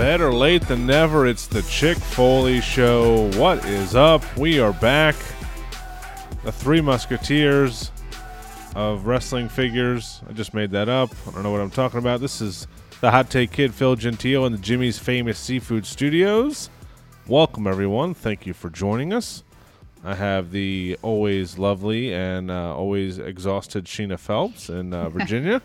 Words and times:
Better 0.00 0.32
late 0.32 0.66
than 0.66 0.86
never. 0.86 1.26
It's 1.26 1.46
the 1.46 1.60
Chick 1.60 1.98
Foley 1.98 2.62
Show. 2.62 3.30
What 3.38 3.62
is 3.66 3.94
up? 3.94 4.24
We 4.38 4.58
are 4.58 4.72
back. 4.72 5.14
The 6.42 6.50
Three 6.50 6.80
Musketeers 6.80 7.92
of 8.74 9.04
wrestling 9.04 9.50
figures. 9.50 10.22
I 10.26 10.32
just 10.32 10.54
made 10.54 10.70
that 10.70 10.88
up. 10.88 11.10
I 11.28 11.32
don't 11.32 11.42
know 11.42 11.50
what 11.50 11.60
I'm 11.60 11.70
talking 11.70 11.98
about. 11.98 12.20
This 12.20 12.40
is 12.40 12.66
the 13.02 13.10
Hot 13.10 13.28
Take 13.28 13.52
Kid, 13.52 13.74
Phil 13.74 13.94
Gentile, 13.94 14.46
in 14.46 14.52
the 14.52 14.58
Jimmy's 14.58 14.98
Famous 14.98 15.38
Seafood 15.38 15.84
Studios. 15.84 16.70
Welcome, 17.26 17.66
everyone. 17.66 18.14
Thank 18.14 18.46
you 18.46 18.54
for 18.54 18.70
joining 18.70 19.12
us. 19.12 19.44
I 20.02 20.14
have 20.14 20.50
the 20.50 20.96
always 21.02 21.58
lovely 21.58 22.14
and 22.14 22.50
uh, 22.50 22.74
always 22.74 23.18
exhausted 23.18 23.84
Sheena 23.84 24.18
Phelps 24.18 24.70
in 24.70 24.94
uh, 24.94 25.08
Virginia. 25.10 25.60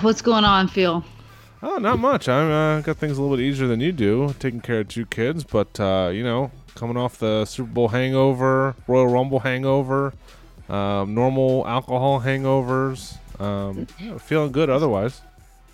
What's 0.00 0.22
going 0.22 0.44
on, 0.44 0.68
Phil? 0.68 1.04
Oh, 1.68 1.78
not 1.78 1.98
much. 1.98 2.28
I 2.28 2.76
uh, 2.76 2.80
got 2.80 2.96
things 2.96 3.18
a 3.18 3.20
little 3.20 3.36
bit 3.36 3.42
easier 3.42 3.66
than 3.66 3.80
you 3.80 3.90
do, 3.90 4.32
taking 4.38 4.60
care 4.60 4.80
of 4.80 4.88
two 4.88 5.04
kids. 5.04 5.42
But 5.42 5.80
uh, 5.80 6.10
you 6.14 6.22
know, 6.22 6.52
coming 6.76 6.96
off 6.96 7.18
the 7.18 7.44
Super 7.44 7.68
Bowl 7.68 7.88
hangover, 7.88 8.76
Royal 8.86 9.08
Rumble 9.08 9.40
hangover, 9.40 10.14
um, 10.68 11.12
normal 11.12 11.66
alcohol 11.66 12.20
hangovers. 12.20 13.18
Um, 13.40 13.86
feeling 14.20 14.52
good 14.52 14.70
otherwise. 14.70 15.20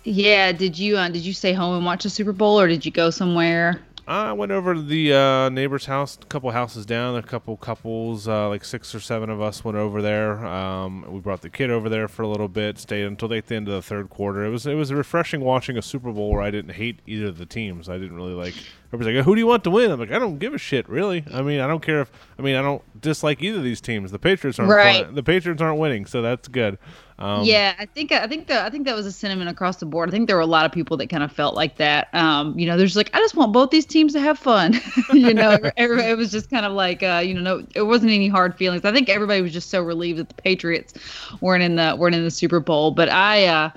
Yeah. 0.03 0.51
Did 0.51 0.79
you 0.79 0.97
uh, 0.97 1.09
did 1.09 1.21
you 1.21 1.31
stay 1.31 1.53
home 1.53 1.75
and 1.75 1.85
watch 1.85 2.01
the 2.01 2.09
Super 2.09 2.33
Bowl, 2.33 2.59
or 2.59 2.67
did 2.67 2.87
you 2.87 2.91
go 2.91 3.11
somewhere? 3.11 3.79
I 4.05 4.33
went 4.33 4.51
over 4.51 4.73
to 4.73 4.81
the 4.81 5.13
uh, 5.13 5.49
neighbor's 5.49 5.85
house, 5.85 6.17
a 6.21 6.25
couple 6.25 6.51
houses 6.51 6.85
down. 6.85 7.15
A 7.15 7.23
couple 7.23 7.55
couples, 7.55 8.27
uh, 8.27 8.49
like 8.49 8.65
six 8.65 8.93
or 8.93 8.99
seven 8.99 9.29
of 9.29 9.41
us, 9.41 9.63
went 9.63 9.77
over 9.77 10.01
there. 10.01 10.45
Um, 10.45 11.05
we 11.09 11.19
brought 11.19 11.41
the 11.41 11.49
kid 11.49 11.69
over 11.69 11.87
there 11.87 12.07
for 12.09 12.23
a 12.23 12.27
little 12.27 12.49
bit. 12.49 12.77
Stayed 12.77 13.05
until 13.05 13.29
the 13.29 13.41
end 13.49 13.69
of 13.69 13.73
the 13.73 13.81
third 13.81 14.09
quarter. 14.09 14.43
It 14.45 14.49
was 14.49 14.67
it 14.67 14.75
was 14.75 14.91
refreshing 14.91 15.41
watching 15.41 15.77
a 15.77 15.81
Super 15.81 16.11
Bowl 16.11 16.31
where 16.31 16.41
I 16.41 16.51
didn't 16.51 16.73
hate 16.73 16.99
either 17.07 17.27
of 17.27 17.37
the 17.37 17.45
teams. 17.45 17.87
I 17.87 17.97
didn't 17.97 18.15
really 18.15 18.33
like. 18.33 18.55
Everybody's 18.91 19.17
like, 19.17 19.25
"Who 19.25 19.35
do 19.35 19.39
you 19.39 19.47
want 19.47 19.63
to 19.63 19.71
win?" 19.71 19.89
I'm 19.89 19.99
like, 19.99 20.11
"I 20.11 20.19
don't 20.19 20.37
give 20.37 20.53
a 20.53 20.57
shit, 20.57 20.87
really. 20.89 21.23
I 21.33 21.41
mean, 21.41 21.61
I 21.61 21.67
don't 21.67 21.81
care 21.81 22.01
if. 22.01 22.11
I 22.37 22.41
mean, 22.41 22.55
I 22.55 22.61
don't 22.61 22.83
dislike 22.99 23.41
either 23.41 23.59
of 23.59 23.63
these 23.63 23.79
teams. 23.79 24.11
The 24.11 24.19
Patriots 24.19 24.59
aren't. 24.59 24.71
Right. 24.71 25.15
The 25.15 25.23
Patriots 25.23 25.61
aren't 25.61 25.79
winning, 25.79 26.05
so 26.05 26.21
that's 26.21 26.49
good." 26.49 26.77
Um, 27.19 27.43
yeah, 27.43 27.75
I 27.77 27.85
think 27.85 28.11
I 28.11 28.27
think 28.27 28.47
that 28.47 28.65
I 28.65 28.69
think 28.69 28.85
that 28.85 28.95
was 28.95 29.05
a 29.05 29.11
sentiment 29.11 29.49
across 29.49 29.77
the 29.77 29.85
board. 29.85 30.09
I 30.09 30.11
think 30.11 30.27
there 30.27 30.35
were 30.35 30.41
a 30.41 30.47
lot 30.47 30.65
of 30.65 30.71
people 30.71 30.97
that 30.97 31.09
kind 31.09 31.23
of 31.23 31.31
felt 31.31 31.55
like 31.55 31.77
that. 31.77 32.13
Um, 32.13 32.57
you 32.57 32.65
know, 32.65 32.75
there's 32.75 32.95
like 32.95 33.11
I 33.13 33.19
just 33.19 33.35
want 33.35 33.53
both 33.53 33.69
these 33.69 33.85
teams 33.85 34.13
to 34.13 34.19
have 34.19 34.39
fun. 34.39 34.79
you 35.13 35.33
know, 35.33 35.57
everybody, 35.77 36.07
it 36.09 36.17
was 36.17 36.31
just 36.31 36.49
kind 36.49 36.65
of 36.65 36.73
like 36.73 37.03
uh, 37.03 37.21
you 37.23 37.33
know, 37.33 37.41
no, 37.41 37.65
it 37.75 37.83
wasn't 37.83 38.11
any 38.11 38.27
hard 38.27 38.55
feelings. 38.55 38.83
I 38.83 38.91
think 38.91 39.09
everybody 39.09 39.41
was 39.41 39.53
just 39.53 39.69
so 39.69 39.83
relieved 39.83 40.19
that 40.19 40.29
the 40.29 40.41
Patriots 40.41 40.93
weren't 41.39 41.63
in 41.63 41.75
the 41.75 41.95
weren't 41.97 42.15
in 42.15 42.23
the 42.23 42.31
Super 42.31 42.59
Bowl. 42.59 42.91
But 42.91 43.09
I, 43.09 43.45
uh, 43.45 43.69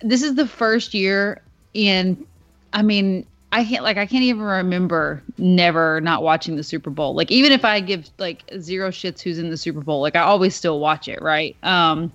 this 0.00 0.22
is 0.22 0.34
the 0.34 0.46
first 0.46 0.94
year 0.94 1.40
in, 1.74 2.26
I 2.72 2.82
mean, 2.82 3.24
I 3.52 3.64
can't 3.64 3.84
like 3.84 3.98
I 3.98 4.06
can't 4.06 4.24
even 4.24 4.42
remember 4.42 5.22
never 5.38 6.00
not 6.00 6.24
watching 6.24 6.56
the 6.56 6.64
Super 6.64 6.90
Bowl. 6.90 7.14
Like 7.14 7.30
even 7.30 7.52
if 7.52 7.64
I 7.64 7.78
give 7.78 8.10
like 8.18 8.42
zero 8.58 8.90
shits 8.90 9.20
who's 9.20 9.38
in 9.38 9.48
the 9.50 9.56
Super 9.56 9.80
Bowl, 9.80 10.00
like 10.00 10.16
I 10.16 10.22
always 10.22 10.56
still 10.56 10.80
watch 10.80 11.06
it, 11.06 11.22
right? 11.22 11.56
Um 11.62 12.12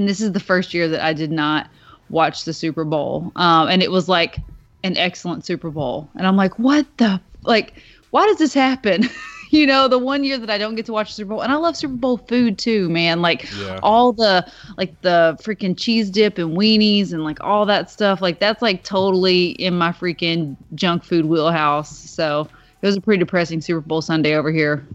and 0.00 0.08
this 0.08 0.20
is 0.20 0.32
the 0.32 0.40
first 0.40 0.74
year 0.74 0.88
that 0.88 1.04
I 1.04 1.12
did 1.12 1.30
not 1.30 1.68
watch 2.08 2.44
the 2.44 2.52
Super 2.52 2.84
Bowl. 2.84 3.30
Um 3.36 3.68
and 3.68 3.82
it 3.82 3.90
was 3.90 4.08
like 4.08 4.38
an 4.82 4.96
excellent 4.96 5.44
Super 5.44 5.70
Bowl. 5.70 6.10
And 6.16 6.26
I'm 6.26 6.36
like, 6.36 6.58
"What 6.58 6.86
the 6.96 7.20
like 7.44 7.74
why 8.10 8.26
does 8.26 8.38
this 8.38 8.54
happen?" 8.54 9.08
you 9.50 9.66
know, 9.66 9.88
the 9.88 9.98
one 9.98 10.22
year 10.24 10.38
that 10.38 10.48
I 10.48 10.58
don't 10.58 10.74
get 10.76 10.86
to 10.86 10.92
watch 10.92 11.12
Super 11.12 11.30
Bowl, 11.30 11.40
and 11.42 11.52
I 11.52 11.56
love 11.56 11.76
Super 11.76 11.94
Bowl 11.94 12.16
food 12.16 12.56
too, 12.58 12.88
man. 12.88 13.20
Like 13.20 13.48
Yeah. 13.52 13.78
all 13.82 14.12
the 14.12 14.46
like 14.78 15.00
the 15.02 15.36
freaking 15.42 15.76
cheese 15.78 16.10
dip 16.10 16.38
and 16.38 16.56
weenies 16.56 17.12
and 17.12 17.24
like 17.24 17.38
all 17.42 17.66
that 17.66 17.90
stuff. 17.90 18.20
Like 18.22 18.40
that's 18.40 18.62
like 18.62 18.82
totally 18.84 19.50
in 19.50 19.76
my 19.76 19.90
freaking 19.92 20.56
junk 20.74 21.04
food 21.04 21.26
wheelhouse. 21.26 21.90
So 22.10 22.48
it 22.82 22.86
was 22.86 22.96
a 22.96 23.00
pretty 23.00 23.18
depressing 23.18 23.60
Super 23.60 23.80
Bowl 23.82 24.00
Sunday 24.02 24.34
over 24.34 24.50
here. 24.50 24.86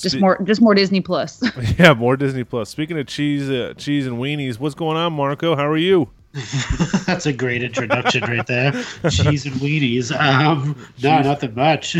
Just 0.00 0.16
Spe- 0.16 0.20
more, 0.20 0.42
just 0.42 0.60
more 0.60 0.74
Disney 0.74 1.00
Plus. 1.00 1.42
Yeah, 1.78 1.94
more 1.94 2.16
Disney 2.16 2.44
Plus. 2.44 2.68
Speaking 2.70 2.98
of 2.98 3.06
cheese, 3.06 3.48
uh, 3.50 3.74
cheese 3.76 4.06
and 4.06 4.18
weenies, 4.18 4.58
what's 4.58 4.74
going 4.74 4.96
on, 4.96 5.12
Marco? 5.12 5.56
How 5.56 5.66
are 5.66 5.76
you? 5.76 6.08
That's 7.06 7.24
a 7.24 7.32
great 7.32 7.62
introduction 7.62 8.22
right 8.24 8.46
there. 8.46 8.72
Cheese 9.10 9.46
and 9.46 9.54
weenies. 9.56 10.12
Um, 10.18 10.76
no, 11.02 11.22
nothing 11.22 11.54
much. 11.54 11.96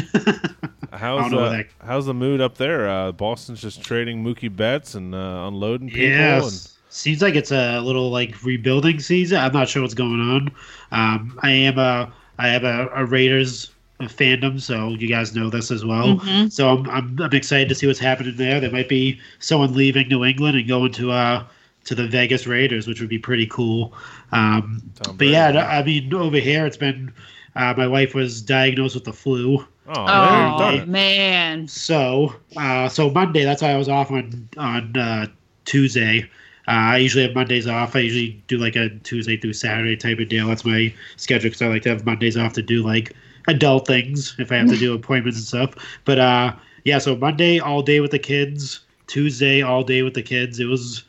How's 0.93 1.31
don't 1.31 1.35
uh, 1.43 1.49
that- 1.51 1.67
how's 1.83 2.07
the 2.07 2.13
mood 2.15 2.41
up 2.41 2.57
there? 2.59 2.89
Uh, 2.89 3.13
Boston's 3.13 3.63
just 3.63 3.83
trading 3.83 4.23
Mookie 4.23 4.55
Betts 4.55 4.95
and 4.95 5.15
uh, 5.15 5.45
unloading 5.49 5.89
people. 5.89 6.03
yes. 6.09 6.73
Seems 6.91 7.21
like 7.21 7.35
it's 7.35 7.53
a 7.53 7.81
little 7.81 8.11
like 8.11 8.43
rebuilding 8.43 9.01
season. 9.01 9.39
I'm 9.39 9.53
not 9.53 9.69
sure 9.69 9.83
what's 9.83 9.95
going 9.95 10.21
on. 10.21 10.51
Um, 10.93 11.39
I 11.43 11.51
am 11.51 11.79
a 11.79 12.13
I 12.39 12.49
have 12.49 12.65
a, 12.65 12.89
a 12.95 13.05
Raiders 13.05 13.71
fandom, 14.01 14.61
so 14.61 14.91
you 14.91 15.09
guys 15.09 15.35
know 15.35 15.49
this 15.51 15.71
as 15.71 15.85
well. 15.85 16.17
Mhm. 16.19 16.53
So 16.53 16.69
I'm, 16.69 16.91
I'm 16.91 17.19
I'm 17.21 17.33
excited 17.33 17.69
to 17.71 17.75
see 17.75 17.87
what's 17.87 17.99
happening 17.99 18.37
there. 18.37 18.61
There 18.61 18.71
might 18.71 18.89
be 18.89 19.19
someone 19.39 19.75
leaving 19.75 20.09
New 20.09 20.25
England 20.25 20.57
and 20.57 20.69
going 20.69 20.93
to 20.93 21.13
uh 21.13 21.45
to 21.85 21.95
the 21.95 22.07
Vegas 22.07 22.47
Raiders, 22.47 22.87
which 22.87 23.01
would 23.01 23.09
be 23.09 23.19
pretty 23.19 23.47
cool. 23.47 23.95
Um, 24.33 24.83
but 25.17 25.29
yeah, 25.29 25.67
I 25.71 25.83
mean 25.83 26.13
over 26.15 26.39
here 26.39 26.67
it's 26.67 26.77
been. 26.77 27.13
Uh, 27.55 27.73
my 27.75 27.87
wife 27.87 28.15
was 28.15 28.43
diagnosed 28.43 28.95
with 28.95 29.05
the 29.05 29.15
flu, 29.15 29.65
Oh, 29.89 29.93
oh 30.03 30.59
darn 30.59 30.91
man, 30.91 31.69
so 31.69 32.35
uh, 32.57 32.89
so 32.89 33.09
Monday. 33.09 33.45
That's 33.45 33.63
why 33.63 33.71
I 33.71 33.77
was 33.77 33.89
off 33.89 34.11
on 34.11 34.49
on 34.59 34.97
uh, 34.97 35.27
Tuesday. 35.65 36.25
Uh, 36.69 36.73
I 36.73 36.97
usually 36.99 37.25
have 37.25 37.35
Mondays 37.35 37.67
off. 37.69 37.95
I 37.95 38.01
usually 38.01 38.43
do 38.49 38.59
like 38.59 38.75
a 38.75 38.89
Tuesday 39.05 39.37
through 39.37 39.53
Saturday 39.53 39.97
type 39.97 40.19
of 40.19 40.29
deal. 40.29 40.49
That's 40.49 40.65
my 40.65 40.93
schedule 41.17 41.49
because 41.49 41.63
I 41.63 41.69
like 41.69 41.83
to 41.83 41.91
have 41.91 42.05
Mondays 42.05 42.37
off 42.37 42.53
to 42.55 42.63
do 42.63 42.85
like 42.85 43.15
adult 43.49 43.87
things 43.87 44.35
if 44.39 44.51
I 44.53 44.57
have 44.57 44.69
to 44.69 44.77
do 44.77 44.95
appointments 45.01 45.39
and 45.39 45.47
stuff. 45.47 45.85
But 46.05 46.19
uh, 46.19 46.55
yeah, 46.85 46.99
so 46.99 47.17
Monday 47.17 47.59
all 47.59 47.83
day 47.83 48.01
with 48.01 48.11
the 48.11 48.19
kids. 48.19 48.81
Tuesday 49.07 49.63
all 49.63 49.85
day 49.85 50.03
with 50.03 50.15
the 50.15 50.23
kids. 50.23 50.59
It 50.59 50.65
was 50.67 51.05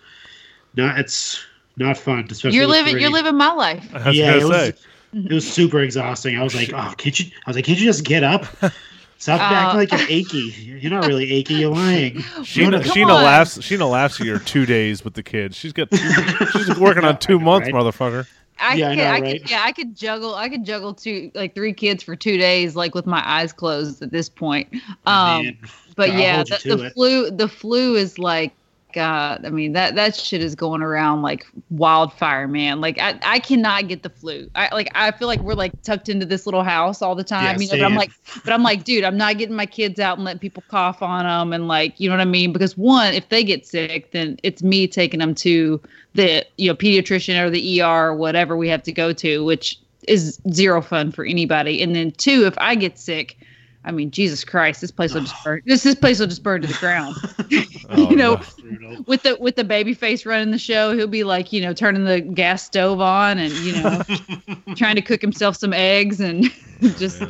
not. 0.76 1.00
It's 1.00 1.44
not 1.78 1.98
fun. 1.98 2.28
Especially 2.30 2.58
you're 2.58 2.68
living, 2.68 2.94
three. 2.94 3.02
you're 3.02 3.12
living 3.12 3.36
my 3.36 3.52
life. 3.52 3.88
I 3.94 4.12
yeah, 4.12 4.36
it 4.36 4.42
say. 4.42 4.46
was, 4.46 5.26
it 5.26 5.34
was 5.34 5.52
super 5.52 5.80
exhausting. 5.82 6.38
I 6.38 6.44
was 6.44 6.54
like, 6.56 6.72
oh, 6.74 6.94
can't 6.98 7.20
you? 7.20 7.26
I 7.46 7.50
was 7.50 7.56
like, 7.56 7.66
can't 7.66 7.80
you 7.80 7.86
just 7.86 8.04
get 8.04 8.24
up? 8.24 8.46
Stop 9.20 9.42
Uh, 9.42 9.56
acting 9.56 9.80
like 9.80 9.92
you're 9.92 10.10
achy. 10.20 10.54
You're 10.80 10.92
not 10.92 11.08
really 11.08 11.32
achy. 11.34 11.56
You're 11.56 11.74
lying. 11.74 12.18
Sheena, 12.44 12.74
Come 12.84 12.96
Sheena 12.96 13.16
on. 13.16 13.24
laughs. 13.24 13.58
Sheena 13.58 13.90
laughs 13.90 14.22
at 14.22 14.28
your 14.28 14.38
two 14.38 14.68
days 14.68 15.04
with 15.04 15.16
the 15.16 15.24
kids. 15.24 15.56
She's 15.58 15.74
got. 15.74 15.88
She's 16.52 16.78
working 16.78 17.04
on 17.04 17.18
two 17.18 17.40
months, 17.40 17.72
Right. 17.72 17.74
motherfucker. 17.74 18.28
I 18.60 18.76
Yeah, 18.76 18.90
I 18.90 18.96
could, 18.96 18.98
know, 18.98 19.10
I, 19.10 19.22
right? 19.22 19.42
could, 19.42 19.50
yeah, 19.52 19.64
I 19.64 19.72
could 19.72 19.96
juggle, 19.96 20.36
I 20.36 20.50
could 20.50 20.66
juggle 20.66 20.94
two, 20.94 21.32
like 21.36 21.56
three 21.56 21.74
kids 21.74 22.04
for 22.04 22.16
two 22.16 22.38
days, 22.38 22.76
like 22.76 22.96
with 22.96 23.06
my 23.06 23.22
eyes 23.28 23.54
closed 23.54 24.02
at 24.02 24.12
this 24.12 24.30
point. 24.30 24.68
Um, 25.06 25.46
Man, 25.46 25.58
but 25.96 26.10
I'll 26.10 26.20
yeah, 26.20 26.44
the, 26.44 26.76
the 26.76 26.90
flu, 26.92 27.32
the 27.32 27.48
flu 27.48 27.96
is 27.96 28.18
like, 28.20 28.54
uh, 28.98 29.38
I 29.44 29.50
mean 29.50 29.74
that 29.74 29.96
that 29.96 30.16
shit 30.16 30.42
is 30.42 30.56
going 30.56 30.82
around 30.82 31.22
like 31.22 31.46
wildfire, 31.70 32.48
man. 32.48 32.82
Like 32.82 33.00
I, 33.00 33.20
I 33.24 33.40
cannot 33.40 33.88
get 33.88 34.04
the 34.04 34.10
flu. 34.10 34.50
I 34.56 34.74
like, 34.74 34.90
I 34.96 35.12
feel 35.12 35.28
like 35.28 35.40
we're 35.42 35.54
like 35.54 35.80
tucked 35.84 36.10
into 36.10 36.26
this 36.26 36.46
little 36.46 36.64
house 36.64 37.02
all 37.02 37.16
the 37.16 37.24
time. 37.24 37.44
Yeah, 37.44 37.62
you 37.62 37.68
know, 37.68 37.78
but 37.78 37.86
I'm 37.86 37.96
like, 37.96 38.12
but 38.44 38.54
I'm 38.54 38.64
like, 38.64 38.84
dude, 38.84 39.04
I'm 39.04 39.18
not 39.18 39.38
getting 39.38 39.56
my 39.56 39.66
kids 39.66 40.00
out 40.00 40.18
and 40.18 40.26
letting 40.26 40.40
people 40.40 40.64
cough 40.68 41.02
on 41.02 41.26
them, 41.26 41.54
and 41.54 41.68
like, 41.68 42.00
you 42.00 42.10
know 42.10 42.16
what 42.16 42.22
I 42.22 42.26
mean? 42.26 42.52
Because 42.52 42.78
one, 42.78 43.14
if 43.14 43.30
they 43.30 43.44
get 43.44 43.66
sick, 43.66 44.12
then 44.12 44.38
it's 44.44 44.64
me 44.64 44.88
taking 44.88 45.20
them 45.20 45.36
to 45.36 45.82
the 46.14 46.46
you 46.58 46.70
know 46.70 46.76
pediatrician 46.76 47.42
or 47.42 47.50
the 47.50 47.82
ER 47.82 48.08
or 48.08 48.16
whatever 48.16 48.58
we 48.58 48.68
have 48.70 48.84
to 48.84 48.92
go 48.92 49.14
to, 49.14 49.44
which 49.46 49.80
is 50.08 50.40
zero 50.52 50.82
fun 50.82 51.12
for 51.12 51.26
anybody. 51.26 51.82
And 51.82 51.96
then 51.96 52.12
two, 52.12 52.46
if 52.46 52.58
I 52.58 52.76
get 52.76 52.98
sick, 52.98 53.38
I 53.84 53.92
mean, 53.92 54.12
Jesus 54.12 54.44
Christ, 54.44 54.82
this 54.82 54.92
place 54.92 55.14
will 55.14 55.22
just 55.22 55.44
burn. 55.44 55.62
This 55.66 55.84
this 55.84 55.96
place 55.96 56.20
will 56.20 56.28
just 56.28 56.44
burn 56.44 56.62
to 56.62 56.68
the 56.68 56.74
ground. 56.74 57.16
Oh, 57.90 58.10
you 58.10 58.16
know, 58.16 58.42
no. 58.64 59.04
with 59.08 59.24
the 59.24 59.38
with 59.40 59.56
the 59.56 59.64
baby 59.64 59.94
face 59.94 60.26
running 60.26 60.52
the 60.52 60.58
show, 60.58 60.96
he'll 60.96 61.08
be 61.08 61.24
like, 61.24 61.54
you 61.54 61.62
know, 61.62 61.74
turning 61.74 62.06
the 62.06 62.22
gas 62.22 62.64
stove 62.64 63.00
on 63.00 63.38
and 63.38 63.54
you 63.54 63.82
know, 63.82 64.02
trying 64.76 64.96
to 64.96 65.02
cook 65.02 65.22
himself 65.22 65.56
some 65.56 65.74
eggs 65.74 66.20
and 66.20 66.52
just 66.82 67.22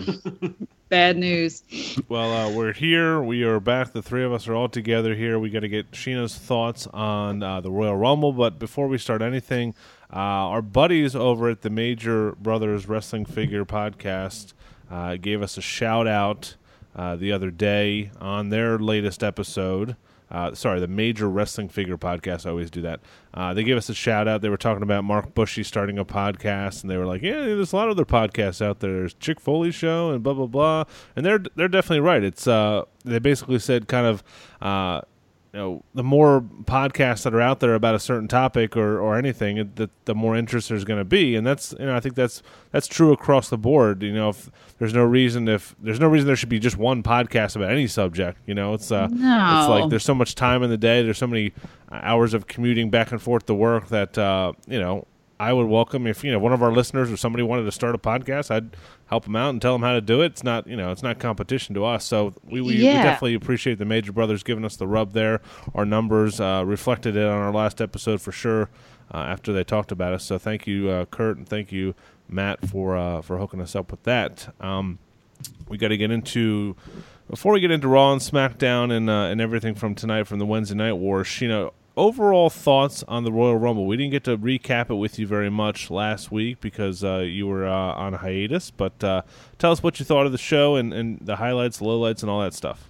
bad 0.89 1.17
news. 1.17 1.63
Well, 2.07 2.33
uh, 2.33 2.51
we're 2.51 2.73
here. 2.73 3.21
We 3.21 3.43
are 3.43 3.59
back. 3.59 3.93
The 3.93 4.01
three 4.01 4.23
of 4.23 4.31
us 4.33 4.47
are 4.47 4.55
all 4.55 4.69
together 4.69 5.15
here. 5.15 5.37
We 5.39 5.49
got 5.49 5.61
to 5.61 5.69
get 5.69 5.91
Sheena's 5.91 6.35
thoughts 6.35 6.87
on 6.87 7.43
uh, 7.43 7.61
the 7.61 7.71
Royal 7.71 7.95
Rumble. 7.95 8.31
But 8.31 8.57
before 8.59 8.87
we 8.87 8.97
start 8.97 9.21
anything, 9.21 9.75
uh, 10.11 10.15
our 10.15 10.61
buddies 10.61 11.15
over 11.15 11.49
at 11.49 11.61
the 11.61 11.69
Major 11.69 12.31
Brothers 12.33 12.87
Wrestling 12.87 13.25
Figure 13.25 13.65
Podcast 13.65 14.53
uh, 14.89 15.15
gave 15.17 15.41
us 15.41 15.57
a 15.57 15.61
shout 15.61 16.07
out 16.07 16.55
uh, 16.95 17.15
the 17.15 17.31
other 17.31 17.51
day 17.51 18.11
on 18.19 18.49
their 18.49 18.79
latest 18.79 19.23
episode. 19.23 19.95
Uh, 20.29 20.53
sorry, 20.53 20.79
the 20.81 20.87
Major 20.87 21.29
Wrestling 21.29 21.69
Figure 21.69 21.97
Podcast. 21.97 22.45
I 22.45 22.49
always 22.49 22.69
do 22.69 22.81
that. 22.81 22.99
Uh, 23.33 23.53
they 23.53 23.63
gave 23.63 23.77
us 23.77 23.87
a 23.87 23.93
shout 23.93 24.27
out. 24.27 24.41
They 24.41 24.49
were 24.49 24.57
talking 24.57 24.83
about 24.83 25.05
Mark 25.05 25.33
Bushy 25.33 25.63
starting 25.63 25.97
a 25.97 26.03
podcast, 26.03 26.81
and 26.81 26.91
they 26.91 26.97
were 26.97 27.05
like, 27.05 27.21
"Yeah, 27.21 27.39
there's 27.39 27.71
a 27.71 27.75
lot 27.77 27.87
of 27.87 27.91
other 27.91 28.03
podcasts 28.03 28.61
out 28.61 28.81
there. 28.81 28.91
There's 28.91 29.13
Chick 29.13 29.39
Foley 29.39 29.71
Show 29.71 30.11
and 30.11 30.21
blah 30.21 30.33
blah 30.33 30.47
blah." 30.47 30.83
And 31.15 31.25
they're 31.25 31.39
they're 31.55 31.69
definitely 31.69 32.01
right. 32.01 32.23
It's 32.23 32.45
uh, 32.45 32.83
they 33.05 33.19
basically 33.19 33.59
said 33.59 33.87
kind 33.87 34.05
of. 34.05 34.23
Uh, 35.57 35.63
know, 35.63 35.83
the 35.95 36.03
more 36.03 36.41
podcasts 36.65 37.23
that 37.23 37.33
are 37.33 37.41
out 37.41 37.59
there 37.59 37.73
about 37.73 37.95
a 37.95 37.99
certain 37.99 38.27
topic 38.27 38.77
or, 38.77 38.99
or 38.99 39.17
anything, 39.17 39.71
the, 39.75 39.89
the 40.05 40.13
more 40.13 40.35
interest 40.35 40.69
there's 40.69 40.83
going 40.85 40.99
to 40.99 41.05
be, 41.05 41.35
and 41.35 41.45
that's 41.45 41.73
you 41.79 41.85
know 41.85 41.95
I 41.95 41.99
think 41.99 42.15
that's 42.15 42.43
that's 42.71 42.87
true 42.87 43.11
across 43.11 43.49
the 43.49 43.57
board. 43.57 44.03
You 44.03 44.13
know, 44.13 44.29
if 44.29 44.51
there's 44.77 44.93
no 44.93 45.03
reason 45.03 45.47
if 45.47 45.75
there's 45.79 45.99
no 45.99 46.07
reason 46.07 46.27
there 46.27 46.35
should 46.35 46.49
be 46.49 46.59
just 46.59 46.77
one 46.77 47.01
podcast 47.03 47.55
about 47.55 47.71
any 47.71 47.87
subject. 47.87 48.39
You 48.45 48.53
know, 48.53 48.73
it's 48.75 48.91
uh, 48.91 49.07
No. 49.07 49.59
it's 49.59 49.69
like 49.69 49.89
there's 49.89 50.05
so 50.05 50.15
much 50.15 50.35
time 50.35 50.63
in 50.63 50.69
the 50.69 50.77
day, 50.77 51.01
there's 51.01 51.17
so 51.17 51.27
many 51.27 51.53
hours 51.91 52.33
of 52.33 52.47
commuting 52.47 52.89
back 52.89 53.11
and 53.11 53.21
forth 53.21 53.45
to 53.47 53.53
work 53.53 53.87
that 53.89 54.17
uh, 54.17 54.53
you 54.67 54.79
know. 54.79 55.07
I 55.39 55.53
would 55.53 55.67
welcome 55.67 56.07
if 56.07 56.23
you 56.23 56.31
know 56.31 56.39
one 56.39 56.53
of 56.53 56.63
our 56.63 56.71
listeners 56.71 57.11
or 57.11 57.17
somebody 57.17 57.43
wanted 57.43 57.63
to 57.63 57.71
start 57.71 57.93
a 57.93 57.97
podcast. 57.97 58.49
I'd 58.49 58.75
help 59.05 59.25
them 59.25 59.35
out 59.35 59.51
and 59.51 59.61
tell 59.61 59.73
them 59.73 59.83
how 59.83 59.93
to 59.93 60.01
do 60.01 60.21
it. 60.21 60.27
It's 60.27 60.43
not 60.43 60.65
you 60.67 60.75
know 60.75 60.91
it's 60.91 61.03
not 61.03 61.19
competition 61.19 61.75
to 61.75 61.85
us. 61.85 62.05
So 62.05 62.33
we, 62.43 62.61
we, 62.61 62.75
we 62.75 62.81
definitely 62.81 63.35
appreciate 63.35 63.77
the 63.77 63.85
Major 63.85 64.11
Brothers 64.11 64.43
giving 64.43 64.65
us 64.65 64.75
the 64.75 64.87
rub 64.87 65.13
there. 65.13 65.41
Our 65.75 65.85
numbers 65.85 66.39
uh, 66.41 66.63
reflected 66.65 67.15
it 67.15 67.25
on 67.25 67.37
our 67.37 67.53
last 67.53 67.81
episode 67.81 68.21
for 68.21 68.31
sure. 68.31 68.69
Uh, 69.13 69.19
after 69.19 69.53
they 69.53 69.63
talked 69.63 69.93
about 69.93 70.11
us, 70.11 70.25
so 70.25 70.37
thank 70.37 70.67
you, 70.67 70.89
uh, 70.89 71.05
Kurt, 71.05 71.37
and 71.37 71.47
thank 71.47 71.71
you, 71.71 71.95
Matt, 72.27 72.67
for 72.67 72.97
uh, 72.97 73.21
for 73.21 73.37
hooking 73.37 73.61
us 73.61 73.73
up 73.73 73.89
with 73.89 74.03
that. 74.03 74.53
Um, 74.59 74.99
we 75.69 75.77
got 75.77 75.89
to 75.89 75.97
get 75.97 76.11
into 76.11 76.75
before 77.29 77.53
we 77.53 77.59
get 77.59 77.71
into 77.71 77.87
Raw 77.87 78.11
and 78.11 78.21
SmackDown 78.21 78.91
and 78.91 79.09
uh, 79.09 79.29
and 79.31 79.39
everything 79.39 79.75
from 79.75 79.95
tonight 79.95 80.27
from 80.27 80.39
the 80.39 80.45
Wednesday 80.45 80.75
Night 80.75 80.93
War. 80.93 81.23
Sheena, 81.23 81.71
overall 81.97 82.49
thoughts 82.49 83.03
on 83.07 83.23
the 83.23 83.31
Royal 83.31 83.57
Rumble? 83.57 83.85
We 83.85 83.97
didn't 83.97 84.11
get 84.11 84.23
to 84.25 84.37
recap 84.37 84.89
it 84.89 84.95
with 84.95 85.19
you 85.19 85.27
very 85.27 85.49
much 85.49 85.89
last 85.89 86.31
week 86.31 86.61
because 86.61 87.03
uh, 87.03 87.17
you 87.17 87.47
were 87.47 87.67
uh, 87.67 87.93
on 87.93 88.13
hiatus. 88.13 88.71
But 88.71 89.03
uh, 89.03 89.23
tell 89.57 89.71
us 89.71 89.83
what 89.83 89.99
you 89.99 90.05
thought 90.05 90.25
of 90.25 90.31
the 90.31 90.37
show 90.37 90.75
and, 90.75 90.93
and 90.93 91.19
the 91.19 91.35
highlights, 91.35 91.79
lowlights, 91.79 92.21
and 92.21 92.29
all 92.29 92.41
that 92.41 92.53
stuff. 92.53 92.89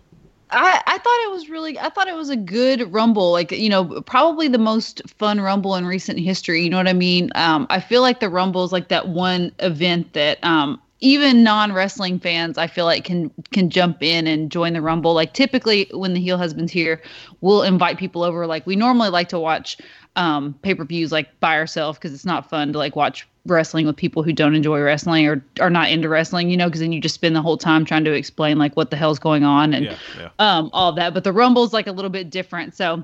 I, 0.50 0.82
I 0.86 0.98
thought 0.98 1.20
it 1.26 1.32
was 1.32 1.50
really 1.50 1.78
I 1.78 1.90
thought 1.90 2.08
it 2.08 2.16
was 2.16 2.30
a 2.30 2.38
good 2.38 2.94
rumble 2.94 3.34
like 3.34 3.52
you 3.52 3.68
know 3.68 4.02
probably 4.04 4.48
the 4.48 4.58
most 4.58 5.02
fun 5.18 5.42
rumble 5.42 5.76
in 5.76 5.86
recent 5.86 6.20
history 6.20 6.64
you 6.64 6.70
know 6.70 6.78
what 6.78 6.88
I 6.88 6.94
mean 6.94 7.32
um 7.36 7.68
I 7.70 7.82
feel 7.82 8.02
like 8.02 8.22
the 8.22 8.30
rumble 8.30 8.64
is 8.64 8.72
like 8.72 8.88
that 8.88 9.10
one 9.10 9.52
event 9.60 10.14
that 10.14 10.42
um 10.46 10.82
even 11.00 11.44
non-wrestling 11.44 12.20
fans 12.20 12.58
I 12.58 12.68
feel 12.68 12.86
like 12.86 13.04
can 13.06 13.32
can 13.52 13.70
jump 13.70 14.02
in 14.02 14.26
and 14.28 14.52
join 14.52 14.74
the 14.74 14.82
rumble. 14.82 15.14
Like 15.14 15.34
typically 15.34 15.90
when 15.94 16.14
the 16.14 16.20
heel 16.20 16.38
husband's 16.38 16.72
here 16.72 17.02
we'll 17.42 17.64
invite 17.64 17.98
people 17.98 18.24
over. 18.24 18.48
Like 18.48 18.66
we 18.66 18.76
normally 18.76 19.10
like 19.10 19.30
to 19.30 19.40
watch 19.40 19.78
um 20.16 20.56
pay-per-views 20.64 21.12
like 21.12 21.40
by 21.40 21.56
ourselves 21.56 21.98
because 22.00 22.14
it's 22.14 22.26
not 22.26 22.50
fun 22.50 22.74
to 22.74 22.80
like 22.80 22.96
watch 22.96 23.28
wrestling 23.46 23.86
with 23.86 23.96
people 23.96 24.24
who 24.24 24.34
don't 24.34 24.56
enjoy 24.56 24.82
wrestling 24.82 25.26
or 25.28 25.46
are 25.62 25.70
not 25.70 25.90
into 25.90 26.10
wrestling 26.10 26.50
you 26.50 26.58
know 26.58 26.66
because 26.66 26.82
then 26.82 26.92
you 26.92 27.00
just 27.00 27.16
spend 27.16 27.36
the 27.36 27.42
whole 27.42 27.58
time 27.58 27.86
trying 27.86 28.04
to 28.04 28.12
explain 28.12 28.58
like 28.58 28.76
what 28.76 28.90
the 28.90 28.98
hell's 28.98 29.20
going 29.20 29.44
on 29.44 29.74
and 29.74 29.86
Yeah, 29.86 29.98
yeah. 30.20 30.30
um 30.40 30.70
all 30.74 30.92
that. 30.94 31.14
But 31.14 31.24
the 31.24 31.32
rumble's 31.32 31.74
like 31.74 31.86
a 31.88 31.92
little 31.92 32.10
bit 32.12 32.30
different. 32.32 32.76
So 32.76 33.04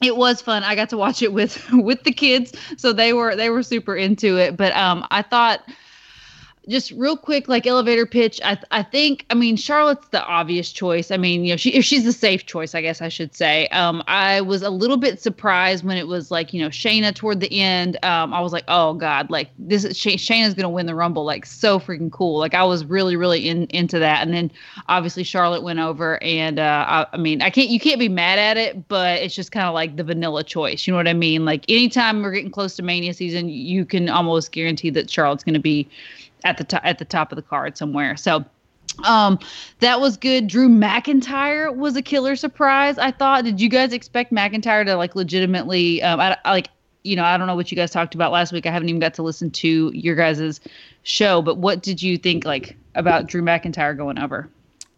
it 0.00 0.16
was 0.16 0.40
fun. 0.40 0.62
I 0.62 0.74
got 0.76 0.88
to 0.90 0.96
watch 0.96 1.22
it 1.22 1.32
with 1.32 1.60
with 1.72 2.04
the 2.04 2.12
kids. 2.12 2.52
So 2.76 2.92
they 2.92 3.12
were 3.12 3.34
they 3.34 3.50
were 3.50 3.64
super 3.64 3.96
into 3.96 4.38
it. 4.38 4.56
But 4.56 4.74
um 4.76 5.04
i 5.10 5.22
thought 5.22 5.62
just 6.68 6.92
real 6.92 7.16
quick 7.16 7.48
like 7.48 7.66
elevator 7.66 8.06
pitch. 8.06 8.40
I 8.44 8.58
i 8.70 8.82
think 8.82 9.26
i 9.30 9.34
mean 9.34 9.56
charlotte's 9.56 10.08
the 10.08 10.22
obvious 10.24 10.70
choice. 10.72 11.10
I 11.10 11.16
mean 11.16 11.44
you 11.44 11.52
know 11.52 11.56
she 11.56 11.80
she's 11.82 12.04
the 12.04 12.12
safe 12.12 12.46
choice 12.46 12.74
i 12.74 12.80
guess 12.80 13.02
i 13.02 13.08
should 13.08 13.34
say. 13.34 13.66
Um 13.68 14.02
i 14.06 14.40
was 14.40 14.62
a 14.62 14.70
little 14.70 14.96
bit 14.96 15.20
surprised 15.20 15.84
when 15.84 15.96
it 15.96 16.06
was 16.06 16.30
like 16.30 16.52
you 16.52 16.62
know 16.62 16.68
shayna 16.68 17.14
toward 17.14 17.40
the 17.40 17.60
end. 17.60 17.96
Um 18.04 18.32
i 18.32 18.40
was 18.40 18.52
like 18.52 18.64
oh 18.68 18.94
god 18.94 19.30
like 19.30 19.50
this 19.58 19.84
is 19.84 19.96
Shay- 19.96 20.16
shayna's 20.16 20.54
gonna 20.54 20.70
win 20.70 20.86
the 20.86 20.94
rumble 20.94 21.24
like 21.24 21.46
so 21.46 21.80
freaking 21.80 22.12
cool. 22.12 22.38
Like 22.38 22.54
i 22.54 22.64
was 22.64 22.84
really 22.84 23.16
really 23.16 23.48
in 23.48 23.66
into 23.66 23.98
that. 23.98 24.22
And 24.22 24.32
then 24.32 24.50
obviously 24.88 25.24
charlotte 25.24 25.62
went 25.62 25.80
over 25.80 26.22
and 26.22 26.58
uh 26.58 26.84
I, 26.88 27.06
I 27.12 27.16
mean 27.16 27.42
i 27.42 27.50
can't 27.50 27.70
you 27.70 27.80
can't 27.80 27.98
be 27.98 28.08
mad 28.08 28.38
at 28.38 28.56
it 28.56 28.88
but 28.88 29.20
it's 29.20 29.34
just 29.34 29.50
kind 29.52 29.66
of 29.66 29.74
like 29.74 29.96
the 29.96 30.04
vanilla 30.04 30.44
choice. 30.44 30.86
You 30.86 30.92
know 30.92 30.98
what 30.98 31.08
i 31.08 31.12
mean? 31.12 31.44
Like 31.44 31.64
anytime 31.68 32.22
we're 32.22 32.32
getting 32.32 32.50
close 32.52 32.76
to 32.76 32.82
mania 32.82 33.14
season 33.14 33.48
you 33.48 33.84
can 33.84 34.08
almost 34.08 34.52
guarantee 34.52 34.90
that 34.90 35.10
charlotte's 35.10 35.42
gonna 35.42 35.58
be 35.58 35.88
at 36.44 36.58
the 36.58 36.64
top 36.64 36.82
at 36.84 36.98
the 36.98 37.04
top 37.04 37.32
of 37.32 37.36
the 37.36 37.42
card 37.42 37.76
somewhere. 37.76 38.16
So 38.16 38.44
um 39.04 39.38
that 39.80 40.00
was 40.00 40.16
good. 40.16 40.46
Drew 40.46 40.68
McIntyre 40.68 41.74
was 41.74 41.96
a 41.96 42.02
killer 42.02 42.36
surprise. 42.36 42.98
I 42.98 43.10
thought. 43.10 43.44
Did 43.44 43.60
you 43.60 43.68
guys 43.68 43.92
expect 43.92 44.32
McIntyre 44.32 44.84
to 44.84 44.96
like 44.96 45.14
legitimately 45.14 46.02
um 46.02 46.20
I, 46.20 46.36
I 46.44 46.50
like 46.50 46.68
you 47.04 47.16
know, 47.16 47.24
I 47.24 47.36
don't 47.36 47.46
know 47.46 47.56
what 47.56 47.70
you 47.70 47.76
guys 47.76 47.90
talked 47.90 48.14
about 48.14 48.32
last 48.32 48.52
week. 48.52 48.66
I 48.66 48.70
haven't 48.70 48.88
even 48.88 49.00
got 49.00 49.14
to 49.14 49.22
listen 49.22 49.50
to 49.50 49.90
your 49.94 50.14
guys' 50.14 50.60
show, 51.02 51.42
but 51.42 51.58
what 51.58 51.82
did 51.82 52.02
you 52.02 52.16
think 52.16 52.44
like 52.44 52.76
about 52.94 53.26
Drew 53.26 53.42
McIntyre 53.42 53.96
going 53.96 54.18
over? 54.18 54.48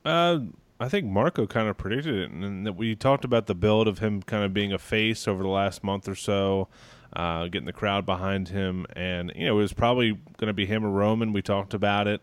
Uh, 0.04 0.40
I 0.80 0.88
think 0.88 1.06
Marco 1.06 1.46
kind 1.46 1.68
of 1.68 1.78
predicted 1.78 2.14
it, 2.14 2.30
and 2.30 2.66
that 2.66 2.74
we 2.74 2.94
talked 2.94 3.24
about 3.24 3.46
the 3.46 3.54
build 3.54 3.88
of 3.88 4.00
him 4.00 4.22
kind 4.22 4.44
of 4.44 4.52
being 4.52 4.72
a 4.72 4.78
face 4.78 5.26
over 5.26 5.42
the 5.42 5.48
last 5.48 5.82
month 5.82 6.08
or 6.08 6.14
so, 6.14 6.68
uh, 7.14 7.44
getting 7.44 7.66
the 7.66 7.72
crowd 7.72 8.04
behind 8.04 8.48
him, 8.48 8.86
and 8.94 9.32
you 9.34 9.46
know 9.46 9.58
it 9.58 9.62
was 9.62 9.72
probably 9.72 10.12
going 10.36 10.48
to 10.48 10.52
be 10.52 10.66
him 10.66 10.84
or 10.84 10.90
Roman. 10.90 11.32
We 11.32 11.42
talked 11.42 11.74
about 11.74 12.06
it. 12.06 12.20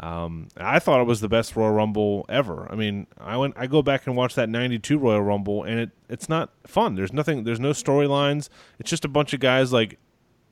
Um, 0.00 0.46
I 0.56 0.78
thought 0.78 1.00
it 1.00 1.06
was 1.08 1.20
the 1.20 1.28
best 1.28 1.56
Royal 1.56 1.72
Rumble 1.72 2.24
ever. 2.28 2.68
I 2.70 2.76
mean, 2.76 3.08
I 3.18 3.36
went, 3.36 3.54
I 3.56 3.66
go 3.66 3.82
back 3.82 4.06
and 4.06 4.14
watch 4.16 4.36
that 4.36 4.48
'92 4.48 4.96
Royal 4.96 5.22
Rumble, 5.22 5.64
and 5.64 5.80
it 5.80 5.90
it's 6.08 6.28
not 6.28 6.50
fun. 6.66 6.94
There's 6.94 7.12
nothing. 7.12 7.44
There's 7.44 7.60
no 7.60 7.70
storylines. 7.70 8.48
It's 8.78 8.90
just 8.90 9.04
a 9.04 9.08
bunch 9.08 9.32
of 9.32 9.40
guys 9.40 9.72
like 9.72 9.98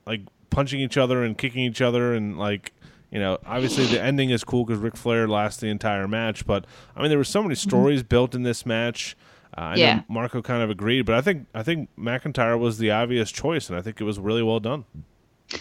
like 0.06 0.23
punching 0.50 0.81
each 0.81 0.97
other 0.97 1.23
and 1.23 1.37
kicking 1.37 1.62
each 1.65 1.83
other 1.83 2.15
and 2.15 2.38
like 2.38 2.73
you 3.11 3.19
know 3.19 3.38
obviously 3.44 3.85
the 3.87 4.00
ending 4.00 4.31
is 4.31 4.44
cool 4.44 4.65
because 4.65 4.81
Ric 4.81 4.97
Flair 4.97 5.29
lasts 5.29 5.61
the 5.61 5.69
entire 5.69 6.09
match 6.09 6.47
but 6.47 6.65
I 6.94 7.00
mean 7.03 7.09
there 7.11 7.19
were 7.19 7.25
so 7.25 7.43
many 7.43 7.55
stories 7.56 8.03
built 8.03 8.35
in 8.35 8.43
this 8.43 8.65
match 8.65 9.17
uh, 9.56 9.61
I 9.61 9.76
Yeah. 9.76 9.97
know 9.97 10.05
Marco 10.08 10.43
kind 10.43 10.62
of 10.62 10.70
agreed 10.70 11.03
but 11.06 11.14
I 11.14 11.20
think 11.20 11.47
I 11.55 11.62
think 11.62 11.88
McIntyre 11.99 12.58
was 12.58 12.79
the 12.79 12.91
obvious 12.91 13.31
choice 13.31 13.69
and 13.69 13.79
I 13.79 13.82
think 13.82 14.00
it 14.00 14.05
was 14.05 14.19
really 14.19 14.43
well 14.43 14.61
done 14.61 14.85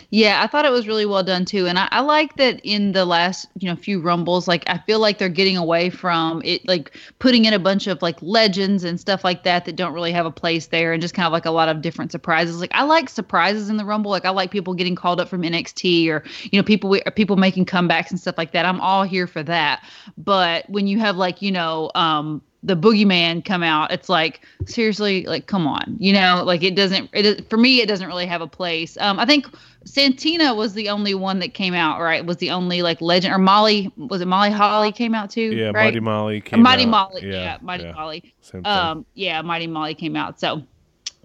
Yeah, 0.09 0.41
I 0.41 0.47
thought 0.47 0.65
it 0.65 0.71
was 0.71 0.87
really 0.87 1.05
well 1.05 1.21
done 1.21 1.45
too, 1.45 1.67
and 1.67 1.77
I, 1.77 1.87
I 1.91 1.99
like 1.99 2.37
that 2.37 2.59
in 2.63 2.93
the 2.93 3.05
last 3.05 3.45
you 3.59 3.69
know 3.69 3.75
few 3.75 4.01
rumbles. 4.01 4.47
Like 4.47 4.63
I 4.67 4.79
feel 4.79 4.99
like 4.99 5.19
they're 5.19 5.29
getting 5.29 5.57
away 5.57 5.91
from 5.91 6.41
it, 6.43 6.67
like 6.67 6.97
putting 7.19 7.45
in 7.45 7.53
a 7.53 7.59
bunch 7.59 7.85
of 7.85 8.01
like 8.01 8.19
legends 8.19 8.83
and 8.83 8.99
stuff 8.99 9.23
like 9.23 9.43
that 9.43 9.65
that 9.65 9.75
don't 9.75 9.93
really 9.93 10.11
have 10.11 10.25
a 10.25 10.31
place 10.31 10.65
there, 10.67 10.91
and 10.91 11.03
just 11.03 11.13
kind 11.13 11.27
of 11.27 11.31
like 11.33 11.45
a 11.45 11.51
lot 11.51 11.69
of 11.69 11.83
different 11.83 12.11
surprises. 12.11 12.59
Like 12.59 12.71
I 12.73 12.81
like 12.83 13.09
surprises 13.09 13.69
in 13.69 13.77
the 13.77 13.85
rumble. 13.85 14.09
Like 14.09 14.25
I 14.25 14.31
like 14.31 14.49
people 14.49 14.73
getting 14.73 14.95
called 14.95 15.21
up 15.21 15.29
from 15.29 15.43
NXT 15.43 16.09
or 16.09 16.23
you 16.41 16.59
know 16.59 16.63
people 16.63 16.97
people 17.15 17.35
making 17.35 17.65
comebacks 17.67 18.09
and 18.09 18.19
stuff 18.19 18.39
like 18.39 18.53
that. 18.53 18.65
I'm 18.65 18.81
all 18.81 19.03
here 19.03 19.27
for 19.27 19.43
that. 19.43 19.83
But 20.17 20.67
when 20.67 20.87
you 20.87 20.97
have 20.99 21.15
like 21.15 21.43
you 21.43 21.51
know 21.51 21.91
um 21.93 22.41
the 22.65 22.75
boogeyman 22.75 23.45
come 23.45 23.61
out 23.61 23.91
it's 23.91 24.09
like 24.09 24.41
seriously 24.65 25.23
like 25.27 25.45
come 25.45 25.67
on 25.67 25.95
you 25.99 26.11
know 26.11 26.41
like 26.43 26.63
it 26.63 26.75
doesn't 26.75 27.09
it 27.13 27.47
for 27.49 27.57
me 27.57 27.79
it 27.79 27.87
doesn't 27.87 28.07
really 28.07 28.25
have 28.25 28.41
a 28.41 28.47
place. 28.47 28.97
Um 28.97 29.19
i 29.19 29.25
think 29.25 29.45
Santino 29.85 30.55
was 30.57 30.73
the 30.73 30.89
only 30.89 31.13
one 31.13 31.37
that 31.39 31.53
came 31.53 31.75
out 31.75 32.01
right? 32.01 32.25
Was 32.25 32.37
the 32.37 32.49
only 32.49 32.81
like 32.81 32.99
legend 33.01 33.33
or 33.33 33.37
molly 33.37 33.91
was 33.97 34.19
it 34.19 34.25
molly 34.27 34.49
holly 34.49 34.91
came 34.91 35.13
out 35.13 35.29
too 35.29 35.53
yeah 35.55 35.67
right? 35.67 35.73
Mighty 35.93 35.99
Molly 35.99 36.37
Or 36.37 36.41
came 36.41 36.61
mighty 36.63 36.83
out. 36.85 36.89
molly 36.89 37.21
yeah, 37.31 37.57
mighty 37.61 37.83
yeah, 37.83 37.91
molly. 37.93 38.33
um 38.65 39.05
yeah 39.13 39.41
mighty 39.43 39.67
molly 39.67 39.93
came 39.93 40.15
out. 40.15 40.39
So 40.39 40.63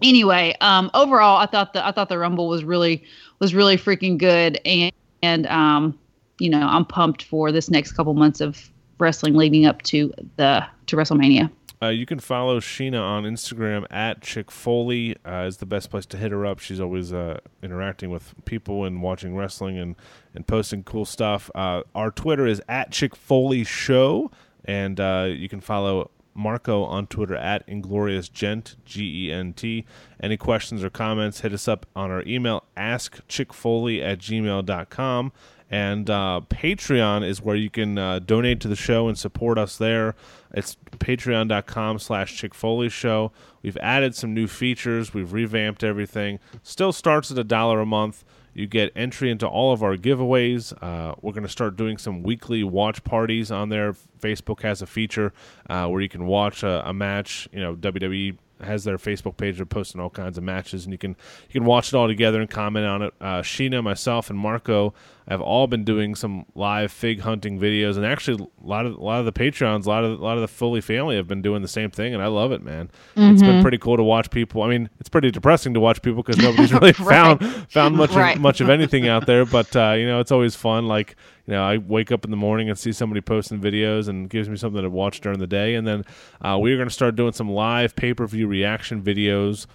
anyway 0.03 0.55
um 0.61 0.89
overall 0.93 1.37
i 1.37 1.45
thought 1.47 1.73
the 1.73 1.85
i 1.85 1.91
thought 1.91 2.09
the 2.09 2.17
rumble 2.17 2.47
was 2.47 2.63
really 2.63 3.03
was 3.39 3.53
really 3.55 3.77
freaking 3.77 4.17
good 4.17 4.59
and 4.65 4.91
and 5.23 5.45
um 5.47 5.97
you 6.39 6.49
know 6.49 6.61
i'm 6.67 6.85
pumped 6.85 7.23
for 7.23 7.51
this 7.51 7.69
next 7.69 7.91
couple 7.93 8.13
months 8.13 8.41
of 8.41 8.69
wrestling 9.01 9.33
leading 9.35 9.65
up 9.65 9.81
to 9.81 10.13
the 10.37 10.63
to 10.85 10.95
wrestlemania 10.95 11.49
Uh, 11.83 11.87
you 11.87 12.05
can 12.05 12.19
follow 12.19 12.59
Sheena 12.59 13.01
on 13.01 13.23
Instagram 13.23 13.87
at 13.89 14.21
Chick 14.21 14.51
Foley. 14.51 15.15
Uh, 15.25 15.45
is 15.47 15.57
the 15.57 15.65
best 15.65 15.89
place 15.89 16.05
to 16.07 16.17
hit 16.17 16.31
her 16.31 16.45
up. 16.45 16.59
She's 16.59 16.79
always 16.79 17.11
uh, 17.11 17.39
interacting 17.63 18.11
with 18.11 18.35
people 18.45 18.85
and 18.85 19.01
watching 19.01 19.35
wrestling 19.35 19.79
and, 19.79 19.95
and 20.35 20.45
posting 20.45 20.83
cool 20.83 21.05
stuff. 21.05 21.49
Uh, 21.55 21.81
our 21.95 22.11
Twitter 22.11 22.45
is 22.45 22.61
at 22.69 22.91
Chick 22.91 23.15
Foley 23.15 23.63
Show, 23.63 24.29
and 24.63 24.99
uh, 24.99 25.29
you 25.29 25.49
can 25.49 25.59
follow 25.59 26.11
Marco 26.35 26.83
on 26.83 27.07
Twitter 27.07 27.35
at 27.35 27.63
Inglorious 27.67 28.29
Gent 28.29 28.75
G 28.85 29.27
E 29.27 29.31
N 29.33 29.51
T. 29.53 29.85
Any 30.21 30.37
questions 30.37 30.83
or 30.83 30.91
comments, 30.91 31.41
hit 31.41 31.51
us 31.51 31.67
up 31.67 31.87
on 31.95 32.11
our 32.11 32.21
email 32.27 32.63
askchickfoley 32.77 34.03
at 34.03 34.19
gmail.com. 34.19 35.31
And 35.71 36.09
uh, 36.09 36.41
Patreon 36.49 37.25
is 37.25 37.41
where 37.41 37.55
you 37.55 37.69
can 37.69 37.97
uh, 37.97 38.19
donate 38.19 38.59
to 38.59 38.67
the 38.67 38.75
show 38.75 39.07
and 39.07 39.17
support 39.17 39.57
us 39.57 39.77
there. 39.77 40.15
It's 40.53 40.75
patreon.com 40.97 41.97
slash 41.99 42.35
Chick 42.35 42.53
Foley 42.53 42.89
Show. 42.89 43.31
We've 43.61 43.77
added 43.77 44.13
some 44.13 44.33
new 44.33 44.47
features. 44.47 45.13
We've 45.13 45.31
revamped 45.31 45.81
everything. 45.81 46.39
Still 46.61 46.91
starts 46.91 47.31
at 47.31 47.37
a 47.37 47.45
dollar 47.45 47.79
a 47.79 47.85
month. 47.85 48.25
You 48.53 48.67
get 48.67 48.91
entry 48.97 49.31
into 49.31 49.47
all 49.47 49.71
of 49.71 49.81
our 49.81 49.95
giveaways. 49.95 50.73
Uh, 50.83 51.15
we're 51.21 51.31
going 51.31 51.43
to 51.43 51.49
start 51.49 51.77
doing 51.77 51.97
some 51.97 52.21
weekly 52.21 52.65
watch 52.65 53.01
parties 53.05 53.49
on 53.49 53.69
there. 53.69 53.93
Facebook 54.19 54.61
has 54.63 54.81
a 54.81 54.85
feature 54.85 55.31
uh, 55.69 55.87
where 55.87 56.01
you 56.01 56.09
can 56.09 56.25
watch 56.25 56.63
a, 56.63 56.87
a 56.87 56.93
match, 56.93 57.47
you 57.53 57.61
know, 57.61 57.75
WWE 57.75 58.37
has 58.63 58.83
their 58.83 58.97
Facebook 58.97 59.37
page. 59.37 59.57
They're 59.57 59.65
posting 59.65 60.01
all 60.01 60.09
kinds 60.09 60.37
of 60.37 60.43
matches, 60.43 60.85
and 60.85 60.91
you 60.91 60.97
can 60.97 61.15
you 61.49 61.53
can 61.59 61.65
watch 61.65 61.89
it 61.89 61.95
all 61.95 62.07
together 62.07 62.41
and 62.41 62.49
comment 62.49 62.85
on 62.85 63.01
it. 63.01 63.13
Uh, 63.19 63.41
Sheena, 63.41 63.83
myself, 63.83 64.29
and 64.29 64.37
Marco 64.37 64.93
have 65.27 65.41
all 65.41 65.67
been 65.67 65.83
doing 65.83 66.15
some 66.15 66.45
live 66.55 66.91
fig 66.91 67.21
hunting 67.21 67.59
videos, 67.59 67.95
and 67.95 68.05
actually 68.05 68.43
a 68.43 68.67
lot 68.67 68.85
of 68.85 68.95
a 68.95 69.03
lot 69.03 69.19
of 69.19 69.25
the 69.25 69.31
Patreons, 69.31 69.85
a 69.85 69.89
lot 69.89 70.03
of 70.03 70.19
a 70.19 70.23
lot 70.23 70.37
of 70.37 70.41
the 70.41 70.47
Foley 70.47 70.81
family 70.81 71.15
have 71.15 71.27
been 71.27 71.41
doing 71.41 71.61
the 71.61 71.67
same 71.67 71.89
thing, 71.89 72.13
and 72.13 72.21
I 72.21 72.27
love 72.27 72.51
it, 72.51 72.63
man. 72.63 72.89
Mm-hmm. 73.15 73.33
It's 73.33 73.41
been 73.41 73.61
pretty 73.61 73.77
cool 73.77 73.97
to 73.97 74.03
watch 74.03 74.29
people. 74.29 74.63
I 74.63 74.69
mean, 74.69 74.89
it's 74.99 75.09
pretty 75.09 75.31
depressing 75.31 75.73
to 75.73 75.79
watch 75.79 76.01
people 76.01 76.23
because 76.23 76.41
nobody's 76.41 76.73
really 76.73 76.91
right. 76.99 77.39
found 77.39 77.45
found 77.69 77.95
much 77.95 78.11
right. 78.11 78.35
of, 78.35 78.41
much 78.41 78.61
of 78.61 78.69
anything 78.69 79.07
out 79.07 79.25
there, 79.25 79.45
but 79.45 79.75
uh, 79.75 79.91
you 79.91 80.05
know, 80.05 80.19
it's 80.19 80.31
always 80.31 80.55
fun. 80.55 80.87
Like 80.87 81.15
you 81.51 81.57
know, 81.57 81.63
I 81.65 81.77
wake 81.77 82.13
up 82.13 82.23
in 82.23 82.31
the 82.31 82.37
morning 82.37 82.69
and 82.69 82.79
see 82.79 82.93
somebody 82.93 83.19
posting 83.19 83.59
videos 83.59 84.07
and 84.07 84.29
gives 84.29 84.47
me 84.47 84.55
something 84.55 84.81
to 84.81 84.89
watch 84.89 85.19
during 85.19 85.39
the 85.39 85.47
day. 85.47 85.75
And 85.75 85.85
then 85.85 86.05
uh, 86.41 86.57
we're 86.57 86.77
going 86.77 86.87
to 86.87 86.93
start 86.93 87.17
doing 87.17 87.33
some 87.33 87.49
live 87.49 87.93
pay 87.93 88.13
per 88.13 88.25
view 88.25 88.47
reaction 88.47 89.01
videos 89.03 89.67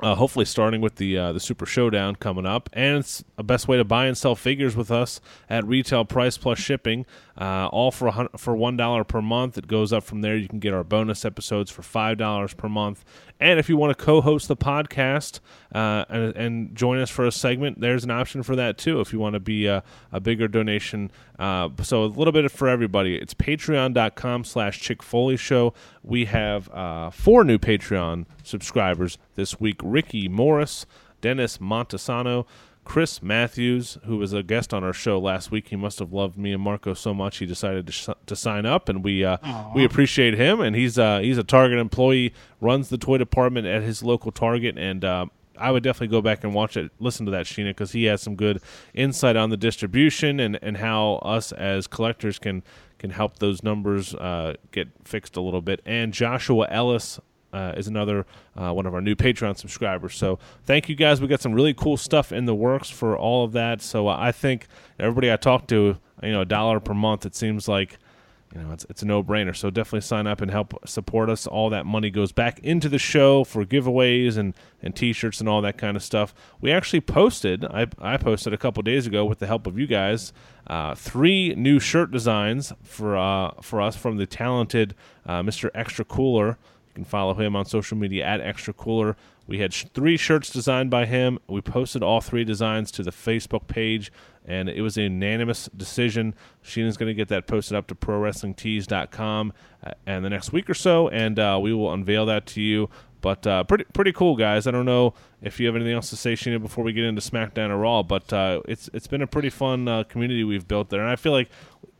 uh, 0.00 0.14
hopefully, 0.14 0.44
starting 0.44 0.80
with 0.80 0.96
the 0.96 1.18
uh, 1.18 1.32
the 1.32 1.38
Super 1.38 1.66
Showdown 1.66 2.16
coming 2.16 2.46
up, 2.46 2.70
and 2.72 2.98
it's 2.98 3.22
a 3.36 3.42
best 3.42 3.68
way 3.68 3.76
to 3.76 3.84
buy 3.84 4.06
and 4.06 4.16
sell 4.16 4.34
figures 4.34 4.74
with 4.74 4.90
us 4.90 5.20
at 5.50 5.66
retail 5.66 6.04
price 6.04 6.38
plus 6.38 6.58
shipping, 6.58 7.04
uh, 7.40 7.68
all 7.68 7.90
for 7.90 8.28
for 8.36 8.54
one 8.54 8.76
dollar 8.76 9.04
per 9.04 9.22
month. 9.22 9.56
It 9.56 9.66
goes 9.66 9.92
up 9.92 10.04
from 10.04 10.20
there. 10.20 10.36
You 10.36 10.48
can 10.48 10.58
get 10.58 10.74
our 10.74 10.84
bonus 10.84 11.24
episodes 11.24 11.70
for 11.70 11.82
five 11.82 12.18
dollars 12.18 12.54
per 12.54 12.68
month, 12.68 13.04
and 13.40 13.58
if 13.58 13.68
you 13.68 13.76
want 13.76 13.96
to 13.96 14.04
co-host 14.04 14.48
the 14.48 14.56
podcast 14.56 15.40
uh, 15.74 16.04
and, 16.08 16.36
and, 16.36 16.76
join 16.76 16.98
us 16.98 17.10
for 17.10 17.26
a 17.26 17.32
segment, 17.32 17.80
there's 17.80 18.04
an 18.04 18.10
option 18.10 18.42
for 18.42 18.54
that 18.56 18.78
too. 18.78 19.00
If 19.00 19.12
you 19.12 19.18
want 19.18 19.34
to 19.34 19.40
be 19.40 19.66
a, 19.66 19.82
a 20.10 20.20
bigger 20.20 20.46
donation, 20.48 21.10
uh, 21.38 21.70
so 21.82 22.04
a 22.04 22.06
little 22.06 22.32
bit 22.32 22.50
for 22.50 22.68
everybody. 22.68 23.16
It's 23.16 23.34
Patreon.com/slash 23.34 24.80
Chick 24.80 25.02
Foley 25.02 25.36
Show. 25.36 25.72
We 26.02 26.26
have 26.26 26.68
uh, 26.70 27.10
four 27.10 27.44
new 27.44 27.58
Patreon 27.58 28.26
subscribers 28.42 29.18
this 29.34 29.58
week: 29.58 29.80
Ricky 29.82 30.28
Morris, 30.28 30.86
Dennis 31.20 31.58
Montesano. 31.58 32.46
Chris 32.84 33.22
Matthews, 33.22 33.96
who 34.04 34.16
was 34.16 34.32
a 34.32 34.42
guest 34.42 34.74
on 34.74 34.82
our 34.82 34.92
show 34.92 35.18
last 35.18 35.50
week, 35.50 35.68
he 35.68 35.76
must 35.76 36.00
have 36.00 36.12
loved 36.12 36.36
me 36.36 36.52
and 36.52 36.62
Marco 36.62 36.94
so 36.94 37.14
much 37.14 37.38
he 37.38 37.46
decided 37.46 37.86
to, 37.86 37.92
sh- 37.92 38.08
to 38.26 38.36
sign 38.36 38.66
up, 38.66 38.88
and 38.88 39.04
we 39.04 39.24
uh, 39.24 39.36
we 39.74 39.84
appreciate 39.84 40.34
him. 40.34 40.60
And 40.60 40.74
he's 40.74 40.98
uh, 40.98 41.20
he's 41.20 41.38
a 41.38 41.44
Target 41.44 41.78
employee, 41.78 42.34
runs 42.60 42.88
the 42.88 42.98
toy 42.98 43.18
department 43.18 43.66
at 43.66 43.82
his 43.82 44.02
local 44.02 44.32
Target, 44.32 44.76
and 44.76 45.04
uh, 45.04 45.26
I 45.56 45.70
would 45.70 45.82
definitely 45.82 46.08
go 46.08 46.20
back 46.22 46.42
and 46.42 46.54
watch 46.54 46.76
it, 46.76 46.90
listen 46.98 47.24
to 47.26 47.32
that 47.32 47.46
Sheena, 47.46 47.70
because 47.70 47.92
he 47.92 48.04
has 48.04 48.20
some 48.20 48.34
good 48.34 48.60
insight 48.94 49.36
on 49.36 49.50
the 49.50 49.56
distribution 49.56 50.40
and, 50.40 50.58
and 50.60 50.78
how 50.78 51.14
us 51.22 51.52
as 51.52 51.86
collectors 51.86 52.38
can 52.38 52.62
can 52.98 53.10
help 53.10 53.38
those 53.38 53.62
numbers 53.62 54.14
uh, 54.14 54.54
get 54.70 54.88
fixed 55.04 55.36
a 55.36 55.40
little 55.40 55.62
bit. 55.62 55.80
And 55.86 56.12
Joshua 56.12 56.66
Ellis 56.70 57.20
uh, 57.52 57.74
is 57.76 57.86
another 57.86 58.26
uh, 58.56 58.72
one 58.72 58.86
of 58.86 58.94
our 58.94 59.00
new 59.00 59.14
Patreon 59.14 59.56
subscribers. 59.56 60.16
So 60.16 60.38
thank 60.64 60.88
you 60.88 60.94
guys. 60.94 61.20
We 61.20 61.28
got 61.28 61.40
some 61.40 61.52
really 61.52 61.74
cool 61.74 61.96
stuff 61.96 62.32
in 62.32 62.46
the 62.46 62.54
works 62.54 62.90
for 62.90 63.16
all 63.16 63.44
of 63.44 63.52
that. 63.52 63.82
So 63.82 64.08
I 64.08 64.32
think 64.32 64.66
everybody 64.98 65.32
I 65.32 65.36
talk 65.36 65.66
to, 65.68 65.98
you 66.22 66.32
know, 66.32 66.42
a 66.42 66.46
dollar 66.46 66.80
per 66.80 66.94
month, 66.94 67.26
it 67.26 67.34
seems 67.34 67.68
like 67.68 67.98
you 68.54 68.60
know 68.60 68.72
it's 68.72 68.84
it's 68.90 69.02
a 69.02 69.06
no 69.06 69.22
brainer. 69.22 69.56
So 69.56 69.70
definitely 69.70 70.02
sign 70.02 70.26
up 70.26 70.40
and 70.40 70.50
help 70.50 70.86
support 70.86 71.30
us. 71.30 71.46
All 71.46 71.70
that 71.70 71.86
money 71.86 72.10
goes 72.10 72.32
back 72.32 72.58
into 72.60 72.88
the 72.88 72.98
show 72.98 73.44
for 73.44 73.64
giveaways 73.64 74.36
and 74.36 74.54
and 74.82 74.94
T-shirts 74.94 75.40
and 75.40 75.48
all 75.48 75.62
that 75.62 75.78
kind 75.78 75.96
of 75.96 76.02
stuff. 76.02 76.34
We 76.60 76.70
actually 76.70 77.00
posted. 77.00 77.64
I 77.64 77.86
I 77.98 78.16
posted 78.16 78.52
a 78.52 78.58
couple 78.58 78.82
days 78.82 79.06
ago 79.06 79.24
with 79.24 79.38
the 79.38 79.46
help 79.46 79.66
of 79.66 79.78
you 79.78 79.86
guys. 79.86 80.32
Uh, 80.66 80.94
three 80.94 81.54
new 81.54 81.80
shirt 81.80 82.10
designs 82.10 82.72
for 82.82 83.16
uh, 83.16 83.52
for 83.62 83.80
us 83.80 83.96
from 83.96 84.16
the 84.16 84.26
talented 84.26 84.94
uh, 85.26 85.42
Mr. 85.42 85.70
Extra 85.74 86.04
Cooler. 86.04 86.58
You 86.92 86.96
can 86.96 87.04
follow 87.04 87.32
him 87.32 87.56
on 87.56 87.64
social 87.64 87.96
media 87.96 88.26
at 88.26 88.42
Extra 88.42 88.74
Cooler. 88.74 89.16
We 89.46 89.60
had 89.60 89.72
sh- 89.72 89.86
three 89.94 90.18
shirts 90.18 90.50
designed 90.50 90.90
by 90.90 91.06
him. 91.06 91.38
We 91.48 91.62
posted 91.62 92.02
all 92.02 92.20
three 92.20 92.44
designs 92.44 92.90
to 92.92 93.02
the 93.02 93.10
Facebook 93.10 93.66
page, 93.66 94.12
and 94.44 94.68
it 94.68 94.82
was 94.82 94.98
a 94.98 95.02
unanimous 95.02 95.70
decision. 95.74 96.34
Sheena's 96.62 96.98
going 96.98 97.08
to 97.08 97.14
get 97.14 97.28
that 97.28 97.46
posted 97.46 97.76
up 97.76 97.86
to 97.86 97.94
ProWrestlingTees.com 97.94 99.52
uh, 99.84 99.90
and 100.06 100.22
the 100.22 100.28
next 100.28 100.52
week 100.52 100.68
or 100.68 100.74
so, 100.74 101.08
and 101.08 101.38
uh, 101.38 101.58
we 101.60 101.72
will 101.72 101.92
unveil 101.92 102.26
that 102.26 102.44
to 102.48 102.60
you. 102.60 102.90
But 103.22 103.46
uh, 103.46 103.64
pretty 103.64 103.84
pretty 103.84 104.12
cool, 104.12 104.36
guys. 104.36 104.66
I 104.66 104.72
don't 104.72 104.84
know 104.84 105.14
if 105.40 105.58
you 105.58 105.66
have 105.66 105.76
anything 105.76 105.94
else 105.94 106.10
to 106.10 106.16
say, 106.16 106.34
Sheena, 106.34 106.60
before 106.60 106.84
we 106.84 106.92
get 106.92 107.04
into 107.04 107.22
SmackDown 107.22 107.70
or 107.70 107.78
Raw, 107.78 108.02
but 108.02 108.30
uh, 108.32 108.60
it's 108.68 108.90
it's 108.92 109.06
been 109.06 109.22
a 109.22 109.26
pretty 109.26 109.48
fun 109.48 109.88
uh, 109.88 110.04
community 110.04 110.44
we've 110.44 110.68
built 110.68 110.90
there, 110.90 111.00
and 111.00 111.08
I 111.08 111.16
feel 111.16 111.32
like 111.32 111.48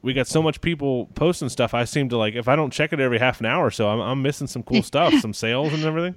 we 0.02 0.12
got 0.12 0.26
so 0.26 0.42
much 0.42 0.60
people 0.60 1.06
posting 1.14 1.48
stuff. 1.48 1.74
I 1.74 1.84
seem 1.84 2.08
to 2.10 2.16
like 2.18 2.34
if 2.34 2.48
I 2.48 2.56
don't 2.56 2.72
check 2.72 2.92
it 2.92 3.00
every 3.00 3.18
half 3.18 3.40
an 3.40 3.46
hour 3.46 3.64
or 3.64 3.70
so, 3.70 3.88
I'm, 3.88 4.00
I'm 4.00 4.20
missing 4.20 4.48
some 4.48 4.62
cool 4.64 4.82
stuff, 4.82 5.14
some 5.20 5.32
sales 5.32 5.72
and 5.72 5.84
everything. 5.84 6.16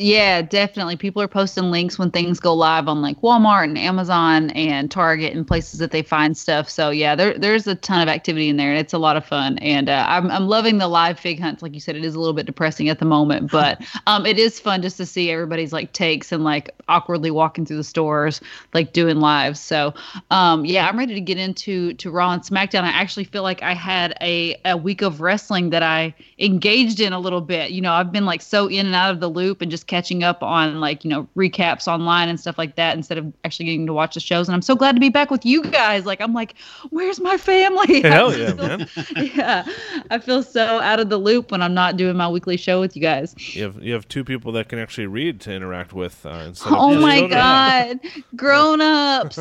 Yeah, 0.00 0.42
definitely. 0.42 0.94
People 0.94 1.20
are 1.22 1.28
posting 1.28 1.72
links 1.72 1.98
when 1.98 2.12
things 2.12 2.38
go 2.38 2.54
live 2.54 2.86
on 2.86 3.02
like 3.02 3.20
Walmart 3.20 3.64
and 3.64 3.76
Amazon 3.76 4.50
and 4.50 4.88
Target 4.88 5.34
and 5.34 5.44
places 5.44 5.80
that 5.80 5.90
they 5.90 6.02
find 6.02 6.36
stuff. 6.36 6.70
So 6.70 6.90
yeah, 6.90 7.16
there 7.16 7.36
there's 7.36 7.66
a 7.66 7.74
ton 7.74 8.00
of 8.00 8.08
activity 8.08 8.48
in 8.48 8.58
there 8.58 8.70
and 8.70 8.78
it's 8.78 8.92
a 8.92 8.98
lot 8.98 9.16
of 9.16 9.26
fun. 9.26 9.58
And 9.58 9.88
uh, 9.88 10.06
I'm 10.08 10.30
I'm 10.30 10.46
loving 10.46 10.78
the 10.78 10.86
live 10.86 11.18
fig 11.18 11.40
hunts. 11.40 11.62
Like 11.64 11.74
you 11.74 11.80
said, 11.80 11.96
it 11.96 12.04
is 12.04 12.14
a 12.14 12.20
little 12.20 12.32
bit 12.32 12.46
depressing 12.46 12.88
at 12.88 13.00
the 13.00 13.06
moment, 13.06 13.50
but 13.50 13.84
um, 14.06 14.24
it 14.24 14.38
is 14.38 14.60
fun 14.60 14.82
just 14.82 14.98
to 14.98 15.06
see 15.06 15.32
everybody's 15.32 15.72
like 15.72 15.92
takes 15.94 16.30
and 16.30 16.44
like 16.44 16.70
awkwardly 16.86 17.32
walking 17.32 17.66
through 17.66 17.78
the 17.78 17.84
stores, 17.84 18.40
like 18.74 18.92
doing 18.92 19.18
lives. 19.18 19.58
So 19.58 19.94
um, 20.30 20.64
yeah, 20.64 20.86
I'm 20.86 20.96
ready 20.96 21.14
to 21.14 21.20
get 21.20 21.38
into 21.38 21.92
to 21.94 22.12
Raw 22.12 22.30
and 22.30 22.42
SmackDown. 22.42 22.84
I 22.84 22.90
actually 22.90 23.24
feel 23.24 23.42
like 23.42 23.64
I 23.64 23.74
had 23.74 24.16
a 24.20 24.54
a 24.64 24.76
week 24.76 25.02
of 25.02 25.20
wrestling 25.20 25.70
that 25.70 25.82
I 25.82 26.14
engaged 26.38 27.00
in 27.00 27.12
a 27.12 27.18
little 27.18 27.40
bit. 27.40 27.72
You 27.72 27.80
know, 27.80 27.92
I've 27.92 28.12
been 28.12 28.26
like 28.26 28.42
so 28.42 28.68
in 28.68 28.86
and 28.86 28.94
out 28.94 29.10
of 29.10 29.18
the 29.18 29.28
loop 29.28 29.60
and 29.60 29.72
just 29.72 29.87
catching 29.88 30.22
up 30.22 30.42
on 30.42 30.78
like 30.78 31.02
you 31.02 31.10
know 31.10 31.26
recaps 31.34 31.88
online 31.88 32.28
and 32.28 32.38
stuff 32.38 32.56
like 32.56 32.76
that 32.76 32.96
instead 32.96 33.18
of 33.18 33.32
actually 33.44 33.66
getting 33.66 33.86
to 33.86 33.92
watch 33.92 34.14
the 34.14 34.20
shows. 34.20 34.46
And 34.46 34.54
I'm 34.54 34.62
so 34.62 34.76
glad 34.76 34.94
to 34.94 35.00
be 35.00 35.08
back 35.08 35.30
with 35.30 35.44
you 35.44 35.64
guys. 35.64 36.06
Like 36.06 36.20
I'm 36.20 36.32
like, 36.32 36.54
where's 36.90 37.18
my 37.20 37.36
family? 37.36 38.02
Hell 38.02 38.36
yeah, 38.38 38.52
man. 38.52 38.88
yeah, 39.16 39.66
I 40.10 40.18
feel 40.18 40.42
so 40.42 40.80
out 40.80 41.00
of 41.00 41.08
the 41.08 41.18
loop 41.18 41.50
when 41.50 41.62
I'm 41.62 41.74
not 41.74 41.96
doing 41.96 42.16
my 42.16 42.28
weekly 42.28 42.56
show 42.56 42.78
with 42.80 42.94
you 42.94 43.02
guys. 43.02 43.34
You 43.56 43.64
have 43.64 43.82
you 43.82 43.92
have 43.94 44.06
two 44.06 44.22
people 44.22 44.52
that 44.52 44.68
can 44.68 44.78
actually 44.78 45.08
read 45.08 45.40
to 45.42 45.52
interact 45.52 45.92
with. 45.92 46.24
Uh, 46.24 46.52
oh 46.66 46.98
my 47.00 47.26
god, 47.26 47.98
grown 48.36 48.80
ups. 48.80 49.38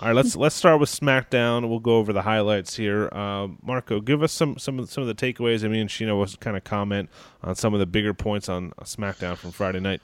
All 0.00 0.08
right, 0.08 0.16
let's 0.16 0.34
let's 0.34 0.56
start 0.56 0.80
with 0.80 0.90
SmackDown. 0.90 1.68
We'll 1.68 1.78
go 1.78 1.98
over 1.98 2.12
the 2.12 2.22
highlights 2.22 2.76
here. 2.76 3.08
Uh, 3.12 3.48
Marco, 3.62 4.00
give 4.00 4.22
us 4.22 4.32
some 4.32 4.58
some 4.58 4.78
of, 4.78 4.90
some 4.90 5.06
of 5.06 5.08
the 5.08 5.14
takeaways. 5.14 5.64
I 5.64 5.68
mean, 5.68 5.86
Sheena 5.86 6.18
was 6.18 6.34
kind 6.36 6.56
of 6.56 6.64
comment 6.64 7.10
on 7.44 7.54
some 7.54 7.74
of 7.74 7.80
the 7.80 7.86
bigger 7.86 8.14
points 8.14 8.48
on 8.48 8.72
SmackDown 8.82 9.36
from 9.36 9.52
Friday 9.52 9.80
night. 9.80 10.00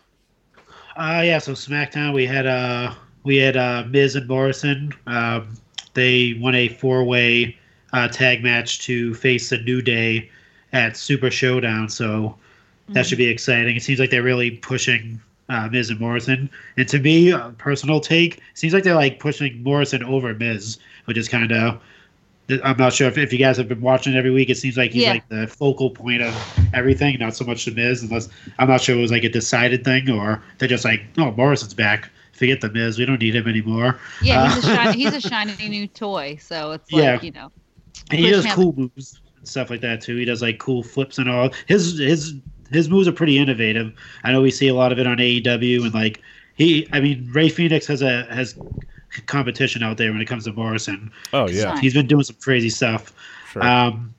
Uh, 0.97 1.23
yeah. 1.25 1.39
So 1.39 1.53
SmackDown, 1.53 2.15
we 2.15 2.27
had 2.27 2.47
uh 2.47 2.95
we 3.25 3.37
had 3.37 3.57
uh, 3.57 3.85
Miz 3.89 4.17
and 4.17 4.29
Morrison. 4.29 4.93
Um, 5.07 5.55
they 5.95 6.39
won 6.41 6.55
a 6.55 6.69
four 6.69 7.05
way 7.05 7.57
uh, 7.93 8.09
tag 8.09 8.43
match 8.43 8.81
to 8.83 9.15
face 9.15 9.51
the 9.51 9.59
New 9.59 9.83
Day 9.83 10.31
at 10.73 10.97
Super 10.97 11.31
Showdown. 11.31 11.89
So 11.89 12.07
mm-hmm. 12.07 12.93
that 12.95 13.07
should 13.07 13.19
be 13.19 13.29
exciting. 13.29 13.77
It 13.77 13.83
seems 13.83 13.99
like 13.99 14.11
they're 14.11 14.23
really 14.23 14.53
pushing 14.53 15.21
uh, 15.49 15.69
Miz 15.71 15.91
and 15.91 16.01
Morrison. 16.01 16.49
And 16.77 16.89
to 16.89 16.99
me, 16.99 17.31
a 17.31 17.55
personal 17.59 18.01
take, 18.01 18.41
seems 18.55 18.73
like 18.73 18.85
they're 18.85 18.95
like 18.95 19.19
pushing 19.19 19.63
Morrison 19.63 20.03
over 20.05 20.33
Miz, 20.35 20.79
which 21.07 21.19
is 21.19 21.29
kind 21.29 21.53
of. 21.53 21.81
I'm 22.65 22.77
not 22.77 22.93
sure 22.93 23.09
if, 23.09 23.19
if 23.19 23.33
you 23.33 23.39
guys 23.39 23.57
have 23.57 23.69
been 23.69 23.81
watching 23.81 24.15
every 24.15 24.31
week. 24.31 24.51
It 24.51 24.57
seems 24.57 24.77
like 24.77 24.93
he's 24.93 25.03
yeah. 25.03 25.13
like 25.13 25.29
the 25.29 25.47
focal 25.47 25.91
point 25.91 26.23
of 26.23 26.35
everything, 26.75 27.19
not 27.19 27.37
so 27.37 27.45
much 27.45 27.65
the 27.65 27.73
Miz. 27.73 28.03
Unless 28.03 28.29
I'm 28.59 28.69
not 28.69 28.81
sure 28.81 28.97
it 28.97 29.01
was 29.01 29.11
like 29.11 29.25
a 29.25 29.29
decided 29.29 29.85
thing 29.85 30.11
or 30.11 30.43
they're 30.59 30.69
just 30.69 30.85
like, 30.85 31.03
oh, 31.19 31.31
Morrison's 31.33 31.75
back. 31.75 32.11
Forget 32.33 32.61
the 32.61 32.71
Miz. 32.71 32.99
We 32.99 33.05
don't 33.05 33.21
need 33.21 33.35
him 33.35 33.47
anymore. 33.47 33.99
Yeah, 34.23 34.55
he's, 34.55 34.65
uh, 34.67 34.71
a, 34.71 34.75
shiny, 34.75 34.97
he's 34.97 35.15
a 35.15 35.21
shiny 35.29 35.69
new 35.69 35.87
toy. 35.87 36.39
So 36.41 36.73
it's 36.73 36.91
like, 36.91 37.03
yeah. 37.03 37.21
you 37.21 37.33
know. 37.33 37.53
And 38.11 38.19
he 38.19 38.31
does 38.31 38.47
cool 38.47 38.75
moves 38.77 39.21
and 39.37 39.47
stuff 39.47 39.71
like 39.71 39.81
that 39.83 40.01
too. 40.01 40.17
He 40.17 40.25
does 40.25 40.43
like 40.43 40.59
cool 40.59 40.83
flips 40.83 41.19
and 41.19 41.29
all. 41.29 41.51
His 41.67 41.99
his 41.99 42.35
his 42.71 42.89
moves 42.89 43.09
are 43.09 43.13
pretty 43.13 43.39
innovative. 43.39 43.93
I 44.25 44.33
know 44.33 44.41
we 44.41 44.51
see 44.51 44.69
a 44.69 44.75
lot 44.75 44.93
of 44.93 44.99
it 44.99 45.07
on 45.07 45.19
AEW 45.19 45.83
and 45.85 45.95
like 45.95 46.23
he. 46.55 46.89
I 46.93 47.01
mean, 47.01 47.29
Rey 47.33 47.49
Fenix 47.49 47.87
has 47.87 48.03
a 48.03 48.25
has 48.33 48.59
competition 49.27 49.83
out 49.83 49.97
there 49.97 50.13
when 50.13 50.21
it 50.21 50.27
comes 50.27 50.45
to 50.45 50.53
Morrison. 50.53 51.11
Oh 51.33 51.49
yeah, 51.49 51.79
he's 51.81 51.95
been 51.95 52.07
doing 52.07 52.23
some 52.23 52.37
crazy 52.41 52.71
stuff. 52.71 53.13
Sure. 53.53 53.63
Um, 53.63 54.15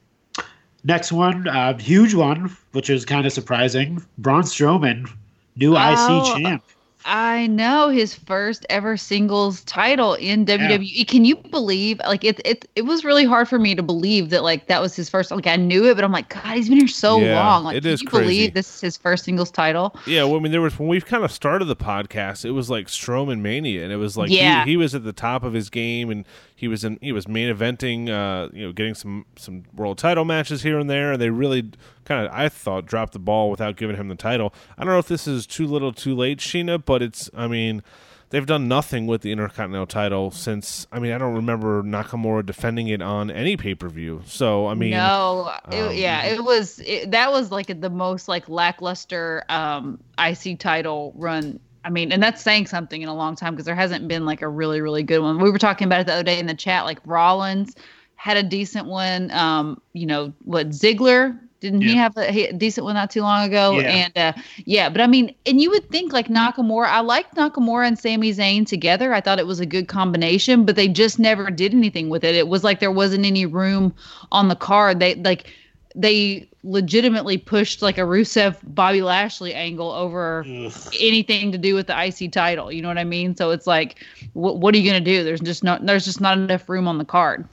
next 0.84 1.12
one, 1.12 1.48
uh, 1.48 1.78
huge 1.78 2.14
one, 2.14 2.56
which 2.72 2.90
is 2.90 3.06
kind 3.06 3.26
of 3.26 3.34
surprising. 3.34 4.04
Braun 4.18 4.44
Strowman, 4.44 5.10
new 5.56 5.76
oh, 5.78 5.92
IC 5.92 6.44
champ. 6.44 6.64
I 7.06 7.48
know 7.48 7.90
his 7.90 8.14
first 8.14 8.66
ever 8.70 8.98
singles 8.98 9.64
title 9.64 10.14
in 10.16 10.46
WWE. 10.46 10.80
Yeah. 10.82 11.04
Can 11.06 11.26
you 11.26 11.36
believe? 11.36 12.00
Like 12.00 12.24
it, 12.24 12.40
it, 12.46 12.66
it 12.76 12.84
was 12.84 13.04
really 13.04 13.26
hard 13.26 13.48
for 13.48 13.60
me 13.60 13.76
to 13.76 13.84
believe 13.84 14.30
that 14.30 14.44
like 14.44 14.68
that 14.68 14.82
was 14.82 14.96
his 14.96 15.10
first. 15.10 15.32
Like 15.32 15.48
I 15.48 15.56
knew 15.56 15.90
it, 15.90 15.96
but 15.96 16.04
I'm 16.04 16.12
like, 16.12 16.30
God, 16.30 16.56
he's 16.56 16.70
been 16.70 16.78
here 16.78 16.88
so 16.88 17.20
yeah, 17.20 17.44
long. 17.44 17.64
Like, 17.64 17.78
it 17.78 17.86
is 17.86 18.02
you 18.02 18.08
crazy. 18.08 18.24
believe 18.24 18.54
this 18.54 18.76
is 18.76 18.82
his 18.82 18.98
first 18.98 19.26
singles 19.26 19.52
title? 19.52 19.96
Yeah, 20.06 20.24
well, 20.24 20.36
I 20.36 20.40
mean, 20.40 20.52
there 20.52 20.62
was 20.62 20.78
when 20.78 20.90
we 20.90 21.02
kind 21.02 21.24
of 21.24 21.32
started 21.32 21.66
the 21.66 21.76
podcast, 21.76 22.46
it 22.46 22.52
was 22.52 22.70
like 22.70 22.88
Strowman 22.88 23.40
mania, 23.40 23.84
and 23.84 23.92
it 23.92 23.98
was 23.98 24.18
like 24.18 24.30
yeah. 24.30 24.66
he, 24.66 24.72
he 24.72 24.78
was 24.78 24.94
at 24.94 25.04
the 25.04 25.14
top 25.14 25.44
of 25.44 25.54
his 25.54 25.70
game, 25.70 26.10
and 26.10 26.26
he 26.62 26.68
was 26.68 26.84
in 26.84 27.00
he 27.02 27.12
was 27.12 27.28
main 27.28 27.52
eventing, 27.52 28.08
uh, 28.08 28.48
you 28.54 28.68
know, 28.68 28.72
getting 28.72 28.94
some 28.94 29.26
some 29.36 29.64
world 29.76 29.98
title 29.98 30.26
matches 30.26 30.62
here 30.62 30.78
and 30.78 30.88
there, 30.88 31.12
and 31.12 31.20
they 31.20 31.32
really 31.32 31.72
kind 32.06 32.24
of 32.24 32.32
I 32.32 32.50
thought 32.50 32.86
dropped 32.86 33.14
the 33.14 33.20
ball 33.20 33.50
without 33.50 33.78
giving 33.78 33.96
him 33.96 34.10
the 34.10 34.16
title. 34.16 34.54
I 34.78 34.84
don't 34.84 34.94
know 34.94 35.00
if 35.00 35.08
this 35.08 35.26
is 35.28 35.48
too 35.48 35.66
little, 35.66 35.92
too 35.92 36.16
late, 36.16 36.38
Sheena, 36.38 36.86
but 36.86 37.02
it's. 37.02 37.32
I 37.34 37.48
mean, 37.48 37.82
they've 38.30 38.46
done 38.46 38.68
nothing 38.68 39.08
with 39.08 39.24
the 39.24 39.32
Intercontinental 39.32 39.88
title 39.88 40.30
since. 40.30 40.86
I 40.92 41.00
mean, 41.00 41.14
I 41.14 41.18
don't 41.18 41.34
remember 41.34 41.82
Nakamura 41.82 42.46
defending 42.46 42.90
it 42.90 43.02
on 43.02 43.32
any 43.32 43.58
pay 43.58 43.74
per 43.74 43.90
view. 43.90 44.22
So 44.28 44.68
I 44.68 44.76
mean, 44.76 44.92
no, 44.92 45.52
it, 45.72 45.82
um, 45.82 45.96
yeah, 45.96 46.26
it 46.26 46.44
was 46.44 46.80
it, 46.86 47.10
that 47.10 47.32
was 47.32 47.50
like 47.50 47.82
the 47.82 47.90
most 47.90 48.28
like 48.28 48.48
lackluster 48.48 49.44
um 49.50 50.00
IC 50.20 50.60
title 50.60 51.12
run. 51.16 51.60
I 51.84 51.90
mean, 51.90 52.12
and 52.12 52.22
that's 52.22 52.42
saying 52.42 52.68
something 52.68 53.02
in 53.02 53.10
a 53.10 53.16
long 53.16 53.36
time 53.36 53.54
because 53.54 53.66
there 53.66 53.76
hasn't 53.76 54.08
been 54.08 54.26
like 54.26 54.42
a 54.42 54.48
really 54.48 54.82
really 54.82 55.04
good 55.04 55.20
one. 55.20 55.40
We 55.40 55.50
were 55.50 55.58
talking 55.58 55.86
about 55.88 56.02
it 56.02 56.08
the 56.08 56.14
other 56.14 56.24
day 56.24 56.40
in 56.40 56.48
the 56.48 56.54
chat. 56.54 56.86
Like 56.86 57.00
Rollins 57.06 57.76
had 58.16 58.38
a 58.38 58.44
decent 58.44 58.88
one. 58.88 59.32
Um, 59.32 59.82
you 59.94 60.06
know 60.06 60.34
what 60.44 60.70
Ziggler 60.70 61.40
didn't 61.62 61.82
he 61.82 61.96
have 61.96 62.18
a, 62.18 62.32
he- 62.32 62.48
a 62.48 62.54
decent 62.54 62.86
one 62.86 62.96
not 62.96 63.12
too 63.12 63.22
long 63.22 63.48
ago? 63.48 63.80
Yeah. 63.80 63.90
And 63.90 64.18
uh, 64.18 64.34
yeah, 64.66 64.90
but 64.90 65.00
I 65.00 65.06
mean, 65.06 65.34
and 65.46 65.62
you 65.62 65.70
would 65.70 65.90
think 65.92 66.12
like 66.12 66.28
Nakamura. 66.28 66.88
I 66.88 67.02
liked 67.02 67.36
Nakamura 67.36 67.88
and 67.88 67.98
Sami 67.98 68.34
Zayn 68.34 68.66
together. 68.66 69.14
I 69.14 69.22
thought 69.22 69.38
it 69.40 69.46
was 69.46 69.60
a 69.60 69.66
good 69.66 69.88
combination, 69.88 70.66
but 70.66 70.76
they 70.76 70.88
just 70.88 71.20
never 71.20 71.52
did 71.52 71.74
anything 71.74 72.10
with 72.10 72.24
it. 72.24 72.34
It 72.36 72.48
was 72.48 72.64
like 72.64 72.80
there 72.80 72.92
wasn't 72.92 73.26
any 73.26 73.46
room 73.46 73.94
on 74.32 74.48
the 74.48 74.56
card. 74.56 75.00
They 75.00 75.14
like 75.16 75.54
they 75.96 76.48
legitimately 76.64 77.38
pushed 77.38 77.82
like 77.82 77.98
a 77.98 78.02
Rusev 78.02 78.58
Bobby 78.64 79.02
Lashley 79.02 79.54
angle 79.54 79.92
over 79.92 80.46
Ugh. 80.48 80.72
anything 81.00 81.52
to 81.52 81.58
do 81.58 81.76
with 81.76 81.88
the 81.88 82.06
IC 82.06 82.32
title. 82.32 82.72
You 82.72 82.82
know 82.82 82.88
what 82.88 82.98
I 82.98 83.04
mean? 83.04 83.36
So 83.36 83.52
it's 83.52 83.68
like, 83.68 84.04
what 84.34 84.60
what 84.60 84.74
are 84.76 84.78
you 84.78 84.90
gonna 84.90 85.04
do? 85.04 85.24
There's 85.24 85.42
just 85.42 85.64
not 85.64 85.86
there's 85.86 86.06
just 86.06 86.22
not 86.22 86.38
enough 86.38 86.70
room 86.70 86.88
on 86.88 86.98
the 86.98 87.06
card. 87.06 87.48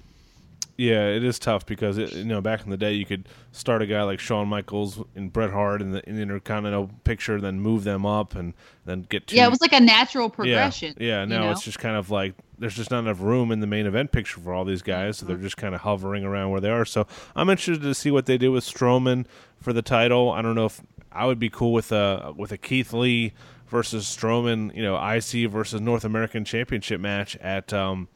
Yeah, 0.77 1.09
it 1.09 1.25
is 1.25 1.41
tough 1.41 1.67
because 1.67 1.99
it, 1.99 2.13
you 2.13 2.25
know 2.25 2.41
back 2.41 2.63
in 2.63 2.71
the 2.71 2.77
day 2.77 2.93
you 2.93 3.05
could 3.05 3.29
start 3.51 3.83
a 3.83 3.87
guy 3.87 4.03
like 4.05 4.21
Shawn 4.21 4.47
Michaels 4.47 5.03
and 5.17 5.33
Bret 5.33 5.51
Hart 5.51 5.83
in 5.83 5.91
the, 5.91 6.09
in 6.09 6.15
the 6.15 6.23
Intercontinental 6.23 6.89
picture, 7.03 7.41
then 7.41 7.61
move 7.61 7.83
them 7.83 8.07
up 8.07 8.37
and 8.37 8.55
then 8.85 9.03
get 9.03 9.27
to 9.27 9.37
Yeah, 9.37 9.47
it 9.47 9.51
was 9.51 9.61
like 9.61 9.73
a 9.73 9.81
natural 9.81 10.31
progression. 10.31 10.95
Yeah, 10.99 11.07
yeah. 11.07 11.21
you 11.23 11.27
Now 11.27 11.45
know? 11.47 11.51
it's 11.51 11.63
just 11.63 11.81
kind 11.81 11.97
of 11.97 12.11
like 12.11 12.35
there's 12.59 12.75
just 12.75 12.91
not 12.91 13.01
enough 13.01 13.21
room 13.21 13.51
in 13.53 13.61
the 13.61 13.67
main 13.67 13.87
event 13.87 14.13
picture 14.13 14.41
for 14.41 14.53
all 14.53 14.65
these 14.65 14.83
guys, 14.83 15.19
so 15.19 15.25
Mm-hmm. 15.25 15.33
they're 15.35 15.43
just 15.43 15.57
kind 15.57 15.75
of 15.75 15.83
hovering 15.83 16.25
around 16.25 16.51
where 16.51 16.61
they 16.61 16.71
are. 16.71 16.85
So 16.85 17.07
I'm 17.37 17.49
interested 17.51 17.83
to 17.83 17.95
see 17.95 18.11
what 18.11 18.27
they 18.27 18.39
do 18.39 18.53
with 18.53 18.65
Strowman 18.65 19.27
for 19.61 19.73
the 19.73 19.83
title. 19.83 20.31
I 20.33 20.43
don't 20.43 20.55
know 20.55 20.67
if 20.67 20.81
I 21.13 21.27
would 21.27 21.39
be 21.39 21.51
cool 21.51 21.73
with 21.73 21.93
a 21.93 22.33
with 22.37 22.53
a 22.53 22.59
Keith 22.59 22.93
Lee 22.93 23.33
versus 23.69 24.05
Strowman, 24.05 24.75
you 24.75 24.83
know, 24.83 24.97
IC 24.97 25.51
versus 25.51 25.81
North 25.81 26.05
American 26.05 26.45
Championship 26.45 27.01
match 27.01 27.37
at 27.37 27.73
um, 27.73 28.09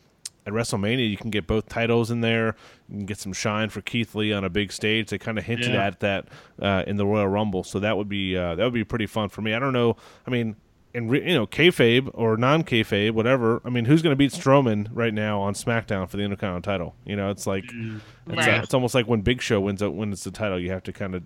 at 0.46 0.52
WrestleMania. 0.52 1.08
You 1.08 1.16
can 1.16 1.30
get 1.30 1.46
both 1.46 1.68
titles 1.68 2.10
in 2.10 2.20
there. 2.20 2.56
You 2.88 2.96
can 2.98 3.06
get 3.06 3.18
some 3.18 3.32
shine 3.32 3.68
for 3.70 3.80
Keith 3.80 4.14
Lee 4.14 4.32
on 4.32 4.44
a 4.44 4.50
big 4.50 4.72
stage. 4.72 5.08
They 5.10 5.18
kind 5.18 5.38
of 5.38 5.44
hinted 5.44 5.72
Yeah. 5.72 5.86
at 5.86 6.00
that 6.00 6.28
uh, 6.60 6.82
in 6.86 6.96
the 6.96 7.06
Royal 7.06 7.28
Rumble, 7.28 7.62
so 7.64 7.78
that 7.80 7.96
would 7.96 8.08
be 8.08 8.36
uh, 8.36 8.54
that 8.56 8.64
would 8.64 8.74
be 8.74 8.84
pretty 8.84 9.06
fun 9.06 9.28
for 9.28 9.40
me. 9.42 9.54
I 9.54 9.58
don't 9.58 9.72
know. 9.72 9.96
I 10.26 10.30
mean, 10.30 10.56
in 10.94 11.08
re- 11.08 11.26
you 11.26 11.34
know 11.34 11.46
kayfabe 11.46 12.10
or 12.14 12.36
non 12.36 12.64
kayfabe, 12.64 13.12
whatever. 13.12 13.60
I 13.64 13.70
mean, 13.70 13.84
who's 13.84 14.02
going 14.02 14.12
to 14.12 14.16
beat 14.16 14.32
Strowman 14.32 14.88
right 14.92 15.14
now 15.14 15.40
on 15.40 15.54
SmackDown 15.54 16.08
for 16.08 16.16
the 16.16 16.22
Intercontinental 16.22 16.62
title? 16.62 16.94
You 17.04 17.16
know, 17.16 17.30
it's 17.30 17.46
like 17.46 17.64
it's, 17.64 18.02
Right. 18.26 18.58
uh, 18.58 18.62
it's 18.62 18.74
almost 18.74 18.94
like 18.94 19.06
when 19.06 19.20
Big 19.22 19.40
Show 19.42 19.60
wins 19.60 19.82
out 19.82 19.94
wins 19.94 20.24
the 20.24 20.30
title, 20.30 20.58
you 20.60 20.70
have 20.70 20.82
to 20.84 20.92
kind 20.92 21.14
of 21.14 21.22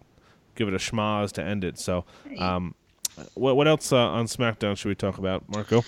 give 0.55 0.69
it 0.69 0.75
a 0.75 0.79
schmaz 0.79 1.33
to 1.33 1.43
end 1.43 1.65
it. 1.65 1.79
So, 1.79 2.05
um, 2.39 2.75
what 3.35 3.57
what 3.57 3.67
else 3.69 3.93
uh, 3.93 3.97
on 3.99 4.27
SmackDown 4.27 4.77
should 4.77 4.89
we 4.89 4.95
talk 4.95 5.19
about, 5.19 5.49
Marco? 5.49 5.83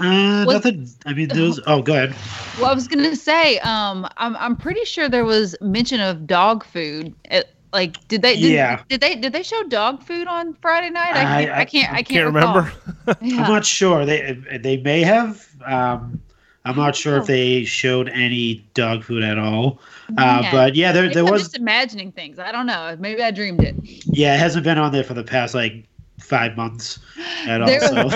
Uh, 0.00 0.44
What- 0.44 0.54
nothing. 0.54 0.88
I 1.06 1.12
mean, 1.12 1.28
those. 1.28 1.60
Oh, 1.66 1.82
go 1.82 1.92
ahead. 1.94 2.14
Well, 2.60 2.70
I 2.70 2.74
was 2.74 2.88
gonna 2.88 3.14
say, 3.14 3.58
um, 3.60 4.08
I'm 4.16 4.36
I'm 4.36 4.56
pretty 4.56 4.84
sure 4.84 5.08
there 5.08 5.24
was 5.24 5.54
mention 5.60 6.00
of 6.00 6.26
dog 6.26 6.64
food. 6.64 7.14
It, 7.26 7.54
like, 7.72 8.06
did 8.08 8.22
they? 8.22 8.34
Did, 8.34 8.52
Yeah. 8.52 8.82
Did 8.88 9.00
they? 9.00 9.14
Did 9.16 9.32
they 9.32 9.42
show 9.42 9.62
dog 9.64 10.02
food 10.02 10.26
on 10.26 10.54
Friday 10.54 10.90
night? 10.90 11.10
I 11.16 11.22
can't. 11.24 11.50
I, 11.50 11.60
I- 11.60 11.64
can't. 11.64 11.92
I 11.92 12.02
can't, 12.02 12.26
remember. 12.26 12.72
Yeah. 13.22 13.42
I'm 13.44 13.50
not 13.52 13.64
sure. 13.64 14.04
They 14.04 14.32
they 14.62 14.76
may 14.76 15.00
have. 15.02 15.46
Um, 15.64 16.20
I'm 16.66 16.76
not 16.76 16.94
sure 16.94 17.16
Oh. 17.16 17.20
if 17.20 17.26
they 17.26 17.64
showed 17.64 18.10
any 18.10 18.62
dog 18.74 19.02
food 19.02 19.22
at 19.24 19.38
all. 19.38 19.80
Uh, 20.18 20.40
Yeah. 20.42 20.52
but 20.52 20.74
yeah, 20.76 20.92
there 20.92 21.04
Maybe 21.04 21.14
there 21.14 21.24
I'm 21.24 21.30
was. 21.32 21.42
just 21.44 21.56
imagining 21.56 22.12
things. 22.12 22.38
I 22.38 22.52
don't 22.52 22.66
know. 22.66 22.94
Maybe 22.98 23.22
I 23.22 23.30
dreamed 23.30 23.62
it. 23.64 23.74
Yeah, 24.04 24.34
it 24.34 24.38
hasn't 24.40 24.64
been 24.64 24.76
on 24.76 24.92
there 24.92 25.04
for 25.04 25.14
the 25.14 25.24
past 25.24 25.54
like 25.54 25.84
five 26.20 26.54
months 26.56 26.98
at 27.46 27.62
all. 27.62 27.66
There 27.68 27.80
So 27.80 28.10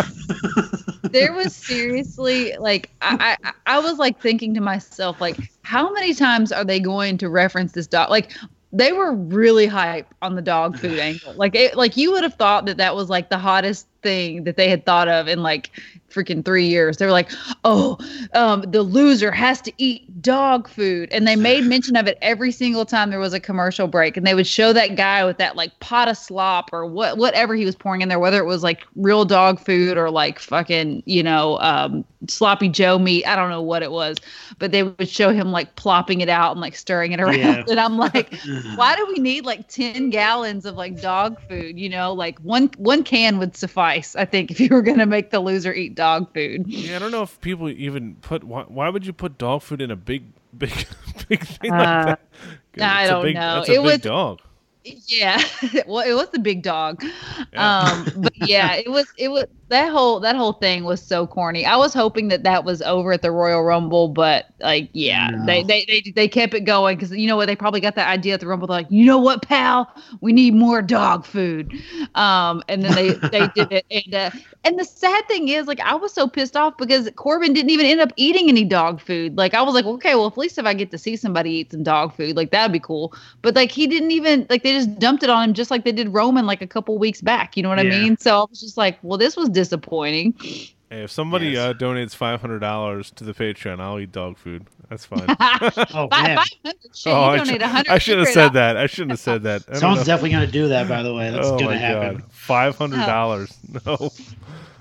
there 1.08 1.32
was 1.32 1.54
seriously 1.56 2.54
like 2.58 2.90
I, 3.00 3.36
I 3.44 3.52
I 3.66 3.78
was 3.78 3.98
like 3.98 4.20
thinking 4.20 4.52
to 4.54 4.60
myself 4.60 5.20
like 5.20 5.36
how 5.62 5.90
many 5.92 6.12
times 6.14 6.52
are 6.52 6.64
they 6.64 6.80
going 6.80 7.16
to 7.18 7.28
reference 7.30 7.72
this 7.72 7.86
dog 7.86 8.10
like 8.10 8.32
they 8.72 8.92
were 8.92 9.12
really 9.12 9.66
hype 9.66 10.12
on 10.22 10.34
the 10.34 10.42
dog 10.42 10.78
food 10.78 10.98
angle. 10.98 11.34
Like 11.34 11.54
it 11.54 11.76
like 11.76 11.96
you 11.96 12.12
would 12.12 12.22
have 12.22 12.34
thought 12.34 12.66
that 12.66 12.78
that 12.78 12.94
was 12.94 13.08
like 13.08 13.30
the 13.30 13.38
hottest 13.38 13.86
thing 14.02 14.44
that 14.44 14.56
they 14.56 14.68
had 14.68 14.84
thought 14.86 15.08
of 15.08 15.28
in 15.28 15.42
like 15.42 15.70
freaking 16.12 16.44
three 16.44 16.66
years. 16.66 16.96
They 16.96 17.06
were 17.06 17.12
like 17.12 17.30
oh 17.64 17.98
um 18.34 18.62
the 18.62 18.82
loser 18.82 19.30
has 19.30 19.60
to 19.62 19.72
eat 19.78 20.22
dog 20.22 20.68
food. 20.68 21.08
And 21.12 21.26
they 21.26 21.36
made 21.36 21.64
mention 21.64 21.96
of 21.96 22.06
it 22.06 22.18
every 22.22 22.52
single 22.52 22.84
time 22.84 23.10
there 23.10 23.18
was 23.18 23.32
a 23.32 23.40
commercial 23.40 23.88
break. 23.88 24.16
And 24.16 24.26
they 24.26 24.34
would 24.34 24.46
show 24.46 24.72
that 24.72 24.96
guy 24.96 25.24
with 25.24 25.38
that 25.38 25.56
like 25.56 25.78
pot 25.80 26.08
of 26.08 26.16
slop 26.16 26.70
or 26.72 26.86
what 26.86 27.18
whatever 27.18 27.54
he 27.54 27.64
was 27.64 27.74
pouring 27.74 28.02
in 28.02 28.08
there 28.08 28.18
whether 28.18 28.38
it 28.38 28.46
was 28.46 28.62
like 28.62 28.82
real 28.96 29.24
dog 29.24 29.58
food 29.58 29.96
or 29.96 30.10
like 30.10 30.38
fucking 30.38 31.02
you 31.06 31.22
know 31.22 31.58
um 31.60 32.04
sloppy 32.28 32.68
joe 32.68 32.98
meat. 32.98 33.26
I 33.26 33.36
don't 33.36 33.50
know 33.50 33.62
what 33.62 33.82
it 33.82 33.90
was. 33.90 34.16
But 34.58 34.72
they 34.72 34.82
would 34.84 35.08
show 35.08 35.30
him 35.30 35.50
like 35.50 35.74
plopping 35.76 36.20
it 36.20 36.28
out 36.28 36.52
and 36.52 36.60
like 36.60 36.76
stirring 36.76 37.12
it 37.12 37.20
around. 37.20 37.38
Yeah. 37.38 37.64
and 37.68 37.80
i'm 37.80 37.96
like 37.96 38.34
why 38.74 38.94
do 38.96 39.06
we 39.06 39.14
need 39.14 39.44
like 39.44 39.68
10 39.68 40.10
gallons 40.10 40.64
of 40.66 40.76
like 40.76 41.00
dog 41.00 41.36
food 41.48 41.78
you 41.78 41.88
know? 41.88 42.12
Like 42.12 42.38
one 42.40 42.70
one 42.76 43.04
can 43.04 43.38
would 43.38 43.56
suffice 43.56 44.14
i 44.16 44.24
think 44.24 44.50
if 44.50 44.60
you 44.60 44.68
were 44.70 44.82
going 44.82 44.98
to 44.98 45.06
make 45.06 45.30
the 45.30 45.40
loser 45.40 45.72
eat 45.72 45.94
dog 45.94 46.01
food 46.06 46.66
Yeah, 46.66 46.96
I 46.96 46.98
don't 46.98 47.10
know 47.12 47.22
if 47.22 47.40
people 47.40 47.68
even 47.68 48.16
put. 48.16 48.44
Why, 48.44 48.62
why 48.64 48.88
would 48.88 49.06
you 49.06 49.12
put 49.12 49.38
dog 49.38 49.62
food 49.62 49.80
in 49.80 49.90
a 49.90 49.96
big, 49.96 50.24
big, 50.56 50.72
big 51.28 51.44
thing 51.46 51.72
Uh, 51.72 51.76
like 51.76 52.06
that? 52.06 52.20
I 52.80 53.04
a 53.04 53.08
don't 53.08 53.22
big, 53.24 53.34
know. 53.36 53.58
A 53.58 53.62
It 53.62 53.66
big 53.68 53.80
was- 53.80 54.00
dog. 54.00 54.40
yeah 55.06 55.40
well 55.86 56.02
it 56.04 56.12
was 56.12 56.28
the 56.30 56.40
big 56.40 56.60
dog 56.62 57.04
Yeah. 57.52 57.78
um 57.86 57.96
but 58.16 58.32
yeah 58.48 58.74
it 58.74 58.90
was 58.90 59.06
it 59.16 59.28
was 59.28 59.44
that 59.72 59.90
whole 59.90 60.20
that 60.20 60.36
whole 60.36 60.52
thing 60.54 60.84
was 60.84 61.02
so 61.02 61.26
corny. 61.26 61.66
I 61.66 61.76
was 61.76 61.92
hoping 61.94 62.28
that 62.28 62.44
that 62.44 62.64
was 62.64 62.82
over 62.82 63.12
at 63.12 63.22
the 63.22 63.30
royal 63.32 63.62
rumble 63.64 64.08
but 64.08 64.46
like 64.60 64.90
yeah 64.92 65.30
No. 65.30 65.46
they, 65.46 65.62
they 65.64 65.84
they 65.86 66.12
they 66.14 66.28
kept 66.28 66.54
it 66.54 66.60
going 66.60 66.96
because 66.96 67.10
you 67.10 67.26
know 67.26 67.36
what? 67.36 67.46
They 67.46 67.56
probably 67.56 67.80
got 67.80 67.96
that 67.96 68.08
idea 68.08 68.34
at 68.34 68.40
the 68.40 68.46
rumble. 68.46 68.68
They're 68.68 68.78
like 68.78 68.90
you 68.90 69.04
know 69.06 69.18
what 69.18 69.42
pal? 69.42 69.90
We 70.20 70.32
need 70.32 70.54
more 70.54 70.82
dog 70.82 71.24
food. 71.26 71.72
Um 72.14 72.62
and 72.68 72.84
then 72.84 72.94
they 72.94 73.12
they 73.32 73.48
did 73.48 73.72
it. 73.72 73.86
And 73.90 74.14
uh, 74.14 74.30
and 74.64 74.78
the 74.78 74.84
sad 74.84 75.26
thing 75.26 75.48
is 75.48 75.66
like 75.66 75.80
i 75.80 75.94
was 75.94 76.12
so 76.12 76.28
pissed 76.28 76.56
off 76.56 76.76
because 76.76 77.10
corbin 77.16 77.52
didn't 77.52 77.70
even 77.70 77.84
end 77.86 78.00
up 78.00 78.12
eating 78.16 78.48
any 78.48 78.64
dog 78.64 79.00
food. 79.00 79.36
Like 79.36 79.54
i 79.54 79.62
was 79.62 79.74
like 79.74 79.84
okay 79.86 80.14
well 80.14 80.26
at 80.26 80.38
least 80.38 80.58
if 80.58 80.66
i 80.66 80.74
get 80.74 80.90
to 80.92 80.98
see 80.98 81.16
somebody 81.16 81.50
eat 81.50 81.72
some 81.72 81.82
dog 81.82 82.14
food 82.14 82.36
like 82.36 82.50
that'd 82.52 82.72
be 82.72 82.78
cool. 82.80 83.14
But 83.42 83.56
like 83.56 83.72
he 83.72 83.86
didn't 83.86 84.10
even 84.12 84.46
like 84.50 84.62
they 84.62 84.72
just 84.72 84.98
dumped 84.98 85.22
it 85.22 85.30
on 85.30 85.48
him 85.48 85.54
just 85.54 85.70
like 85.70 85.84
they 85.84 85.92
did 85.92 86.08
roman 86.12 86.46
like 86.46 86.62
a 86.62 86.66
couple 86.66 86.98
weeks 86.98 87.20
back. 87.20 87.56
You 87.56 87.62
know 87.62 87.68
what 87.68 87.78
i 87.80 87.84
mean? 87.84 88.16
So 88.18 88.42
i 88.42 88.44
was 88.48 88.60
just 88.60 88.76
like 88.76 88.98
well 89.02 89.18
this 89.18 89.36
was 89.36 89.48
disappointing 89.62 90.34
Hey, 90.92 91.04
if 91.04 91.10
somebody 91.10 91.46
Yes. 91.48 91.58
uh, 91.70 91.72
donates 91.72 92.14
five 92.14 92.42
hundred 92.42 92.58
dollars 92.58 93.10
to 93.12 93.24
the 93.24 93.32
Patreon, 93.32 93.80
I'll 93.80 93.98
eat 93.98 94.12
dog 94.12 94.36
food. 94.36 94.66
That's 94.90 95.06
fine. 95.06 95.24
oh 95.94 96.06
Five- 96.08 96.10
man, 96.10 96.38
shit, 96.92 97.06
oh, 97.06 97.18
I, 97.22 97.36
donate 97.38 97.46
should, 97.52 97.60
100 97.62 97.90
I 97.90 97.96
should 97.96 98.18
have 98.18 98.28
said 98.28 98.52
that. 98.52 98.76
I 98.76 98.86
shouldn't 98.86 99.12
have 99.12 99.20
said 99.20 99.42
that. 99.44 99.62
Someone's 99.78 100.04
definitely 100.04 100.32
gonna 100.32 100.46
do 100.48 100.68
that. 100.68 100.90
By 100.90 101.02
the 101.02 101.14
way, 101.14 101.30
that's 101.30 101.46
oh 101.48 101.58
gonna 101.58 101.78
happen. 101.78 102.22
five 102.28 102.76
hundred 102.76 103.06
dollars. 103.06 103.56
No. 103.86 104.10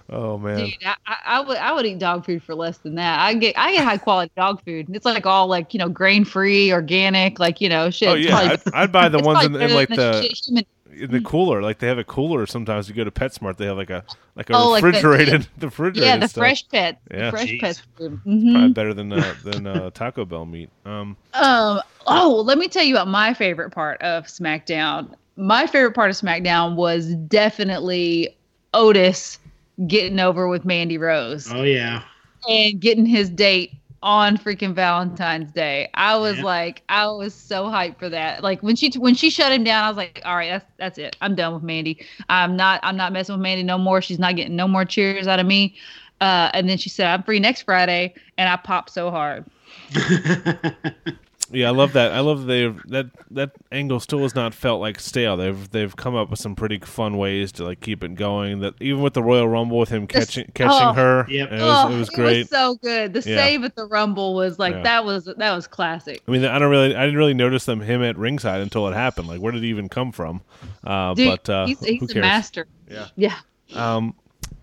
Oh 0.10 0.38
man. 0.38 0.58
Dude, 0.65 0.74
I, 0.86 0.96
I, 1.08 1.17
I 1.26 1.39
would 1.39 1.58
I 1.58 1.72
would 1.72 1.86
eat 1.86 1.98
dog 2.00 2.26
food 2.26 2.44
for 2.44 2.54
less 2.56 2.78
than 2.80 2.96
that. 2.96 3.22
I 3.22 3.34
get 3.34 3.58
I 3.58 3.72
get 3.72 3.86
high 3.86 3.98
quality 3.98 4.34
dog 4.36 4.62
food. 4.65 4.94
It's 4.94 5.06
like 5.06 5.26
all 5.26 5.48
like 5.48 5.74
you 5.74 5.78
know 5.78 5.88
grain 5.88 6.26
free, 6.26 6.74
organic, 6.74 7.39
like 7.39 7.62
you 7.62 7.70
know 7.70 7.89
shit. 7.89 8.10
Oh 8.10 8.15
yeah, 8.15 8.32
probably- 8.32 8.74
I'd, 8.74 8.84
I'd 8.84 8.91
buy 8.91 9.08
the 9.15 9.20
ones 9.20 9.46
in, 9.46 9.56
in 9.56 9.74
like 9.74 9.88
than 9.88 9.98
the 9.98 10.22
human- 10.46 10.65
in 10.93 11.12
the 11.12 11.21
cooler. 11.21 11.62
Like 11.62 11.80
they 11.80 11.88
have 11.88 11.97
a 11.97 12.04
cooler. 12.04 12.45
Sometimes 12.45 12.88
you 12.89 12.95
go 12.95 13.04
to 13.04 13.12
PetSmart, 13.12 13.58
they 13.58 13.65
have 13.65 13.77
like 13.77 13.89
a 13.89 14.04
like 14.36 14.49
a 14.49 14.54
Oh, 14.56 14.69
like 14.71 14.82
the- 14.82 14.88
refrigerated, 14.88 15.47
the 15.58 15.67
refrigerated 15.67 16.04
yeah, 16.08 16.17
the 16.17 16.27
stuff. 16.27 16.41
fresh 16.41 16.67
pet, 16.69 16.99
Yeah. 17.12 17.25
the 17.25 17.32
fresh 17.38 17.47
Jeez. 17.49 17.60
pet 17.62 17.82
food. 17.97 18.19
Probably 18.23 18.69
better 18.73 18.93
than 18.93 19.13
uh, 19.13 19.36
than 19.43 19.67
uh, 19.67 19.89
Taco 19.93 20.25
Bell 20.25 20.45
meat. 20.45 20.69
Um, 20.86 21.15
Um. 21.34 21.82
Oh, 22.08 22.41
let 22.45 22.58
me 22.58 22.67
tell 22.67 22.84
you 22.84 22.95
about 22.95 23.08
my 23.08 23.34
favorite 23.34 23.71
part 23.71 24.01
of 24.01 24.25
SmackDown. 24.25 25.13
My 25.38 25.65
favorite 25.67 25.93
part 25.93 26.10
of 26.10 26.15
SmackDown 26.17 26.75
was 26.75 27.13
definitely 27.15 28.36
Otis 28.73 29.39
getting 29.88 30.19
over 30.19 30.47
with 30.47 30.65
Mandy 30.65 30.97
Rose 30.97 31.51
Oh 31.51 31.63
yeah. 31.63 32.04
and 32.47 32.80
getting 32.80 33.06
his 33.06 33.30
date 33.30 33.73
on 34.04 34.38
freaking 34.38 34.74
Valentine's 34.74 35.52
Day. 35.52 35.90
I 35.94 36.18
was 36.18 36.40
Yeah. 36.40 36.44
like, 36.44 36.84
I 36.90 37.08
was 37.08 37.34
so 37.34 37.66
hyped 37.66 38.00
for 38.00 38.10
that. 38.10 38.44
Like 38.44 38.62
when 38.64 38.76
she 38.76 38.92
when 38.98 39.16
she 39.16 39.30
shut 39.30 39.52
him 39.52 39.64
down, 39.64 39.84
I 39.86 39.88
was 39.90 39.98
like, 39.98 40.22
all 40.26 40.36
right, 40.36 40.50
that's 40.50 40.66
that's 40.78 40.98
it. 40.98 41.16
I'm 41.22 41.36
done 41.36 41.54
with 41.54 41.64
Mandy. 41.64 42.00
I'm 42.30 42.56
not 42.56 42.80
I'm 42.84 42.98
not 42.98 43.12
messing 43.14 43.34
with 43.36 43.42
Mandy 43.44 43.64
no 43.64 43.78
more. 43.78 44.02
She's 44.02 44.20
not 44.20 44.36
getting 44.36 44.56
no 44.56 44.68
more 44.68 44.86
cheers 44.86 45.28
out 45.28 45.40
of 45.40 45.46
me. 45.46 45.76
Uh, 46.20 46.50
and 46.54 46.70
then 46.70 46.78
she 46.78 46.90
said, 46.90 47.08
I'm 47.08 47.24
free 47.24 47.40
next 47.40 47.64
Friday, 47.64 48.14
and 48.38 48.48
I 48.50 48.56
popped 48.58 48.92
so 48.92 49.10
hard. 49.12 49.46
Yeah, 51.54 51.68
I 51.68 51.72
love 51.72 51.94
that. 51.94 52.12
I 52.14 52.22
love 52.22 52.42
that 52.42 52.46
they've 52.48 52.82
that 52.88 53.08
that 53.32 53.52
angle 53.72 54.00
still 54.00 54.20
has 54.20 54.36
not 54.36 54.54
felt 54.54 54.80
like 54.80 55.00
stale. 55.00 55.36
They've 55.38 55.70
they've 55.72 55.96
come 55.96 56.16
up 56.16 56.30
with 56.30 56.40
some 56.40 56.56
pretty 56.56 56.80
fun 56.80 57.18
ways 57.18 57.52
to 57.54 57.66
like 57.66 57.82
keep 57.82 58.04
it 58.04 58.16
going. 58.16 58.60
That 58.60 58.76
even 58.80 59.02
with 59.02 59.14
the 59.14 59.24
Royal 59.24 59.48
Rumble 59.48 59.80
with 59.80 59.90
him 59.90 60.08
catching 60.08 60.50
catching 60.54 60.88
oh. 60.88 60.94
her, 60.94 61.26
Yep. 61.30 61.52
it 61.52 61.62
was 61.62 61.86
oh, 61.86 61.94
it 61.94 61.98
was 61.98 62.10
great. 62.10 62.50
so 62.50 62.76
good. 62.76 63.14
The 63.14 63.30
Yeah. 63.30 63.36
save 63.38 63.64
at 63.64 63.76
the 63.76 63.86
Rumble 63.86 64.34
was 64.34 64.60
like 64.60 64.76
Yeah. 64.76 64.84
that 64.84 65.06
was 65.06 65.26
that 65.26 65.56
was 65.56 65.68
classic. 65.68 66.22
I 66.28 66.32
mean, 66.32 66.46
I 66.46 66.58
don't 66.58 66.72
really, 66.72 66.96
I 66.96 67.06
didn't 67.06 67.18
really 67.18 67.34
notice 67.34 67.66
them 67.66 67.82
him 67.82 68.02
at 68.04 68.18
ringside 68.18 68.62
until 68.62 68.88
it 68.88 68.94
happened. 68.94 69.28
Like, 69.28 69.42
where 69.42 69.52
did 69.52 69.64
he 69.64 69.70
even 69.70 69.90
come 69.90 70.12
from? 70.12 70.42
Uh, 70.84 71.14
Dude, 71.14 71.28
but 71.28 71.50
uh, 71.50 71.66
he's, 71.66 71.80
who 71.80 71.86
he's 71.86 72.16
a 72.16 72.20
master. 72.20 72.68
Yeah. 72.90 73.08
Yeah. 73.16 73.36
Um, 73.74 74.16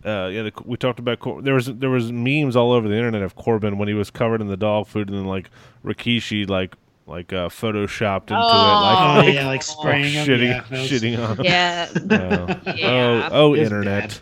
uh, 0.04 0.28
yeah, 0.32 0.42
the, 0.44 0.52
we 0.64 0.76
talked 0.76 0.98
about 0.98 1.18
Cor- 1.20 1.42
there 1.42 1.54
was 1.54 1.66
there 1.66 1.90
was 1.90 2.12
memes 2.12 2.56
all 2.56 2.72
over 2.72 2.88
the 2.88 2.94
internet 2.96 3.22
of 3.22 3.34
Corbin 3.37 3.78
when 3.78 3.88
he 3.88 3.94
was 3.94 4.11
covered 4.11 4.40
in 4.40 4.46
the 4.48 4.56
dog 4.56 4.87
food, 4.87 5.08
and 5.08 5.16
then 5.18 5.26
like 5.26 5.50
Rikishi 5.84 6.48
like 6.48 6.74
like 7.06 7.32
uh, 7.32 7.48
photoshopped 7.48 8.30
into 8.30 8.34
Oh. 8.37 8.38
it, 8.38 8.82
like, 8.82 8.98
Oh 8.98 9.26
like, 9.26 9.34
yeah, 9.34 9.46
like 9.46 9.62
spraying 9.62 10.12
him. 10.12 10.26
shitting 10.26 10.48
Yeah, 10.70 10.70
was- 10.70 10.90
shitting 10.90 11.18
on 11.28 11.37
him. 11.38 11.44
Yeah. 11.44 11.88
Uh, 11.94 12.72
Yeah. 12.76 13.28
Oh, 13.32 13.50
oh, 13.50 13.54
It's 13.54 13.62
internet. 13.64 14.20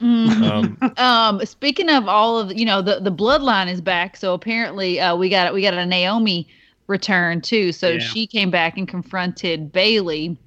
Mhm. 0.00 0.42
Um, 0.80 0.92
Um, 0.96 1.44
speaking 1.44 1.88
of 1.90 2.06
all 2.08 2.38
of 2.38 2.56
you 2.56 2.64
know 2.64 2.80
the 2.80 3.00
the 3.00 3.10
bloodline 3.10 3.68
is 3.70 3.80
back, 3.80 4.16
so 4.16 4.32
apparently 4.34 5.00
uh, 5.00 5.16
we 5.16 5.28
got 5.28 5.52
we 5.52 5.60
got 5.62 5.74
a 5.74 5.84
Naomi 5.84 6.46
return 6.86 7.40
too. 7.40 7.72
So 7.72 7.90
Yeah. 7.90 7.98
she 7.98 8.26
came 8.26 8.50
back 8.50 8.78
and 8.78 8.86
confronted 8.88 9.72
Bayley. 9.72 10.38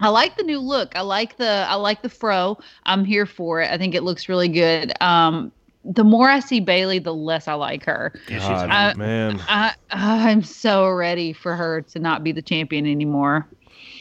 I 0.00 0.08
like 0.10 0.36
the 0.36 0.42
new 0.42 0.58
look. 0.60 0.96
I 0.96 1.00
like 1.00 1.36
the 1.36 1.66
I 1.68 1.74
like 1.74 2.02
the 2.02 2.08
fro. 2.08 2.58
I'm 2.84 3.04
here 3.04 3.26
for 3.26 3.60
it. 3.60 3.70
I 3.70 3.78
think 3.78 3.94
it 3.94 4.02
looks 4.02 4.28
really 4.28 4.48
good. 4.48 4.92
Um, 5.02 5.52
the 5.84 6.04
more 6.04 6.28
I 6.28 6.40
see 6.40 6.60
Bayley, 6.60 6.98
the 6.98 7.14
less 7.14 7.48
I 7.48 7.54
like 7.54 7.84
her. 7.84 8.12
God, 8.28 8.70
Uh, 8.70 8.98
man. 8.98 9.40
I 9.48 9.74
I'm 9.90 10.42
so 10.42 10.88
ready 10.90 11.32
for 11.32 11.56
her 11.56 11.82
to 11.82 11.98
not 11.98 12.22
be 12.22 12.32
the 12.32 12.42
champion 12.42 12.86
anymore. 12.86 13.46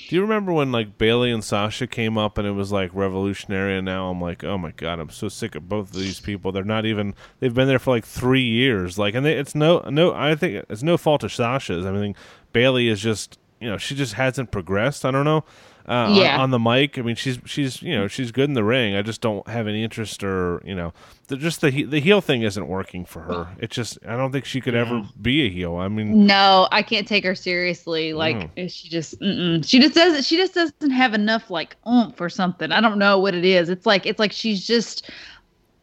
Do 0.10 0.16
you 0.16 0.22
remember 0.22 0.54
when 0.54 0.72
like 0.72 0.98
Bayley 0.98 1.32
and 1.32 1.44
Sasha 1.44 1.86
came 1.86 2.18
up 2.18 2.38
and 2.38 2.48
it 2.48 2.52
was 2.52 2.72
like 2.72 2.92
revolutionary 2.94 3.76
and 3.78 3.86
now 3.86 4.10
I'm 4.10 4.22
like, 4.22 4.44
oh 4.44 4.58
my 4.58 4.72
god, 4.72 5.00
I'm 5.00 5.10
so 5.10 5.28
sick 5.28 5.54
of 5.56 5.68
both 5.68 5.90
of 5.90 5.96
these 5.98 6.22
people. 6.22 6.52
They're 6.52 6.64
not 6.64 6.86
even 6.86 7.14
they've 7.40 7.54
been 7.54 7.68
there 7.68 7.80
for 7.80 7.92
like 7.92 8.06
three 8.06 8.46
years. 8.46 8.98
Like 8.98 9.16
and 9.16 9.26
they, 9.26 9.34
it's 9.38 9.54
no 9.56 9.80
no 9.90 10.14
I 10.14 10.36
think 10.36 10.66
it's 10.70 10.84
no 10.84 10.98
fault 10.98 11.24
of 11.24 11.34
Sasha's. 11.34 11.86
I 11.86 11.92
mean 11.92 12.16
Bayley 12.54 12.88
is 12.88 13.02
just 13.02 13.38
you 13.60 13.70
know, 13.70 13.78
she 13.78 13.96
just 13.96 14.14
hasn't 14.14 14.52
progressed. 14.52 15.04
I 15.04 15.12
don't 15.12 15.26
know. 15.26 15.44
Uh, 15.88 16.13
Yeah. 16.17 16.36
on, 16.36 16.41
on 16.41 16.52
the 16.52 16.60
mic, 16.60 16.97
I 16.97 17.02
mean, 17.02 17.15
she's 17.15 17.39
she's 17.45 17.82
you 17.82 17.97
know 17.97 18.08
she's 18.08 18.32
good 18.32 18.50
in 18.50 18.54
the 18.54 18.63
ring. 18.63 18.95
I 18.95 19.02
just 19.02 19.21
don't 19.21 19.47
have 19.47 19.67
any 19.67 19.84
interest 19.84 20.23
or 20.23 20.62
you 20.65 20.76
know, 20.76 20.93
the, 21.28 21.38
just 21.38 21.62
the 21.62 21.84
the 21.84 22.00
heel 22.00 22.19
thing 22.19 22.41
isn't 22.41 22.67
working 22.67 23.06
for 23.06 23.21
her. 23.21 23.47
It 23.60 23.69
just 23.71 23.97
I 24.06 24.17
don't 24.17 24.32
think 24.32 24.45
she 24.45 24.60
could 24.60 24.76
ever 24.76 25.04
be 25.21 25.45
a 25.45 25.50
heel. 25.50 25.76
I 25.78 25.88
mean, 25.88 26.26
No, 26.26 26.67
I 26.71 26.82
can't 26.82 27.08
take 27.08 27.23
her 27.23 27.36
seriously. 27.36 28.13
Like 28.13 28.50
she 28.67 28.89
just, 28.89 29.19
mm-mm. 29.21 29.67
she 29.67 29.80
just 29.80 29.95
doesn't. 29.95 30.26
She 30.26 30.36
just 30.36 30.54
doesn't 30.54 30.91
have 30.91 31.13
enough 31.13 31.50
like 31.50 31.78
oomph 31.88 32.19
or 32.19 32.30
something. 32.30 32.71
I 32.71 32.82
don't 32.82 33.00
know 33.00 33.17
what 33.19 33.34
it 33.34 33.45
is. 33.45 33.69
It's 33.69 33.86
like 33.86 34.06
it's 34.06 34.19
like 34.19 34.32
she's 34.34 34.67
just 34.67 35.10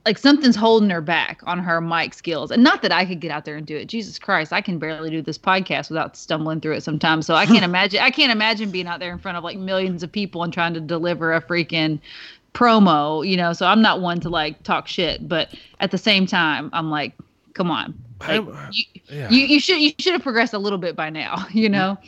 like 0.05 0.19
something's 0.19 0.57
holding 0.57 0.91
her 0.91 1.01
back 1.01 1.41
on 1.47 1.59
her 1.59 1.81
mic 1.81 2.13
skills. 2.13 2.51
And 2.51 2.63
not 2.63 2.83
that 2.83 2.93
I 2.93 3.07
could 3.07 3.21
get 3.21 3.31
out 3.31 3.45
there 3.45 3.57
and 3.57 3.67
do 3.67 3.77
it. 3.77 3.87
Jesus 3.87 4.19
Christ, 4.19 4.53
I 4.53 4.61
can 4.61 4.79
barely 4.79 5.11
do 5.11 5.23
this 5.23 5.39
podcast 5.39 5.89
without 5.89 6.17
stumbling 6.17 6.61
through 6.61 6.75
it 6.75 6.83
sometimes. 6.83 7.27
So 7.27 7.35
I 7.35 7.47
can't 7.47 7.65
imagine. 7.65 8.01
I 8.01 8.11
can't 8.11 8.31
imagine 8.31 8.71
being 8.71 8.87
out 8.87 9.01
there 9.01 9.13
in 9.13 9.19
front 9.19 9.39
of 9.39 9.45
like 9.45 9.59
millions 9.59 10.03
of 10.03 10.13
people 10.13 10.43
and 10.43 10.53
trying 10.53 10.75
to 10.75 10.81
deliver 10.81 11.33
a 11.33 11.41
freaking 11.41 12.01
promo. 12.53 13.27
You 13.27 13.37
know. 13.37 13.53
So 13.53 13.67
I'm 13.67 13.81
not 13.81 14.01
one 14.01 14.21
to 14.21 14.29
like 14.29 14.63
talk 14.63 14.87
shit, 14.87 15.27
but 15.27 15.55
at 15.81 15.91
the 15.91 15.99
same 15.99 16.27
time, 16.27 16.71
I'm 16.73 16.91
like, 16.91 17.15
come 17.55 17.71
on. 17.71 17.95
Like, 18.21 18.45
you, 18.73 18.85
yeah. 19.11 19.31
you, 19.31 19.41
you 19.41 19.61
should 19.61 19.81
you 19.81 19.93
should 19.99 20.13
have 20.13 20.23
progressed 20.23 20.53
a 20.53 20.59
little 20.59 20.79
bit 20.79 20.97
by 20.97 21.11
now, 21.11 21.47
you 21.51 21.69
know. 21.69 21.99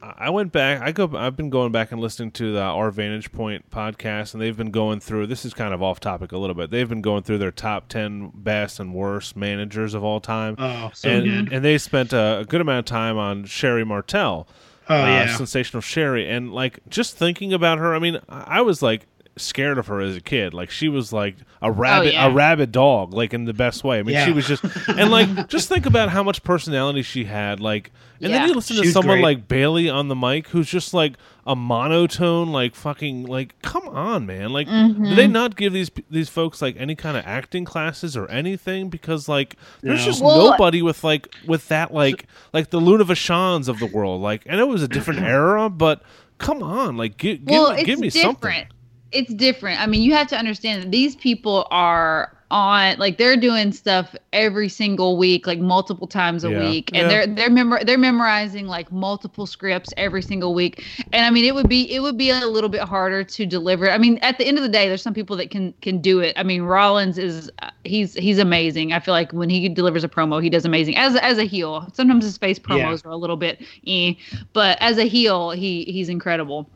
I 0.00 0.30
went 0.30 0.52
back. 0.52 0.80
I 0.80 0.92
go. 0.92 1.10
I've 1.16 1.36
been 1.36 1.50
going 1.50 1.72
back 1.72 1.90
and 1.92 2.00
listening 2.00 2.30
to 2.32 2.52
the 2.52 2.60
Our 2.60 2.90
Vantage 2.90 3.32
Point 3.32 3.68
podcast, 3.70 4.32
and 4.32 4.40
they've 4.40 4.56
been 4.56 4.70
going 4.70 5.00
through. 5.00 5.26
This 5.26 5.44
is 5.44 5.52
kind 5.54 5.74
of 5.74 5.82
off 5.82 5.98
topic 5.98 6.30
a 6.32 6.38
little 6.38 6.54
bit. 6.54 6.70
They've 6.70 6.88
been 6.88 7.02
going 7.02 7.24
through 7.24 7.38
their 7.38 7.50
top 7.50 7.88
ten 7.88 8.30
best 8.34 8.78
and 8.78 8.94
worst 8.94 9.36
managers 9.36 9.94
of 9.94 10.04
all 10.04 10.20
time, 10.20 10.54
Oh, 10.58 10.90
so 10.94 11.08
and 11.08 11.24
good. 11.24 11.52
and 11.52 11.64
they 11.64 11.78
spent 11.78 12.12
a, 12.12 12.38
a 12.38 12.44
good 12.44 12.60
amount 12.60 12.78
of 12.80 12.84
time 12.84 13.18
on 13.18 13.44
Sherri 13.44 13.84
Martel, 13.84 14.46
Oh 14.88 14.94
uh, 14.94 15.06
yeah. 15.06 15.36
sensational 15.36 15.80
Sherri, 15.80 16.28
and 16.30 16.52
like 16.52 16.78
just 16.88 17.16
thinking 17.16 17.52
about 17.52 17.78
her. 17.78 17.94
I 17.94 17.98
mean, 17.98 18.20
I 18.28 18.58
I 18.58 18.60
was 18.60 18.80
like 18.82 19.06
scared 19.38 19.78
of 19.78 19.86
her 19.86 20.00
as 20.00 20.16
a 20.16 20.20
kid. 20.20 20.54
Like 20.54 20.70
she 20.70 20.88
was 20.88 21.12
like 21.12 21.36
a 21.62 21.66
oh, 21.66 21.70
rabbit, 21.70 22.12
yeah. 22.14 22.26
a 22.26 22.30
rabid 22.30 22.72
dog, 22.72 23.12
like 23.14 23.32
in 23.34 23.44
the 23.44 23.54
best 23.54 23.84
way. 23.84 23.98
I 23.98 24.02
mean, 24.02 24.14
Yeah. 24.14 24.26
she 24.26 24.32
was 24.32 24.46
just 24.46 24.62
and 24.88 25.10
like 25.10 25.48
just 25.48 25.68
think 25.68 25.86
about 25.86 26.08
how 26.10 26.22
much 26.22 26.42
personality 26.42 27.02
she 27.02 27.24
had. 27.24 27.60
Like, 27.60 27.90
and 28.20 28.30
Yeah. 28.30 28.38
then 28.40 28.48
you 28.48 28.54
listen 28.54 28.76
She 28.76 28.82
to 28.82 28.90
someone 28.90 29.16
great. 29.18 29.22
like 29.38 29.48
Bayley 29.48 29.88
on 29.88 30.08
the 30.08 30.14
mic, 30.16 30.48
who's 30.48 30.68
just 30.68 30.92
like 30.94 31.14
a 31.46 31.56
monotone, 31.56 32.48
like 32.52 32.74
fucking, 32.74 33.24
like 33.26 33.60
come 33.62 33.88
on, 33.88 34.26
man. 34.26 34.52
Like, 34.52 34.66
do 34.66 34.72
they 34.72 35.24
mm-hmm. 35.24 35.32
not 35.32 35.56
give 35.56 35.72
these 35.72 35.90
these 36.10 36.28
folks 36.28 36.60
like 36.60 36.76
any 36.78 36.94
kind 36.94 37.16
of 37.16 37.24
acting 37.26 37.64
classes 37.64 38.16
or 38.16 38.28
anything? 38.30 38.88
Because 38.88 39.28
like, 39.28 39.56
there's 39.82 40.00
No. 40.00 40.04
just 40.06 40.22
Well- 40.22 40.50
nobody 40.50 40.82
with 40.82 41.02
like 41.04 41.28
with 41.46 41.68
that 41.68 41.92
like 41.94 42.26
like 42.52 42.70
the 42.70 42.78
Luna 42.80 43.04
Vachons 43.04 43.68
of 43.68 43.78
the 43.78 43.86
world. 43.86 44.20
Like, 44.20 44.42
and 44.46 44.60
it 44.60 44.68
was 44.68 44.82
a 44.82 44.88
different 44.88 45.20
era, 45.22 45.68
but 45.70 46.02
come 46.38 46.62
on, 46.62 46.96
like, 46.96 47.16
give 47.16 47.44
give, 47.44 47.48
well, 47.52 47.74
me- 47.74 47.84
give 47.84 47.98
me 47.98 48.10
different. 48.10 48.40
something. 48.40 48.66
It's 49.12 49.32
different. 49.34 49.80
I 49.80 49.86
mean, 49.86 50.02
you 50.02 50.12
have 50.14 50.26
to 50.28 50.36
understand 50.36 50.82
that 50.82 50.90
these 50.90 51.16
people 51.16 51.66
are 51.70 52.34
on 52.50 52.96
like 52.98 53.18
they're 53.18 53.36
doing 53.36 53.72
stuff 53.72 54.16
every 54.32 54.70
single 54.70 55.18
week, 55.18 55.46
like 55.46 55.58
multiple 55.58 56.06
times 56.06 56.44
a 56.44 56.50
Yeah. 56.50 56.60
week, 56.60 56.90
Yeah. 56.92 57.00
and 57.02 57.10
they're 57.10 57.26
they're 57.26 57.50
memor- 57.50 57.84
they're 57.84 57.98
memorizing 57.98 58.66
like 58.66 58.90
multiple 58.90 59.44
scripts 59.46 59.92
every 59.98 60.22
single 60.22 60.54
week. 60.54 60.82
And 61.12 61.26
I 61.26 61.30
mean, 61.30 61.44
it 61.44 61.54
would 61.54 61.68
be 61.68 61.92
it 61.92 62.00
would 62.00 62.16
be 62.16 62.30
a 62.30 62.46
little 62.46 62.70
bit 62.70 62.80
harder 62.82 63.22
to 63.22 63.44
deliver. 63.46 63.90
I 63.90 63.98
mean, 63.98 64.18
at 64.22 64.38
the 64.38 64.46
end 64.46 64.56
of 64.56 64.62
the 64.62 64.70
day, 64.70 64.88
there's 64.88 65.02
some 65.02 65.12
people 65.12 65.36
that 65.36 65.50
can 65.50 65.74
can 65.82 66.00
do 66.00 66.20
it. 66.20 66.32
I 66.38 66.42
mean, 66.42 66.62
Rollins 66.62 67.18
is 67.18 67.50
uh, 67.60 67.68
he's 67.84 68.14
he's 68.14 68.38
amazing. 68.38 68.94
I 68.94 69.00
feel 69.00 69.12
like 69.12 69.30
when 69.32 69.50
he 69.50 69.68
delivers 69.68 70.02
a 70.02 70.08
promo, 70.08 70.42
he 70.42 70.48
does 70.48 70.64
amazing 70.64 70.96
as 70.96 71.16
as 71.16 71.36
a 71.36 71.44
heel. 71.44 71.86
Sometimes 71.92 72.24
his 72.24 72.38
face 72.38 72.58
promos 72.58 73.04
are 73.04 73.10
a 73.10 73.16
little 73.16 73.36
bit 73.36 73.60
eh, 73.86 74.14
but 74.54 74.78
as 74.80 74.96
a 74.96 75.04
heel, 75.04 75.50
he 75.50 75.84
he's 75.84 76.08
incredible. 76.08 76.66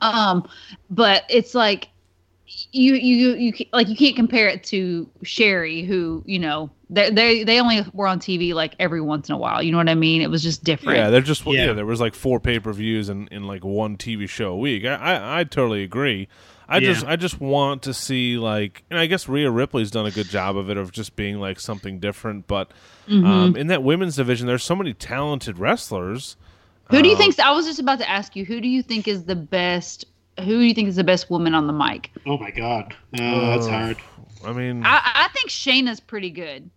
Um, 0.00 0.48
but 0.90 1.24
it's 1.28 1.54
like 1.54 1.88
you 2.72 2.94
you 2.94 3.34
you 3.34 3.52
like 3.72 3.88
you 3.88 3.96
can't 3.96 4.16
compare 4.16 4.48
it 4.48 4.64
to 4.64 5.08
Sherri, 5.22 5.82
who 5.84 6.22
you 6.26 6.38
know 6.38 6.70
they 6.90 7.10
they 7.10 7.44
they 7.44 7.60
only 7.60 7.82
were 7.92 8.06
on 8.06 8.18
TV 8.20 8.52
like 8.54 8.74
every 8.78 9.00
once 9.00 9.28
in 9.28 9.34
a 9.34 9.38
while. 9.38 9.62
You 9.62 9.72
know 9.72 9.78
what 9.78 9.88
I 9.88 9.94
mean? 9.94 10.20
It 10.22 10.30
was 10.30 10.42
just 10.42 10.62
different. 10.64 10.98
Yeah, 10.98 11.10
they're 11.10 11.20
just 11.20 11.46
yeah. 11.46 11.66
Yeah. 11.66 11.72
there 11.72 11.86
was 11.86 12.00
like 12.00 12.14
four 12.14 12.40
pay 12.40 12.58
per 12.58 12.72
views 12.72 13.08
in, 13.08 13.28
in 13.28 13.44
like 13.46 13.64
one 13.64 13.96
TV 13.96 14.28
show 14.28 14.52
a 14.52 14.56
week. 14.56 14.84
I 14.84 14.94
I, 14.94 15.40
I 15.40 15.44
totally 15.44 15.82
agree. 15.82 16.28
I 16.68 16.78
Yeah. 16.78 16.92
just 16.92 17.06
I 17.06 17.16
just 17.16 17.40
want 17.40 17.82
to 17.82 17.94
see 17.94 18.36
like, 18.38 18.84
and 18.90 18.98
I 18.98 19.06
guess 19.06 19.28
Rhea 19.28 19.50
Ripley's 19.50 19.90
done 19.90 20.06
a 20.06 20.10
good 20.10 20.28
job 20.28 20.56
of 20.56 20.70
it 20.70 20.76
of 20.76 20.90
just 20.92 21.16
being 21.16 21.38
like 21.38 21.58
something 21.60 21.98
different. 22.00 22.46
But 22.46 22.70
Mm-hmm. 23.08 23.26
um, 23.26 23.56
in 23.56 23.66
that 23.66 23.82
women's 23.82 24.14
division, 24.14 24.46
there's 24.46 24.62
so 24.62 24.76
many 24.76 24.94
talented 24.94 25.58
wrestlers. 25.58 26.36
Who 26.92 27.02
do 27.02 27.08
you 27.08 27.14
Um, 27.14 27.20
think? 27.20 27.40
I 27.40 27.50
was 27.52 27.66
just 27.66 27.78
about 27.80 27.98
to 27.98 28.08
ask 28.08 28.36
you. 28.36 28.44
Who 28.44 28.60
do 28.60 28.68
you 28.68 28.82
think 28.82 29.08
is 29.08 29.24
the 29.24 29.34
best? 29.36 30.04
Who 30.38 30.46
do 30.46 30.60
you 30.60 30.74
think 30.74 30.88
is 30.88 30.96
the 30.96 31.04
best 31.04 31.30
woman 31.30 31.54
on 31.54 31.66
the 31.66 31.72
mic? 31.72 32.10
oh 32.26 32.38
my 32.38 32.50
god. 32.50 32.94
Oh, 33.20 33.46
that's 33.50 33.66
hard. 33.66 33.96
I 34.44 34.52
mean, 34.52 34.84
I, 34.84 35.00
I 35.04 35.28
think 35.34 35.50
Shayna's 35.50 36.00
pretty 36.00 36.30
good. 36.30 36.70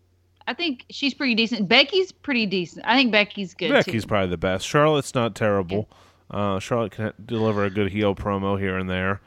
I 0.47 0.53
think 0.53 0.85
she's 0.89 1.13
pretty 1.13 1.33
decent. 1.35 1.67
Becky's 1.67 2.11
pretty 2.11 2.45
decent. 2.45 2.85
I 2.85 2.95
think 2.95 3.11
Becky's 3.11 3.53
good 3.55 3.71
Becky's 3.71 4.03
too. 4.03 4.07
probably 4.07 4.29
the 4.29 4.37
best. 4.37 4.67
Charlotte's 4.67 5.15
not 5.15 5.33
terrible. 5.35 5.89
Uh, 6.29 6.59
Charlotte 6.59 6.91
can 6.91 7.13
deliver 7.25 7.63
a 7.63 7.69
good 7.69 7.91
heel 7.91 8.13
promo 8.15 8.59
here 8.59 8.77
and 8.77 8.89
there. 8.89 9.21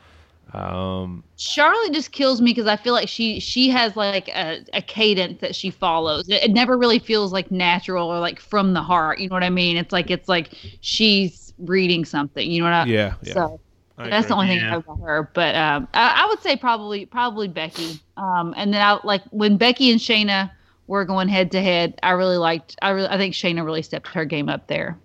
Um, 0.55 1.25
Charlotte 1.37 1.93
just 1.93 2.13
kills 2.13 2.41
me 2.41 2.53
because 2.53 2.67
I 2.67 2.77
feel 2.77 2.95
like 2.95 3.09
she 3.09 3.39
she 3.39 3.69
has 3.69 3.97
like 3.97 4.29
a, 4.29 4.65
a 4.73 4.81
cadence 4.81 5.41
that 5.41 5.55
she 5.55 5.71
follows. 5.71 6.29
It, 6.29 6.45
it 6.45 6.51
never 6.53 6.79
really 6.79 6.99
feels 6.99 7.33
like 7.33 7.51
natural 7.51 8.09
or 8.09 8.19
like 8.19 8.41
from 8.41 8.73
the 8.73 8.83
heart. 8.83 9.19
You 9.19 9.29
know 9.29 9.35
what 9.35 9.45
I 9.45 9.51
mean? 9.51 9.77
It's 9.77 9.93
like 9.93 10.11
it's 10.11 10.29
like 10.29 10.55
she's 10.81 11.53
reading 11.59 12.05
something. 12.05 12.51
You 12.51 12.61
know 12.61 12.67
what 12.67 12.75
I? 12.75 12.85
yeah, 12.87 13.15
yeah. 13.23 13.33
So 13.35 13.61
I 13.99 14.09
that's 14.09 14.29
the 14.29 14.35
only 14.35 14.47
thing 14.47 14.59
Yeah. 14.59 14.69
I 14.69 14.71
know 14.73 14.79
about 14.79 15.01
her. 15.03 15.31
But 15.35 15.55
um, 15.55 15.89
I, 15.93 16.25
I 16.25 16.27
would 16.29 16.41
say 16.41 16.57
probably 16.57 17.05
probably 17.05 17.49
Becky. 17.49 18.01
Um, 18.17 18.55
and 18.57 18.73
then 18.73 18.81
I 18.81 18.99
like 19.05 19.23
when 19.31 19.59
Becky 19.59 19.91
and 19.91 20.01
Shayna 20.01 20.51
were 20.87 21.05
going 21.05 21.29
head 21.29 21.51
to 21.53 21.61
head. 21.61 21.99
I 22.03 22.13
really 22.13 22.39
liked. 22.39 22.77
I 22.81 22.91
really 22.91 23.09
I 23.09 23.19
think 23.19 23.35
Shayna 23.35 23.65
really 23.65 23.83
stepped 23.83 24.09
her 24.09 24.25
game 24.25 24.49
up 24.49 24.67
there. 24.69 24.99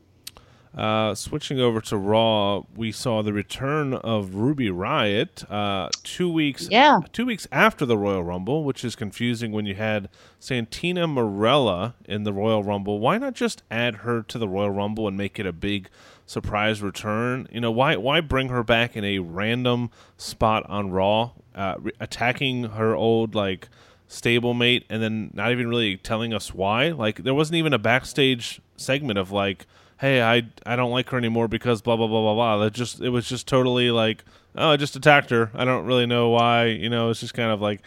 Uh, 0.75 1.13
switching 1.13 1.59
over 1.59 1.79
to 1.79 1.95
Raw, 1.95 2.63
we 2.75 2.91
saw 2.91 3.21
the 3.21 3.31
return 3.31 3.93
of 3.93 4.33
Ruby 4.33 4.69
Riott 4.69 5.49
uh, 5.51 5.89
two 6.03 6.27
weeks 6.31 6.67
Yeah. 6.71 7.01
two 7.11 7.27
weeks 7.27 7.47
after 7.51 7.85
the 7.85 7.95
Royal 7.95 8.23
Rumble, 8.23 8.63
which 8.63 8.83
is 8.83 8.95
confusing 8.95 9.51
when 9.51 9.67
you 9.67 9.75
had 9.75 10.09
Santino 10.41 11.05
Marella 11.07 11.93
in 12.05 12.23
the 12.23 12.33
Royal 12.33 12.63
Rumble. 12.63 12.99
Why 12.99 13.19
not 13.19 13.35
just 13.35 13.61
add 13.69 13.97
her 13.97 14.23
to 14.23 14.39
the 14.39 14.47
Royal 14.47 14.71
Rumble 14.71 15.07
and 15.07 15.15
make 15.15 15.37
it 15.37 15.45
a 15.45 15.53
big 15.53 15.89
surprise 16.25 16.81
return? 16.81 17.47
You 17.51 17.61
know, 17.61 17.71
why 17.71 17.95
why 17.95 18.19
bring 18.21 18.49
her 18.49 18.63
back 18.63 18.97
in 18.97 19.05
a 19.05 19.19
random 19.19 19.91
spot 20.17 20.65
on 20.67 20.89
Raw, 20.89 21.33
uh, 21.53 21.75
re- 21.77 21.91
attacking 21.99 22.63
her 22.71 22.95
old 22.95 23.35
like 23.35 23.69
stablemate, 24.09 24.85
and 24.89 25.03
then 25.03 25.29
not 25.35 25.51
even 25.51 25.67
really 25.67 25.97
telling 25.97 26.33
us 26.33 26.51
why? 26.51 26.89
Like 26.89 27.17
there 27.23 27.35
wasn't 27.35 27.57
even 27.57 27.73
a 27.73 27.79
backstage 27.79 28.59
segment 28.75 29.19
of 29.19 29.31
like. 29.31 29.67
Hey, 30.03 30.21
I 30.21 30.43
I 30.65 30.75
don't 30.75 30.91
like 30.91 31.09
her 31.11 31.17
anymore 31.17 31.47
because 31.47 31.81
blah 31.81 31.95
blah 31.95 32.07
blah 32.07 32.19
blah 32.19 32.33
blah. 32.33 32.57
That 32.57 32.73
just 32.73 32.99
it 32.99 33.07
was 33.07 33.25
just 33.25 33.47
totally 33.47 33.89
like, 33.89 34.25
oh, 34.53 34.71
I 34.71 34.75
just 34.75 34.97
attacked 34.97 35.29
her. 35.29 35.49
I 35.53 35.63
don't 35.63 35.85
really 35.85 36.05
know 36.05 36.27
why. 36.27 36.65
You 36.65 36.89
know, 36.89 37.09
it's 37.09 37.21
just 37.21 37.33
kind 37.33 37.51
of 37.51 37.61
like, 37.61 37.83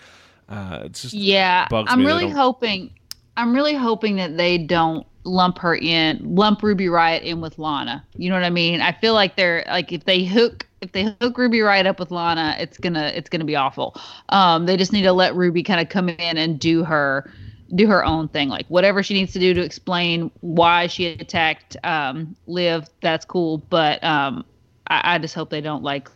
uh, 0.48 0.81
it's 0.85 1.02
just 1.02 1.12
yeah. 1.12 1.66
bugs 1.68 1.92
I'm 1.92 1.98
me. 1.98 2.07
Really 2.07 2.31
hoping. 2.31 2.90
I'm 3.37 3.55
really 3.55 3.74
hoping 3.74 4.16
that 4.16 4.38
they 4.38 4.57
don't 4.57 5.07
lump 5.24 5.59
her 5.59 5.76
in, 5.76 6.35
lump 6.35 6.62
Ruby 6.62 6.87
Riott 6.87 7.20
in 7.20 7.42
with 7.42 7.59
Lana. 7.59 8.02
You 8.16 8.31
know 8.31 8.37
what 8.37 8.44
I 8.44 8.50
mean? 8.50 8.81
I 8.81 8.92
feel 8.92 9.12
like 9.12 9.37
they're 9.37 9.62
like 9.68 9.92
if 9.92 10.07
they 10.07 10.24
hook 10.24 10.66
if 10.81 10.92
they 10.92 11.14
hook 11.20 11.37
Ruby 11.37 11.59
Riott 11.59 11.85
up 11.85 12.00
with 12.00 12.11
Lana, 12.11 12.57
it's 12.59 12.79
gonna 12.79 13.12
it's 13.14 13.29
gonna 13.29 13.44
be 13.44 13.57
awful. 13.57 13.94
Um, 14.31 14.64
they 14.64 14.79
just 14.79 14.90
need 14.90 15.02
to 15.02 15.12
let 15.12 15.35
Ruby 15.35 15.62
kind 15.62 15.83
of 15.83 15.90
come 15.90 16.09
in 16.09 16.38
and 16.38 16.59
do 16.59 16.83
her 16.83 17.31
do 17.74 17.87
her 17.88 18.05
own 18.05 18.29
thing, 18.29 18.48
like 18.48 18.66
whatever 18.68 19.02
she 19.02 19.14
needs 19.14 19.33
to 19.33 19.38
do 19.38 19.52
to 19.55 19.61
explain 19.61 20.31
why 20.40 20.87
she 20.87 21.07
attacked 21.07 21.76
um, 21.85 22.37
Liv. 22.46 22.88
That's 23.02 23.24
cool, 23.24 23.59
but 23.59 24.02
um, 24.05 24.44
I, 24.88 25.14
I 25.14 25.18
just 25.18 25.35
hope 25.35 25.50
they 25.50 25.61
don't 25.61 25.83
like 25.83 26.09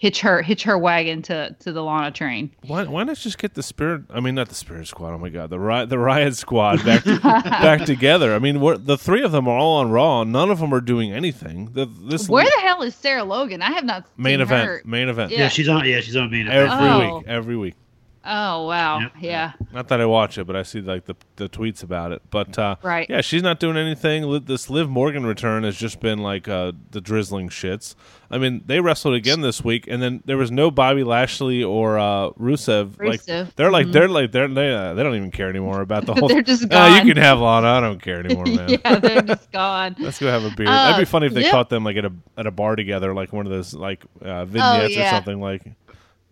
hitch 0.00 0.20
her 0.20 0.42
hitch 0.42 0.62
her 0.62 0.78
wagon 0.78 1.22
to 1.22 1.56
to 1.58 1.72
the 1.72 1.82
Lana 1.82 2.12
train. 2.12 2.50
Why, 2.66 2.84
why 2.84 3.02
not 3.02 3.16
just 3.16 3.36
get 3.38 3.54
the 3.54 3.62
spirit? 3.64 4.02
I 4.10 4.20
mean, 4.20 4.36
not 4.36 4.48
the 4.48 4.54
spirit 4.54 4.86
squad. 4.86 5.12
Oh 5.12 5.18
my 5.18 5.28
god, 5.28 5.50
the 5.50 5.58
riot, 5.58 5.88
the 5.88 5.98
riot 5.98 6.36
squad 6.36 6.84
back 6.84 7.04
back 7.22 7.84
together. 7.84 8.34
I 8.34 8.38
mean, 8.38 8.60
we're, 8.60 8.76
the 8.76 8.96
three 8.96 9.22
of 9.24 9.32
them 9.32 9.48
are 9.48 9.58
all 9.58 9.78
on 9.78 9.90
Raw. 9.90 10.22
None 10.24 10.50
of 10.50 10.60
them 10.60 10.72
are 10.72 10.80
doing 10.80 11.12
anything. 11.12 11.70
The, 11.72 11.86
this 11.86 12.28
Where 12.28 12.44
the 12.44 12.60
hell 12.60 12.82
is 12.82 12.94
Sarah 12.94 13.24
Logan? 13.24 13.60
I 13.62 13.72
have 13.72 13.84
not 13.84 14.04
seen 14.06 14.22
main 14.22 14.40
event, 14.40 14.66
her. 14.68 14.82
main 14.84 15.08
event, 15.08 15.32
Yeah. 15.32 15.38
Yeah, 15.40 15.48
she's 15.48 15.68
on. 15.68 15.84
Yeah, 15.84 16.00
she's 16.00 16.14
on 16.16 16.30
main 16.30 16.46
event. 16.46 16.70
every 16.72 16.88
Oh. 16.88 17.16
week, 17.18 17.26
every 17.26 17.56
week. 17.56 17.74
Oh 18.24 18.66
wow, 18.66 18.98
Yep. 19.00 19.12
yeah. 19.20 19.52
Not 19.72 19.88
that 19.88 20.00
I 20.00 20.06
watch 20.06 20.36
it, 20.38 20.46
but 20.46 20.56
I 20.56 20.62
see 20.62 20.80
like 20.80 21.04
the 21.06 21.14
the 21.36 21.48
tweets 21.48 21.82
about 21.82 22.12
it. 22.12 22.20
But 22.30 22.58
uh, 22.58 22.76
Right. 22.82 23.06
yeah, 23.08 23.20
she's 23.20 23.42
not 23.42 23.58
doing 23.60 23.76
anything. 23.76 24.44
This 24.44 24.68
Liv 24.68 24.90
Morgan 24.90 25.24
return 25.24 25.62
has 25.64 25.76
just 25.76 26.00
been 26.00 26.18
like 26.18 26.48
uh, 26.48 26.72
the 26.90 27.00
drizzling 27.00 27.48
shits. 27.48 27.94
I 28.30 28.36
mean, 28.36 28.62
they 28.66 28.80
wrestled 28.80 29.14
again 29.14 29.40
this 29.40 29.64
week, 29.64 29.86
and 29.88 30.02
then 30.02 30.22
there 30.26 30.36
was 30.36 30.50
no 30.50 30.70
Bobby 30.70 31.04
Lashley 31.04 31.64
or 31.64 31.98
uh, 31.98 32.30
Rusev. 32.32 33.00
Like 33.02 33.24
they're 33.56 33.70
like 33.70 33.90
they're 33.92 34.08
like 34.08 34.32
they're 34.32 34.48
they, 34.48 34.74
uh, 34.74 34.92
they 34.94 35.02
don't 35.02 35.14
even 35.14 35.30
care 35.30 35.48
anymore 35.48 35.80
about 35.80 36.04
the 36.04 36.14
whole. 36.18 36.28
They're 36.28 36.42
just 36.42 36.64
"Ah, 36.70 36.98
gone." 36.98 37.06
you 37.06 37.14
can 37.14 37.22
have 37.22 37.38
Lana. 37.38 37.68
I 37.68 37.80
don't 37.80 38.02
care 38.02 38.18
anymore, 38.22 38.44
man. 38.46 38.68
yeah, 38.68 38.98
they're 38.98 39.22
just 39.22 39.50
gone. 39.52 39.96
Let's 39.98 40.18
go 40.18 40.26
have 40.28 40.44
a 40.44 40.50
beer. 40.54 40.66
Uh, 40.68 40.72
That'd 40.90 41.00
be 41.06 41.08
funny 41.10 41.26
if 41.28 41.34
they 41.34 41.44
Liv- 41.44 41.52
caught 41.52 41.70
them 41.70 41.84
like 41.84 41.96
at 41.96 42.04
a 42.04 42.12
at 42.36 42.46
a 42.46 42.50
bar 42.50 42.76
together, 42.76 43.14
like 43.14 43.32
one 43.32 43.46
of 43.46 43.52
those 43.52 43.72
like 43.72 44.04
uh, 44.20 44.44
vignettes 44.44 44.96
or 44.96 44.98
yeah. 44.98 45.10
something 45.12 45.40
like. 45.40 45.62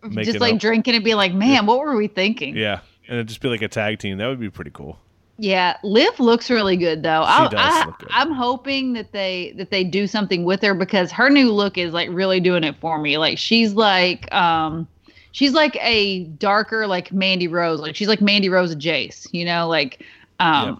Making 0.03 0.25
just 0.25 0.41
like 0.41 0.55
up. 0.55 0.61
drinking 0.61 0.95
and 0.95 1.05
be 1.05 1.15
like, 1.15 1.33
man, 1.35 1.67
what 1.67 1.79
were 1.79 1.97
we 1.97 2.09
thinking? 2.09 2.57
Yeah, 2.57 2.81
and 3.09 3.17
it'd 3.17 3.29
just 3.29 3.41
be 3.41 3.49
like 3.49 3.63
a 3.63 3.69
tag 3.69 3.99
team. 3.99 4.19
That 4.19 4.29
would 4.29 4.41
be 4.41 4.51
pretty 4.51 4.71
cool. 4.73 4.99
Yeah, 5.39 5.77
Liv 5.83 6.19
looks 6.19 6.49
really 6.51 6.77
good 6.77 7.03
though. 7.03 7.21
Does 7.21 7.53
I. 7.55 7.93
I'm 8.11 8.33
hoping 8.33 8.95
that 8.95 9.13
they 9.13 9.53
that 9.59 9.71
they 9.71 9.85
do 9.85 10.07
something 10.07 10.45
with 10.45 10.63
her 10.63 10.75
because 10.75 11.13
her 11.13 11.29
new 11.29 11.53
look 11.53 11.77
is 11.77 11.93
like 11.93 12.09
really 12.11 12.41
doing 12.41 12.65
it 12.65 12.77
for 12.81 12.99
me. 12.99 13.19
Like 13.19 13.37
she's 13.37 13.75
like 13.75 14.33
um 14.33 14.89
she's 15.33 15.53
like 15.53 15.77
a 15.83 16.25
darker 16.25 16.87
like 16.87 17.13
Mandy 17.13 17.49
Rose. 17.49 17.81
Like 17.81 17.95
she's 17.97 18.09
like 18.09 18.23
Mandy 18.23 18.49
Rose 18.49 18.75
Jace, 18.77 19.29
you 19.33 19.45
know, 19.45 19.69
like 19.69 20.03
um 20.41 20.69
Yep. 20.69 20.79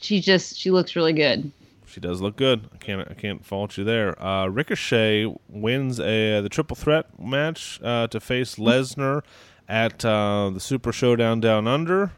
she 0.00 0.20
just 0.22 0.56
she 0.56 0.70
looks 0.70 0.96
really 0.96 1.12
good. 1.12 1.52
She 1.88 2.00
does 2.00 2.20
look 2.20 2.36
good. 2.36 2.68
I 2.72 2.76
can't 2.76 3.08
I 3.10 3.14
can't 3.14 3.44
fault 3.44 3.76
you 3.78 3.84
there. 3.84 4.20
Uh, 4.22 4.46
Ricochet 4.46 5.34
wins 5.48 5.98
a 5.98 6.40
the 6.40 6.48
triple 6.48 6.76
threat 6.76 7.06
match 7.18 7.80
uh, 7.82 8.06
to 8.08 8.20
face 8.20 8.56
Lesnar 8.56 9.22
at 9.68 10.04
uh, 10.04 10.50
the 10.52 10.60
Super 10.60 10.92
Showdown 10.92 11.40
Down 11.40 11.66
Under, 11.66 12.12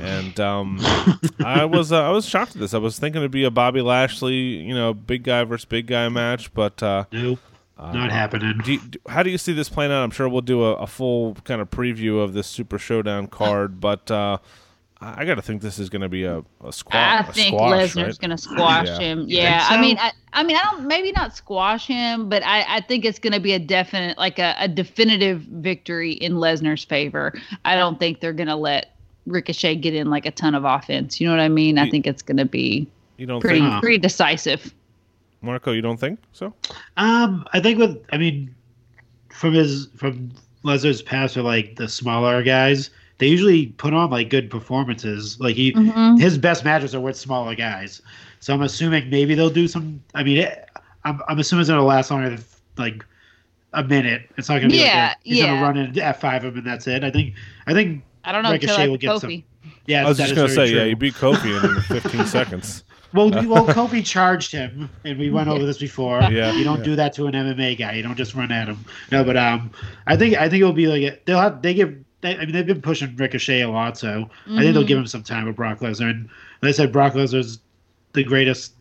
and 0.00 0.38
um, 0.40 0.78
I 1.44 1.64
was 1.64 1.92
uh, 1.92 2.02
I 2.02 2.10
was 2.10 2.26
shocked 2.26 2.54
at 2.56 2.60
this. 2.60 2.74
I 2.74 2.78
was 2.78 2.98
thinking 2.98 3.20
it'd 3.22 3.30
be 3.30 3.44
a 3.44 3.50
Bobby 3.50 3.80
Lashley, 3.82 4.34
you 4.34 4.74
know, 4.74 4.92
big 4.94 5.22
guy 5.24 5.44
versus 5.44 5.64
big 5.64 5.86
guy 5.86 6.08
match, 6.08 6.52
but 6.54 6.82
uh, 6.82 7.04
Nope, 7.12 7.38
not 7.78 8.10
happening. 8.10 8.58
do 8.64 8.72
you, 8.74 8.80
do- 8.80 8.98
how 9.08 9.22
do 9.22 9.30
you 9.30 9.38
see 9.38 9.52
this 9.52 9.68
playing 9.68 9.92
out? 9.92 10.02
I'm 10.02 10.10
sure 10.10 10.28
we'll 10.28 10.40
do 10.42 10.62
a, 10.64 10.74
a 10.76 10.86
full 10.86 11.34
kind 11.44 11.60
of 11.60 11.70
preview 11.70 12.22
of 12.22 12.32
this 12.34 12.46
Super 12.46 12.78
Showdown 12.78 13.26
card, 13.28 13.80
but 13.80 14.10
uh, 14.10 14.38
I, 15.00 15.22
I 15.22 15.24
got 15.24 15.34
to 15.36 15.42
think 15.42 15.60
this 15.62 15.78
is 15.78 15.88
going 15.90 16.02
to 16.02 16.08
be 16.08 16.24
a, 16.24 16.42
a 16.64 16.72
squash. 16.72 16.94
I 17.26 17.28
a 17.28 17.32
think 17.32 17.48
squash, 17.48 17.72
Lesnar's 17.94 17.96
right? 17.96 18.18
gonna 18.18 18.38
squash 18.38 18.86
Yeah. 18.88 18.98
him. 18.98 19.24
Yeah, 19.28 19.68
think 19.68 19.78
I 19.78 19.80
mean, 19.80 19.98
I, 19.98 20.12
I 20.32 20.42
mean, 20.42 20.56
I 20.56 20.62
don't 20.64 20.86
maybe 20.86 21.12
not 21.12 21.36
squash 21.36 21.86
him, 21.86 22.28
but 22.28 22.42
I, 22.44 22.64
I 22.76 22.80
think 22.80 23.04
it's 23.04 23.18
gonna 23.18 23.40
be 23.40 23.52
a 23.52 23.58
definite, 23.58 24.16
like 24.18 24.38
a, 24.38 24.54
a 24.58 24.68
definitive 24.68 25.40
victory 25.42 26.12
in 26.12 26.34
Lesnar's 26.34 26.84
favor. 26.84 27.32
I 27.64 27.76
don't 27.76 27.98
think 27.98 28.20
they're 28.20 28.32
gonna 28.32 28.56
let 28.56 28.96
Ricochet 29.26 29.76
get 29.76 29.94
in 29.94 30.08
like 30.08 30.24
a 30.24 30.30
ton 30.30 30.54
of 30.54 30.64
offense. 30.64 31.20
You 31.20 31.26
know 31.28 31.32
what 31.34 31.40
I 31.42 31.48
mean? 31.48 31.78
I 31.78 31.90
think 31.90 32.06
it's 32.06 32.22
gonna 32.22 32.44
be 32.46 32.86
You 33.18 33.26
don't 33.26 33.40
pretty 33.40 33.60
think, 33.60 33.70
think- 33.72 33.82
pretty 33.82 33.98
decisive. 33.98 34.72
Marco? 35.42 35.72
You 35.72 35.82
don't 35.82 35.98
think 36.00 36.18
so? 36.32 36.54
Um, 36.96 37.44
I 37.52 37.60
think 37.60 37.78
with 37.78 38.02
I 38.12 38.18
mean, 38.18 38.54
from 39.30 39.52
his 39.52 39.88
from 39.96 40.32
Lesnar's 40.64 41.02
past 41.02 41.36
with 41.36 41.44
like 41.44 41.76
the 41.76 41.86
smaller 41.88 42.42
guys, 42.42 42.90
they 43.18 43.26
usually 43.28 43.66
put 43.66 43.94
on 43.94 44.10
like 44.10 44.28
good 44.30 44.50
performances. 44.50 45.38
Like 45.40 45.56
he, 45.56 45.72
Mhm. 45.72 46.20
his 46.20 46.36
best 46.38 46.64
matches 46.64 46.94
are 46.94 47.00
with 47.00 47.16
smaller 47.16 47.54
guys. 47.54 48.02
So 48.40 48.52
I'm 48.54 48.62
assuming 48.62 49.08
maybe 49.10 49.34
they'll 49.34 49.50
do 49.50 49.66
some. 49.68 50.02
I 50.14 50.22
mean, 50.22 50.38
it, 50.38 50.68
I'm 51.04 51.20
I'm 51.28 51.38
assuming 51.38 51.62
it's 51.62 51.70
gonna 51.70 51.84
last 51.84 52.10
longer 52.10 52.30
than 52.30 52.44
like 52.76 53.04
a 53.72 53.82
minute. 53.82 54.28
It's 54.36 54.48
not 54.48 54.56
gonna 54.60 54.68
be 54.70 54.78
Yeah, 54.78 55.08
like 55.08 55.16
a, 55.16 55.28
he's 55.28 55.38
yeah. 55.38 55.46
gonna 55.46 55.62
run 55.62 55.76
in 55.76 55.98
F 55.98 56.20
five 56.20 56.44
of 56.44 56.54
them 56.54 56.58
and 56.64 56.66
that's 56.72 56.86
it. 56.86 57.04
I 57.04 57.10
think 57.10 57.34
I 57.66 57.72
think 57.72 58.02
I 58.24 58.32
don't 58.32 58.42
know 58.42 58.50
until 58.52 58.68
Ricochet 58.68 58.82
I 58.84 58.88
will 58.88 58.96
get 58.98 59.10
Kofi. 59.10 59.20
some- 59.20 59.44
yeah. 59.86 60.04
I 60.04 60.08
was 60.08 60.18
just 60.18 60.34
going 60.34 60.48
to 60.48 60.54
very 60.54 60.68
say, 60.68 60.74
yeah, 60.74 60.80
true. 60.80 60.88
you 60.90 60.96
beat 60.96 61.14
Kofi 61.14 61.76
in 61.76 61.80
15 62.02 62.26
seconds. 62.26 62.82
Well, 63.14 63.30
we- 63.30 63.46
well, 63.46 63.66
Kofi 63.68 64.04
charged 64.04 64.50
him, 64.52 64.90
and 65.04 65.16
we 65.18 65.30
went 65.30 65.48
over 65.48 65.64
this 65.64 65.78
before. 65.78 66.20
Yeah, 66.22 66.52
you 66.52 66.64
don't 66.64 66.78
yeah. 66.78 66.84
do 66.84 66.96
that 66.96 67.12
to 67.14 67.26
an 67.26 67.34
MMA 67.34 67.78
guy. 67.78 67.92
You 67.94 68.02
don't 68.02 68.16
just 68.16 68.34
run 68.34 68.50
at 68.52 68.66
him. 68.68 68.84
No, 69.12 69.22
but 69.24 69.36
um, 69.36 69.70
I 70.08 70.16
think 70.16 70.36
I 70.36 70.48
think 70.48 70.60
it'll 70.60 70.72
be 70.72 70.86
like 70.88 71.02
a, 71.02 71.18
they'll 71.24 71.40
have 71.40 71.62
they 71.62 71.72
give. 71.74 71.96
They, 72.26 72.36
I 72.36 72.40
mean, 72.40 72.52
they've 72.52 72.66
been 72.66 72.82
pushing 72.82 73.14
Ricochet 73.16 73.60
a 73.62 73.68
lot, 73.70 73.96
so 73.96 74.28
I 74.48 74.62
think 74.62 74.74
they'll 74.74 74.82
Mhm. 74.82 74.86
give 74.88 74.98
him 74.98 75.06
some 75.06 75.22
time 75.22 75.46
with 75.46 75.54
Brock 75.56 75.78
Lesnar. 75.80 76.10
And 76.10 76.28
like 76.62 76.70
I 76.70 76.72
said, 76.72 76.90
Brock 76.92 77.14
Lesnar's 77.14 77.60
the 78.14 78.24
greatest 78.24 78.72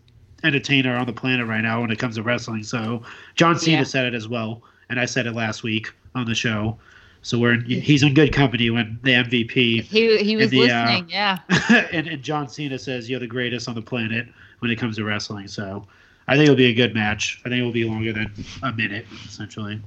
entertainer 0.43 0.95
on 0.95 1.05
the 1.05 1.13
planet 1.13 1.45
right 1.47 1.61
now 1.61 1.81
when 1.81 1.91
it 1.91 1.99
comes 1.99 2.15
to 2.15 2.23
wrestling. 2.23 2.63
So 2.63 3.03
John 3.35 3.57
Cena 3.59 3.77
Yeah. 3.79 3.83
said 3.83 4.05
it 4.07 4.13
as 4.15 4.27
well, 4.27 4.63
and 4.89 4.99
I 4.99 5.05
said 5.05 5.27
it 5.27 5.33
last 5.33 5.61
week 5.63 5.91
on 6.15 6.25
the 6.25 6.33
show. 6.35 6.77
So 7.21 7.37
we're 7.39 7.53
in, 7.53 7.65
he's 7.65 8.03
in 8.03 8.13
good 8.13 8.31
company 8.33 8.69
when 8.69 8.99
the 9.03 9.13
MVP 9.13 9.81
He 9.81 10.17
he 10.23 10.37
was 10.37 10.49
the, 10.51 10.61
uh, 10.61 10.85
listening. 10.85 11.09
yeah. 11.09 11.39
and, 11.91 12.07
and 12.07 12.23
John 12.23 12.47
Cena 12.47 12.77
says 12.79 13.09
you're 13.09 13.19
the 13.19 13.27
greatest 13.27 13.67
on 13.67 13.75
the 13.75 13.81
planet 13.81 14.27
when 14.59 14.69
it 14.71 14.77
comes 14.77 14.95
to 14.97 15.03
wrestling. 15.03 15.47
So 15.47 15.85
I 16.27 16.33
think 16.35 16.43
it'll 16.45 16.55
be 16.55 16.65
a 16.67 16.73
good 16.73 16.93
match. 16.95 17.41
I 17.45 17.49
think 17.49 17.61
it 17.61 17.63
will 17.63 17.71
be 17.71 17.83
longer 17.85 18.13
than 18.13 18.31
a 18.63 18.71
minute, 18.71 19.05
essentially. 19.27 19.79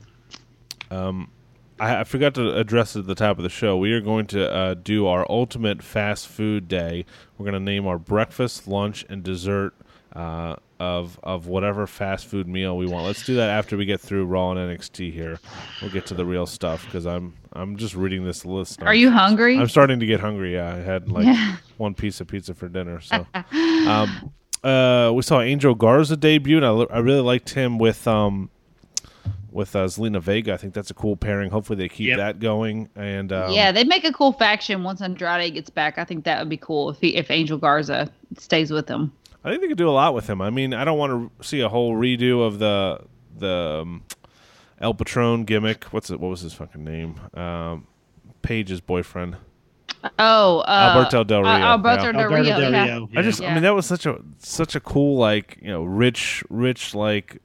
Um, 0.91 1.29
I, 1.81 2.01
I 2.01 2.05
forgot 2.05 2.35
to 2.35 2.57
address 2.57 2.97
it 2.97 3.01
at 3.01 3.07
the 3.07 3.15
top 3.15 3.39
of 3.39 3.43
the 3.43 3.49
show. 3.51 3.77
We 3.77 3.93
are 3.93 4.01
going 4.01 4.27
to 4.29 4.51
uh, 4.51 4.75
do 4.75 5.07
our 5.07 5.27
ultimate 5.31 5.83
fast 5.83 6.29
food 6.29 6.69
day. 6.69 7.05
We're 7.37 7.45
going 7.45 7.55
to 7.55 7.61
name 7.61 7.87
our 7.87 7.99
breakfast, 7.99 8.67
lunch, 8.69 9.05
and 9.09 9.23
dessert 9.23 9.75
uh, 10.15 10.57
of 10.81 11.19
of 11.23 11.47
whatever 11.47 11.87
fast 11.87 12.27
food 12.27 12.47
meal 12.49 12.77
we 12.77 12.87
want. 12.87 13.07
Let's 13.07 13.25
do 13.25 13.35
that 13.37 13.51
after 13.51 13.77
we 13.77 13.85
get 13.85 14.01
through 14.01 14.27
Raw 14.27 14.53
and 14.53 14.79
NXT. 14.79 15.13
Here, 15.13 15.39
we'll 15.83 15.91
get 15.91 16.07
to 16.07 16.15
the 16.15 16.25
real 16.25 16.47
stuff 16.47 16.85
because 16.85 17.07
I'm 17.07 17.35
I'm 17.53 17.77
just 17.77 17.95
reading 17.95 18.25
this 18.25 18.45
list. 18.45 18.83
Are 18.83 18.95
you 18.95 19.11
hungry? 19.11 19.59
I'm 19.59 19.69
starting 19.69 20.01
to 20.01 20.07
get 20.07 20.21
hungry. 20.21 20.55
Yeah, 20.55 20.73
I 20.75 20.79
had 20.79 21.09
like 21.11 21.27
Yeah. 21.27 21.57
one 21.77 21.95
piece 21.95 22.21
of 22.21 22.29
pizza 22.29 22.55
for 22.55 22.69
dinner. 22.69 23.01
So, 23.01 23.27
um, 23.35 24.33
uh, 24.65 25.13
we 25.15 25.23
saw 25.23 25.41
Angel 25.41 25.75
Garza 25.75 26.17
debut, 26.17 26.57
and 26.57 26.67
I, 26.67 26.95
I 26.95 26.99
really 27.01 27.21
liked 27.23 27.51
him 27.51 27.79
with 27.79 28.07
um, 28.09 28.51
with 29.59 29.77
uh, 29.77 29.85
Zelina 29.85 30.23
Vega. 30.23 30.55
I 30.55 30.57
think 30.57 30.73
that's 30.73 30.91
a 30.91 30.95
cool 30.95 31.17
pairing. 31.17 31.51
Hopefully, 31.51 31.77
they 31.77 31.89
keep 31.89 32.09
Yep. 32.09 32.17
that 32.19 32.39
going. 32.39 32.89
And 32.97 33.33
um, 33.33 33.53
yeah, 33.53 33.73
they'd 33.73 33.89
make 33.89 34.05
a 34.05 34.13
cool 34.13 34.33
faction 34.33 34.83
once 34.85 35.03
Andrade 35.03 35.53
gets 35.53 35.69
back. 35.69 35.99
I 35.99 36.05
think 36.05 36.25
that 36.25 36.39
would 36.39 36.49
be 36.49 36.57
cool 36.57 36.91
if 36.91 36.99
he, 37.01 37.15
if 37.17 37.31
Angel 37.31 37.59
Garza 37.59 38.11
stays 38.39 38.71
with 38.71 38.87
them. 38.87 39.13
I 39.45 39.51
think 39.51 39.61
they 39.61 39.69
could 39.69 39.77
do 39.77 39.89
a 39.89 39.93
lot 39.93 40.15
with 40.15 40.29
him. 40.29 40.41
I 40.41 40.51
mean, 40.51 40.73
I 40.73 40.85
don't 40.85 40.99
want 40.99 41.31
to 41.39 41.47
see 41.47 41.61
a 41.61 41.69
whole 41.69 41.95
redo 41.95 42.47
of 42.47 42.59
the 42.59 43.01
the 43.37 43.81
um, 43.83 44.03
El 44.81 44.95
Patron 44.95 45.45
gimmick. 45.45 45.85
What's 45.85 46.09
it? 46.11 46.19
What 46.21 46.29
was 46.29 46.41
his 46.41 46.55
fucking 46.55 46.83
name? 46.85 47.21
Um, 47.35 47.87
Paige's 48.43 48.81
boyfriend. 48.81 49.37
Oh, 50.19 50.61
uh, 50.61 50.93
Alberto 50.95 51.25
Del 51.25 51.41
Rio, 51.43 51.51
Uh, 51.51 51.59
Alberto 51.59 52.05
yeah. 52.05 52.13
Del 52.13 52.21
Alberto 52.23 52.43
Rio. 52.43 52.71
Del 52.71 52.73
yeah. 52.87 53.19
I 53.19 53.23
just, 53.23 53.43
I 53.43 53.53
mean, 53.53 53.65
that 53.65 53.75
was 53.75 53.85
such 53.85 54.07
a 54.07 54.21
such 54.39 54.77
a 54.77 54.81
cool, 54.81 55.19
like 55.19 55.59
you 55.61 55.69
know, 55.69 55.83
rich, 55.83 56.45
rich, 56.49 56.95
like 56.95 57.41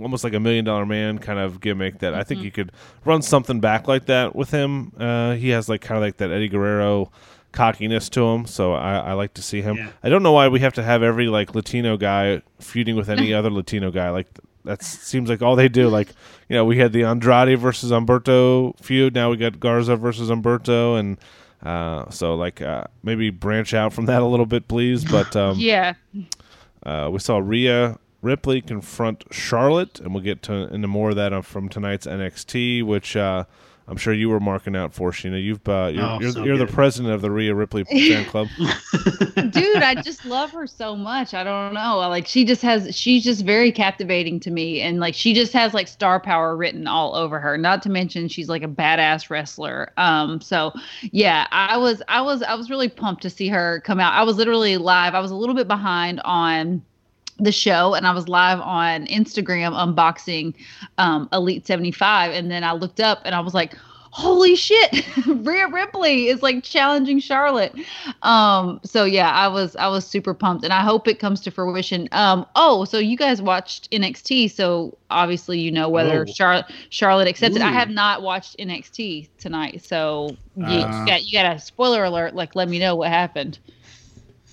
almost 0.00 0.24
like 0.24 0.34
a 0.34 0.40
million 0.40 0.64
dollar 0.64 0.86
man 0.86 1.18
kind 1.18 1.38
of 1.38 1.60
gimmick 1.60 1.98
that 2.00 2.14
I 2.14 2.22
think 2.24 2.42
you 2.42 2.50
could 2.50 2.72
run 3.04 3.22
something 3.22 3.60
back 3.60 3.88
like 3.88 4.06
that 4.06 4.34
with 4.36 4.50
him. 4.50 4.92
Uh, 4.98 5.34
he 5.34 5.50
has 5.50 5.68
like 5.68 5.80
kind 5.80 5.96
of 5.96 6.02
like 6.02 6.16
that 6.18 6.30
Eddie 6.30 6.48
Guerrero 6.48 7.10
cockiness 7.52 8.08
to 8.10 8.22
him, 8.22 8.46
so 8.46 8.74
I, 8.74 8.98
I 8.98 9.12
like 9.14 9.34
to 9.34 9.42
see 9.42 9.62
him. 9.62 9.76
Yeah. 9.76 9.88
I 10.02 10.08
don't 10.08 10.22
know 10.22 10.32
why 10.32 10.48
we 10.48 10.60
have 10.60 10.74
to 10.74 10.82
have 10.82 11.02
every 11.02 11.26
like 11.28 11.54
Latino 11.54 11.96
guy 11.96 12.42
feuding 12.60 12.96
with 12.96 13.08
any 13.08 13.32
other 13.38 13.50
Latino 13.50 13.90
guy. 13.90 14.10
Like 14.10 14.28
that 14.64 14.82
seems 14.82 15.28
like 15.30 15.42
all 15.42 15.56
they 15.56 15.68
do. 15.68 15.88
Like 15.88 16.08
you 16.48 16.56
know, 16.56 16.64
we 16.64 16.78
had 16.78 16.92
the 16.92 17.04
Andrade 17.04 17.58
versus 17.58 17.90
Humberto 17.90 18.78
feud. 18.80 19.14
Now 19.14 19.30
we 19.30 19.36
got 19.36 19.58
Garza 19.60 19.96
versus 19.96 20.28
Humberto, 20.28 20.98
and 20.98 21.18
uh, 21.62 22.10
so 22.10 22.34
like 22.34 22.60
uh, 22.60 22.84
maybe 23.02 23.30
branch 23.30 23.72
out 23.74 23.92
from 23.92 24.06
that 24.06 24.20
a 24.22 24.26
little 24.26 24.46
bit, 24.46 24.68
please. 24.68 25.04
But 25.04 25.34
um, 25.34 25.56
Yeah. 25.58 25.94
uh, 26.84 27.08
we 27.10 27.18
saw 27.20 27.38
Rhea 27.38 27.98
Ripley 28.26 28.60
confront 28.60 29.24
Charlotte, 29.30 30.00
and 30.00 30.12
we'll 30.12 30.24
get 30.24 30.42
to, 30.42 30.52
into 30.74 30.88
more 30.88 31.10
of 31.10 31.16
that 31.16 31.44
from 31.44 31.68
tonight's 31.68 32.08
NXT, 32.08 32.82
which 32.82 33.16
uh, 33.16 33.44
I'm 33.86 33.96
sure 33.96 34.12
you 34.12 34.28
were 34.28 34.40
marking 34.40 34.74
out 34.74 34.92
for, 34.92 35.12
Sheena. 35.12 35.40
You've 35.40 35.66
uh, 35.68 35.92
you're, 35.94 36.04
Oh, 36.04 36.18
you're, 36.20 36.32
so 36.32 36.44
you're 36.44 36.58
the 36.58 36.66
president 36.66 37.14
of 37.14 37.22
the 37.22 37.30
Rhea 37.30 37.54
Ripley 37.54 37.84
fan 38.08 38.24
club. 38.24 38.48
dude 39.50 39.76
i 39.76 39.94
just 39.94 40.24
love 40.24 40.50
her 40.50 40.66
so 40.66 40.96
much. 40.96 41.34
I 41.34 41.44
don't 41.44 41.72
know. 41.72 41.98
Like 41.98 42.26
she 42.26 42.44
just 42.44 42.62
has 42.62 42.96
she's 42.96 43.22
just 43.22 43.44
very 43.44 43.70
captivating 43.70 44.40
to 44.40 44.50
me 44.50 44.80
and 44.80 44.98
like 44.98 45.14
she 45.14 45.32
just 45.32 45.52
has 45.52 45.72
like 45.72 45.86
star 45.86 46.18
power 46.18 46.56
written 46.56 46.88
all 46.88 47.14
over 47.14 47.38
her. 47.38 47.56
Not 47.56 47.80
to 47.82 47.88
mention 47.88 48.26
she's 48.26 48.48
like 48.48 48.64
a 48.64 48.68
badass 48.68 49.30
wrestler. 49.30 49.92
Um 49.96 50.40
so 50.40 50.72
yeah 51.12 51.46
i 51.52 51.76
was 51.76 52.02
i 52.08 52.20
was 52.20 52.42
i 52.42 52.54
was 52.54 52.70
really 52.70 52.88
pumped 52.88 53.22
to 53.22 53.30
see 53.30 53.46
her 53.48 53.80
come 53.82 54.00
out. 54.00 54.14
I 54.14 54.24
was 54.24 54.36
literally 54.36 54.78
live. 54.78 55.14
I 55.14 55.20
was 55.20 55.30
a 55.30 55.36
little 55.36 55.54
bit 55.54 55.68
behind 55.68 56.20
on 56.24 56.82
the 57.38 57.52
show 57.52 57.94
and 57.94 58.06
I 58.06 58.12
was 58.12 58.28
live 58.28 58.60
on 58.60 59.06
Instagram 59.06 59.72
unboxing 59.72 60.54
um, 60.98 61.28
Elite 61.32 61.66
75 61.66 62.32
and 62.32 62.50
then 62.50 62.64
I 62.64 62.72
looked 62.72 63.00
up 63.00 63.20
and 63.24 63.34
I 63.34 63.40
was 63.40 63.52
like 63.54 63.74
holy 64.10 64.56
shit 64.56 65.04
Rhea 65.26 65.68
Ripley 65.68 66.28
is 66.28 66.42
like 66.42 66.64
challenging 66.64 67.20
Charlotte. 67.20 67.74
Um 68.22 68.80
so 68.82 69.04
yeah 69.04 69.30
I 69.30 69.48
was 69.48 69.76
I 69.76 69.88
was 69.88 70.06
super 70.06 70.32
pumped 70.32 70.64
and 70.64 70.72
I 70.72 70.80
hope 70.80 71.06
it 71.06 71.18
comes 71.18 71.42
to 71.42 71.50
fruition. 71.50 72.08
Um 72.12 72.46
oh 72.56 72.86
so 72.86 72.96
you 72.98 73.18
guys 73.18 73.42
watched 73.42 73.90
NXT 73.90 74.50
so 74.52 74.96
obviously 75.10 75.60
you 75.60 75.70
know 75.70 75.90
whether 75.90 76.22
Oh. 76.26 76.32
Charlotte 76.32 76.64
Charlotte 76.88 77.28
accepted. 77.28 77.60
I 77.60 77.72
have 77.72 77.90
not 77.90 78.22
watched 78.22 78.56
NXT 78.58 79.28
tonight 79.36 79.84
so 79.84 80.34
you, 80.56 80.64
Uh. 80.64 81.00
you 81.00 81.06
got 81.06 81.24
you 81.26 81.32
got 81.38 81.54
a 81.54 81.58
spoiler 81.58 82.02
alert 82.04 82.34
like 82.34 82.54
let 82.56 82.70
me 82.70 82.78
know 82.78 82.94
what 82.94 83.08
happened 83.10 83.58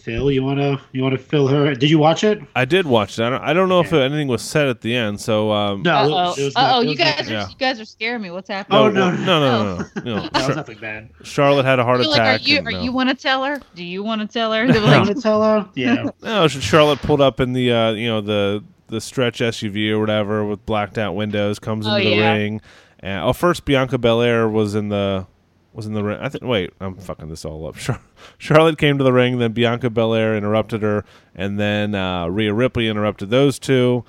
Phil, 0.04 0.30
you 0.32 0.44
wanna 0.44 0.82
you 0.92 1.02
wanna 1.02 1.18
fill 1.18 1.48
her? 1.48 1.74
Did 1.74 1.90
you 1.90 1.98
watch 1.98 2.26
it? 2.26 2.42
I 2.58 2.66
did 2.66 2.86
watch 2.86 3.18
it. 3.18 3.24
I 3.24 3.30
don't, 3.30 3.42
I 3.42 3.54
don't 3.54 3.70
know 3.70 3.80
if 3.80 3.94
anything 3.94 4.28
was 4.28 4.42
said 4.42 4.68
at 4.68 4.82
the 4.82 4.94
end, 4.94 5.22
so 5.22 5.50
um, 5.52 5.82
No, 5.82 5.94
Uh 5.96 6.04
oh. 6.04 6.10
was- 6.10 6.38
it 6.40 6.44
was 6.44 6.56
Uh 6.58 6.62
not- 6.62 6.76
oh. 6.76 6.80
it 6.80 6.84
You 6.84 6.90
was 6.90 7.00
not- 7.00 7.18
guys 7.18 7.30
are 7.30 7.34
Yeah. 7.34 7.48
you 7.50 7.56
guys 7.58 7.80
are 7.80 7.86
scaring 7.86 8.22
me. 8.22 8.30
What's 8.30 8.50
happening? 8.50 8.80
Oh, 8.80 8.90
no, 8.90 9.12
no, 9.12 9.18
no, 9.24 9.40
no, 9.40 9.64
no, 9.64 9.78
no. 9.78 10.02
You 10.04 10.16
know, 10.16 10.30
That 10.34 10.48
was 10.48 10.56
nothing 10.58 10.78
bad. 10.80 11.10
Charlotte 11.24 11.64
had 11.66 11.80
a 11.80 11.86
heart 11.86 12.02
You're 12.02 12.10
like, 12.10 12.20
attack. 12.20 12.42
are 12.42 12.44
you 12.44 12.58
and, 12.58 12.68
are 12.68 12.72
no. 12.72 12.82
you 12.82 12.92
want 12.92 13.10
to 13.10 13.16
tell 13.16 13.46
her? 13.46 13.62
Do 13.76 13.84
you 13.86 14.04
want 14.04 14.20
to 14.22 14.28
tell 14.28 14.52
her? 14.52 14.68
They 14.72 14.80
were 14.80 14.86
You 14.88 14.92
wanna 14.92 15.16
tell 15.16 15.42
her? 15.42 15.70
Yeah. 15.76 16.10
No, 16.22 16.48
Charlotte 16.50 17.00
pulled 17.02 17.22
up 17.22 17.40
in 17.40 17.54
the 17.54 17.72
uh, 17.72 17.92
you 17.94 18.08
know 18.10 18.20
the 18.20 18.62
the 18.88 19.00
stretch 19.00 19.40
SUV 19.40 19.90
or 19.92 20.00
whatever 20.00 20.44
with 20.46 20.66
blacked 20.66 20.98
out 20.98 21.16
windows, 21.16 21.60
comes 21.60 21.88
Oh, 21.88 21.96
into 21.96 22.10
the 22.10 22.16
yeah. 22.18 22.34
ring. 22.34 22.62
And, 23.00 23.24
oh, 23.24 23.32
first 23.34 23.64
Bianca 23.66 23.98
Belair 23.98 24.48
was 24.50 24.76
in 24.76 24.90
the 24.90 25.26
was 25.74 25.86
in 25.86 25.94
the 25.94 26.04
ring. 26.04 26.18
I 26.20 26.30
think. 26.30 26.44
Wait, 26.44 26.72
I'm 26.80 26.96
fucking 26.96 27.30
this 27.30 27.46
all 27.46 27.68
up. 27.68 27.76
Char- 27.78 28.02
Charlotte 28.38 28.78
came 28.78 28.98
to 28.98 29.04
the 29.04 29.14
ring, 29.14 29.40
then 29.40 29.52
Bianca 29.54 29.90
Belair 29.90 30.36
interrupted 30.36 30.82
her, 30.82 31.04
and 31.36 31.60
then 31.60 31.96
uh, 31.96 32.28
Rhea 32.28 32.54
Ripley 32.54 32.88
interrupted 32.88 33.30
those 33.30 33.60
two. 33.60 34.04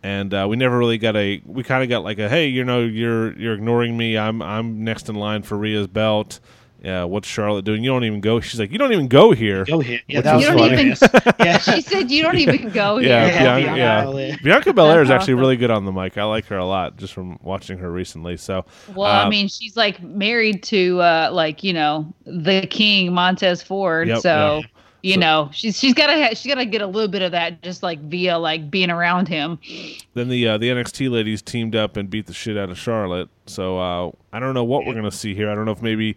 And 0.00 0.32
uh, 0.32 0.46
we 0.48 0.56
never 0.56 0.78
really 0.78 0.98
got 0.98 1.16
a. 1.16 1.42
We 1.44 1.64
kind 1.64 1.82
of 1.82 1.88
got 1.88 2.04
like 2.04 2.18
a 2.18 2.28
hey, 2.28 2.46
you 2.46 2.64
know, 2.64 2.80
you're 2.80 3.36
you're 3.38 3.54
ignoring 3.54 3.96
me. 3.96 4.16
I'm 4.16 4.40
I'm 4.40 4.84
next 4.84 5.08
in 5.08 5.16
line 5.16 5.42
for 5.42 5.56
Rhea's 5.56 5.88
belt. 5.88 6.38
Yeah, 6.82 7.04
what's 7.04 7.26
Charlotte 7.26 7.64
doing? 7.64 7.82
You 7.82 7.90
don't 7.90 8.04
even 8.04 8.20
go. 8.20 8.38
She's 8.40 8.60
like, 8.60 8.70
you 8.70 8.78
don't 8.78 8.92
even 8.92 9.08
go 9.08 9.32
here. 9.32 9.64
Go 9.64 9.80
here. 9.80 9.98
Yeah, 10.06 10.20
that 10.20 10.36
was 10.36 10.48
was 10.48 10.72
even- 10.72 11.34
yeah. 11.40 11.58
she 11.58 11.80
said 11.80 12.08
you 12.10 12.22
don't 12.22 12.38
even 12.38 12.68
go 12.72 12.98
here. 12.98 13.08
Yeah, 13.08 13.26
Yeah, 13.26 13.38
Bianca, 13.40 13.64
Bianca 13.64 13.78
yeah. 13.78 14.04
Belair. 14.04 14.36
Bianca 14.44 14.72
Belair 14.72 15.02
is 15.02 15.10
actually 15.10 15.32
awesome. 15.34 15.40
really 15.40 15.56
good 15.56 15.70
on 15.72 15.84
the 15.84 15.90
mic. 15.92 16.16
I 16.16 16.22
like 16.24 16.46
her 16.46 16.56
a 16.56 16.64
lot 16.64 16.96
just 16.96 17.12
from 17.14 17.36
watching 17.42 17.78
her 17.78 17.90
recently. 17.90 18.36
So, 18.36 18.64
Well, 18.94 19.10
Uh, 19.10 19.24
I 19.24 19.28
mean, 19.28 19.48
she's 19.48 19.76
like 19.76 20.00
married 20.02 20.62
to 20.64 21.00
uh 21.00 21.30
like 21.32 21.64
you 21.64 21.72
know 21.72 22.12
the 22.24 22.66
king 22.70 23.12
Montez 23.12 23.60
Ford, 23.62 24.06
Yep, 24.08 24.20
so. 24.20 24.58
yeah. 24.62 24.66
You 25.00 25.14
So- 25.14 25.20
know, 25.20 25.50
she's 25.52 25.78
she's 25.78 25.94
gotta 25.94 26.34
she's 26.34 26.52
gotta 26.52 26.66
get 26.66 26.82
a 26.82 26.86
little 26.86 27.08
bit 27.08 27.22
of 27.22 27.30
that 27.32 27.62
just 27.62 27.82
like 27.84 28.00
via 28.02 28.36
like 28.36 28.68
being 28.70 28.90
around 28.90 29.26
him. 29.28 29.58
then 30.14 30.28
the 30.28 30.46
uh, 30.48 30.58
the 30.58 30.68
NXT 30.70 31.08
ladies 31.10 31.40
teamed 31.40 31.76
up 31.76 31.96
and 31.96 32.10
beat 32.10 32.26
the 32.26 32.32
shit 32.34 32.56
out 32.56 32.68
of 32.70 32.78
Charlotte. 32.78 33.28
So 33.46 33.78
uh, 33.78 34.10
I 34.32 34.40
don't 34.40 34.54
know 34.54 34.64
what 34.64 34.86
we're 34.86 34.94
gonna 34.94 35.10
see 35.12 35.34
here. 35.36 35.50
I 35.50 35.54
don't 35.54 35.64
know 35.66 35.70
if 35.72 35.82
maybe 35.82 36.16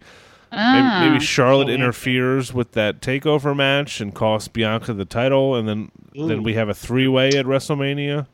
Ah. 0.52 1.08
maybe 1.08 1.24
Charlotte 1.24 1.68
So 1.68 1.72
interferes 1.72 2.52
with 2.52 2.72
that 2.72 3.00
takeover 3.00 3.56
match 3.56 4.00
and 4.00 4.14
costs 4.14 4.48
Bianca 4.48 4.92
the 4.92 5.04
title, 5.04 5.54
and 5.56 5.68
then 5.68 5.90
then 6.14 6.42
we 6.42 6.54
have 6.54 6.68
a 6.68 6.74
three 6.74 7.08
way 7.08 7.28
at 7.30 7.46
WrestleMania. 7.46 8.26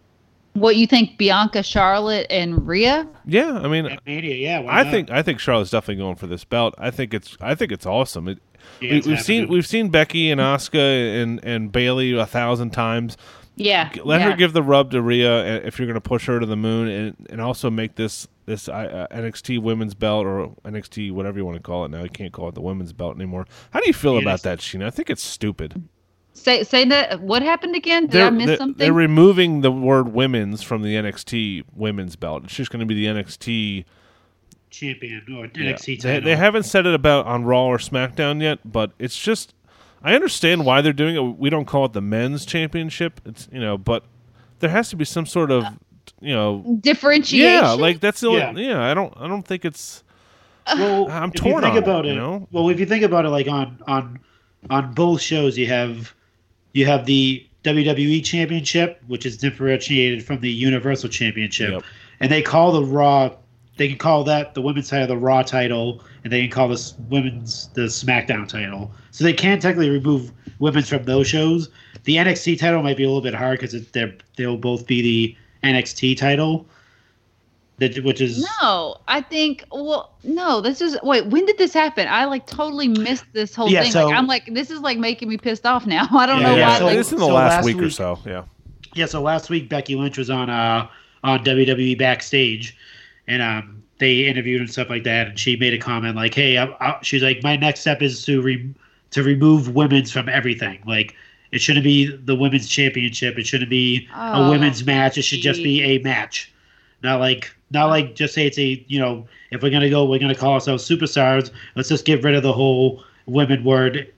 what 0.55 0.75
you 0.77 0.87
think, 0.87 1.17
Bianca, 1.17 1.63
Charlotte, 1.63 2.27
and 2.31 2.67
Rhea? 2.67 3.07
Yeah, 3.25 3.61
I 3.63 3.69
mean, 3.69 3.87
At 3.87 4.05
Mania, 4.05 4.35
yeah. 4.35 4.67
I 4.69 4.83
not? 4.83 4.91
think 4.91 5.11
I 5.11 5.23
think 5.23 5.39
Charlotte's 5.39 5.71
definitely 5.71 6.03
going 6.03 6.17
for 6.17 6.27
this 6.27 6.45
belt. 6.45 6.75
I 6.79 6.91
think 6.91 7.15
it's 7.15 7.37
I 7.41 7.55
think 7.55 7.71
it's 7.73 7.87
awesome. 7.87 8.27
It, 8.29 8.39
Yeah, 8.81 8.91
we, 8.91 8.99
it's 8.99 9.07
we've 9.07 9.21
seen 9.21 9.49
we've 9.49 9.67
seen 9.67 9.89
Becky 9.91 10.31
and 10.31 10.41
Asuka 10.41 11.23
and 11.23 11.39
and 11.45 11.71
Bayley 11.71 12.13
a 12.19 12.27
thousand 12.27 12.71
times. 12.71 13.17
Yeah, 13.55 13.91
let 14.05 14.21
yeah. 14.21 14.31
her 14.31 14.37
give 14.37 14.53
the 14.53 14.63
rub 14.63 14.91
to 14.93 15.03
Rhea 15.03 15.57
uh, 15.57 15.61
if 15.65 15.79
you're 15.79 15.87
going 15.87 15.95
to 15.95 16.01
push 16.01 16.27
her 16.27 16.39
to 16.39 16.47
the 16.47 16.57
moon, 16.57 16.89
and 16.89 17.27
and 17.31 17.41
also 17.41 17.71
make 17.71 17.95
this 17.97 18.27
this 18.49 18.69
uh, 18.69 18.73
uh, 18.73 19.17
NXT 19.17 19.61
women's 19.63 19.95
belt 19.95 20.27
or 20.27 20.49
NXT 20.65 21.13
whatever 21.13 21.39
you 21.39 21.45
want 21.45 21.57
to 21.57 21.63
call 21.63 21.85
it 21.85 21.91
now. 21.91 22.03
You 22.03 22.11
can't 22.11 22.33
call 22.33 22.49
it 22.49 22.55
the 22.55 22.61
women's 22.63 22.93
belt 22.93 23.15
anymore. 23.17 23.47
How 23.71 23.81
do 23.81 23.87
you 23.87 23.93
feel 23.95 24.15
Yeah, 24.15 24.23
about 24.23 24.43
that, 24.43 24.59
Sheena? 24.59 24.87
I 24.87 24.91
think 24.91 25.11
it's 25.11 25.23
stupid. 25.23 25.89
Say 26.33 26.63
say 26.65 26.85
that. 26.87 27.21
What 27.21 27.43
happened 27.43 27.75
again? 27.77 28.07
Did 28.07 28.21
I 28.21 28.25
They're, 28.25 28.31
miss 28.31 28.47
they're, 28.47 28.57
something? 28.57 28.79
they're 28.79 28.93
removing 28.93 29.61
the 29.61 29.73
word 29.73 30.13
women's 30.13 30.63
from 30.63 30.83
the 30.83 30.95
NXT 30.95 31.65
women's 31.75 32.17
belt. 32.17 32.45
It's 32.45 32.55
just 32.55 32.71
going 32.71 32.81
to 32.81 32.87
be 32.87 32.95
the 32.95 33.07
NXT. 33.07 33.85
champion 34.71 35.23
or 35.37 35.47
yeah. 35.47 35.73
NXT 35.73 35.85
They, 35.87 35.97
title. 35.97 36.23
they 36.25 36.37
haven't 36.37 36.65
said 36.65 36.87
it 36.87 36.95
about 36.95 37.27
on 37.27 37.45
Raw 37.45 37.67
or 37.67 37.79
SmackDown 37.79 38.41
yet, 38.43 38.61
but 38.65 38.93
it's 38.99 39.19
just. 39.19 39.55
I 40.01 40.15
understand 40.15 40.65
why 40.65 40.81
they're 40.81 40.93
doing 40.93 41.17
it. 41.17 41.39
We 41.39 41.51
don't 41.51 41.65
call 41.65 41.87
it 41.87 41.93
the 41.93 42.01
men's 42.01 42.47
championship. 42.47 43.21
It's 43.25 43.49
you 43.53 43.61
know, 43.61 43.77
but 43.77 44.05
there 44.61 44.71
has 44.71 44.91
to 44.91 44.97
be 44.97 45.05
some 45.05 45.27
sort 45.27 45.51
of 45.51 45.65
you 46.21 46.35
know 46.35 46.79
Differentiation. 46.81 47.47
Yeah, 47.47 47.71
like 47.73 48.01
that's 48.01 48.21
the 48.21 48.29
only. 48.29 48.65
Yeah. 48.65 48.71
Yeah, 48.77 48.91
I 48.91 48.95
don't. 48.95 49.13
I 49.17 49.29
don't 49.29 49.43
think 49.43 49.65
it's. 49.65 50.03
well, 50.67 51.11
I'm 51.11 51.31
if 51.31 51.43
you 51.45 51.51
torn 51.51 51.63
think 51.63 51.73
on 51.73 51.77
it, 51.79 51.83
about 51.85 52.05
you 52.05 52.13
it, 52.13 52.17
know? 52.17 52.47
well, 52.53 52.69
if 52.69 52.79
you 52.79 52.87
think 52.87 53.03
about 53.05 53.25
it, 53.25 53.31
like 53.31 53.49
on 53.49 53.79
on 53.87 54.19
on 54.71 54.93
both 54.95 55.21
shows, 55.21 55.57
you 55.57 55.67
have 55.67 56.15
you 56.73 56.85
have 56.87 57.07
the 57.07 57.45
WWE 57.65 58.25
Championship, 58.25 59.03
which 59.07 59.25
is 59.27 59.37
differentiated 59.37 60.25
from 60.25 60.41
the 60.41 60.51
Universal 60.51 61.09
Championship, 61.11 61.71
Yep. 61.73 61.83
and 62.21 62.31
they 62.31 62.43
call 62.43 62.73
the 62.73 62.85
Raw. 62.85 63.31
They 63.77 63.89
can 63.89 63.99
call 63.99 64.25
that 64.25 64.55
the 64.55 64.61
women's 64.61 64.91
title 64.91 65.07
the 65.07 65.17
Raw 65.17 65.43
title, 65.43 66.03
and 66.25 66.33
they 66.33 66.41
can 66.43 66.51
call 66.51 66.69
this 66.69 66.95
women's 67.09 67.69
the 67.75 67.83
SmackDown 67.83 68.49
title. 68.49 68.91
So 69.13 69.25
they 69.25 69.33
can 69.33 69.61
technically 69.61 69.89
remove 69.91 70.33
women's 70.59 70.89
from 70.89 71.05
those 71.05 71.29
shows. 71.29 71.71
The 72.05 72.17
NXT 72.17 72.59
title 72.59 72.83
might 72.83 72.97
be 72.97 73.05
a 73.05 73.07
little 73.07 73.23
bit 73.23 73.35
hard 73.35 73.61
because 73.61 73.89
they're 73.91 74.15
they'll 74.37 74.57
both 74.57 74.87
be 74.87 75.01
the 75.03 75.37
NXT 75.65 76.17
title, 76.17 76.67
that 77.79 78.03
which 78.05 78.21
is 78.21 78.47
No, 78.61 78.97
I 79.07 79.21
think. 79.21 79.65
Well, 79.71 80.13
no. 80.25 80.61
This 80.61 80.81
is 80.81 80.99
wait. 81.03 81.27
When 81.27 81.45
did 81.47 81.59
this 81.59 81.73
happen? 81.73 82.09
I 82.09 82.25
like 82.25 82.47
totally 82.47 82.89
missed 82.89 83.25
this 83.33 83.55
whole 83.55 83.71
Yeah, 83.71 83.83
thing. 83.83 83.93
so- 83.93 84.07
like 84.09 84.17
I'm 84.19 84.27
like 84.27 84.47
this 84.53 84.71
is 84.71 84.81
like 84.81 84.99
making 84.99 85.29
me 85.29 85.37
pissed 85.37 85.65
off 85.67 85.87
now. 85.87 86.09
I 86.13 86.27
don't 86.27 86.41
Yeah, 86.41 86.47
know 86.49 86.57
yeah, 86.57 86.69
why. 86.69 86.79
so 86.79 86.85
like, 86.87 86.97
it's 86.99 87.13
in 87.13 87.19
the 87.19 87.27
so 87.27 87.35
last, 87.35 87.57
last 87.57 87.65
week, 87.65 87.79
or 87.83 87.91
so. 87.91 88.19
Yeah. 88.27 88.45
Yeah, 88.95 89.07
so 89.07 89.21
last 89.23 89.49
week 89.51 89.69
Becky 89.69 89.95
Lynch 89.97 90.19
was 90.19 90.31
on 90.31 90.51
uh 90.51 90.89
on 91.23 91.45
WWE 91.45 91.99
backstage, 91.99 92.77
and 93.27 93.43
um 93.43 93.83
they 93.99 94.27
interviewed 94.27 94.61
and 94.61 94.71
stuff 94.71 94.89
like 94.91 95.03
that, 95.05 95.27
and 95.29 95.39
she 95.39 95.57
made 95.57 95.75
a 95.75 95.79
comment 95.79 96.15
like, 96.17 96.33
"Hey, 96.35 96.57
I, 96.57 96.67
I, 96.81 96.99
she's 97.03 97.23
like, 97.23 97.43
my 97.43 97.57
next 97.57 97.81
step 97.81 98.01
is 98.01 98.25
to 98.27 98.41
re- 98.41 98.73
to 99.11 99.23
remove 99.23 99.75
women's 99.75 100.13
from 100.13 100.29
everything. 100.29 100.79
Like, 100.87 101.15
it 101.53 101.61
shouldn't 101.61 101.85
be 101.85 102.15
the 102.17 102.35
women's 102.35 102.69
championship. 102.69 103.39
It 103.39 103.47
shouldn't 103.47 103.71
be 103.71 104.09
a 104.15 104.33
Oh, 104.37 104.51
women's 104.51 104.85
match. 104.85 105.17
It 105.19 105.23
should 105.23 105.41
just 105.41 105.63
be 105.63 105.83
a 105.83 105.99
match, 105.99 106.53
not 107.03 107.21
like 107.21 107.51
not 107.71 107.87
like 107.87 108.15
just 108.15 108.35
say 108.35 108.47
it's 108.47 108.59
a 108.59 108.85
you 108.89 108.99
know 108.99 109.27
if 109.51 109.63
we're 109.63 109.71
gonna 109.71 109.91
go, 109.91 110.05
we're 110.05 110.19
gonna 110.19 110.35
call 110.35 110.55
ourselves 110.55 110.89
superstars. 110.89 111.51
Let's 111.75 111.89
just 111.89 112.05
get 112.05 112.23
rid 112.23 112.35
of 112.35 112.43
the 112.43 112.53
whole 112.53 113.03
women 113.27 113.65
word." 113.65 114.13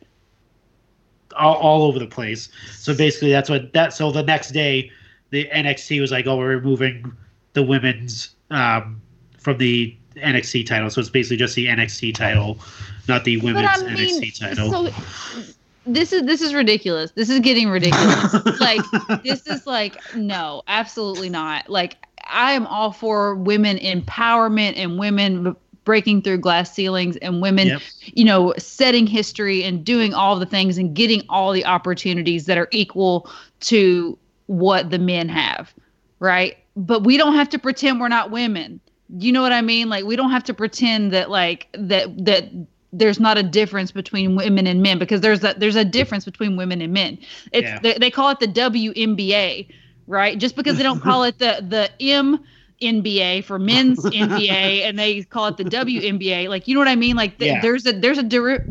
All, 1.37 1.55
all 1.55 1.83
over 1.85 2.01
the 2.01 2.09
place. 2.09 2.49
So 2.73 2.93
basically, 2.93 3.31
that's 3.31 3.49
what 3.49 3.73
that. 3.73 3.93
So 3.95 4.11
the 4.11 4.23
next 4.25 4.51
day, 4.51 4.91
the 5.31 5.49
NXT 5.55 6.01
was 6.01 6.11
like, 6.11 6.27
"Oh, 6.27 6.37
we're 6.37 6.57
removing 6.57 7.13
the 7.53 7.63
women's 7.63 8.35
um, 8.51 9.01
from 9.39 9.59
the 9.59 9.97
NXT 10.17 10.67
title." 10.67 10.91
So 10.91 11.01
it's 11.01 11.09
basically 11.09 11.37
just 11.37 11.55
the 11.55 11.67
NXT 11.67 12.17
title, 12.17 12.59
not 13.07 13.23
the 13.23 13.37
women's 13.39 13.69
I 13.81 13.95
mean, 13.95 14.21
NXT 14.21 14.39
title. 14.41 14.71
so 14.91 15.53
this 15.87 16.13
is 16.13 16.23
this 16.25 16.41
is 16.41 16.55
ridiculous. 16.55 17.13
This 17.13 17.31
is 17.31 17.41
getting 17.41 17.69
ridiculous. 17.69 18.35
like 18.61 18.83
this 19.23 19.47
is 19.47 19.67
like 19.67 19.97
no, 20.15 20.63
absolutely 20.69 21.29
not. 21.29 21.69
Like 21.69 21.97
I 22.29 22.53
am 22.53 22.67
all 22.67 22.93
for 22.93 23.35
women 23.35 23.79
empowerment 23.79 24.75
and 24.77 24.99
women 24.99 25.57
breaking 25.85 26.23
through 26.23 26.39
glass 26.39 26.73
ceilings 26.73 27.17
and 27.19 27.41
women 27.41 27.69
Yep. 27.69 27.81
you 28.05 28.25
know 28.25 28.55
setting 28.59 29.07
history 29.07 29.65
and 29.65 29.85
doing 29.85 30.13
all 30.15 30.39
the 30.39 30.47
things 30.47 30.79
and 30.79 30.95
getting 30.95 31.23
all 31.29 31.53
the 31.53 31.65
opportunities 31.65 32.47
that 32.47 32.59
are 32.59 32.69
equal 32.71 33.29
to 33.61 34.17
what 34.47 34.91
the 34.91 34.99
men 34.99 35.29
have 35.29 35.73
right 36.19 36.59
but 36.77 37.03
we 37.05 37.17
don't 37.17 37.35
have 37.35 37.49
to 37.49 37.59
pretend 37.59 37.99
we're 38.01 38.09
not 38.09 38.31
women 38.31 38.79
you 39.19 39.33
know 39.33 39.41
what 39.43 39.53
i 39.53 39.63
mean 39.63 39.89
like 39.89 40.05
we 40.05 40.17
don't 40.17 40.31
have 40.31 40.45
to 40.45 40.55
pretend 40.55 41.13
that 41.13 41.31
like 41.31 41.67
that 41.73 42.07
that 42.25 42.45
there's 42.93 43.21
not 43.21 43.39
a 43.39 43.43
difference 43.43 43.93
between 43.93 44.35
women 44.37 44.67
and 44.67 44.83
men 44.83 44.99
because 44.99 45.21
there's 45.21 45.45
a 45.45 45.55
there's 45.57 45.77
a 45.77 45.85
difference 45.85 46.25
between 46.25 46.57
women 46.57 46.81
and 46.81 46.93
men. 46.93 47.19
It's 47.53 47.67
Yeah. 47.67 47.79
they, 47.81 47.95
they 47.95 48.11
call 48.11 48.31
it 48.31 48.41
the 48.41 48.49
WNBA, 48.49 49.69
right? 50.07 50.39
Just 50.39 50.57
because 50.57 50.77
they 50.77 50.83
don't 50.83 51.01
call 51.09 51.25
it 51.25 51.39
the 51.39 51.65
the 51.69 51.91
M 52.03 52.41
NBA 52.83 53.45
for 53.45 53.59
men's 53.59 54.03
NBA 54.05 54.83
and 54.89 54.99
they 54.99 55.23
call 55.23 55.47
it 55.47 55.57
the 55.57 55.65
WNBA, 55.65 56.49
like 56.49 56.67
you 56.67 56.75
know 56.75 56.81
what 56.81 56.89
I 56.89 56.97
mean? 56.97 57.15
Like 57.17 57.39
th- 57.39 57.51
Yeah. 57.53 57.61
there's 57.61 57.87
a 57.87 57.93
there's 57.93 58.19
a 58.19 58.23
dir- 58.23 58.67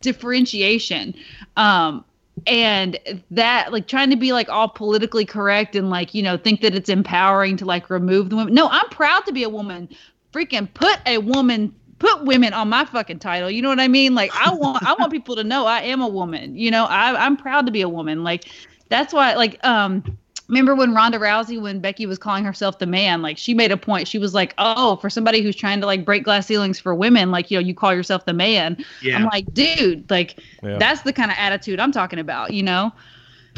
differentiation. 0.00 1.14
Um 1.56 2.04
and 2.46 2.98
that 3.32 3.72
like 3.72 3.88
trying 3.88 4.10
to 4.10 4.16
be 4.16 4.32
like 4.32 4.48
all 4.48 4.68
politically 4.68 5.24
correct 5.24 5.74
and 5.74 5.90
like 5.90 6.14
you 6.14 6.22
know 6.22 6.36
think 6.36 6.60
that 6.60 6.72
it's 6.74 6.88
empowering 6.88 7.56
to 7.56 7.64
like 7.64 7.90
remove 7.90 8.30
the 8.30 8.36
women 8.36 8.54
no 8.54 8.68
i'm 8.68 8.88
proud 8.90 9.26
to 9.26 9.32
be 9.32 9.42
a 9.42 9.48
woman 9.48 9.88
freaking 10.32 10.72
put 10.72 11.00
a 11.04 11.18
woman 11.18 11.74
put 11.98 12.24
women 12.24 12.52
on 12.52 12.68
my 12.68 12.84
fucking 12.84 13.18
title 13.18 13.50
you 13.50 13.60
know 13.60 13.68
what 13.68 13.80
i 13.80 13.88
mean 13.88 14.14
like 14.14 14.30
i 14.34 14.52
want 14.52 14.82
i 14.84 14.94
want 14.94 15.10
people 15.10 15.34
to 15.34 15.44
know 15.44 15.66
i 15.66 15.80
am 15.80 16.00
a 16.00 16.08
woman 16.08 16.56
you 16.56 16.70
know 16.70 16.84
I, 16.84 17.26
i'm 17.26 17.36
proud 17.36 17.66
to 17.66 17.72
be 17.72 17.80
a 17.80 17.88
woman 17.88 18.22
like 18.22 18.48
that's 18.88 19.12
why 19.12 19.34
like 19.34 19.58
um 19.64 20.18
remember 20.48 20.74
when 20.74 20.94
Ronda 20.94 21.18
Rousey, 21.18 21.60
when 21.60 21.78
Becky 21.78 22.06
was 22.06 22.18
calling 22.18 22.44
herself 22.44 22.78
the 22.78 22.86
man, 22.86 23.22
like 23.22 23.38
she 23.38 23.54
made 23.54 23.70
a 23.70 23.76
point. 23.76 24.08
She 24.08 24.18
was 24.18 24.34
like, 24.34 24.54
"Oh, 24.58 24.96
for 24.96 25.10
somebody 25.10 25.42
who's 25.42 25.54
trying 25.54 25.80
to 25.80 25.86
like 25.86 26.04
break 26.04 26.24
glass 26.24 26.46
ceilings 26.46 26.80
for 26.80 26.94
women, 26.94 27.30
like 27.30 27.50
you 27.50 27.58
know, 27.58 27.66
you 27.66 27.74
call 27.74 27.94
yourself 27.94 28.24
the 28.24 28.32
man." 28.32 28.82
Yeah. 29.02 29.16
I'm 29.16 29.24
like, 29.26 29.52
dude, 29.52 30.10
like 30.10 30.42
Yeah. 30.62 30.78
that's 30.78 31.02
the 31.02 31.12
kind 31.12 31.30
of 31.30 31.36
attitude 31.38 31.78
I'm 31.78 31.92
talking 31.92 32.18
about, 32.18 32.52
you 32.52 32.62
know? 32.62 32.92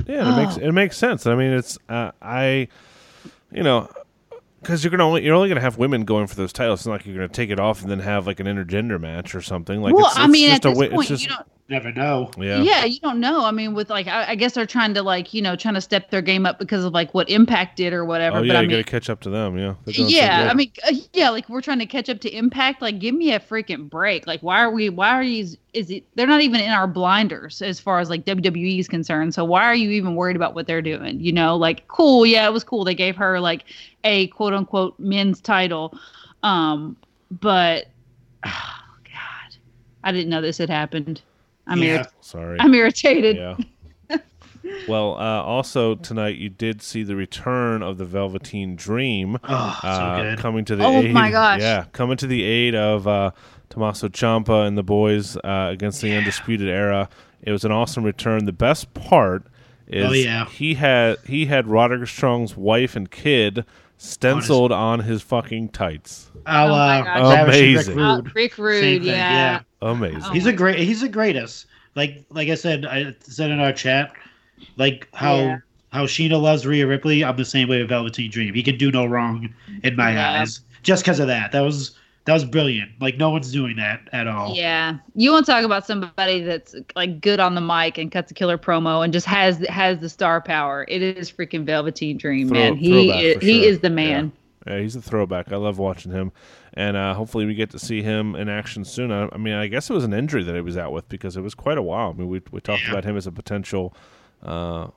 Yeah, 0.06 0.32
it 0.32 0.36
makes 0.36 0.56
it 0.56 0.72
makes 0.72 0.96
sense. 0.96 1.26
I 1.26 1.34
mean, 1.34 1.52
it's 1.52 1.78
uh, 1.88 2.10
I, 2.20 2.68
you 3.52 3.62
know, 3.62 3.88
because 4.60 4.84
you're 4.84 4.90
gonna 4.90 5.06
only 5.06 5.24
you're 5.24 5.34
only 5.34 5.48
gonna 5.48 5.60
have 5.60 5.78
women 5.78 6.04
going 6.04 6.26
for 6.26 6.34
those 6.34 6.52
titles. 6.52 6.80
It's 6.80 6.86
not 6.86 6.92
like 6.94 7.06
you're 7.06 7.14
gonna 7.16 7.28
take 7.28 7.50
it 7.50 7.58
off 7.60 7.82
and 7.82 7.90
then 7.90 8.00
have 8.00 8.26
like 8.26 8.40
an 8.40 8.46
intergender 8.46 9.00
match 9.00 9.34
or 9.34 9.40
something. 9.40 9.80
Like, 9.82 9.94
well, 9.94 10.06
it's, 10.06 10.16
I 10.16 10.24
it's 10.24 10.32
mean, 10.32 10.48
just 10.50 10.64
at 10.64 10.68
a 10.68 10.70
this 10.70 10.78
wi- 10.78 10.94
point, 10.96 11.10
it's 11.10 11.20
just 11.20 11.22
you 11.24 11.28
don't. 11.30 11.46
Never 11.70 11.92
know. 11.92 12.32
yeah. 12.36 12.60
Yeah. 12.60 12.84
you 12.84 12.98
don't 12.98 13.20
know. 13.20 13.44
I 13.44 13.52
mean, 13.52 13.74
with 13.74 13.90
like, 13.90 14.08
I, 14.08 14.30
I 14.30 14.34
guess 14.34 14.54
they're 14.54 14.66
trying 14.66 14.92
to 14.94 15.04
like, 15.04 15.32
you 15.32 15.40
know, 15.40 15.54
trying 15.54 15.74
to 15.74 15.80
step 15.80 16.10
their 16.10 16.20
game 16.20 16.44
up 16.44 16.58
because 16.58 16.84
of 16.84 16.92
like 16.92 17.14
what 17.14 17.30
Impact 17.30 17.76
did 17.76 17.92
or 17.92 18.04
whatever. 18.04 18.38
Oh 18.38 18.40
but 18.40 18.48
yeah, 18.48 18.54
I 18.54 18.62
you 18.62 18.68
mean, 18.68 18.78
gotta 18.78 18.90
catch 18.90 19.08
up 19.08 19.20
to 19.20 19.30
them. 19.30 19.56
Yeah, 19.56 19.76
They're 19.84 19.94
so 19.94 20.08
yeah. 20.08 20.48
I 20.50 20.54
mean, 20.54 20.72
uh, 20.84 20.94
yeah, 21.12 21.30
like 21.30 21.48
we're 21.48 21.60
trying 21.60 21.78
to 21.78 21.86
catch 21.86 22.10
up 22.10 22.18
to 22.22 22.30
Impact. 22.30 22.82
Like, 22.82 22.98
give 22.98 23.14
me 23.14 23.32
a 23.32 23.38
freaking 23.38 23.88
break. 23.88 24.26
Like, 24.26 24.40
why 24.40 24.60
are 24.60 24.70
we? 24.72 24.88
Why 24.88 25.10
are 25.10 25.24
these? 25.24 25.56
Is 25.72 25.90
it? 25.90 26.04
They're 26.16 26.26
not 26.26 26.40
even 26.40 26.60
in 26.60 26.70
our 26.70 26.88
blinders 26.88 27.62
as 27.62 27.78
far 27.78 28.00
as 28.00 28.10
like 28.10 28.24
WWE 28.24 28.80
is 28.80 28.88
concerned. 28.88 29.32
So 29.32 29.44
why 29.44 29.62
are 29.62 29.74
you 29.76 29.90
even 29.90 30.16
worried 30.16 30.34
about 30.34 30.56
what 30.56 30.66
they're 30.66 30.82
doing? 30.82 31.20
You 31.20 31.30
know, 31.32 31.56
like, 31.56 31.86
cool. 31.86 32.26
Yeah, 32.26 32.48
it 32.48 32.52
was 32.52 32.64
cool. 32.64 32.82
They 32.82 32.96
gave 32.96 33.14
her 33.14 33.38
like 33.38 33.64
a 34.02 34.26
quote 34.28 34.54
unquote 34.54 34.98
men's 34.98 35.40
title, 35.40 35.96
um, 36.42 36.96
but 37.30 37.86
oh 38.44 38.80
god, 39.04 39.56
I 40.02 40.10
didn't 40.10 40.30
know 40.30 40.40
this 40.40 40.58
had 40.58 40.68
happened. 40.68 41.22
I'm 41.70 41.82
Yeah. 41.82 42.02
irri- 42.02 42.08
sorry. 42.20 42.56
I'm 42.60 42.74
irritated. 42.74 43.36
yeah. 43.36 43.56
well, 44.88 45.14
uh, 45.14 45.42
also 45.42 45.94
tonight 45.94 46.36
you 46.36 46.48
did 46.48 46.82
see 46.82 47.02
the 47.02 47.16
return 47.16 47.82
of 47.82 47.96
the 47.98 48.04
Velveteen 48.04 48.76
Dream. 48.76 49.38
Oh, 49.44 49.78
so 49.82 49.88
uh, 49.88 50.22
good. 50.22 50.38
coming 50.38 50.64
to 50.66 50.76
the 50.76 50.84
Oh 50.84 50.98
aid. 51.00 51.12
my 51.14 51.30
gosh. 51.30 51.60
Yeah, 51.60 51.84
coming 51.92 52.16
to 52.18 52.26
the 52.26 52.42
aid 52.42 52.74
of 52.74 53.06
uh, 53.08 53.30
Tommaso 53.70 54.08
Ciampa 54.08 54.66
and 54.66 54.76
the 54.76 54.82
boys 54.82 55.36
uh, 55.38 55.68
against 55.72 56.02
the 56.02 56.14
Undisputed 56.16 56.68
Era. 56.68 57.08
It 57.42 57.52
was 57.52 57.64
an 57.64 57.72
awesome 57.72 58.04
return. 58.04 58.44
The 58.44 58.52
best 58.52 58.92
part 58.94 59.44
is 59.86 60.06
Oh, 60.08 60.12
yeah. 60.12 60.44
he 60.46 60.74
had 60.74 61.16
he 61.26 61.46
had 61.46 61.66
Roderick 61.66 62.08
Strong's 62.08 62.56
wife 62.56 62.94
and 62.96 63.10
kid 63.10 63.64
stenciled 64.00 64.72
on 64.72 65.00
his 65.00 65.22
fucking 65.22 65.68
tights. 65.68 66.30
I'll 66.46 66.68
Oh 66.68 66.70
my 66.70 67.00
uh, 67.00 67.04
gosh. 67.04 67.18
establish 67.18 67.56
Rick 67.60 67.70
Amazing. 67.86 68.00
Uh, 68.00 68.22
Rick 68.34 68.58
Rude, 68.58 68.80
Same 68.80 69.00
thing, 69.02 69.10
yeah. 69.10 69.60
Amazing. 69.82 70.22
Oh. 70.24 70.32
He's 70.32 70.46
a 70.46 70.52
great. 70.52 70.78
He's 70.78 71.02
the 71.02 71.08
greatest. 71.08 71.66
Like 71.94 72.24
like 72.30 72.48
I 72.48 72.54
said, 72.54 72.86
I 72.86 73.14
said 73.20 73.50
in 73.50 73.60
our 73.60 73.72
chat, 73.72 74.12
like 74.76 75.08
how 75.12 75.36
Yeah. 75.36 75.58
how 75.92 76.06
Sheena 76.06 76.40
loves 76.40 76.66
Rhea 76.66 76.86
Ripley. 76.86 77.22
I'm 77.24 77.36
the 77.36 77.44
same 77.44 77.68
way 77.68 77.78
with 77.80 77.88
Velveteen 77.90 78.30
Dream. 78.30 78.54
He 78.54 78.62
can 78.62 78.78
do 78.78 78.90
no 78.90 79.04
wrong 79.04 79.52
in 79.82 79.96
my 79.96 80.12
Yeah. 80.12 80.40
eyes, 80.40 80.60
just 80.82 81.04
because 81.04 81.20
of 81.20 81.26
that. 81.26 81.52
That 81.52 81.60
was 81.60 81.92
that 82.26 82.34
was 82.34 82.44
brilliant. 82.44 82.90
Like 83.00 83.16
no 83.16 83.30
one's 83.30 83.50
doing 83.50 83.76
that 83.76 84.08
at 84.12 84.26
all. 84.28 84.54
Yeah, 84.54 84.98
you 85.14 85.32
want 85.32 85.46
to 85.46 85.52
talk 85.52 85.64
about 85.64 85.86
somebody 85.86 86.40
that's 86.42 86.74
like 86.94 87.20
good 87.20 87.40
on 87.40 87.54
the 87.54 87.60
mic 87.60 87.98
and 87.98 88.12
cuts 88.12 88.30
a 88.30 88.34
killer 88.34 88.58
promo 88.58 89.02
and 89.02 89.12
just 89.12 89.26
has 89.26 89.58
has 89.68 89.98
the 90.00 90.08
star 90.08 90.40
power. 90.40 90.84
It 90.88 91.02
is 91.02 91.30
freaking 91.32 91.64
Velveteen 91.64 92.18
Dream, 92.18 92.48
Throw- 92.48 92.58
man. 92.58 92.76
He 92.76 93.10
is, 93.10 93.34
for 93.38 93.44
he 93.44 93.64
is 93.66 93.80
the 93.80 93.90
man. 93.90 94.32
Yeah, 94.66 94.78
he's 94.80 94.94
a 94.94 95.00
throwback. 95.00 95.50
I 95.52 95.56
love 95.56 95.78
watching 95.78 96.12
him, 96.12 96.32
and 96.74 96.94
uh, 96.94 97.14
hopefully 97.14 97.46
we 97.46 97.54
get 97.54 97.70
to 97.70 97.78
see 97.78 98.02
him 98.02 98.34
in 98.36 98.50
action 98.50 98.84
soon. 98.84 99.10
I, 99.10 99.26
I 99.32 99.38
mean, 99.38 99.54
I 99.54 99.66
guess 99.68 99.88
it 99.88 99.94
was 99.94 100.04
an 100.04 100.12
injury 100.12 100.44
that 100.44 100.54
he 100.54 100.60
was 100.60 100.76
out 100.76 100.92
with 100.92 101.08
because 101.08 101.38
it 101.38 101.40
was 101.40 101.54
quite 101.54 101.78
a 101.78 101.82
while. 101.82 102.10
I 102.10 102.12
mean, 102.12 102.28
we 102.28 102.42
we 102.50 102.60
talked 102.60 102.82
Yeah. 102.84 102.90
about 102.90 103.04
him 103.04 103.16
as 103.16 103.26
a 103.26 103.32
potential 103.32 103.94
uh, 104.42 104.88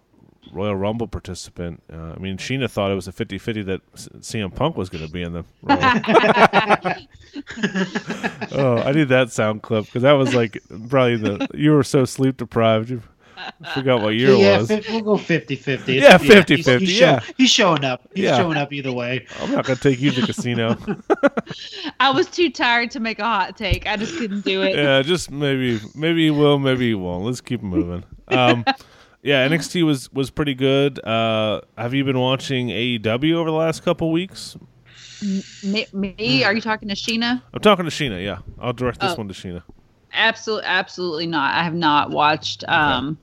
Royal 0.52 0.76
Rumble 0.76 1.08
participant. 1.08 1.82
Uh, 1.92 2.14
I 2.16 2.20
mean, 2.20 2.38
Sheena 2.38 2.70
thought 2.70 2.92
it 2.92 2.96
was 2.96 3.08
a 3.08 3.12
50-50 3.12 3.66
that 3.66 3.82
C- 3.96 4.10
CM 4.40 4.54
Punk 4.54 4.78
was 4.78 4.90
going 4.90 5.06
to 5.06 5.12
be 5.12 5.24
in 5.24 5.34
the. 5.34 5.44
Royal. 5.64 5.80
oh, 8.52 8.78
I 8.78 8.92
need 8.92 9.10
that 9.10 9.32
sound 9.32 9.62
clip 9.64 9.86
because 9.86 10.04
that 10.04 10.12
was 10.14 10.34
like 10.36 10.60
probably 10.90 11.18
the 11.18 11.48
you 11.54 11.72
were 11.72 11.84
so 11.84 12.06
sleep 12.06 12.38
deprived. 12.38 12.90
You 12.92 13.02
forgot 13.74 14.02
what 14.02 14.10
year 14.16 14.34
yeah, 14.36 14.56
it 14.56 14.60
was. 14.60 14.70
fi- 14.86 14.92
we'll 14.94 15.02
go 15.02 15.16
50-50. 15.18 16.00
Yeah, 16.02 16.18
he's- 16.18 16.46
50-50, 16.46 16.80
he's 16.80 17.00
yeah. 17.00 17.20
show- 17.20 17.34
he's 17.38 17.50
showing 17.50 17.84
up. 17.84 18.08
He's 18.14 18.26
Yeah. 18.26 18.38
showing 18.38 18.58
up 18.58 18.72
either 18.72 18.92
way. 18.92 19.26
I'm 19.42 19.52
not 19.52 19.66
going 19.66 19.78
to 19.78 19.90
take 19.90 20.00
you 20.00 20.12
to 20.12 20.22
the 20.22 20.28
casino. 20.28 20.78
I 22.00 22.12
was 22.12 22.28
too 22.28 22.50
tired 22.52 22.92
to 22.92 23.00
make 23.00 23.20
a 23.20 23.24
hot 23.26 23.58
take. 23.58 23.88
I 23.88 23.98
just 23.98 24.16
couldn't 24.18 24.46
do 24.46 24.62
it. 24.62 24.76
yeah, 24.76 25.02
just 25.02 25.32
maybe 25.32 25.82
maybe 25.96 26.26
he 26.26 26.32
will, 26.32 26.60
maybe 26.60 26.90
he 26.90 26.94
won't. 26.94 27.26
Let's 27.26 27.42
keep 27.42 27.62
moving. 27.62 28.04
Um, 28.30 28.64
yeah, 29.24 29.48
NXT 29.48 29.84
was 29.86 30.12
was 30.14 30.30
pretty 30.30 30.54
good. 30.54 31.04
Uh, 31.06 31.62
have 31.78 31.94
you 31.94 32.04
been 32.04 32.20
watching 32.20 32.68
AEW 32.68 33.34
over 33.36 33.50
the 33.50 33.56
last 33.56 33.84
couple 33.84 34.12
weeks? 34.12 34.56
Me, 35.64 35.86
me? 35.94 36.44
Are 36.44 36.54
you 36.54 36.62
talking 36.62 36.90
to 36.90 36.96
Sheena? 36.96 37.42
I'm 37.54 37.62
talking 37.62 37.86
to 37.86 37.92
Sheena. 37.92 38.24
Yeah, 38.24 38.40
I'll 38.60 38.74
direct 38.74 39.00
this 39.00 39.14
Oh. 39.14 39.16
one 39.16 39.28
to 39.30 39.34
Sheena. 39.34 39.64
Absolutely, 40.14 40.66
absolutely 40.68 41.28
not. 41.28 41.56
I 41.56 41.64
have 41.64 41.74
not 41.74 42.12
watched. 42.12 42.64
Um, 42.68 43.18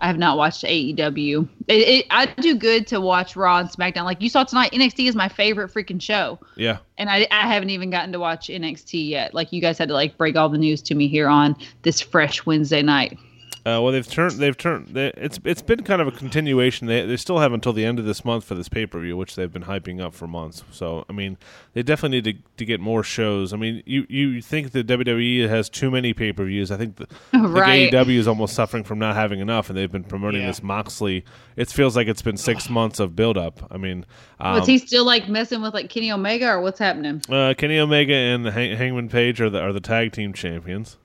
I 0.00 0.06
have 0.06 0.18
not 0.18 0.36
watched 0.36 0.64
AEW. 0.64 1.48
It, 1.68 1.74
it, 1.74 2.06
I 2.10 2.26
do 2.26 2.56
good 2.56 2.86
to 2.88 3.00
watch 3.00 3.36
Raw 3.36 3.58
and 3.58 3.68
SmackDown. 3.68 4.04
Like 4.04 4.20
you 4.22 4.28
saw 4.28 4.42
tonight, 4.42 4.72
NXT 4.72 5.06
is 5.08 5.14
my 5.14 5.28
favorite 5.28 5.72
freaking 5.72 6.00
show. 6.00 6.38
Yeah, 6.56 6.78
and 6.98 7.10
I, 7.10 7.26
I 7.30 7.52
haven't 7.52 7.70
even 7.70 7.90
gotten 7.90 8.12
to 8.12 8.18
watch 8.18 8.48
NXT 8.48 9.08
yet. 9.08 9.34
Like 9.34 9.52
you 9.52 9.60
guys 9.60 9.78
had 9.78 9.88
to 9.88 9.94
like 9.94 10.16
break 10.16 10.36
all 10.36 10.48
the 10.48 10.58
news 10.58 10.80
to 10.82 10.94
me 10.94 11.06
here 11.08 11.28
on 11.28 11.56
this 11.82 12.00
fresh 12.00 12.46
Wednesday 12.46 12.82
night. 12.82 13.18
Uh, 13.64 13.78
well, 13.80 13.92
they've 13.92 14.08
turned. 14.08 14.32
They've 14.40 14.56
turned. 14.56 14.88
They, 14.88 15.12
it's 15.16 15.38
it's 15.44 15.62
been 15.62 15.84
kind 15.84 16.02
of 16.02 16.08
a 16.08 16.10
continuation. 16.10 16.88
They 16.88 17.06
they 17.06 17.16
still 17.16 17.38
have 17.38 17.52
until 17.52 17.72
the 17.72 17.84
end 17.84 18.00
of 18.00 18.04
this 18.04 18.24
month 18.24 18.42
for 18.44 18.56
this 18.56 18.68
pay 18.68 18.86
per 18.86 18.98
view, 18.98 19.16
which 19.16 19.36
they've 19.36 19.52
been 19.52 19.62
hyping 19.62 20.00
up 20.00 20.14
for 20.14 20.26
months. 20.26 20.64
So 20.72 21.04
I 21.08 21.12
mean, 21.12 21.38
they 21.72 21.84
definitely 21.84 22.20
need 22.22 22.38
to, 22.38 22.42
to 22.56 22.64
get 22.64 22.80
more 22.80 23.04
shows. 23.04 23.52
I 23.52 23.56
mean, 23.56 23.82
you 23.86 24.04
you 24.08 24.42
think 24.42 24.72
the 24.72 24.82
WWE 24.82 25.48
has 25.48 25.68
too 25.68 25.92
many 25.92 26.12
pay 26.12 26.32
per 26.32 26.44
views? 26.44 26.72
I 26.72 26.76
think 26.76 26.96
the, 26.96 27.06
Right. 27.38 27.88
the 27.92 27.96
AEW 27.98 28.18
is 28.18 28.26
almost 28.26 28.54
suffering 28.54 28.82
from 28.82 28.98
not 28.98 29.14
having 29.14 29.38
enough, 29.38 29.68
and 29.70 29.78
they've 29.78 29.92
been 29.92 30.02
promoting 30.02 30.40
Yeah. 30.40 30.48
this 30.48 30.60
Moxley. 30.62 31.24
It 31.54 31.68
feels 31.70 31.94
like 31.94 32.08
it's 32.08 32.22
been 32.22 32.36
six 32.36 32.68
months 32.68 32.98
of 32.98 33.14
build 33.14 33.38
up. 33.38 33.68
I 33.70 33.76
mean, 33.76 34.06
um, 34.40 34.54
Was 34.58 34.66
he 34.66 34.78
still 34.78 35.04
like 35.04 35.28
messing 35.28 35.62
with 35.62 35.72
like 35.72 35.88
Kenny 35.88 36.10
Omega 36.10 36.48
or 36.48 36.60
what's 36.62 36.80
happening? 36.80 37.22
uh, 37.30 37.54
Kenny 37.56 37.78
Omega 37.78 38.12
and 38.14 38.44
Hang- 38.46 38.76
Hangman 38.76 39.08
Page 39.08 39.40
are 39.40 39.50
the 39.50 39.60
are 39.60 39.72
the 39.72 39.80
tag 39.80 40.10
team 40.10 40.32
champions. 40.32 40.96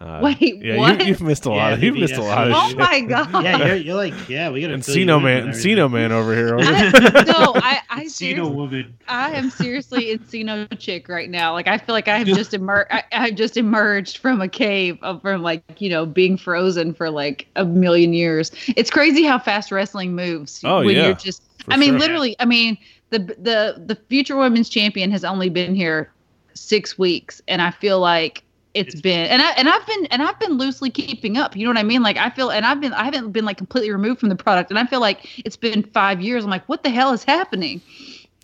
Uh, 0.00 0.18
Wait, 0.22 0.56
yeah, 0.62 0.76
what? 0.76 1.00
You, 1.00 1.06
you've 1.06 1.20
missed 1.22 1.46
a 1.46 1.50
Yeah, 1.50 1.54
lot. 1.54 1.72
Of, 1.74 1.82
you've 1.82 1.96
missed 1.96 2.16
a 2.16 2.22
lot 2.22 2.48
of 2.48 2.54
Oh 2.56 2.68
shit. 2.68 2.78
my 2.78 3.00
god! 3.08 3.44
Yeah, 3.44 3.66
you're, 3.66 3.76
you're 3.76 3.94
like, 3.94 4.28
yeah, 4.28 4.50
we 4.50 4.60
got 4.60 4.68
to 4.68 4.74
Encino 4.74 5.22
man, 5.22 5.48
Encino 5.48 5.90
man 5.90 6.10
over 6.10 6.34
here. 6.34 6.54
Over 6.56 6.64
I, 6.64 6.90
no, 7.26 7.52
I 7.54 7.80
I 7.88 8.04
Encino 8.04 8.08
seriously, 8.10 8.54
woman. 8.54 8.98
I 9.06 9.30
am 9.32 9.50
seriously 9.50 10.16
Encino 10.18 10.78
chick 10.78 11.08
right 11.08 11.30
now. 11.30 11.52
Like 11.52 11.68
I 11.68 11.78
feel 11.78 11.94
like 11.94 12.08
I 12.08 12.18
have 12.18 12.26
just 12.26 12.54
emerged. 12.54 12.88
I, 12.90 13.04
I 13.12 13.26
have 13.26 13.36
just 13.36 13.56
emerged 13.56 14.18
from 14.18 14.40
a 14.40 14.48
cave 14.48 14.98
of 15.02 15.22
from 15.22 15.42
like 15.42 15.62
you 15.80 15.90
know 15.90 16.04
being 16.06 16.36
frozen 16.36 16.92
for 16.92 17.08
like 17.10 17.46
a 17.56 17.64
million 17.64 18.12
years. 18.12 18.50
It's 18.76 18.90
crazy 18.90 19.22
how 19.24 19.38
fast 19.38 19.70
wrestling 19.72 20.14
moves. 20.14 20.60
Oh, 20.64 20.84
when 20.84 20.96
yeah, 20.96 21.06
you're 21.06 21.14
just. 21.14 21.42
I 21.68 21.76
mean, 21.76 21.90
sure. 21.90 21.98
literally. 22.00 22.36
I 22.40 22.44
mean, 22.46 22.76
the 23.10 23.20
the 23.20 23.82
the 23.86 23.98
future 24.08 24.36
women's 24.36 24.68
champion 24.68 25.10
has 25.12 25.24
only 25.24 25.48
been 25.50 25.74
here 25.74 26.10
six 26.54 26.98
weeks, 26.98 27.40
and 27.48 27.62
I 27.62 27.70
feel 27.70 28.00
like 28.00 28.43
it's 28.74 28.88
It's- 28.88 29.00
been 29.00 29.26
and 29.26 29.40
I 29.40 29.50
and 29.52 29.68
I've 29.68 29.86
been 29.86 30.06
and 30.06 30.22
I've 30.22 30.38
been 30.40 30.58
loosely 30.58 30.90
keeping 30.90 31.36
up. 31.36 31.56
You 31.56 31.64
know 31.64 31.70
what 31.70 31.78
I 31.78 31.84
mean? 31.84 32.02
Like 32.02 32.16
I 32.16 32.30
feel 32.30 32.50
and 32.50 32.66
I've 32.66 32.80
been 32.80 32.92
I 32.92 33.04
haven't 33.04 33.30
been 33.32 33.44
like 33.44 33.56
completely 33.56 33.90
removed 33.92 34.20
from 34.20 34.28
the 34.30 34.36
product, 34.36 34.70
and 34.70 34.78
I 34.78 34.86
feel 34.86 35.00
like 35.00 35.42
it's 35.44 35.56
been 35.56 35.82
five 35.82 36.20
years. 36.20 36.44
I'm 36.44 36.50
like, 36.50 36.68
what 36.68 36.82
the 36.82 36.90
hell 36.90 37.12
is 37.12 37.24
happening? 37.24 37.80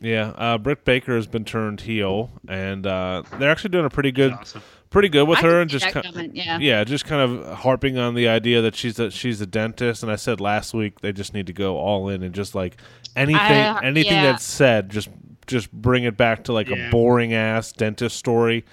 Yeah, 0.03 0.28
uh, 0.37 0.57
Britt 0.57 0.87
Baker 0.87 1.14
has 1.14 1.26
been 1.26 1.45
turned 1.45 1.83
heel, 1.83 2.31
and 2.49 2.87
uh, 2.87 3.22
they're 3.39 3.51
actually 3.51 3.68
doing 3.68 3.85
a 3.85 3.91
pretty 3.91 4.12
good, 4.12 4.33
Awesome. 4.33 4.62
pretty 4.89 5.11
good 5.11 5.24
with 5.28 5.41
I 5.41 5.43
her, 5.43 5.61
and 5.61 5.68
just 5.70 5.85
that 5.93 6.03
ki- 6.03 6.11
coming, 6.11 6.35
yeah. 6.35 6.57
yeah, 6.59 6.85
just 6.85 7.05
kind 7.05 7.20
of 7.20 7.59
harping 7.59 7.99
on 7.99 8.14
the 8.14 8.26
idea 8.26 8.62
that 8.62 8.74
she's 8.74 8.99
a 8.99 9.11
she's 9.11 9.43
a 9.43 9.47
dentist. 9.47 10.03
And 10.03 10.11
I 10.11 10.16
said 10.16 10.41
last 10.41 10.72
week 10.72 11.01
they 11.01 11.12
just 11.12 11.35
need 11.35 11.49
to 11.49 11.53
go 11.53 11.76
all 11.76 12.09
in 12.09 12.22
and 12.22 12.35
just 12.35 12.55
like 12.55 12.78
anything 13.14 13.41
I- 13.43 13.85
anything 13.85 14.12
yeah. 14.14 14.31
that's 14.33 14.45
said, 14.45 14.89
just 14.89 15.11
just 15.47 15.70
bring 15.70 16.05
it 16.05 16.16
back 16.16 16.45
to 16.45 16.55
like 16.55 16.68
Yeah. 16.70 16.76
a 16.89 16.91
boring 16.91 17.35
ass 17.35 17.70
dentist 17.72 18.16
story. 18.16 18.64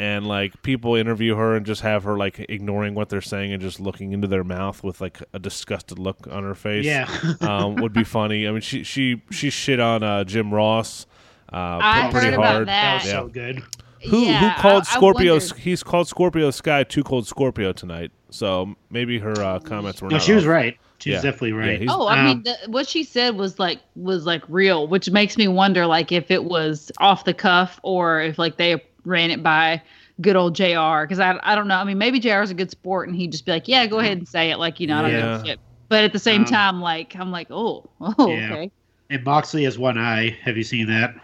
And 0.00 0.26
like 0.26 0.62
people 0.62 0.94
interview 0.94 1.34
her 1.34 1.54
and 1.54 1.66
just 1.66 1.82
have 1.82 2.04
her 2.04 2.16
like 2.16 2.38
ignoring 2.48 2.94
what 2.94 3.10
they're 3.10 3.20
saying 3.20 3.52
and 3.52 3.60
just 3.60 3.78
looking 3.80 4.12
into 4.12 4.26
their 4.26 4.42
mouth 4.44 4.82
with 4.82 4.98
like 5.02 5.18
a 5.34 5.38
disgusted 5.38 5.98
look 5.98 6.26
on 6.30 6.42
her 6.42 6.54
face. 6.54 6.86
Yeah. 6.86 7.06
um, 7.42 7.74
would 7.76 7.92
be 7.92 8.04
funny. 8.04 8.48
I 8.48 8.50
mean, 8.50 8.62
she 8.62 8.82
she 8.82 9.20
she 9.30 9.50
shit 9.50 9.78
on 9.78 10.02
uh, 10.02 10.24
Jim 10.24 10.54
Ross. 10.54 11.04
Uh, 11.52 11.78
I 11.82 12.08
pretty 12.10 12.28
heard 12.28 12.34
about 12.34 12.46
hard. 12.52 12.68
That 12.68 12.72
that. 12.82 12.94
was 13.02 13.04
Yeah. 13.12 13.20
so 13.20 13.28
good. 13.28 13.62
Who 14.08 14.20
Yeah, 14.20 14.54
who 14.54 14.62
called 14.62 14.84
I- 14.86 14.90
I 14.90 14.96
Scorpio? 14.96 15.32
wondered. 15.34 15.58
he's 15.58 15.82
called 15.82 16.08
Scorpio 16.08 16.50
Sky 16.50 16.82
2 16.84 17.02
Cold 17.04 17.26
Scorpio 17.26 17.72
tonight. 17.74 18.10
So 18.30 18.74
maybe 18.88 19.18
her 19.18 19.38
uh, 19.38 19.58
comments 19.58 20.00
were 20.00 20.08
No, 20.08 20.16
not. 20.16 20.22
she 20.22 20.32
was 20.32 20.44
off. 20.44 20.50
right. 20.50 20.78
She 21.00 21.10
was 21.10 21.16
Yeah. 21.16 21.30
definitely 21.30 21.52
right. 21.52 21.78
he's- 21.80 21.92
Oh, 21.94 22.06
I 22.06 22.18
Um, 22.20 22.24
mean, 22.24 22.42
the, 22.44 22.56
what 22.70 22.88
she 22.88 23.04
said 23.04 23.36
was 23.36 23.58
like 23.58 23.80
was 23.96 24.24
like 24.24 24.42
real, 24.48 24.86
which 24.86 25.10
makes 25.10 25.36
me 25.36 25.48
wonder 25.48 25.86
like 25.86 26.10
if 26.12 26.30
it 26.30 26.44
was 26.44 26.90
off 26.98 27.24
the 27.24 27.34
cuff 27.34 27.78
or 27.82 28.22
if 28.22 28.38
like 28.38 28.56
they 28.56 28.82
ran 29.04 29.30
it 29.30 29.42
by 29.42 29.80
good 30.20 30.36
old 30.36 30.54
Jr. 30.54 31.02
Because 31.02 31.18
I 31.18 31.38
I 31.42 31.54
don't 31.54 31.68
know. 31.68 31.76
I 31.76 31.84
mean, 31.84 31.98
maybe 31.98 32.18
Jr. 32.20 32.40
is 32.42 32.50
a 32.50 32.54
good 32.54 32.70
sport 32.70 33.08
and 33.08 33.16
he'd 33.16 33.32
just 33.32 33.46
be 33.46 33.52
like, 33.52 33.68
yeah, 33.68 33.86
go 33.86 33.98
ahead 34.00 34.18
and 34.18 34.28
say 34.28 34.50
it, 34.50 34.58
like 34.58 34.80
you 34.80 34.86
know, 34.86 34.98
I 34.98 35.02
don't 35.02 35.10
Yeah. 35.12 35.20
give 35.20 35.42
a 35.42 35.46
shit. 35.46 35.60
But 35.88 36.04
at 36.04 36.12
the 36.12 36.18
same 36.18 36.42
Um, 36.42 36.46
time, 36.46 36.80
like 36.80 37.16
I'm 37.16 37.30
like, 37.32 37.48
oh, 37.50 37.88
oh, 38.00 38.28
Yeah. 38.30 38.52
okay, 38.52 38.70
and 39.10 39.24
Moxley 39.24 39.64
has 39.64 39.78
one 39.78 39.98
eye. 39.98 40.36
Have 40.42 40.56
you 40.56 40.62
seen 40.64 40.86
that? 40.88 41.14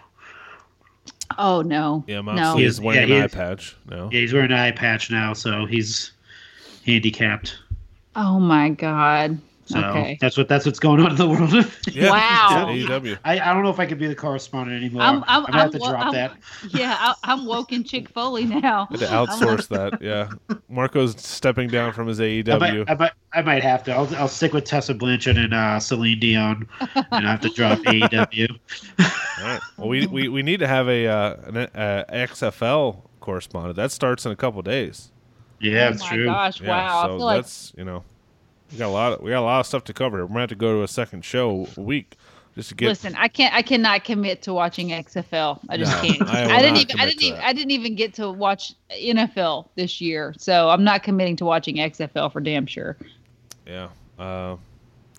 oh 1.38 1.60
no, 1.62 2.04
Yeah, 2.06 2.16
no, 2.16 2.22
Moxley 2.22 2.62
He 2.62 2.66
is 2.66 2.74
is- 2.74 2.80
wearing 2.80 3.08
yeah, 3.08 3.16
an 3.16 3.22
eye 3.24 3.26
patch. 3.28 3.76
No. 3.90 4.08
Yeah, 4.12 4.20
he's 4.20 4.32
wearing 4.32 4.52
an 4.52 4.58
eye 4.58 4.70
patch 4.70 5.10
now, 5.10 5.32
so 5.32 5.66
he's 5.66 6.12
handicapped. 6.86 7.58
oh 8.14 8.38
my 8.40 8.70
god, 8.70 9.38
So 9.66 9.80
okay. 9.80 10.16
that's 10.20 10.36
what 10.36 10.48
that's 10.48 10.64
what's 10.64 10.78
going 10.78 11.00
on 11.00 11.10
in 11.10 11.16
the 11.16 11.28
world. 11.28 11.52
Yeah, 11.92 12.10
Wow. 12.10 12.66
AEW. 12.70 13.18
I, 13.24 13.38
I 13.40 13.52
don't 13.52 13.62
know 13.64 13.70
if 13.70 13.80
I 13.80 13.86
can 13.86 13.98
be 13.98 14.06
the 14.06 14.14
correspondent 14.14 14.76
anymore. 14.82 15.02
I'm- 15.02 15.24
I'm, 15.26 15.28
I'm- 15.28 15.42
gonna 15.46 15.52
have 15.58 15.62
I'm- 15.62 15.72
to 15.72 15.78
drop 15.78 16.04
I'm- 16.06 16.12
that. 16.14 16.36
Yeah, 16.70 16.96
I, 16.98 17.14
I'm 17.24 17.46
woken 17.46 17.82
Chick 17.84 18.08
Foley 18.08 18.44
now. 18.44 18.86
Had 18.90 19.00
to 19.00 19.06
outsource 19.06 19.68
that. 19.68 20.00
Yeah, 20.06 20.28
Marco's 20.68 21.20
stepping 21.20 21.68
down 21.68 21.92
from 21.92 22.06
his 22.06 22.20
E 22.20 22.44
I 22.46 22.58
might, 22.58 22.72
AEW. 22.74 22.84
I 22.88 22.94
might, 22.94 23.12
I 23.34 23.42
might 23.42 23.62
have 23.62 23.82
to. 23.84 23.92
I'll, 23.92 24.14
I'll 24.16 24.28
stick 24.28 24.52
with 24.52 24.64
Tessa 24.64 24.94
Blanchard 24.94 25.36
and 25.36 25.52
uh, 25.52 25.80
Celine 25.80 26.20
Dion, 26.20 26.68
and 26.94 27.06
I 27.26 27.30
have 27.30 27.40
to 27.40 27.48
drop 27.50 27.78
AEW. 27.80 28.48
All 29.00 29.44
right. 29.44 29.60
Well, 29.76 29.88
we, 29.88 30.06
we, 30.06 30.28
we 30.28 30.42
need 30.42 30.60
to 30.60 30.68
have 30.68 30.88
a 30.88 31.06
uh, 31.08 31.36
an 31.46 31.56
uh, 31.56 32.04
XFL 32.12 33.02
correspondent. 33.20 33.74
That 33.76 33.90
starts 33.90 34.24
in 34.26 34.32
a 34.32 34.36
couple 34.36 34.62
days. 34.62 35.10
Yeah, 35.60 35.88
oh 35.88 35.92
it's 35.94 36.02
my 36.02 36.08
true. 36.10 36.24
gosh, 36.26 36.60
Yeah, 36.60 36.68
wow! 36.68 36.98
I 36.98 37.02
so 37.06 37.08
feel 37.16 37.26
like 37.26 37.36
that's 37.38 37.72
you 37.76 37.84
know, 37.84 38.04
we 38.72 38.78
got 38.78 38.88
a 38.88 38.88
lot. 38.88 39.12
Of, 39.14 39.20
we 39.22 39.30
got 39.30 39.40
a 39.40 39.44
lot 39.44 39.60
of 39.60 39.66
stuff 39.66 39.84
to 39.84 39.92
cover. 39.92 40.18
We're 40.22 40.28
gonna 40.28 40.40
have 40.40 40.48
to 40.50 40.54
go 40.54 40.76
to 40.78 40.82
a 40.82 40.88
second 40.88 41.24
show 41.24 41.66
a 41.76 41.80
week 41.80 42.16
just 42.54 42.70
to 42.70 42.74
get. 42.74 42.88
Listen, 42.88 43.14
I 43.16 43.28
can't. 43.28 43.54
I 43.54 43.62
cannot 43.62 44.04
commit 44.04 44.42
to 44.42 44.52
watching 44.54 44.88
XFL. 44.88 45.60
I 45.68 45.76
just 45.76 45.92
No, 46.02 46.08
can't. 46.08 46.22
I 46.28 46.56
I, 46.56 46.62
didn't 46.62 46.78
even. 46.78 47.00
I 47.00 47.06
didn't 47.06 47.22
even. 47.22 47.40
I 47.40 47.52
didn't 47.52 47.70
even 47.70 47.94
get 47.94 48.14
to 48.14 48.30
watch 48.30 48.74
NFL 48.90 49.68
this 49.76 50.00
year, 50.00 50.34
so 50.38 50.68
I'm 50.70 50.84
not 50.84 51.02
committing 51.02 51.36
to 51.36 51.44
watching 51.44 51.76
XFL 51.76 52.32
for 52.32 52.40
damn 52.40 52.66
sure. 52.66 52.96
Yeah. 53.66 53.88
Uh, 54.18 54.56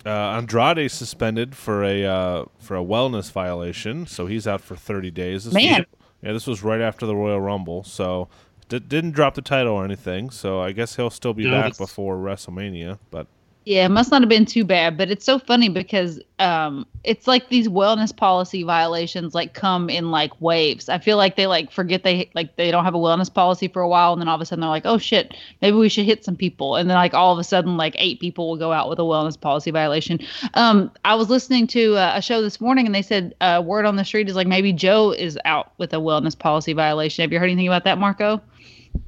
uh, 0.06 0.10
Andrade 0.10 0.90
suspended 0.90 1.56
for 1.56 1.84
a 1.84 2.06
uh, 2.06 2.46
for 2.60 2.76
a 2.78 2.84
wellness 2.84 3.32
violation, 3.32 4.08
so 4.08 4.26
he's 4.26 4.48
out 4.48 4.62
for 4.62 4.76
30 4.76 5.12
days. 5.12 5.46
This 5.46 5.54
Man. 5.54 5.80
was, 5.80 5.86
yeah, 6.24 6.34
this 6.34 6.48
was 6.48 6.64
right 6.64 6.82
after 6.82 7.06
the 7.06 7.16
Royal 7.16 7.42
Rumble, 7.42 7.84
so 7.84 8.30
d- 8.70 8.80
didn't 8.80 9.12
drop 9.12 9.36
the 9.36 9.42
title 9.42 9.74
or 9.74 9.84
anything. 9.84 10.30
So 10.30 10.62
I 10.62 10.72
guess 10.72 10.96
he'll 10.96 11.10
still 11.10 11.34
be 11.34 11.46
No, 11.46 11.52
back 11.52 11.78
before 11.78 12.16
WrestleMania. 12.18 13.00
But 13.12 13.28
Yeah, 13.68 13.84
it 13.84 13.90
must 13.90 14.12
not 14.12 14.22
have 14.22 14.30
been 14.30 14.46
too 14.46 14.64
bad, 14.64 14.98
but 14.98 15.12
it's 15.12 15.26
so 15.26 15.38
funny 15.38 15.68
because 15.68 16.22
um, 16.40 16.88
it's 17.04 17.28
like 17.28 17.50
these 17.50 17.68
wellness 17.68 18.16
policy 18.16 18.64
violations 18.64 19.36
like 19.36 19.54
come 19.54 19.90
in 19.90 20.10
like 20.10 20.40
waves. 20.40 20.88
I 20.88 21.00
feel 21.00 21.18
like 21.18 21.36
they 21.36 21.48
like 21.48 21.70
forget 21.70 22.06
they 22.06 22.30
like 22.34 22.56
they 22.56 22.72
don't 22.72 22.86
have 22.86 22.96
a 22.96 22.98
wellness 22.98 23.32
policy 23.32 23.68
for 23.68 23.82
a 23.82 23.88
while, 23.90 24.14
and 24.14 24.22
then 24.22 24.30
all 24.30 24.36
of 24.36 24.40
a 24.40 24.46
sudden 24.46 24.62
they're 24.62 24.70
like, 24.70 24.86
oh 24.86 24.98
shit, 24.98 25.36
maybe 25.62 25.76
we 25.76 25.90
should 25.90 26.06
hit 26.06 26.24
some 26.24 26.38
people, 26.38 26.78
and 26.78 26.90
then 26.90 26.96
like 26.96 27.14
all 27.14 27.34
of 27.34 27.40
a 27.40 27.44
sudden 27.44 27.76
like 27.76 27.94
eight 27.98 28.22
people 28.22 28.48
will 28.48 28.56
go 28.56 28.72
out 28.72 28.88
with 28.88 29.00
a 29.00 29.02
wellness 29.02 29.38
policy 29.38 29.70
violation. 29.70 30.22
Um, 30.54 30.90
I 31.04 31.16
was 31.16 31.30
listening 31.30 31.68
to 31.68 31.98
uh, 31.98 32.14
a 32.16 32.22
show 32.22 32.42
this 32.42 32.62
morning, 32.62 32.86
and 32.86 32.96
they 32.96 33.02
said 33.02 33.36
uh, 33.42 33.62
word 33.66 33.86
on 33.86 33.98
the 33.98 34.06
street 34.06 34.30
is 34.30 34.36
like 34.38 34.48
maybe 34.48 34.72
Joe 34.72 35.12
is 35.12 35.38
out 35.44 35.74
with 35.78 35.92
a 35.94 35.98
wellness 35.98 36.40
policy 36.40 36.72
violation. 36.72 37.22
Have 37.22 37.34
you 37.34 37.40
heard 37.40 37.50
anything 37.50 37.68
about 37.68 37.84
that, 37.84 37.98
Marco? 37.98 38.42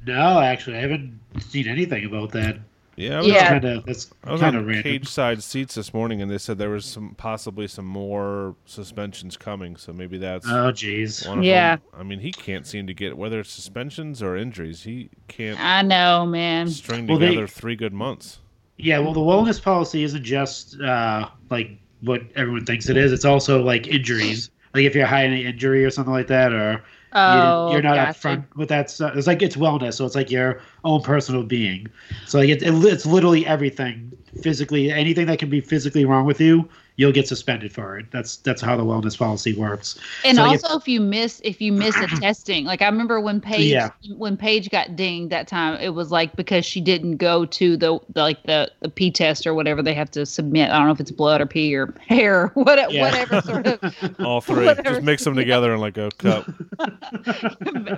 No, 0.04 0.38
actually, 0.38 0.76
I 0.76 0.82
haven't 0.82 1.18
seen 1.38 1.66
anything 1.66 2.04
about 2.04 2.32
that. 2.32 2.58
Yeah, 3.00 3.14
I 3.14 3.18
was, 3.18 3.26
Yeah. 3.28 3.48
Kind 3.48 3.64
of. 3.64 3.86
That's 3.86 4.10
I 4.24 4.32
was 4.32 4.40
kind 4.40 4.56
on 4.56 4.62
of 4.62 4.66
random. 4.68 4.82
cage 4.84 5.08
side 5.08 5.42
seats 5.42 5.74
this 5.74 5.92
morning, 5.94 6.20
and 6.22 6.30
they 6.30 6.38
said 6.38 6.58
there 6.58 6.70
was 6.70 6.84
some 6.84 7.14
possibly 7.16 7.66
some 7.66 7.86
more 7.86 8.54
suspensions 8.66 9.36
coming. 9.36 9.76
So 9.76 9.92
maybe 9.92 10.18
that's 10.18 10.46
Oh, 10.46 10.70
jeez. 10.72 11.24
Yeah. 11.44 11.76
them. 11.76 11.84
I 11.98 12.02
mean, 12.02 12.20
he 12.20 12.32
can't 12.32 12.66
seem 12.66 12.86
to 12.86 12.94
get 12.94 13.16
whether 13.16 13.40
it's 13.40 13.50
suspensions 13.50 14.22
or 14.22 14.36
injuries. 14.36 14.82
He 14.82 15.10
can't 15.28 15.58
I 15.58 15.82
know, 15.82 16.26
man. 16.26 16.68
string 16.68 17.06
Well, 17.06 17.18
they- 17.18 17.28
together 17.28 17.46
three 17.46 17.76
good 17.76 17.92
months. 17.92 18.40
Yeah, 18.76 18.98
well, 19.00 19.12
the 19.12 19.20
wellness 19.20 19.62
policy 19.62 20.04
isn't 20.04 20.24
just 20.24 20.80
uh, 20.80 21.28
like 21.50 21.70
what 22.00 22.22
everyone 22.34 22.64
thinks 22.64 22.88
it 22.88 22.96
is. 22.96 23.12
It's 23.12 23.26
also 23.26 23.62
like 23.62 23.86
injuries. 23.88 24.50
Like 24.72 24.84
if 24.84 24.94
you're 24.94 25.04
hiding 25.06 25.40
an 25.40 25.46
injury 25.46 25.84
or 25.84 25.90
something 25.90 26.14
like 26.14 26.28
that, 26.28 26.52
or 26.54 26.82
Oh, 27.12 27.70
you, 27.72 27.78
are 27.78 27.82
not 27.82 27.96
gotcha. 27.96 28.28
upfront 28.28 28.56
with 28.56 28.68
that 28.68 28.90
stuff. 28.90 29.16
It's 29.16 29.26
like 29.26 29.42
it's 29.42 29.56
wellness, 29.56 29.94
so 29.94 30.06
it's 30.06 30.14
like 30.14 30.30
your 30.30 30.60
own 30.84 31.02
personal 31.02 31.42
being. 31.42 31.88
So 32.26 32.38
like 32.38 32.48
it, 32.48 32.62
it, 32.62 32.72
it's 32.84 33.06
literally 33.06 33.46
everything 33.46 34.12
physically, 34.36 34.92
anything 34.92 35.26
that 35.26 35.38
can 35.38 35.50
be 35.50 35.60
physically 35.60 36.04
wrong 36.04 36.24
with 36.24 36.40
you, 36.40 36.68
you'll 36.96 37.12
get 37.12 37.26
suspended 37.28 37.72
for 37.72 37.98
it. 37.98 38.06
That's 38.10 38.36
that's 38.38 38.60
how 38.62 38.76
the 38.76 38.84
wellness 38.84 39.16
policy 39.18 39.52
works. 39.54 39.98
And 40.24 40.36
So, 40.36 40.44
also, 40.44 40.76
if 40.76 40.86
you 40.88 41.00
miss 41.00 41.40
if 41.44 41.60
you 41.60 41.72
miss 41.72 41.96
a 41.96 42.06
testing, 42.20 42.64
like 42.64 42.82
I 42.82 42.86
remember 42.86 43.20
when 43.20 43.40
Paige 43.40 43.70
Yeah. 43.72 43.90
when 44.16 44.36
Paige 44.36 44.70
got 44.70 44.96
dinged 44.96 45.30
that 45.30 45.48
time, 45.48 45.80
it 45.80 45.90
was 45.90 46.10
like 46.10 46.36
because 46.36 46.64
she 46.66 46.80
didn't 46.80 47.16
go 47.16 47.44
to 47.46 47.76
the, 47.76 47.98
the 48.12 48.20
like 48.22 48.42
the 48.44 48.70
the 48.80 48.88
P 48.88 49.10
test 49.10 49.46
or 49.46 49.54
whatever 49.54 49.82
they 49.82 49.94
have 49.94 50.10
to 50.12 50.26
submit. 50.26 50.70
I 50.70 50.76
don't 50.78 50.86
know 50.86 50.92
if 50.92 51.00
it's 51.00 51.10
blood 51.10 51.40
or 51.40 51.46
pee 51.46 51.74
or 51.74 51.94
hair, 52.06 52.48
what, 52.54 52.92
Yeah. 52.92 53.04
whatever 53.06 53.40
sort 53.40 53.66
of 53.66 53.80
All 54.20 54.40
three, 54.40 54.66
Whatever. 54.66 54.82
just 54.82 55.02
mix 55.02 55.24
them 55.24 55.34
together 55.36 55.72
in 55.74 55.80
like 55.80 55.96
a 55.98 56.10
cup. 56.18 56.46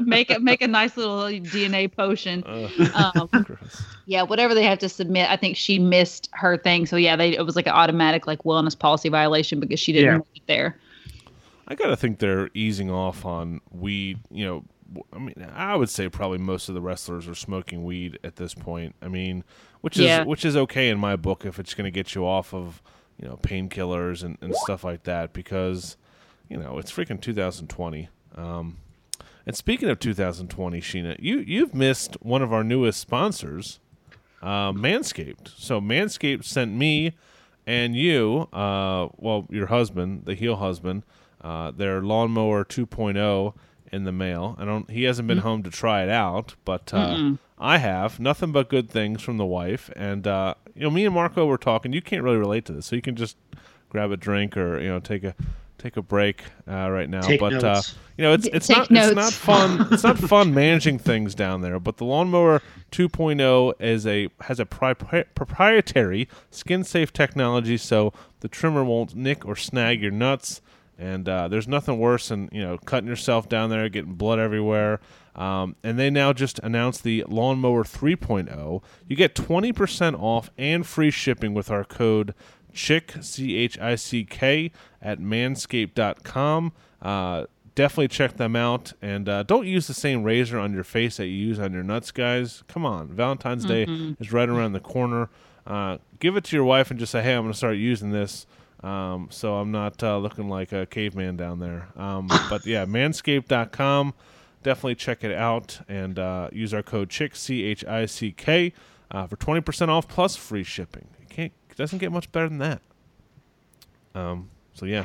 make 0.01 0.31
it 0.31 0.43
make 0.43 0.63
a 0.63 0.69
nice 0.69 0.97
little 0.97 1.23
DNA 1.25 1.91
potion. 1.93 2.43
Uh, 2.45 2.69
Um, 2.95 3.47
yeah, 4.07 4.23
whatever 4.23 4.55
they 4.55 4.65
have 4.65 4.79
to 4.81 4.89
submit. 4.89 5.31
I 5.31 5.37
think 5.37 5.57
she 5.57 5.79
missed 5.79 6.29
her 6.33 6.57
thing, 6.57 6.87
so 6.87 6.97
yeah, 6.97 7.17
they 7.17 7.37
it 7.37 7.45
was 7.47 7.57
like 7.57 7.67
an 7.67 7.73
automatic 7.73 8.27
like 8.27 8.41
wellness 8.43 8.79
policy 8.79 8.92
violation 9.09 9.61
because 9.61 9.81
she 9.81 9.93
didn't 9.93 10.07
Yeah. 10.13 10.19
make 10.19 10.37
it 10.37 10.43
there. 10.47 10.79
I 11.69 11.75
gotta 11.75 11.97
think 11.97 12.19
they're 12.19 12.51
easing 12.55 12.91
off 12.91 13.25
on 13.25 13.61
weed. 13.71 14.19
You 14.31 14.45
know, 14.45 14.65
I 15.13 15.19
mean, 15.19 15.35
I 15.55 15.75
would 15.77 15.89
say 15.89 16.09
probably 16.09 16.39
most 16.39 16.69
of 16.69 16.75
the 16.75 16.81
wrestlers 16.83 17.27
are 17.29 17.35
smoking 17.35 17.85
weed 17.85 18.19
at 18.25 18.37
this 18.37 18.53
point. 18.55 18.95
I 19.01 19.09
mean, 19.09 19.45
which 19.81 19.97
is 19.97 20.05
Yeah. 20.05 20.25
which 20.25 20.45
is 20.45 20.57
okay 20.57 20.89
in 20.91 20.99
my 20.99 21.17
book 21.17 21.45
if 21.47 21.59
it's 21.59 21.73
going 21.75 21.85
to 21.87 21.91
get 21.91 22.15
you 22.15 22.27
off 22.27 22.53
of 22.53 22.83
you 23.19 23.27
know 23.29 23.39
painkillers 23.43 24.23
and, 24.23 24.37
and 24.41 24.55
stuff 24.57 24.85
like 24.85 25.05
that 25.05 25.33
because 25.33 25.97
you 26.49 26.57
know 26.59 26.79
it's 26.79 26.91
freaking 26.93 27.21
2020. 27.21 28.09
Um, 28.35 28.79
and 29.47 29.57
speaking 29.57 29.89
of 29.89 29.99
2020, 29.99 30.81
Sheena, 30.81 31.17
you 31.21 31.39
you've 31.39 31.75
missed 31.75 32.17
one 32.21 32.43
of 32.43 32.53
our 32.53 32.63
newest 32.65 33.01
sponsors, 33.01 33.81
uh, 34.43 34.73
Manscaped. 34.73 35.49
So 35.57 35.81
Manscaped 35.81 36.45
sent 36.45 36.73
me 36.75 37.13
and 37.67 37.95
you, 37.97 38.49
uh, 38.53 39.09
well, 39.17 39.47
your 39.51 39.67
husband, 39.67 40.25
the 40.25 40.35
heel 40.35 40.57
husband, 40.57 41.03
uh, 41.41 41.71
their 41.71 42.03
lawnmower 42.03 42.65
2.0 42.65 43.55
in 43.93 44.05
the 44.05 44.13
mail. 44.13 44.57
I 44.59 44.65
don't. 44.65 44.91
He 44.91 45.05
hasn't 45.05 45.29
been 45.29 45.39
home 45.39 45.63
to 45.65 45.71
try 45.71 46.03
it 46.03 46.09
out, 46.09 46.55
but 46.65 46.93
uh, 46.95 47.17
I 47.59 47.79
have. 47.79 48.19
Nothing 48.19 48.51
but 48.53 48.69
good 48.69 48.91
things 48.91 49.23
from 49.23 49.37
the 49.37 49.45
wife, 49.47 49.91
and 49.95 50.27
uh, 50.27 50.55
you 50.75 50.83
know, 50.83 50.91
me 50.91 51.05
and 51.05 51.15
Marco 51.15 51.47
were 51.47 51.59
talking. 51.59 51.93
You 51.93 52.03
can't 52.03 52.23
really 52.23 52.39
relate 52.39 52.65
to 52.67 52.73
this, 52.73 52.87
so 52.87 52.97
you 52.97 53.03
can 53.03 53.17
just 53.17 53.37
grab 53.91 54.11
a 54.11 54.17
drink 54.17 54.57
or 54.57 54.81
you 54.81 54.89
know 54.89 54.99
take 55.01 55.23
a 55.25 55.35
take 55.83 55.97
a 55.97 56.03
break 56.03 56.43
uh, 56.69 56.91
right 56.91 57.09
now. 57.09 57.21
Take 57.23 57.41
but 57.41 57.63
uh, 57.65 57.83
you 58.17 58.23
know, 58.23 58.33
it's 58.33 58.47
it's 58.49 58.67
Take 58.67 58.77
not 58.77 58.91
notes. 58.91 59.07
it's 59.09 59.17
not 59.17 59.33
fun. 59.33 59.89
it's 59.93 60.03
not 60.05 60.19
fun 60.19 60.55
managing 60.55 60.99
things 60.99 61.35
down 61.35 61.61
there. 61.63 61.81
But 61.81 61.97
the 61.97 62.05
lawnmower 62.05 62.63
2.0 62.93 63.75
is 63.81 64.07
a 64.07 64.29
has 64.43 64.61
a 64.61 64.67
pri- 64.67 64.95
proprietary 64.95 66.29
skin 66.51 66.85
safe 66.85 67.13
technology, 67.13 67.77
so 67.77 68.13
the 68.41 68.49
trimmer 68.49 68.85
won't 68.85 69.15
nick 69.15 69.45
or 69.45 69.57
snag 69.57 70.01
your 70.01 70.13
nuts. 70.13 70.61
And 70.99 71.29
uh, 71.29 71.49
there's 71.49 71.67
nothing 71.67 71.99
worse 71.99 72.29
than 72.29 72.49
you 72.53 72.63
know 72.63 72.79
cutting 72.79 73.09
yourself 73.09 73.49
down 73.49 73.71
there, 73.71 73.89
getting 73.89 74.15
blood 74.15 74.39
everywhere. 74.39 75.01
Um, 75.35 75.77
and 75.83 75.99
they 75.99 76.11
now 76.11 76.35
just 76.35 76.59
announced 76.59 77.05
the 77.05 77.25
lawnmower 77.27 77.85
3.0. 77.85 78.83
You 79.09 79.17
get 79.17 79.35
20% 79.35 80.21
off 80.21 80.51
and 80.59 80.87
free 80.87 81.11
shipping 81.11 81.55
with 81.55 81.71
our 81.71 81.85
code 81.85 82.35
chick 82.73 83.15
c 83.21 83.57
h 83.57 83.79
i 83.79 83.95
c 83.95 84.25
k 84.25 84.73
at 85.03 85.19
manscaped.com. 85.19 86.73
Uh, 87.01 87.47
definitely 87.75 88.09
check 88.09 88.37
them 88.37 88.55
out 88.55 88.93
and 89.03 89.29
uh, 89.29 89.43
don't 89.43 89.67
use 89.67 89.87
the 89.87 89.95
same 89.95 90.23
razor 90.23 90.59
on 90.59 90.73
your 90.73 90.85
face 90.85 91.17
that 91.17 91.27
you 91.27 91.33
use 91.49 91.59
on 91.59 91.73
your 91.73 91.83
nuts, 91.83 92.11
guys. 92.11 92.63
Come 92.69 92.87
on, 92.87 93.09
Valentine's 93.09 93.65
Day 93.65 93.85
is 94.21 94.33
right 94.33 94.49
around 94.49 94.73
the 94.73 94.81
corner. 94.81 95.29
Uh, 95.67 95.99
give 96.19 96.37
it 96.37 96.45
to 96.45 96.57
your 96.57 96.65
wife 96.65 96.91
and 96.91 96.99
just 96.99 97.13
say, 97.13 97.23
"Hey, 97.23 97.35
I'm 97.35 97.43
going 97.43 97.53
to 97.53 97.57
start 97.57 97.77
using 97.77 98.11
this." 98.11 98.47
Um, 98.83 99.29
so 99.31 99.55
I'm 99.57 99.71
not 99.71 100.03
uh, 100.03 100.19
looking 100.19 100.49
like 100.49 100.73
a 100.73 100.87
caveman 100.87 101.37
down 101.37 101.61
there. 101.61 101.89
Um, 101.97 102.27
but 102.51 102.67
yeah, 102.67 102.85
manscaped.com. 102.85 104.15
definitely 104.63 104.97
check 104.97 105.23
it 105.23 105.33
out 105.33 105.81
and 105.89 106.19
uh, 106.19 106.49
use 106.53 106.75
our 106.75 106.83
code 106.83 107.11
CHICK 107.11 107.37
C 107.37 107.63
H 107.65 107.85
I 107.85 108.07
C 108.07 108.33
K 108.33 108.73
uh, 109.11 109.27
for 109.29 109.37
twenty 109.37 109.61
percent 109.61 109.91
off 109.91 110.09
plus 110.09 110.37
free 110.37 110.65
shipping. 110.65 111.09
It 111.21 111.29
can't 111.29 111.53
it 111.71 111.77
doesn't 111.77 111.99
get 112.01 112.11
much 112.13 112.31
better 112.33 112.49
than 112.49 112.59
that. 112.59 112.83
Um. 114.15 114.51
So 114.75 114.87
yeah, 114.87 115.05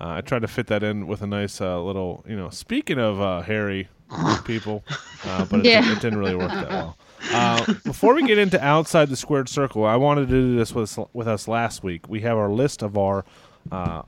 uh, 0.00 0.08
I 0.16 0.20
tried 0.20 0.42
to 0.42 0.48
fit 0.48 0.66
that 0.68 0.82
in 0.82 1.06
with 1.06 1.22
a 1.22 1.26
nice 1.26 1.60
uh, 1.60 1.80
little, 1.82 2.24
you 2.28 2.36
know. 2.36 2.50
Speaking 2.50 2.98
of 2.98 3.20
uh, 3.20 3.40
hairy 3.42 3.88
people, 4.44 4.84
uh, 5.24 5.44
but 5.44 5.60
it, 5.60 5.66
Yeah. 5.66 5.92
it 5.92 6.00
didn't 6.00 6.18
really 6.18 6.34
work 6.34 6.50
that 6.50 6.70
well. 6.70 6.96
Uh, 7.32 7.64
before 7.84 8.14
we 8.14 8.26
get 8.26 8.38
into 8.38 8.62
outside 8.64 9.08
the 9.08 9.16
squared 9.16 9.48
circle, 9.48 9.84
I 9.84 9.96
wanted 9.96 10.28
to 10.28 10.32
do 10.34 10.56
this 10.56 10.74
with 10.74 10.98
with 11.12 11.28
us 11.28 11.48
last 11.48 11.82
week. 11.82 12.08
We 12.08 12.20
have 12.22 12.36
our 12.38 12.50
list 12.50 12.82
of 12.82 12.96
our 12.96 13.24
uh, 13.70 14.02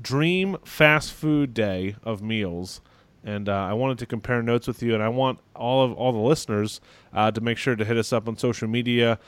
dream 0.00 0.56
fast 0.64 1.12
food 1.12 1.52
day 1.54 1.96
of 2.04 2.22
meals, 2.22 2.80
and 3.24 3.48
uh, 3.48 3.52
I 3.52 3.72
wanted 3.74 3.98
to 3.98 4.06
compare 4.06 4.42
notes 4.42 4.66
with 4.66 4.82
you. 4.82 4.94
And 4.94 5.02
I 5.02 5.08
want 5.08 5.38
all 5.54 5.84
of 5.84 5.92
all 5.94 6.12
the 6.12 6.18
listeners 6.18 6.80
uh, 7.12 7.30
to 7.32 7.40
make 7.40 7.58
sure 7.58 7.76
to 7.76 7.84
hit 7.84 7.96
us 7.96 8.12
up 8.12 8.28
on 8.28 8.36
social 8.36 8.68
media 8.68 9.18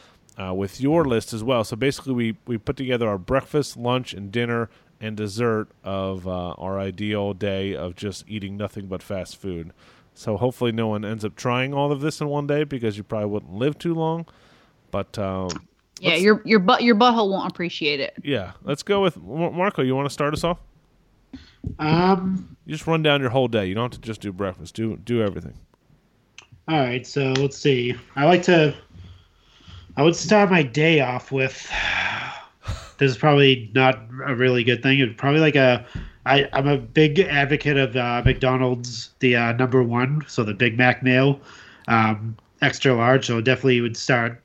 uh, 0.40 0.54
with 0.54 0.80
your 0.80 1.04
list 1.04 1.32
as 1.32 1.42
well. 1.44 1.64
So 1.64 1.76
basically, 1.76 2.14
we 2.14 2.36
we 2.46 2.58
put 2.58 2.76
together 2.76 3.08
our 3.08 3.18
breakfast, 3.18 3.76
lunch, 3.76 4.14
and 4.14 4.30
dinner 4.32 4.70
and 5.00 5.16
dessert 5.16 5.68
of 5.84 6.26
uh, 6.26 6.50
our 6.52 6.78
ideal 6.78 7.34
day 7.34 7.74
of 7.74 7.94
just 7.96 8.24
eating 8.28 8.56
nothing 8.56 8.86
but 8.86 9.02
fast 9.02 9.36
food. 9.36 9.72
So 10.14 10.36
hopefully, 10.36 10.72
no 10.72 10.86
one 10.88 11.04
ends 11.04 11.24
up 11.24 11.36
trying 11.36 11.74
all 11.74 11.92
of 11.92 12.00
this 12.00 12.20
in 12.20 12.28
one 12.28 12.46
day 12.46 12.64
because 12.64 12.96
you 12.96 13.02
probably 13.02 13.28
wouldn't 13.28 13.52
live 13.52 13.78
too 13.78 13.94
long. 13.94 14.26
But 14.90 15.18
um, 15.18 15.50
Yeah, 16.00 16.14
your 16.14 16.40
your 16.46 16.58
butt 16.58 16.82
your 16.82 16.94
butthole 16.94 17.30
won't 17.30 17.50
appreciate 17.50 18.00
it. 18.00 18.14
yeah, 18.24 18.52
let's 18.62 18.82
go 18.82 19.02
with 19.02 19.18
Marco. 19.22 19.82
You 19.82 19.94
want 19.94 20.06
to 20.06 20.12
start 20.12 20.32
us 20.32 20.42
off? 20.44 20.58
Um. 21.78 22.56
You 22.64 22.72
just 22.74 22.86
run 22.86 23.02
down 23.02 23.20
your 23.20 23.30
whole 23.30 23.48
day. 23.48 23.66
You 23.66 23.74
don't 23.74 23.92
have 23.92 24.00
to 24.00 24.06
just 24.06 24.20
do 24.20 24.32
breakfast. 24.32 24.74
Do 24.74 24.96
do 24.96 25.22
everything. 25.22 25.54
All 26.68 26.78
right. 26.80 27.06
So 27.06 27.32
let's 27.36 27.56
see. 27.58 27.94
I 28.16 28.24
like 28.24 28.42
to. 28.44 28.74
I 29.96 30.02
would 30.02 30.16
start 30.16 30.50
my 30.50 30.62
day 30.62 31.00
off 31.00 31.30
with. 31.30 31.70
This 32.98 33.10
is 33.10 33.18
probably 33.18 33.70
not 33.74 33.98
a 34.26 34.34
really 34.34 34.64
good 34.64 34.82
thing. 34.82 35.00
It's 35.00 35.14
probably 35.16 35.40
like 35.40 35.56
a. 35.56 35.84
I, 36.24 36.48
I'm 36.52 36.66
a 36.66 36.76
big 36.76 37.20
advocate 37.20 37.76
of 37.76 37.96
uh, 37.96 38.20
McDonald's, 38.24 39.10
the 39.20 39.36
uh, 39.36 39.52
number 39.52 39.82
one, 39.82 40.24
so 40.26 40.42
the 40.42 40.54
Big 40.54 40.76
Mac 40.76 41.02
meal, 41.04 41.40
um, 41.86 42.36
extra 42.62 42.94
large. 42.94 43.26
So 43.26 43.40
definitely 43.40 43.80
would 43.80 43.96
start. 43.96 44.42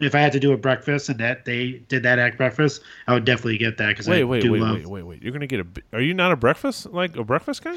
If 0.00 0.14
I 0.14 0.20
had 0.20 0.32
to 0.32 0.40
do 0.40 0.52
a 0.52 0.56
breakfast 0.56 1.08
and 1.08 1.18
that 1.18 1.44
they 1.44 1.82
did 1.88 2.02
that 2.04 2.18
at 2.18 2.36
breakfast, 2.36 2.82
I 3.08 3.14
would 3.14 3.24
definitely 3.24 3.58
get 3.58 3.78
that 3.78 3.88
because 3.88 4.06
Wait, 4.06 4.20
I 4.20 4.24
wait, 4.24 4.42
do 4.42 4.52
wait, 4.52 4.60
love. 4.60 4.76
wait, 4.76 4.86
wait, 4.86 5.02
wait. 5.02 5.22
You're 5.22 5.32
gonna 5.32 5.46
get 5.46 5.60
a. 5.60 5.66
Are 5.92 6.00
you 6.00 6.14
not 6.14 6.30
a 6.30 6.36
breakfast 6.36 6.86
like 6.92 7.16
a 7.16 7.24
breakfast 7.24 7.64
guy? 7.64 7.76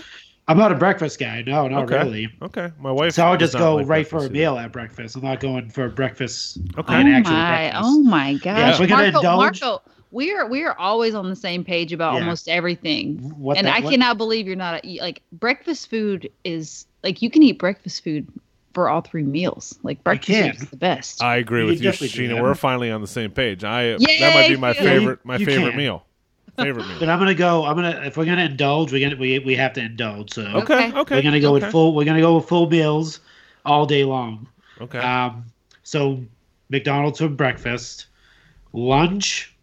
I'm 0.49 0.57
not 0.57 0.71
a 0.71 0.75
breakfast 0.75 1.19
guy. 1.19 1.41
No, 1.45 1.67
not 1.67 1.83
okay. 1.83 1.97
really. 1.97 2.29
Okay. 2.41 2.71
My 2.79 2.91
wife. 2.91 3.13
So 3.13 3.25
I 3.25 3.31
would 3.31 3.39
just 3.39 3.57
go 3.57 3.75
like 3.75 3.87
right 3.87 4.07
for 4.07 4.17
a 4.17 4.19
breakfast 4.19 4.33
meal 4.33 4.57
at 4.57 4.71
breakfast. 4.71 5.15
I'm 5.15 5.23
not 5.23 5.39
going 5.39 5.69
for 5.69 5.89
breakfast. 5.89 6.59
Okay. 6.77 6.93
oh 6.93 7.03
my, 7.03 7.21
breakfast. 7.21 7.81
oh 7.83 8.03
my 8.03 8.33
gosh, 8.35 8.73
if 8.75 8.79
we're 8.79 8.87
gonna 8.87 9.11
Marco, 9.11 9.17
indulge- 9.17 9.61
Marco, 9.61 9.81
we 10.11 10.33
are 10.33 10.47
we 10.47 10.63
are 10.63 10.77
always 10.77 11.13
on 11.15 11.29
the 11.29 11.35
same 11.35 11.63
page 11.63 11.91
about 11.93 12.13
Yeah. 12.15 12.19
almost 12.21 12.47
everything. 12.47 13.17
What 13.37 13.57
and 13.57 13.67
the- 13.67 13.75
I 13.75 13.79
what- 13.79 13.91
cannot 13.91 14.17
believe 14.17 14.47
you're 14.47 14.55
not 14.55 14.83
a, 14.85 14.99
like 15.01 15.21
breakfast 15.31 15.89
food 15.89 16.29
is 16.43 16.85
like 17.03 17.21
you 17.21 17.29
can 17.29 17.43
eat 17.43 17.59
breakfast 17.59 18.03
food 18.03 18.27
for 18.73 18.89
all 18.89 19.01
three 19.01 19.23
meals. 19.23 19.77
Like 19.83 20.03
breakfast 20.03 20.29
can. 20.39 20.51
is 20.55 20.69
the 20.69 20.77
best. 20.77 21.21
I 21.23 21.37
agree 21.37 21.61
You 21.61 21.65
with 21.67 21.77
you, 21.81 21.91
definitely 21.91 22.27
Sheena. 22.27 22.41
We're 22.41 22.53
finally 22.55 22.91
on 22.91 23.01
the 23.01 23.07
same 23.07 23.31
page. 23.31 23.63
I 23.63 23.97
that 23.97 23.99
might 24.35 24.49
be 24.49 24.55
my 24.57 24.69
Yay! 24.73 24.75
favorite 24.75 25.19
my 25.25 25.37
You 25.37 25.45
favorite 25.45 25.69
can. 25.71 25.77
meal. 25.77 26.03
Favorite 26.57 26.87
meal. 26.87 26.97
But 26.99 27.09
I'm 27.09 27.19
gonna 27.19 27.33
go. 27.35 27.65
I'm 27.65 27.75
gonna 27.75 28.01
if 28.05 28.17
we're 28.17 28.25
gonna 28.25 28.45
indulge, 28.45 28.91
we're 28.91 29.07
gonna 29.07 29.19
we, 29.19 29.39
we 29.39 29.55
have 29.55 29.73
to 29.73 29.81
indulge. 29.81 30.33
So 30.33 30.41
Okay. 30.43 30.87
Okay. 30.89 30.97
Okay. 30.99 31.15
we're 31.15 31.21
gonna 31.21 31.39
go 31.39 31.55
okay. 31.55 31.65
with 31.65 31.71
full. 31.71 31.93
We're 31.95 32.05
gonna 32.05 32.21
go 32.21 32.35
with 32.37 32.47
full 32.47 32.69
meals 32.69 33.19
all 33.65 33.85
day 33.85 34.03
long. 34.03 34.47
Okay. 34.81 34.99
Um, 34.99 35.45
so 35.83 36.23
McDonald's 36.69 37.19
for 37.19 37.29
breakfast, 37.29 38.07
lunch. 38.73 39.53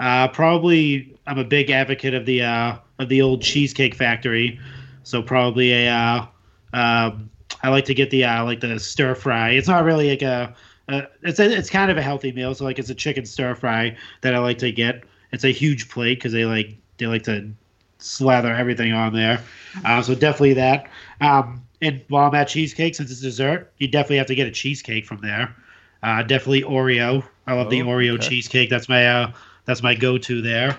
Uh, 0.00 0.28
probably 0.28 1.14
I'm 1.26 1.38
a 1.38 1.44
big 1.44 1.70
advocate 1.70 2.14
of 2.14 2.26
the 2.26 2.42
uh, 2.42 2.76
of 2.98 3.08
the 3.08 3.22
old 3.22 3.42
Cheesecake 3.42 3.94
Factory. 3.94 4.58
So 5.02 5.22
probably 5.22 5.72
a. 5.72 5.90
Uh, 5.92 6.26
um, 6.72 7.30
I 7.62 7.70
like 7.70 7.86
to 7.86 7.94
get 7.94 8.10
the 8.10 8.24
uh, 8.24 8.44
like 8.44 8.60
the 8.60 8.78
stir 8.78 9.14
fry. 9.14 9.50
It's 9.50 9.68
not 9.68 9.84
really 9.84 10.10
like 10.10 10.22
a. 10.22 10.54
Uh, 10.88 11.02
it's 11.22 11.38
a, 11.38 11.50
it's 11.50 11.68
kind 11.68 11.90
of 11.90 11.96
a 11.96 12.02
healthy 12.02 12.32
meal. 12.32 12.54
So 12.54 12.64
like 12.64 12.78
it's 12.78 12.90
a 12.90 12.94
chicken 12.94 13.26
stir 13.26 13.54
fry 13.54 13.96
that 14.22 14.34
I 14.34 14.38
like 14.38 14.58
to 14.58 14.70
get. 14.72 15.04
It's 15.32 15.44
a 15.44 15.52
huge 15.52 15.88
plate 15.90 16.14
because 16.18 16.32
they 16.32 16.44
like 16.44 16.76
they 16.98 17.06
like 17.06 17.24
to 17.24 17.50
slather 17.98 18.52
everything 18.54 18.92
on 18.92 19.12
there. 19.12 19.42
Uh, 19.84 20.00
so 20.02 20.14
definitely 20.14 20.54
that. 20.54 20.88
Um, 21.20 21.62
and 21.82 22.02
while 22.08 22.28
I'm 22.28 22.34
at 22.34 22.48
cheesecake, 22.48 22.94
since 22.94 23.10
it's 23.10 23.20
dessert, 23.20 23.72
you 23.78 23.88
definitely 23.88 24.18
have 24.18 24.26
to 24.28 24.34
get 24.34 24.46
a 24.46 24.50
cheesecake 24.50 25.04
from 25.06 25.20
there. 25.20 25.54
Uh, 26.02 26.22
definitely 26.22 26.62
Oreo. 26.62 27.24
I 27.46 27.54
love 27.54 27.70
the 27.70 27.82
Oh, 27.82 27.86
Oreo 27.86 28.14
okay. 28.14 28.28
cheesecake. 28.28 28.70
That's 28.70 28.88
my 28.88 29.06
uh, 29.06 29.32
that's 29.68 29.82
my 29.82 29.94
go-to 29.94 30.40
there. 30.40 30.78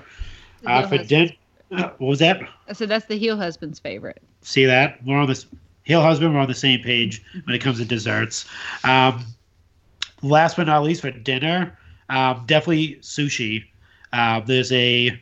The 0.64 0.72
Uh, 0.72 0.88
for 0.88 0.98
dinner, 0.98 1.32
uh, 1.72 1.92
what 2.00 2.08
was 2.08 2.20
that? 2.20 2.42
So 2.74 2.88
that's 2.88 3.06
the 3.06 3.18
heel 3.18 3.38
husband's 3.38 3.80
favorite. 3.80 4.20
See 4.42 4.66
that? 4.66 5.02
We're 5.06 5.18
on 5.18 5.28
this. 5.28 5.46
Hill 5.84 6.02
husband, 6.02 6.34
we're 6.34 6.40
on 6.40 6.48
the 6.48 6.56
same 6.56 6.82
page 6.82 7.24
when 7.46 7.56
it 7.56 7.60
comes 7.60 7.78
to 7.78 7.86
desserts. 7.86 8.46
Um, 8.84 9.26
last 10.22 10.58
but 10.58 10.68
not 10.68 10.84
least, 10.84 11.02
for 11.02 11.12
dinner, 11.12 11.78
um, 12.10 12.44
definitely 12.48 12.96
sushi. 13.02 13.64
Uh, 14.12 14.40
there's 14.40 14.72
a 14.72 15.20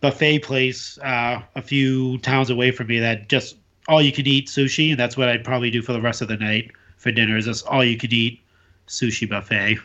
buffet 0.00 0.40
place 0.40 0.98
uh, 0.98 1.42
a 1.54 1.62
few 1.62 2.18
towns 2.18 2.50
away 2.50 2.70
from 2.70 2.86
me 2.86 2.98
that 2.98 3.28
just 3.28 3.56
all 3.86 4.00
you 4.00 4.12
can 4.12 4.26
eat 4.26 4.48
sushi, 4.48 4.90
and 4.90 4.98
that's 4.98 5.16
what 5.16 5.28
I'd 5.28 5.44
probably 5.44 5.70
do 5.70 5.82
for 5.82 5.92
the 5.92 6.00
rest 6.00 6.22
of 6.22 6.28
the 6.28 6.36
night 6.36 6.70
for 6.96 7.12
dinner. 7.12 7.36
Is 7.36 7.44
just 7.44 7.66
all 7.66 7.84
you 7.84 7.98
can 7.98 8.12
eat 8.12 8.40
sushi 8.88 9.28
buffet. 9.28 9.78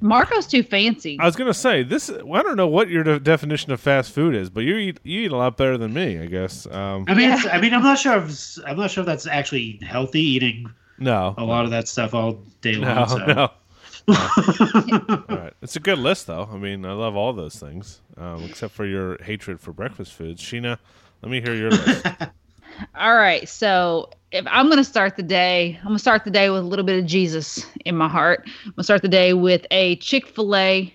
Marco's 0.00 0.46
too 0.46 0.62
fancy. 0.62 1.16
I 1.20 1.24
was 1.26 1.36
gonna 1.36 1.54
say 1.54 1.82
this. 1.82 2.10
I 2.10 2.42
don't 2.42 2.56
know 2.56 2.68
what 2.68 2.88
your 2.88 3.02
de- 3.04 3.20
definition 3.20 3.72
of 3.72 3.80
fast 3.80 4.12
food 4.12 4.34
is, 4.34 4.50
but 4.50 4.60
you 4.60 4.76
eat 4.76 5.00
you 5.04 5.22
eat 5.22 5.32
a 5.32 5.36
lot 5.36 5.56
better 5.56 5.76
than 5.78 5.92
me, 5.92 6.18
I 6.18 6.26
guess. 6.26 6.66
Um, 6.66 7.04
I 7.08 7.14
mean, 7.14 7.30
Yeah. 7.30 7.42
I 7.52 7.60
mean, 7.60 7.74
I'm 7.74 7.82
not 7.82 7.98
sure. 7.98 8.16
If, 8.18 8.58
I'm 8.66 8.76
not 8.76 8.90
sure 8.90 9.02
if 9.02 9.06
that's 9.06 9.26
actually 9.26 9.78
healthy 9.86 10.20
eating 10.22 10.70
no, 10.98 11.34
a 11.36 11.44
lot 11.44 11.64
of 11.64 11.70
that 11.72 11.88
stuff 11.88 12.14
all 12.14 12.40
day 12.62 12.76
no, 12.78 12.86
long. 12.94 13.08
so. 13.08 13.16
no. 13.26 13.50
All 14.08 14.14
right, 15.36 15.52
it's 15.62 15.74
a 15.74 15.80
good 15.80 15.98
list, 15.98 16.28
though. 16.28 16.48
I 16.52 16.56
mean, 16.58 16.84
I 16.86 16.92
love 16.92 17.16
all 17.16 17.32
those 17.32 17.56
things, 17.56 18.02
um, 18.16 18.44
except 18.44 18.72
for 18.72 18.86
your 18.86 19.20
hatred 19.20 19.60
for 19.60 19.72
breakfast 19.72 20.12
foods. 20.12 20.40
Sheena, 20.40 20.78
let 21.22 21.30
me 21.32 21.40
hear 21.40 21.54
your 21.54 21.70
list. 21.70 22.06
All 22.94 23.14
right, 23.14 23.48
so 23.48 24.10
if 24.32 24.44
I'm 24.48 24.68
gonna 24.68 24.84
start 24.84 25.16
the 25.16 25.22
day, 25.22 25.78
I'm 25.80 25.88
gonna 25.88 25.98
start 25.98 26.24
the 26.24 26.30
day 26.30 26.50
with 26.50 26.60
a 26.60 26.66
little 26.66 26.84
bit 26.84 26.98
of 26.98 27.06
Jesus 27.06 27.64
in 27.84 27.96
my 27.96 28.08
heart. 28.08 28.42
I'm 28.64 28.72
gonna 28.72 28.84
start 28.84 29.02
the 29.02 29.08
day 29.08 29.32
with 29.32 29.66
a 29.70 29.96
Chick 29.96 30.26
Fil 30.26 30.54
A 30.56 30.92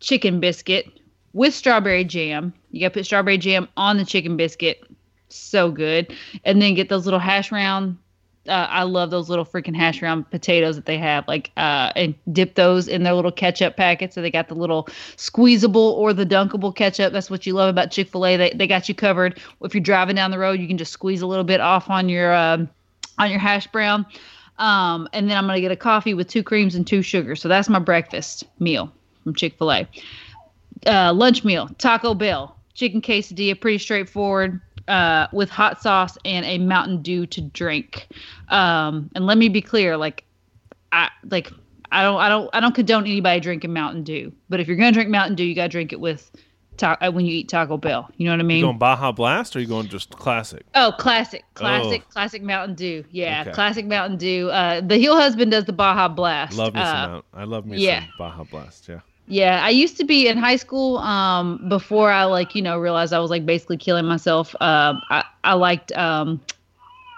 chicken 0.00 0.40
biscuit 0.40 0.86
with 1.32 1.54
strawberry 1.54 2.04
jam. 2.04 2.52
You 2.70 2.80
gotta 2.80 2.94
put 2.94 3.04
strawberry 3.06 3.38
jam 3.38 3.68
on 3.76 3.96
the 3.96 4.04
chicken 4.04 4.36
biscuit, 4.36 4.82
so 5.28 5.70
good. 5.70 6.14
And 6.44 6.60
then 6.60 6.74
get 6.74 6.88
those 6.88 7.04
little 7.04 7.20
hash 7.20 7.50
brown. 7.50 7.98
Uh, 8.50 8.66
I 8.68 8.82
love 8.82 9.10
those 9.10 9.28
little 9.28 9.44
freaking 9.44 9.76
hash 9.76 10.00
brown 10.00 10.24
potatoes 10.24 10.76
that 10.76 10.84
they 10.84 10.98
have, 10.98 11.26
like, 11.28 11.52
uh, 11.56 11.92
and 11.94 12.14
dip 12.32 12.56
those 12.56 12.88
in 12.88 13.04
their 13.04 13.14
little 13.14 13.30
ketchup 13.30 13.76
packets. 13.76 14.14
So 14.14 14.22
they 14.22 14.30
got 14.30 14.48
the 14.48 14.54
little 14.54 14.88
squeezable 15.16 15.92
or 15.92 16.12
the 16.12 16.26
dunkable 16.26 16.74
ketchup. 16.74 17.12
That's 17.12 17.30
what 17.30 17.46
you 17.46 17.54
love 17.54 17.68
about 17.68 17.90
Chick 17.90 18.08
Fil 18.08 18.26
A. 18.26 18.36
They 18.36 18.50
they 18.50 18.66
got 18.66 18.88
you 18.88 18.94
covered. 18.94 19.40
If 19.62 19.74
you're 19.74 19.82
driving 19.82 20.16
down 20.16 20.30
the 20.30 20.38
road, 20.38 20.58
you 20.58 20.66
can 20.66 20.78
just 20.78 20.92
squeeze 20.92 21.22
a 21.22 21.26
little 21.26 21.44
bit 21.44 21.60
off 21.60 21.88
on 21.88 22.08
your 22.08 22.34
um, 22.34 22.68
on 23.18 23.30
your 23.30 23.38
hash 23.38 23.66
brown. 23.68 24.04
Um, 24.58 25.08
and 25.12 25.30
then 25.30 25.38
I'm 25.38 25.46
gonna 25.46 25.60
get 25.60 25.72
a 25.72 25.76
coffee 25.76 26.12
with 26.12 26.28
two 26.28 26.42
creams 26.42 26.74
and 26.74 26.86
two 26.86 27.02
sugars. 27.02 27.40
So 27.40 27.48
that's 27.48 27.68
my 27.68 27.78
breakfast 27.78 28.44
meal 28.58 28.92
from 29.22 29.34
Chick 29.34 29.56
Fil 29.56 29.72
A. 29.72 29.88
Uh, 30.86 31.12
lunch 31.12 31.44
meal: 31.44 31.68
Taco 31.78 32.14
Bell 32.14 32.56
chicken 32.80 33.02
quesadilla, 33.02 33.60
pretty 33.60 33.78
straightforward. 33.78 34.60
Uh, 34.90 35.28
with 35.32 35.48
hot 35.48 35.80
sauce 35.80 36.18
and 36.24 36.44
a 36.44 36.58
Mountain 36.58 37.00
Dew 37.02 37.24
to 37.26 37.40
drink. 37.40 38.08
Um, 38.48 39.08
and 39.14 39.24
let 39.24 39.38
me 39.38 39.48
be 39.48 39.62
clear, 39.62 39.96
like, 39.96 40.24
I 40.90 41.08
like 41.30 41.52
I 41.92 42.02
don't 42.02 42.18
I 42.20 42.28
don't 42.28 42.50
I 42.52 42.58
don't 42.58 42.74
condone 42.74 43.04
anybody 43.04 43.38
drinking 43.38 43.72
Mountain 43.72 44.02
Dew, 44.02 44.32
but 44.48 44.58
if 44.58 44.66
you're 44.66 44.76
gonna 44.76 44.90
drink 44.90 45.08
Mountain 45.08 45.36
Dew, 45.36 45.44
you 45.44 45.54
gotta 45.54 45.68
drink 45.68 45.92
it 45.92 46.00
with 46.00 46.30
ta- 46.76 46.96
uh, 47.00 47.12
when 47.12 47.24
you 47.24 47.32
eat 47.34 47.48
Taco 47.48 47.76
Bell. 47.76 48.10
You 48.16 48.26
know 48.26 48.32
what 48.32 48.40
I 48.40 48.42
mean? 48.42 48.58
You 48.58 48.64
going 48.64 48.78
Baja 48.78 49.12
Blast 49.12 49.54
or 49.54 49.60
you 49.60 49.66
going 49.68 49.86
just 49.88 50.10
classic? 50.10 50.64
Oh, 50.74 50.92
classic, 50.98 51.44
classic, 51.54 52.02
Oh. 52.06 52.12
classic 52.12 52.42
Mountain 52.42 52.74
Dew. 52.74 53.04
Yeah, 53.12 53.42
Okay. 53.42 53.52
classic 53.52 53.86
Mountain 53.86 54.18
Dew. 54.18 54.50
Uh, 54.50 54.80
the 54.80 54.96
heel 54.96 55.16
husband 55.16 55.52
does 55.52 55.66
the 55.66 55.72
Baja 55.72 56.08
Blast. 56.08 56.56
Love 56.56 56.74
me 56.74 56.80
uh, 56.80 56.84
some 56.84 57.10
out. 57.10 57.26
I 57.32 57.44
love 57.44 57.66
me 57.66 57.78
yeah. 57.78 58.00
some 58.00 58.08
Baja 58.18 58.44
Blast. 58.44 58.88
Yeah. 58.88 59.00
Yeah, 59.30 59.64
I 59.64 59.70
used 59.70 59.96
to 59.98 60.04
be 60.04 60.26
in 60.26 60.36
high 60.36 60.56
school. 60.56 60.98
Um, 60.98 61.68
before 61.68 62.10
I 62.10 62.24
like 62.24 62.54
you 62.56 62.62
know 62.62 62.78
realized 62.78 63.12
I 63.12 63.20
was 63.20 63.30
like 63.30 63.46
basically 63.46 63.76
killing 63.76 64.04
myself. 64.04 64.54
Um, 64.60 65.00
I 65.08 65.24
I 65.44 65.54
liked 65.54 65.92
um, 65.92 66.40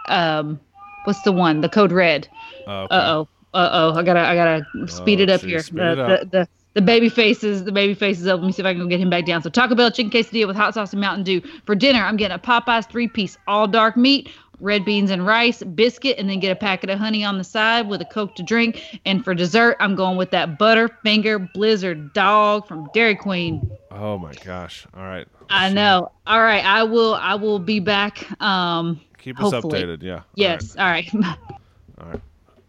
um, 0.08 0.60
what's 1.04 1.22
the 1.22 1.32
one? 1.32 1.62
The 1.62 1.68
Code 1.70 1.90
Red. 1.92 2.28
Uh. 2.66 2.84
Uh 2.84 2.86
oh. 2.90 3.28
Uh 3.54 3.68
oh. 3.72 3.94
I 3.98 4.02
gotta 4.02 4.20
I 4.20 4.34
gotta 4.34 4.88
speed 4.88 5.20
Oh, 5.20 5.22
it 5.24 5.30
up 5.30 5.40
here. 5.40 5.62
the, 5.62 5.92
it 5.92 5.98
up. 5.98 6.20
The, 6.20 6.26
the 6.26 6.48
the 6.74 6.82
baby 6.82 7.08
faces, 7.08 7.64
the 7.64 7.72
baby 7.72 7.94
faces 7.94 8.26
up. 8.26 8.40
Let 8.40 8.46
me 8.46 8.52
see 8.52 8.62
if 8.62 8.66
I 8.66 8.74
can 8.74 8.88
get 8.88 9.00
him 9.00 9.10
back 9.10 9.26
down. 9.26 9.42
So 9.42 9.50
Taco 9.50 9.74
Bell 9.74 9.90
chicken 9.90 10.10
quesadilla 10.10 10.46
with 10.46 10.56
hot 10.56 10.74
sauce 10.74 10.92
and 10.92 11.00
Mountain 11.00 11.24
Dew 11.24 11.40
for 11.66 11.74
dinner. 11.74 12.00
I'm 12.00 12.16
getting 12.16 12.34
a 12.34 12.38
Popeyes 12.38 12.88
three 12.90 13.08
piece 13.08 13.36
all 13.46 13.66
dark 13.66 13.96
meat, 13.96 14.30
red 14.62 14.84
beans 14.84 15.10
and 15.10 15.26
rice, 15.26 15.62
biscuit, 15.62 16.16
and 16.18 16.30
then 16.30 16.40
get 16.40 16.50
a 16.50 16.56
packet 16.56 16.88
of 16.88 16.98
honey 16.98 17.24
on 17.24 17.36
the 17.36 17.44
side 17.44 17.88
with 17.88 18.00
a 18.00 18.04
Coke 18.06 18.34
to 18.36 18.42
drink. 18.42 19.00
And 19.04 19.22
for 19.22 19.34
dessert, 19.34 19.76
I'm 19.80 19.94
going 19.94 20.16
with 20.16 20.30
that 20.30 20.58
Butterfinger 20.58 21.52
Blizzard 21.52 22.14
dog 22.14 22.66
from 22.66 22.88
Dairy 22.94 23.16
Queen. 23.16 23.70
Oh 23.90 24.16
my 24.16 24.32
gosh! 24.44 24.86
All 24.94 25.02
right. 25.02 25.26
I 25.50 25.70
know. 25.70 26.10
All 26.26 26.40
right, 26.40 26.64
I 26.64 26.84
will. 26.84 27.14
I 27.14 27.34
will 27.34 27.58
be 27.58 27.80
back. 27.80 28.40
Um, 28.40 29.00
Keep 29.18 29.40
us 29.42 29.52
hopefully. 29.52 29.82
updated. 29.82 30.02
Yeah. 30.02 30.22
Yes. 30.34 30.76
All 30.76 30.86
right. 30.86 31.12
right. 31.12 31.38
All 32.00 32.08
right. 32.08 32.20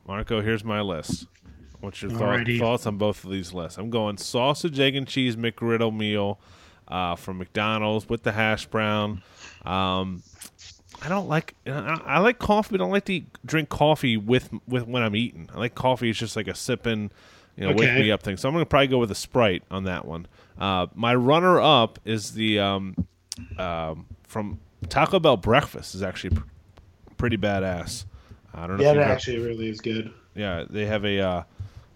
Marco, 0.06 0.41
here's 0.41 0.66
my 0.66 0.82
list. 0.82 1.28
What's 1.80 2.02
your 2.02 2.12
thought, 2.12 2.48
thoughts 2.60 2.86
on 2.86 2.98
both 2.98 3.24
of 3.24 3.32
these 3.32 3.54
lists? 3.54 3.78
I'm 3.78 3.89
going 3.89 4.18
sausage, 4.18 4.80
egg, 4.80 4.96
and 4.96 5.08
cheese 5.08 5.36
McGriddle 5.36 5.96
meal 5.96 6.39
uh, 6.88 7.16
from 7.16 7.38
McDonald's 7.38 8.08
with 8.08 8.24
the 8.24 8.32
hash 8.32 8.66
brown. 8.68 9.22
Um, 9.66 10.24
I 11.04 11.10
don't 11.10 11.28
like. 11.28 11.56
I 11.68 12.01
I 12.06 12.20
like 12.20 12.39
coffee. 12.39 12.70
But 12.72 12.82
I 12.82 12.86
don't 12.86 12.91
like 12.91 13.06
to 13.06 13.14
eat, 13.16 13.26
drink 13.45 13.70
coffee 13.70 14.16
with 14.18 14.49
with 14.68 14.88
when 14.88 15.04
I'm 15.04 15.16
eating. 15.16 15.49
I 15.54 15.60
like 15.60 15.76
coffee. 15.76 16.10
It's 16.10 16.20
just 16.20 16.36
like 16.36 16.47
a 16.47 16.56
sipping, 16.56 17.12
you 17.58 17.68
know, 17.68 17.74
wake 17.74 17.93
me 17.95 18.10
up 18.12 18.24
thing. 18.24 18.38
So 18.38 18.47
I'm 18.47 18.56
gonna 18.56 18.66
probably 18.66 18.88
go 18.88 18.99
with 18.99 19.12
a 19.12 19.16
Sprite 19.16 19.64
on 19.70 19.84
that 19.84 20.06
one. 20.06 20.28
Uh, 20.58 20.88
my 20.95 21.14
runner 21.14 21.60
up 21.60 21.99
is 22.06 22.34
the 22.34 22.60
um, 22.60 22.95
um, 23.58 24.06
from 24.24 24.60
Taco 24.89 25.20
Bell 25.20 25.36
breakfast 25.38 25.93
is 25.95 26.01
actually 26.04 26.38
pr- 26.38 26.43
pretty 27.18 27.38
badass. 27.38 28.06
I 28.54 28.68
don't 28.68 28.78
know. 28.78 28.84
Yeah, 28.84 28.93
that 28.93 28.99
you've 28.99 29.10
actually 29.10 29.39
really 29.39 29.70
is 29.70 29.82
good. 29.82 30.14
yeah, 30.36 30.64
they 30.70 30.86
have 30.86 31.04
a 31.04 31.20
uh, 31.20 31.43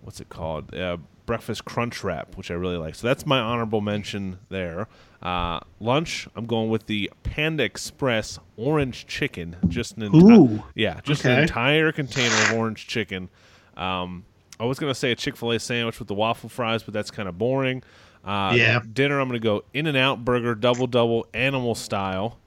what's 0.02 0.20
it 0.20 0.30
called? 0.30 0.76
Uh, 0.76 0.98
breakfast 1.26 1.66
crunch 1.66 2.04
wrap, 2.04 2.36
which 2.36 2.50
I 2.52 2.56
really 2.56 2.78
like. 2.78 2.96
So 2.96 3.08
that's 3.08 3.26
my 3.26 3.40
honorable 3.40 3.82
mention 3.82 4.40
there. 4.50 4.88
Uh, 5.22 5.60
lunch, 5.80 6.28
I'm 6.36 6.46
going 6.46 6.70
with 6.70 6.86
the 6.86 7.12
Panda 7.24 7.64
Express 7.64 8.40
orange 8.56 9.08
chicken. 9.08 9.56
Just 9.68 9.98
an 9.98 10.04
enti- 10.12 10.38
Ooh. 10.60 10.64
yeah, 10.76 11.00
just 11.04 11.26
an 11.26 11.40
entire 11.42 11.92
container 11.92 12.36
of 12.36 12.54
orange 12.54 12.88
chicken. 12.88 13.30
Um, 13.76 14.26
I 14.60 14.66
was 14.66 14.78
gonna 14.80 14.96
say 14.96 15.12
a 15.12 15.16
Chick 15.16 15.36
Fil 15.36 15.52
A 15.52 15.60
sandwich 15.60 16.00
with 16.00 16.08
the 16.08 16.14
waffle 16.14 16.50
fries, 16.50 16.84
but 16.84 16.94
that's 16.94 17.12
kind 17.12 17.28
of 17.28 17.38
boring. 17.38 17.84
Uh, 18.24 18.54
Yeah. 18.56 18.80
Dinner, 18.94 19.20
I'm 19.20 19.28
gonna 19.28 19.40
go 19.40 19.64
In 19.74 19.88
and 19.88 19.98
Out 19.98 20.24
Burger, 20.24 20.54
double 20.56 20.88
double, 20.88 21.28
animal 21.34 21.74
style. 21.76 22.38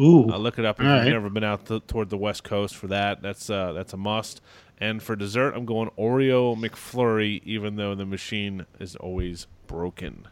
Ooh. 0.00 0.30
Uh, 0.32 0.36
look 0.38 0.58
it 0.58 0.64
up 0.64 0.80
if 0.80 0.86
All 0.86 0.92
you've 0.94 1.04
right. 1.04 1.10
never 1.12 1.28
been 1.30 1.44
out 1.44 1.66
th- 1.66 1.82
toward 1.86 2.10
the 2.10 2.16
West 2.16 2.42
Coast 2.44 2.74
for 2.76 2.86
that. 2.88 3.22
That's 3.22 3.50
uh, 3.50 3.72
that's 3.72 3.92
a 3.92 3.96
must. 3.96 4.40
And 4.78 5.02
for 5.02 5.14
dessert, 5.14 5.54
I'm 5.54 5.66
going 5.66 5.90
Oreo 5.98 6.56
McFlurry, 6.56 7.42
even 7.44 7.76
though 7.76 7.94
the 7.94 8.06
machine 8.06 8.64
is 8.78 8.96
always 8.96 9.46
broken. 9.66 10.26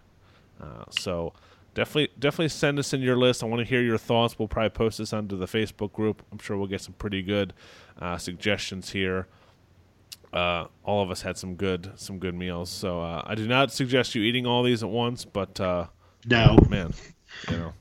Uh, 0.61 0.85
so 0.91 1.35
definitely 1.79 2.13
definitely 2.19 2.49
send 2.49 2.79
us 2.79 2.93
in 2.93 3.01
your 3.01 3.17
list. 3.17 3.43
I 3.43 3.47
want 3.47 3.61
to 3.61 3.65
hear 3.65 3.81
your 3.81 3.99
thoughts. 3.99 4.37
We'll 4.37 4.49
probably 4.49 4.71
post 4.71 4.99
this 4.99 5.13
onto 5.13 5.37
the 5.37 5.47
Facebook 5.47 5.93
group. 5.93 6.23
I'm 6.33 6.39
sure 6.39 6.57
we'll 6.57 6.67
get 6.67 6.81
some 6.81 6.95
pretty 6.95 7.23
good 7.23 7.55
uh, 8.01 8.19
suggestions 8.19 8.91
here. 8.91 9.29
Uh, 10.33 10.67
all 10.85 11.03
of 11.03 11.11
us 11.11 11.23
had 11.23 11.39
some 11.39 11.55
good 11.55 11.93
some 11.95 12.19
good 12.19 12.35
meals. 12.35 12.69
So 12.69 13.01
uh, 13.01 13.23
I 13.25 13.37
do 13.37 13.47
not 13.47 13.71
suggest 13.71 14.17
you 14.17 14.23
eating 14.23 14.45
all 14.45 14.65
these 14.65 14.83
at 14.83 14.89
once, 14.89 15.25
but 15.25 15.61
uh, 15.61 15.87
no. 16.27 16.59
man, 16.69 16.93
you 17.49 17.57
know, 17.57 17.73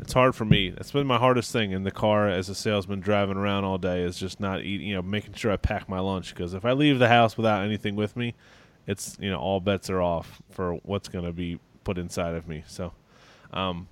it's 0.00 0.12
hard 0.12 0.36
for 0.36 0.44
me. 0.44 0.70
That's 0.70 0.92
been 0.92 1.06
my 1.06 1.18
hardest 1.18 1.50
thing 1.50 1.72
in 1.72 1.82
the 1.82 1.90
car 1.90 2.28
as 2.28 2.48
a 2.48 2.54
salesman 2.54 3.00
driving 3.00 3.36
around 3.36 3.64
all 3.64 3.76
day 3.76 4.02
is 4.02 4.16
just 4.16 4.38
not 4.38 4.62
eating, 4.62 4.86
you 4.86 4.94
know, 4.94 5.02
making 5.02 5.34
sure 5.34 5.50
I 5.50 5.56
pack 5.56 5.88
my 5.88 5.98
lunch 5.98 6.32
because 6.32 6.54
if 6.54 6.64
I 6.64 6.72
leave 6.72 7.00
the 7.00 7.08
house 7.08 7.36
without 7.36 7.64
anything 7.64 7.96
with 7.96 8.16
me, 8.16 8.34
it's, 8.86 9.16
you 9.20 9.30
know, 9.30 9.40
all 9.40 9.58
bets 9.58 9.90
are 9.90 10.00
off 10.00 10.40
for 10.52 10.74
what's 10.84 11.08
going 11.08 11.24
to 11.24 11.32
be 11.32 11.58
put 11.82 11.98
inside 11.98 12.36
of 12.36 12.46
me. 12.46 12.62
So, 12.68 12.92
um, 13.52 13.88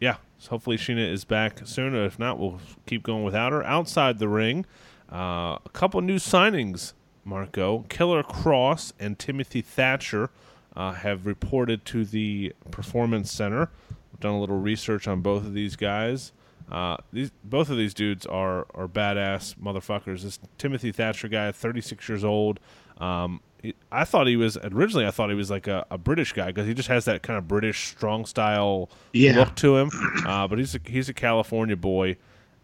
yeah, 0.00 0.16
so 0.38 0.50
hopefully 0.50 0.76
Sheena 0.76 1.10
is 1.10 1.24
back 1.24 1.60
soon. 1.64 1.94
If 1.94 2.18
not, 2.18 2.38
we'll 2.38 2.60
keep 2.86 3.02
going 3.02 3.24
without 3.24 3.52
her. 3.52 3.64
Outside 3.64 4.18
the 4.18 4.28
ring, 4.28 4.64
uh, 5.12 5.58
a 5.64 5.70
couple 5.72 6.00
new 6.00 6.16
signings, 6.16 6.92
Marco. 7.24 7.84
Killer 7.88 8.22
Kross 8.22 8.92
and 8.98 9.18
Timothy 9.18 9.60
Thatcher 9.60 10.30
uh, 10.76 10.92
have 10.92 11.26
reported 11.26 11.84
to 11.86 12.04
the 12.04 12.54
Performance 12.70 13.32
Center. 13.32 13.70
We've 14.12 14.20
done 14.20 14.34
a 14.34 14.40
little 14.40 14.58
research 14.58 15.08
on 15.08 15.20
both 15.20 15.44
of 15.44 15.54
these 15.54 15.76
guys. 15.76 16.32
Uh, 16.70 16.98
these 17.12 17.30
both 17.44 17.70
of 17.70 17.78
these 17.78 17.94
dudes 17.94 18.26
are 18.26 18.66
are 18.74 18.86
badass 18.86 19.56
motherfuckers. 19.56 20.22
This 20.22 20.38
Timothy 20.58 20.92
Thatcher 20.92 21.28
guy, 21.28 21.50
36 21.50 22.08
years 22.08 22.24
old. 22.24 22.60
Um, 22.98 23.40
I 23.90 24.04
thought 24.04 24.26
he 24.28 24.36
was 24.36 24.56
originally. 24.56 25.06
I 25.06 25.10
thought 25.10 25.30
he 25.30 25.34
was 25.34 25.50
like 25.50 25.66
a, 25.66 25.84
a 25.90 25.98
British 25.98 26.32
guy 26.32 26.46
because 26.46 26.66
he 26.66 26.74
just 26.74 26.88
has 26.88 27.04
that 27.06 27.22
kind 27.22 27.36
of 27.38 27.48
British 27.48 27.88
strong 27.88 28.24
style 28.24 28.88
Yeah. 29.12 29.36
look 29.36 29.54
to 29.56 29.76
him. 29.76 29.90
Uh, 30.26 30.46
but 30.46 30.58
he's 30.58 30.74
a, 30.74 30.80
he's 30.84 31.08
a 31.08 31.14
California 31.14 31.76
boy, 31.76 32.16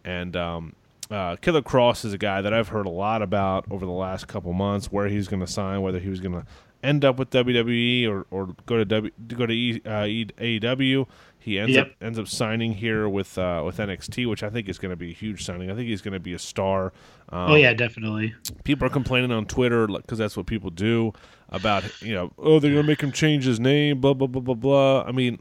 and 0.04 0.36
um, 0.36 0.74
uh, 1.10 1.36
Killer 1.36 1.62
Kross 1.62 2.04
is 2.04 2.12
a 2.12 2.18
guy 2.18 2.40
that 2.42 2.54
I've 2.54 2.68
heard 2.68 2.86
a 2.86 2.90
lot 2.90 3.22
about 3.22 3.64
over 3.70 3.84
the 3.84 3.92
last 3.92 4.28
couple 4.28 4.52
months. 4.52 4.92
Where 4.92 5.08
he's 5.08 5.26
going 5.28 5.40
to 5.40 5.50
sign, 5.50 5.82
whether 5.82 5.98
he 5.98 6.08
was 6.10 6.20
going 6.20 6.34
to 6.40 6.46
end 6.82 7.04
up 7.04 7.18
with 7.18 7.30
WWE 7.30 8.08
or, 8.08 8.26
or 8.30 8.54
go 8.66 8.76
to 8.76 8.84
w, 8.84 9.10
go 9.28 9.46
to 9.46 9.52
e, 9.52 9.80
uh, 9.86 10.02
AEW. 10.38 11.06
He 11.44 11.58
ends 11.58 11.74
Yep. 11.76 11.86
up 11.86 11.92
ends 12.00 12.18
up 12.18 12.26
signing 12.26 12.72
here 12.72 13.06
with 13.06 13.36
uh, 13.36 13.62
with 13.66 13.76
NXT, 13.76 14.26
which 14.30 14.42
I 14.42 14.48
think 14.48 14.66
is 14.66 14.78
going 14.78 14.90
to 14.90 14.96
be 14.96 15.10
a 15.10 15.14
huge 15.14 15.44
signing. 15.44 15.70
I 15.70 15.74
think 15.74 15.88
he's 15.88 16.00
going 16.00 16.14
to 16.14 16.18
be 16.20 16.32
a 16.32 16.38
star. 16.38 16.86
Um, 17.28 17.50
Oh 17.50 17.54
yeah, 17.54 17.74
definitely. 17.74 18.34
people 18.64 18.86
are 18.86 18.90
complaining 18.90 19.30
on 19.30 19.44
Twitter 19.44 19.86
because 19.86 20.16
that's 20.16 20.36
what 20.38 20.46
people 20.46 20.70
do 20.70 21.12
about 21.50 21.84
you 22.02 22.14
know 22.14 22.32
oh 22.38 22.58
they're 22.58 22.70
gonna 22.72 22.82
make 22.82 23.00
him 23.02 23.12
change 23.12 23.44
his 23.44 23.60
name 23.60 24.00
blah 24.00 24.14
blah 24.14 24.26
blah 24.26 24.40
blah 24.40 24.54
blah. 24.54 25.02
I 25.02 25.12
mean, 25.12 25.38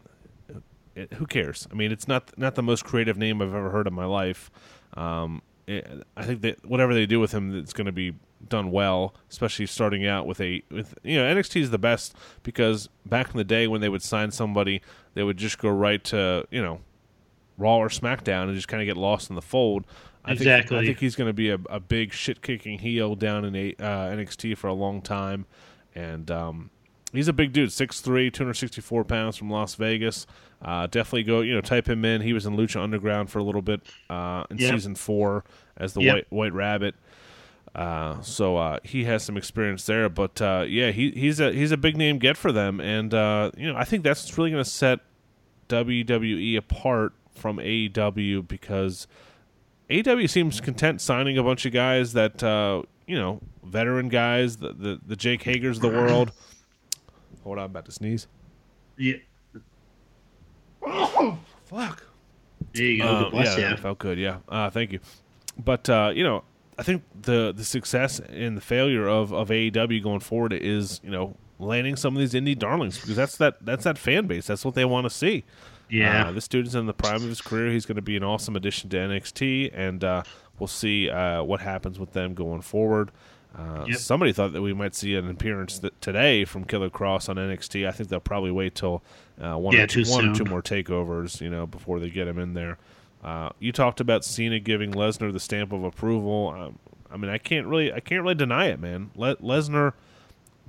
it, 0.95 1.13
who 1.13 1.25
cares? 1.25 1.67
I 1.71 1.75
mean, 1.75 1.91
it's 1.91 2.07
not 2.07 2.37
not 2.37 2.55
the 2.55 2.63
most 2.63 2.83
creative 2.83 3.17
name 3.17 3.41
I've 3.41 3.53
ever 3.55 3.69
heard 3.69 3.87
in 3.87 3.93
my 3.93 4.05
life. 4.05 4.51
Um, 4.95 5.41
it, 5.67 5.87
I 6.17 6.23
think 6.25 6.41
that 6.41 6.65
whatever 6.65 6.93
they 6.93 7.05
do 7.05 7.19
with 7.21 7.31
him, 7.31 7.55
it's 7.57 7.71
going 7.73 7.85
to 7.85 7.93
be 7.93 8.13
done 8.49 8.71
well, 8.71 9.15
especially 9.31 9.65
starting 9.65 10.05
out 10.05 10.27
with 10.27 10.41
a 10.41 10.61
with 10.69 10.93
you 11.03 11.15
know 11.17 11.33
NXT 11.33 11.61
is 11.61 11.71
the 11.71 11.77
best 11.77 12.13
because 12.43 12.89
back 13.05 13.29
in 13.31 13.37
the 13.37 13.45
day 13.45 13.67
when 13.67 13.79
they 13.79 13.87
would 13.89 14.03
sign 14.03 14.31
somebody, 14.31 14.81
they 15.13 15.23
would 15.23 15.37
just 15.37 15.57
go 15.59 15.69
right 15.69 16.03
to 16.05 16.45
you 16.51 16.61
know 16.61 16.81
Raw 17.57 17.77
or 17.77 17.89
SmackDown 17.89 18.43
and 18.43 18.55
just 18.55 18.67
kind 18.67 18.81
of 18.81 18.87
get 18.87 18.97
lost 18.97 19.29
in 19.29 19.35
the 19.35 19.41
fold. 19.41 19.85
I 20.25 20.29
Think, 20.29 20.41
Exactly. 20.41 20.77
I 20.79 20.85
think 20.85 20.99
he's 20.99 21.15
going 21.15 21.27
to 21.27 21.33
be 21.33 21.49
a, 21.49 21.59
a 21.69 21.79
big 21.81 22.13
shit 22.13 22.41
kicking 22.41 22.79
heel 22.79 23.13
down 23.15 23.43
in 23.43 23.55
a, 23.55 23.69
uh, 23.77 24.09
NXT 24.15 24.57
for 24.57 24.67
a 24.67 24.73
long 24.73 25.01
time, 25.01 25.45
and 25.95 26.31
um, 26.31 26.69
he's 27.11 27.27
a 27.27 27.33
big 27.33 27.51
dude, 27.51 27.69
6'3", 27.69 28.31
264 28.31 29.03
pounds 29.03 29.35
from 29.35 29.49
Las 29.49 29.75
Vegas. 29.75 30.25
Uh, 30.61 30.87
definitely 30.87 31.23
go, 31.23 31.41
you 31.41 31.53
know, 31.53 31.59
type 31.59 31.89
him 31.89 32.05
in. 32.05 32.21
He 32.21 32.31
was 32.31 32.45
in 32.45 32.55
Lucha 32.55 32.81
Underground 32.81 33.29
for 33.29 33.39
a 33.39 33.43
little 33.43 33.61
bit 33.61 33.81
uh, 34.09 34.45
in 34.49 34.57
Yep. 34.59 34.71
season 34.71 34.95
four 34.95 35.43
as 35.75 35.93
the 35.93 36.01
Yep. 36.01 36.15
White 36.15 36.31
White 36.31 36.53
Rabbit. 36.53 36.95
Uh, 37.75 38.21
so 38.21 38.57
uh, 38.57 38.77
he 38.83 39.05
has 39.05 39.23
some 39.23 39.35
experience 39.35 39.85
there, 39.85 40.07
but 40.07 40.39
uh, 40.41 40.63
yeah, 40.67 40.91
he, 40.91 41.09
he's 41.11 41.39
a 41.39 41.51
he's 41.51 41.71
a 41.71 41.77
big 41.77 41.97
name 41.97 42.19
get 42.19 42.37
for 42.37 42.51
them, 42.51 42.79
and 42.79 43.13
uh, 43.13 43.49
you 43.57 43.71
know 43.71 43.77
I 43.77 43.83
think 43.83 44.03
that's 44.03 44.37
really 44.37 44.51
going 44.51 44.63
to 44.63 44.69
set 44.69 44.99
WWE 45.69 46.55
apart 46.55 47.13
from 47.33 47.57
AEW 47.57 48.47
because 48.47 49.07
AEW 49.89 50.29
seems 50.29 50.61
content 50.61 51.01
signing 51.01 51.37
a 51.37 51.43
bunch 51.43 51.65
of 51.65 51.73
guys 51.73 52.13
that 52.13 52.43
uh, 52.43 52.83
you 53.07 53.17
know 53.17 53.41
veteran 53.63 54.07
guys, 54.07 54.57
the 54.57 54.73
the, 54.73 54.99
the 55.05 55.15
Jake 55.15 55.43
Hagers 55.43 55.77
of 55.77 55.81
the 55.81 55.89
world. 55.89 56.31
Hold 57.43 57.57
on, 57.57 57.65
I'm 57.65 57.71
about 57.71 57.85
to 57.85 57.91
sneeze. 57.91 58.27
Yeah. 58.97 59.15
Fuck. 61.65 62.03
There 62.73 62.85
you 62.85 63.03
go. 63.03 63.07
Uh, 63.07 63.29
bless 63.29 63.57
yeah, 63.57 63.71
you. 63.71 63.77
felt 63.77 63.99
good. 63.99 64.19
Yeah, 64.19 64.37
uh, 64.47 64.69
thank 64.69 64.91
you. 64.91 64.99
But 65.57 65.89
uh, 65.89 66.11
you 66.13 66.23
know, 66.23 66.43
I 66.77 66.83
think 66.83 67.03
the 67.19 67.53
the 67.55 67.63
success 67.63 68.19
and 68.19 68.57
the 68.57 68.61
failure 68.61 69.07
of 69.07 69.33
of 69.33 69.49
AEW 69.49 70.01
going 70.03 70.19
forward 70.21 70.53
is 70.53 70.99
you 71.03 71.11
know 71.11 71.35
landing 71.59 71.95
some 71.95 72.15
of 72.15 72.19
these 72.19 72.33
indie 72.33 72.57
darlings 72.57 72.99
because 72.99 73.15
that's 73.15 73.37
that 73.37 73.63
that's 73.65 73.83
that 73.83 73.97
fan 73.97 74.27
base. 74.27 74.47
That's 74.47 74.65
what 74.65 74.75
they 74.75 74.85
want 74.85 75.05
to 75.05 75.09
see. 75.09 75.43
Yeah. 75.89 76.29
Uh, 76.29 76.31
this 76.31 76.47
dude 76.47 76.65
is 76.65 76.75
in 76.75 76.85
the 76.87 76.93
prime 76.93 77.17
of 77.17 77.23
his 77.23 77.41
career. 77.41 77.69
He's 77.71 77.85
going 77.85 77.97
to 77.97 78.01
be 78.01 78.17
an 78.17 78.23
awesome 78.23 78.55
addition 78.55 78.89
to 78.91 78.97
NXT, 78.97 79.71
and 79.73 80.03
uh, 80.03 80.23
we'll 80.57 80.67
see 80.67 81.09
uh, 81.09 81.43
what 81.43 81.59
happens 81.61 81.99
with 81.99 82.13
them 82.13 82.33
going 82.33 82.61
forward. 82.61 83.11
Uh, 83.55 83.85
Yep. 83.87 83.97
Somebody 83.97 84.33
thought 84.33 84.53
that 84.53 84.63
we 84.63 84.73
might 84.73 84.95
see 84.95 85.13
an 85.13 85.29
appearance 85.29 85.79
today 86.01 86.45
from 86.45 86.63
Killer 86.63 86.89
Kross 86.89 87.29
on 87.29 87.35
NXT. 87.35 87.87
I 87.87 87.91
think 87.91 88.09
they'll 88.09 88.19
probably 88.19 88.49
wait 88.49 88.73
till 88.73 89.03
uh, 89.39 89.55
one, 89.57 89.75
Yeah, 89.75 89.83
or 89.83 89.87
two, 89.87 90.03
one 90.05 90.29
or 90.29 90.33
two 90.33 90.45
more 90.45 90.63
takeovers, 90.63 91.39
you 91.39 91.51
know, 91.51 91.67
before 91.67 91.99
they 91.99 92.09
get 92.09 92.27
him 92.27 92.39
in 92.39 92.55
there. 92.55 92.79
Uh, 93.23 93.49
you 93.59 93.71
talked 93.71 93.99
about 93.99 94.25
Cena 94.25 94.59
giving 94.59 94.91
Lesnar 94.91 95.31
the 95.31 95.39
stamp 95.39 95.71
of 95.71 95.83
approval. 95.83 96.49
Um, 96.49 96.79
I 97.09 97.17
mean, 97.17 97.31
I 97.31 97.37
can't 97.37 97.67
really, 97.67 97.93
I 97.93 97.99
can't 97.99 98.21
really 98.21 98.35
deny 98.35 98.67
it, 98.67 98.79
man. 98.79 99.11
Le- 99.15 99.37
Lesnar, 99.37 99.93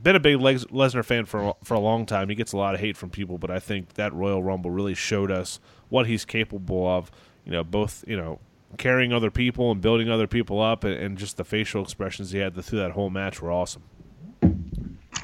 been 0.00 0.14
a 0.14 0.20
big 0.20 0.40
Les- 0.40 0.64
Lesnar 0.66 1.04
fan 1.04 1.24
for 1.24 1.56
for 1.64 1.74
a 1.74 1.80
long 1.80 2.06
time. 2.06 2.28
He 2.28 2.34
gets 2.34 2.52
a 2.52 2.56
lot 2.56 2.74
of 2.74 2.80
hate 2.80 2.96
from 2.96 3.10
people, 3.10 3.38
but 3.38 3.50
I 3.50 3.58
think 3.58 3.94
that 3.94 4.12
Royal 4.12 4.42
Rumble 4.42 4.70
really 4.70 4.94
showed 4.94 5.30
us 5.30 5.58
what 5.88 6.06
he's 6.06 6.24
capable 6.24 6.86
of. 6.86 7.10
You 7.44 7.52
know, 7.52 7.64
both 7.64 8.04
you 8.06 8.16
know 8.16 8.38
carrying 8.78 9.12
other 9.12 9.30
people 9.30 9.70
and 9.70 9.80
building 9.80 10.08
other 10.10 10.26
people 10.26 10.60
up, 10.60 10.84
and, 10.84 10.94
and 10.94 11.18
just 11.18 11.36
the 11.36 11.44
facial 11.44 11.82
expressions 11.82 12.30
he 12.30 12.38
had 12.38 12.54
through 12.62 12.78
that 12.78 12.92
whole 12.92 13.10
match 13.10 13.40
were 13.40 13.50
awesome. 13.50 13.82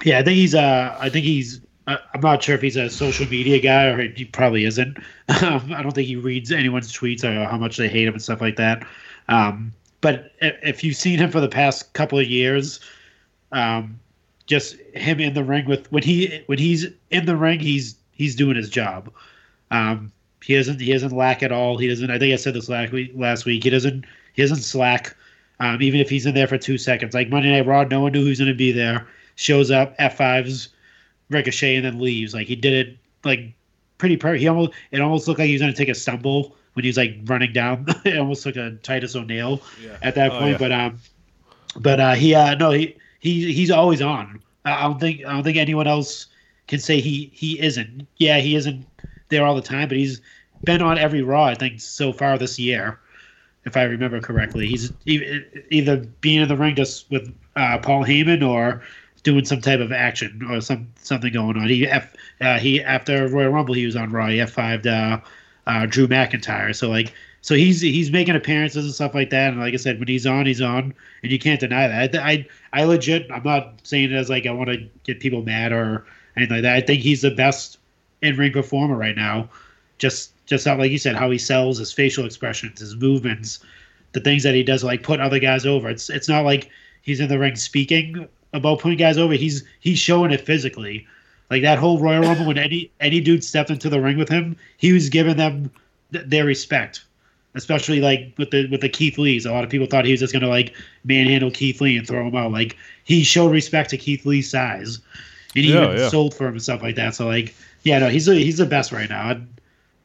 Yeah, 0.05 0.19
I 0.19 0.23
think 0.23 0.37
he's. 0.37 0.55
Uh, 0.55 0.97
I 0.99 1.09
think 1.11 1.25
he's. 1.27 1.61
I'm 2.15 2.21
not 2.21 2.43
sure 2.43 2.55
if 2.55 2.63
he's 2.63 2.77
a 2.77 2.91
social 2.91 3.27
media 3.27 3.61
guy 3.61 3.87
or 3.87 4.09
he 4.09 4.25
probably 4.25 4.65
isn't. 4.65 4.99
Um, 5.43 5.73
I 5.73 5.81
don't 5.83 5.93
think 5.93 6.09
he 6.09 6.17
reads 6.17 6.51
anyone's 6.51 6.93
tweets 6.93 7.23
or 7.23 7.49
how 7.49 7.57
much 7.57 7.77
they 7.77 7.89
hate 7.89 8.09
him 8.09 8.15
and 8.15 8.23
stuff 8.23 8.41
like 8.41 8.57
that. 8.57 8.85
Um, 9.29 9.73
but 10.01 10.33
if 10.41 10.83
you've 10.83 10.97
seen 10.97 11.19
him 11.19 11.31
for 11.31 11.41
the 11.41 11.49
past 11.49 11.93
couple 11.93 12.19
of 12.19 12.27
years, 12.27 12.81
um, 13.53 13.99
just 14.47 14.75
him 14.95 15.21
in 15.21 15.35
the 15.35 15.45
ring 15.45 15.67
with 15.67 15.91
when 15.93 16.03
he 16.03 16.43
when 16.47 16.59
he's 16.59 16.87
in 17.11 17.27
the 17.27 17.37
ring, 17.37 17.61
he's 17.61 17.95
he's 18.13 18.35
doing 18.35 18.57
his 18.57 18.69
job. 18.69 19.11
Um, 19.71 20.11
he 20.43 20.57
doesn't 20.57 20.81
he 20.81 20.93
doesn't 20.93 21.13
lack 21.13 21.43
at 21.43 21.53
all. 21.53 21.79
He 21.79 21.87
doesn't. 21.89 22.11
I 22.11 22.19
think 22.19 22.33
I 22.33 22.37
said 22.37 22.55
this 22.55 22.69
last 22.69 22.93
week. 22.93 23.13
Last 23.15 23.45
week, 23.45 23.63
he 23.63 23.71
doesn't 23.71 24.05
he 24.35 24.43
doesn't 24.43 24.63
slack. 24.63 25.17
Um, 25.61 25.81
even 25.81 26.01
if 26.01 26.11
he's 26.11 26.27
in 26.27 26.35
there 26.35 26.49
for 26.49 26.59
two 26.59 26.79
seconds, 26.79 27.15
like 27.15 27.29
Monday 27.29 27.51
Night 27.51 27.67
Raw, 27.67 27.85
no 27.85 28.01
one 28.01 28.13
knew 28.13 28.25
who's 28.25 28.39
going 28.39 28.49
to 28.49 28.55
be 28.55 28.73
there. 28.73 29.07
Shows 29.37 29.71
up, 29.71 29.95
F 29.99 30.17
fives, 30.17 30.71
ricochet, 31.31 31.77
and 31.77 31.85
then 31.85 31.99
leaves. 31.99 32.35
Like 32.35 32.47
he 32.47 32.57
did 32.57 32.87
it 32.87 32.99
like 33.25 33.53
pretty 33.99 34.17
perfect. 34.17 34.41
He 34.41 34.49
almost 34.49 34.73
it 34.91 35.01
almost 35.01 35.27
looked 35.27 35.39
like 35.39 35.47
he 35.47 35.55
was 35.55 35.63
going 35.63 35.73
to 35.73 35.79
take 35.79 35.89
a 35.89 35.95
stumble 35.95 36.57
when 36.75 36.85
he 36.85 36.89
was 36.89 36.97
like 36.97 37.17
running 37.25 37.53
down. 37.53 37.87
it 38.05 38.19
almost 38.19 38.45
looked 38.45 38.59
like 38.59 38.73
a 38.73 38.77
Titus 38.77 39.17
O'Neil 39.17 39.63
yeah. 39.83 39.97
at 40.03 40.15
that 40.17 40.33
oh, 40.33 40.39
point. 40.39 40.53
Yeah. 40.53 40.59
But 40.59 40.73
um, 40.73 41.01
but 41.77 42.01
uh, 42.01 42.15
he 42.15 42.35
uh 42.35 42.55
no 42.57 42.71
he 42.71 42.97
he 43.21 43.53
he's 43.53 43.71
always 43.71 44.03
on. 44.03 44.41
I 44.65 44.83
don't 44.83 45.01
think 45.01 45.25
I 45.25 45.33
don't 45.33 45.45
think 45.45 45.57
anyone 45.57 45.87
else 45.87 46.27
can 46.67 46.81
say 46.81 47.01
he 47.01 47.31
he 47.33 47.61
isn't. 47.61 48.07
Yeah, 48.17 48.39
he 48.39 48.57
isn't 48.57 48.87
there 49.29 49.45
all 49.45 49.55
the 49.55 49.63
time, 49.63 49.89
but 49.89 49.97
he's 49.97 50.21
been 50.65 50.83
on 50.83 50.99
every 50.99 51.23
Raw 51.23 51.45
I 51.45 51.55
think 51.55 51.81
so 51.81 52.13
far 52.13 52.37
this 52.37 52.59
year, 52.59 52.99
if 53.65 53.77
I 53.77 53.85
remember 53.85 54.21
correctly. 54.21 54.67
He's 54.67 54.93
either 55.07 55.99
being 56.21 56.43
in 56.43 56.49
the 56.49 56.57
ring 56.57 56.75
just 56.75 57.11
with 57.11 57.33
uh, 57.57 57.79
Paul 57.79 58.05
Heyman 58.05 58.47
or 58.47 58.83
doing 59.23 59.45
some 59.45 59.61
type 59.61 59.81
of 59.81 59.93
action 59.93 60.43
or 60.51 60.61
some 60.61 60.89
something 60.97 61.33
going 61.33 61.57
on. 61.57 61.69
He 61.69 61.87
F, 61.87 62.15
uh, 62.41 62.59
he 62.59 62.83
after 62.83 63.29
Royal 63.29 63.51
Rumble 63.51 63.75
he 63.75 63.87
was 63.87 63.97
on 63.97 64.11
Raw. 64.11 64.29
He 64.29 64.41
F 64.41 64.55
fived 64.55 64.87
uh, 64.87 65.21
uh, 65.67 65.87
Drew 65.87 66.09
McIntyre. 66.09 66.75
So 66.75 66.89
like 66.89 67.13
so 67.43 67.55
he's 67.55 67.81
he's 67.81 68.11
making 68.11 68.37
appearances 68.37 68.85
and 68.85 68.95
stuff 68.95 69.15
like 69.15 69.31
that. 69.31 69.53
And 69.53 69.61
like 69.61 69.75
I 69.75 69.79
said, 69.79 69.99
when 69.99 70.09
he's 70.09 70.27
on, 70.27 70.47
he's 70.47 70.61
on, 70.61 70.95
and 71.23 71.33
you 71.33 71.39
can't 71.39 71.61
deny 71.61 71.89
that. 71.89 72.15
I 72.15 72.31
I, 72.31 72.47
I 72.73 72.85
legit 72.85 73.31
I'm 73.31 73.43
not 73.43 73.81
saying 73.83 74.13
it 74.13 74.17
as 74.17 74.31
like 74.31 74.47
I 74.47 74.53
want 74.53 74.71
to 74.71 74.89
get 75.05 75.21
people 75.21 75.43
mad 75.43 75.73
or 75.73 76.07
anything 76.37 76.57
like 76.57 76.63
that. 76.63 76.77
I 76.77 76.81
think 76.81 77.03
he's 77.03 77.23
the 77.23 77.31
best 77.31 77.79
in 78.23 78.37
ring 78.37 78.53
performer 78.53 78.97
right 78.97 79.17
now. 79.17 79.49
Just 79.99 80.33
just 80.47 80.67
how 80.67 80.77
like 80.77 80.91
you 80.91 80.99
said, 80.99 81.17
how 81.17 81.31
he 81.31 81.39
sells 81.39 81.79
his 81.79 81.93
facial 81.93 82.27
expressions, 82.27 82.81
his 82.81 82.97
movements, 82.97 83.61
the 84.13 84.21
things 84.21 84.43
that 84.43 84.55
he 84.55 84.63
does, 84.63 84.83
like 84.83 85.03
put 85.03 85.21
other 85.21 85.39
guys 85.39 85.65
over. 85.67 85.89
It's 85.89 86.11
it's 86.11 86.29
not 86.29 86.45
like 86.45 86.71
he's 87.03 87.21
in 87.21 87.29
the 87.29 87.39
ring 87.39 87.57
speaking 87.57 88.29
about 88.53 88.81
putting 88.81 88.99
guys 88.99 89.19
over. 89.19 89.35
He's 89.35 89.65
he's 89.81 89.99
showing 89.99 90.33
it 90.33 90.41
physically. 90.41 91.07
Like 91.51 91.63
that 91.63 91.79
whole 91.79 91.99
Royal 91.99 92.23
Rumble, 92.23 92.47
when 92.47 92.59
any 92.59 92.91
any 93.01 93.21
dude 93.21 93.43
stepped 93.45 93.71
into 93.71 93.89
the 93.89 94.01
ring 94.01 94.17
with 94.17 94.29
him, 94.29 94.57
he 94.77 94.93
was 94.93 95.09
giving 95.09 95.37
them 95.37 95.71
th- 96.13 96.27
their 96.27 96.45
respect. 96.45 97.05
Especially 97.55 98.01
like 98.01 98.33
with 98.39 98.53
the 98.53 98.69
with 98.69 98.81
the 98.81 98.89
Keith 98.89 99.19
Lee's, 99.19 99.45
a 99.45 99.51
lot 99.51 99.65
of 99.65 99.71
people 99.71 99.89
thought 99.89 100.05
he 100.05 100.13
was 100.13 100.21
just 100.21 100.33
gonna 100.33 100.49
like 100.49 100.73
manhandle 101.05 101.51
Keith 101.51 101.81
Lee 101.81 101.97
and 101.97 102.07
throw 102.07 102.27
him 102.27 102.37
out. 102.37 102.53
Like 102.53 102.77
he 103.03 103.25
showed 103.25 103.51
respect 103.51 103.91
to 103.91 103.97
Keith 103.97 104.25
Lee's 104.25 104.49
size, 104.49 105.01
and 105.57 105.65
he 105.65 105.73
yeah, 105.73 105.85
even 105.85 105.97
yeah. 105.97 106.09
sold 106.09 106.33
for 106.33 106.47
him 106.47 106.53
and 106.53 106.63
stuff 106.63 106.81
like 106.81 106.95
that. 106.95 107.17
So 107.17 107.27
like, 107.27 107.53
yeah, 107.83 107.99
no, 107.99 108.09
he's 108.09 108.27
he's 108.27 108.59
the 108.59 108.67
best 108.67 108.93
right 108.93 109.11
now. 109.11 109.23
I, 109.23 109.41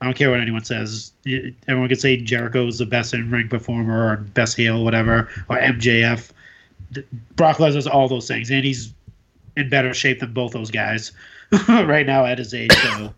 I 0.01 0.05
don't 0.05 0.17
care 0.17 0.31
what 0.31 0.41
anyone 0.41 0.63
says. 0.63 1.11
Everyone 1.67 1.87
could 1.87 2.01
say 2.01 2.17
Jericho 2.17 2.67
is 2.67 2.79
the 2.79 2.85
best 2.87 3.13
in 3.13 3.29
ring 3.29 3.47
performer 3.47 4.11
or 4.11 4.17
best 4.17 4.57
heel, 4.57 4.83
whatever, 4.83 5.29
or 5.47 5.57
MJF. 5.57 6.31
Brock 7.35 7.57
Lesnar's 7.57 7.87
all 7.87 8.07
those 8.07 8.27
things, 8.27 8.49
and 8.49 8.63
he's 8.63 8.93
in 9.57 9.69
better 9.69 9.93
shape 9.93 10.19
than 10.19 10.33
both 10.33 10.51
those 10.51 10.71
guys 10.71 11.11
right 11.67 12.05
now 12.05 12.25
at 12.25 12.37
his 12.37 12.53
age. 12.53 12.71
So, 12.73 13.13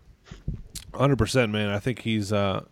hundred 0.94 1.16
percent, 1.16 1.52
man. 1.52 1.70
I 1.70 1.78
think 1.78 2.00
he's, 2.00 2.32
uh, 2.32 2.64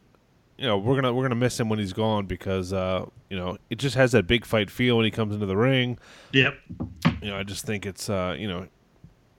you 0.59 0.67
know, 0.67 0.79
we're 0.79 0.95
gonna 0.95 1.13
we're 1.13 1.25
gonna 1.25 1.35
miss 1.35 1.59
him 1.59 1.69
when 1.69 1.79
he's 1.79 1.93
gone 1.93 2.27
because, 2.27 2.73
uh, 2.73 3.07
you 3.31 3.37
know, 3.37 3.59
it 3.71 3.79
just 3.79 3.97
has 3.97 4.13
that 4.13 4.27
big 4.27 4.45
fight 4.45 4.71
feel 4.71 4.97
when 4.97 5.05
he 5.05 5.11
comes 5.11 5.35
into 5.35 5.47
the 5.47 5.57
ring. 5.57 5.99
Yep. 6.33 6.55
You 7.23 7.31
know, 7.31 7.37
I 7.37 7.43
just 7.43 7.65
think 7.65 7.87
it's, 7.87 8.09
uh, 8.09 8.37
you 8.39 8.49
know, 8.49 8.69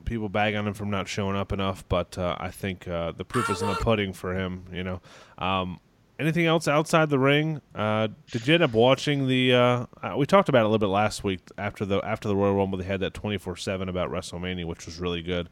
people 0.04 0.28
bag 0.28 0.54
on 0.54 0.66
him 0.66 0.74
from 0.74 0.90
not 0.90 1.06
showing 1.06 1.36
up 1.36 1.52
enough, 1.52 1.84
but 1.88 2.18
uh, 2.18 2.36
I 2.38 2.50
think 2.50 2.88
uh, 2.88 3.12
the 3.12 3.24
proof 3.24 3.50
is 3.50 3.62
in 3.62 3.68
the 3.68 3.74
pudding 3.74 4.12
for 4.12 4.34
him. 4.34 4.64
You 4.72 4.84
know, 4.84 5.00
um, 5.38 5.80
anything 6.18 6.46
else 6.46 6.66
outside 6.66 7.10
the 7.10 7.18
ring? 7.18 7.60
Uh, 7.74 8.08
did 8.30 8.46
you 8.46 8.54
end 8.54 8.62
up 8.62 8.72
watching 8.72 9.26
the? 9.26 9.54
Uh, 9.54 9.86
uh, 10.02 10.14
we 10.16 10.26
talked 10.26 10.48
about 10.48 10.60
it 10.60 10.66
a 10.66 10.68
little 10.68 10.78
bit 10.78 10.92
last 10.92 11.24
week 11.24 11.40
after 11.56 11.84
the 11.84 12.00
after 12.04 12.28
the 12.28 12.36
Royal 12.36 12.54
Rumble. 12.54 12.78
They 12.78 12.84
had 12.84 13.00
that 13.00 13.14
twenty 13.14 13.38
four 13.38 13.56
seven 13.56 13.88
about 13.88 14.10
WrestleMania, 14.10 14.64
which 14.64 14.86
was 14.86 14.98
really 14.98 15.22
good. 15.22 15.48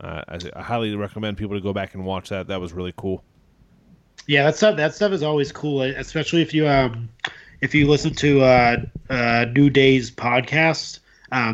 Uh, 0.00 0.22
I, 0.28 0.38
I, 0.56 0.62
highly 0.62 0.94
recommend 0.94 1.38
people 1.38 1.54
to 1.56 1.60
go 1.60 1.72
back 1.72 1.94
and 1.94 2.04
watch 2.04 2.28
that. 2.28 2.48
That 2.48 2.60
was 2.60 2.72
really 2.72 2.92
cool. 2.96 3.24
Yeah, 4.26 4.44
that 4.44 4.56
stuff 4.56 4.76
that 4.76 4.94
stuff 4.94 5.12
is 5.12 5.22
always 5.22 5.52
cool, 5.52 5.82
especially 5.82 6.42
if 6.42 6.52
you 6.52 6.66
um 6.68 7.08
if 7.60 7.74
you 7.74 7.88
listen 7.88 8.14
to 8.14 8.42
uh, 8.42 8.76
uh 9.10 9.46
New 9.52 9.70
Day's 9.70 10.10
podcast. 10.10 11.00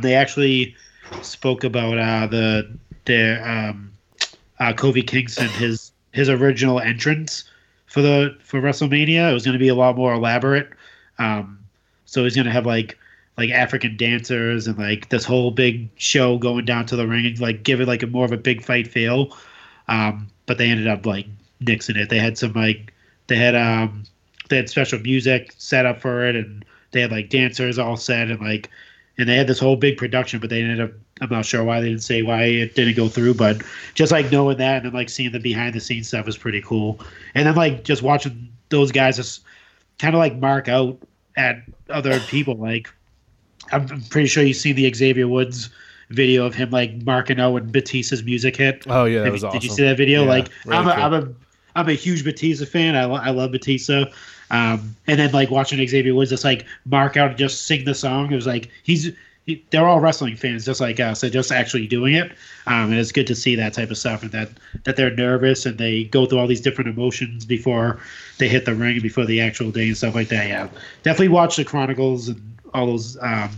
They 0.00 0.14
actually 0.14 0.74
spoke 1.22 1.64
about 1.64 1.98
uh 1.98 2.26
the 2.26 2.78
the 3.04 3.48
um 3.48 3.92
uh 4.58 4.72
Kofi 4.72 5.06
Kingston 5.06 5.48
his 5.48 5.92
his 6.12 6.28
original 6.28 6.80
entrance 6.80 7.44
for 7.92 8.00
the 8.00 8.34
for 8.42 8.58
WrestleMania. 8.58 9.30
It 9.30 9.34
was 9.34 9.44
going 9.44 9.52
to 9.52 9.58
be 9.58 9.68
a 9.68 9.74
lot 9.74 9.96
more 9.96 10.14
elaborate. 10.14 10.70
Um, 11.18 11.58
so 12.06 12.24
he's 12.24 12.34
going 12.34 12.46
to 12.46 12.50
have 12.50 12.64
like 12.64 12.98
like 13.36 13.50
African 13.50 13.98
dancers 13.98 14.66
and 14.66 14.78
like 14.78 15.10
this 15.10 15.26
whole 15.26 15.50
big 15.50 15.90
show 15.96 16.38
going 16.38 16.64
down 16.64 16.86
to 16.86 16.96
the 16.96 17.06
ring 17.06 17.36
like 17.38 17.64
give 17.64 17.82
it 17.82 17.88
like 17.88 18.02
a 18.02 18.06
more 18.06 18.24
of 18.24 18.32
a 18.32 18.38
big 18.38 18.62
fight 18.64 18.88
feel. 18.88 19.36
Um, 19.88 20.28
but 20.46 20.56
they 20.56 20.70
ended 20.70 20.88
up 20.88 21.04
like 21.04 21.26
nixing 21.62 21.96
it. 21.96 22.08
They 22.08 22.18
had 22.18 22.38
some 22.38 22.54
like 22.54 22.94
they 23.26 23.36
had 23.36 23.54
um 23.54 24.04
they 24.48 24.56
had 24.56 24.70
special 24.70 24.98
music 24.98 25.52
set 25.58 25.84
up 25.84 26.00
for 26.00 26.26
it 26.26 26.34
and 26.34 26.64
they 26.92 27.02
had 27.02 27.12
like 27.12 27.28
dancers 27.28 27.78
all 27.78 27.98
set 27.98 28.30
and 28.30 28.40
like 28.40 28.70
and 29.18 29.28
they 29.28 29.36
had 29.36 29.48
this 29.48 29.58
whole 29.58 29.76
big 29.76 29.98
production, 29.98 30.40
but 30.40 30.48
they 30.48 30.62
ended 30.62 30.80
up 30.80 30.92
I'm 31.22 31.30
not 31.30 31.46
sure 31.46 31.62
why 31.62 31.80
they 31.80 31.88
didn't 31.88 32.02
say 32.02 32.22
why 32.22 32.42
it 32.42 32.74
didn't 32.74 32.96
go 32.96 33.08
through, 33.08 33.34
but 33.34 33.62
just 33.94 34.10
like 34.10 34.32
knowing 34.32 34.58
that 34.58 34.78
and 34.78 34.86
then 34.86 34.92
like 34.92 35.08
seeing 35.08 35.30
the 35.30 35.38
behind 35.38 35.72
the 35.72 35.80
scenes 35.80 36.08
stuff 36.08 36.26
is 36.26 36.36
pretty 36.36 36.60
cool. 36.60 36.98
And 37.36 37.46
then 37.46 37.54
like 37.54 37.84
just 37.84 38.02
watching 38.02 38.48
those 38.70 38.90
guys 38.90 39.16
just 39.16 39.42
kind 40.00 40.14
of 40.14 40.18
like 40.18 40.36
mark 40.38 40.68
out 40.68 40.98
at 41.36 41.62
other 41.88 42.18
people. 42.20 42.56
Like 42.56 42.88
I'm 43.70 43.86
pretty 44.10 44.26
sure 44.26 44.42
you 44.42 44.52
see 44.52 44.72
the 44.72 44.92
Xavier 44.92 45.28
Woods 45.28 45.70
video 46.10 46.44
of 46.44 46.56
him 46.56 46.70
like 46.70 46.92
marking 47.04 47.38
out 47.38 47.52
when 47.52 47.70
Batista's 47.70 48.24
music 48.24 48.56
hit. 48.56 48.82
Oh 48.88 49.04
yeah, 49.04 49.20
that 49.20 49.26
did, 49.26 49.32
was 49.32 49.44
awesome. 49.44 49.60
Did 49.60 49.64
you 49.64 49.70
see 49.70 49.84
that 49.84 49.96
video? 49.96 50.22
Yeah, 50.22 50.28
like 50.28 50.48
really 50.64 50.78
I'm, 50.78 50.88
a, 50.88 50.94
cool. 50.94 51.02
I'm 51.04 51.14
a 51.14 51.34
I'm 51.76 51.88
a 51.88 51.94
huge 51.94 52.24
Batista 52.24 52.66
fan. 52.66 52.96
I, 52.96 53.04
I 53.04 53.30
love 53.30 53.52
Batista. 53.52 54.06
Um, 54.50 54.96
and 55.06 55.18
then 55.18 55.30
like 55.30 55.50
watching 55.50 55.86
Xavier 55.86 56.14
Woods 56.14 56.30
just 56.30 56.44
like 56.44 56.66
mark 56.84 57.16
out 57.16 57.30
and 57.30 57.38
just 57.38 57.66
sing 57.66 57.84
the 57.84 57.94
song. 57.94 58.30
It 58.32 58.34
was 58.34 58.46
like 58.46 58.70
he's 58.82 59.12
they're 59.70 59.86
all 59.86 60.00
wrestling 60.00 60.36
fans 60.36 60.64
just 60.64 60.80
like 60.80 61.00
us. 61.00 61.20
They're 61.20 61.30
just 61.30 61.50
actually 61.50 61.86
doing 61.86 62.14
it, 62.14 62.32
um, 62.66 62.90
and 62.90 62.94
it's 62.94 63.12
good 63.12 63.26
to 63.26 63.34
see 63.34 63.56
that 63.56 63.72
type 63.72 63.90
of 63.90 63.98
stuff 63.98 64.22
and 64.22 64.30
that 64.32 64.50
that 64.84 64.96
they're 64.96 65.14
nervous 65.14 65.66
and 65.66 65.78
they 65.78 66.04
go 66.04 66.26
through 66.26 66.38
all 66.38 66.46
these 66.46 66.60
different 66.60 66.90
emotions 66.90 67.44
before 67.44 67.98
they 68.38 68.48
hit 68.48 68.64
the 68.64 68.74
ring 68.74 69.00
before 69.00 69.26
the 69.26 69.40
actual 69.40 69.70
day 69.70 69.88
and 69.88 69.96
stuff 69.96 70.14
like 70.14 70.28
that. 70.28 70.48
Yeah, 70.48 70.68
definitely 71.02 71.28
watch 71.28 71.56
the 71.56 71.64
Chronicles 71.64 72.28
and 72.28 72.58
all 72.72 72.86
those 72.86 73.18
um, 73.20 73.50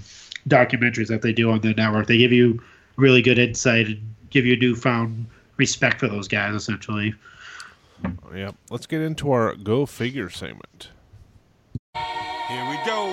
documentaries 0.48 1.08
that 1.08 1.22
they 1.22 1.32
do 1.32 1.50
on 1.50 1.60
the 1.60 1.74
network. 1.74 2.06
They 2.06 2.18
give 2.18 2.32
you 2.32 2.62
really 2.96 3.22
good 3.22 3.38
insight 3.38 3.86
and 3.86 4.14
give 4.30 4.46
you 4.46 4.56
newfound 4.56 5.26
respect 5.56 6.00
for 6.00 6.08
those 6.08 6.28
guys, 6.28 6.54
essentially. 6.54 7.14
Yeah, 8.34 8.52
let's 8.70 8.86
get 8.86 9.00
into 9.00 9.32
our 9.32 9.54
go 9.54 9.86
figure 9.86 10.28
segment. 10.30 10.88
Here 11.94 12.68
we 12.68 12.76
go, 12.84 13.03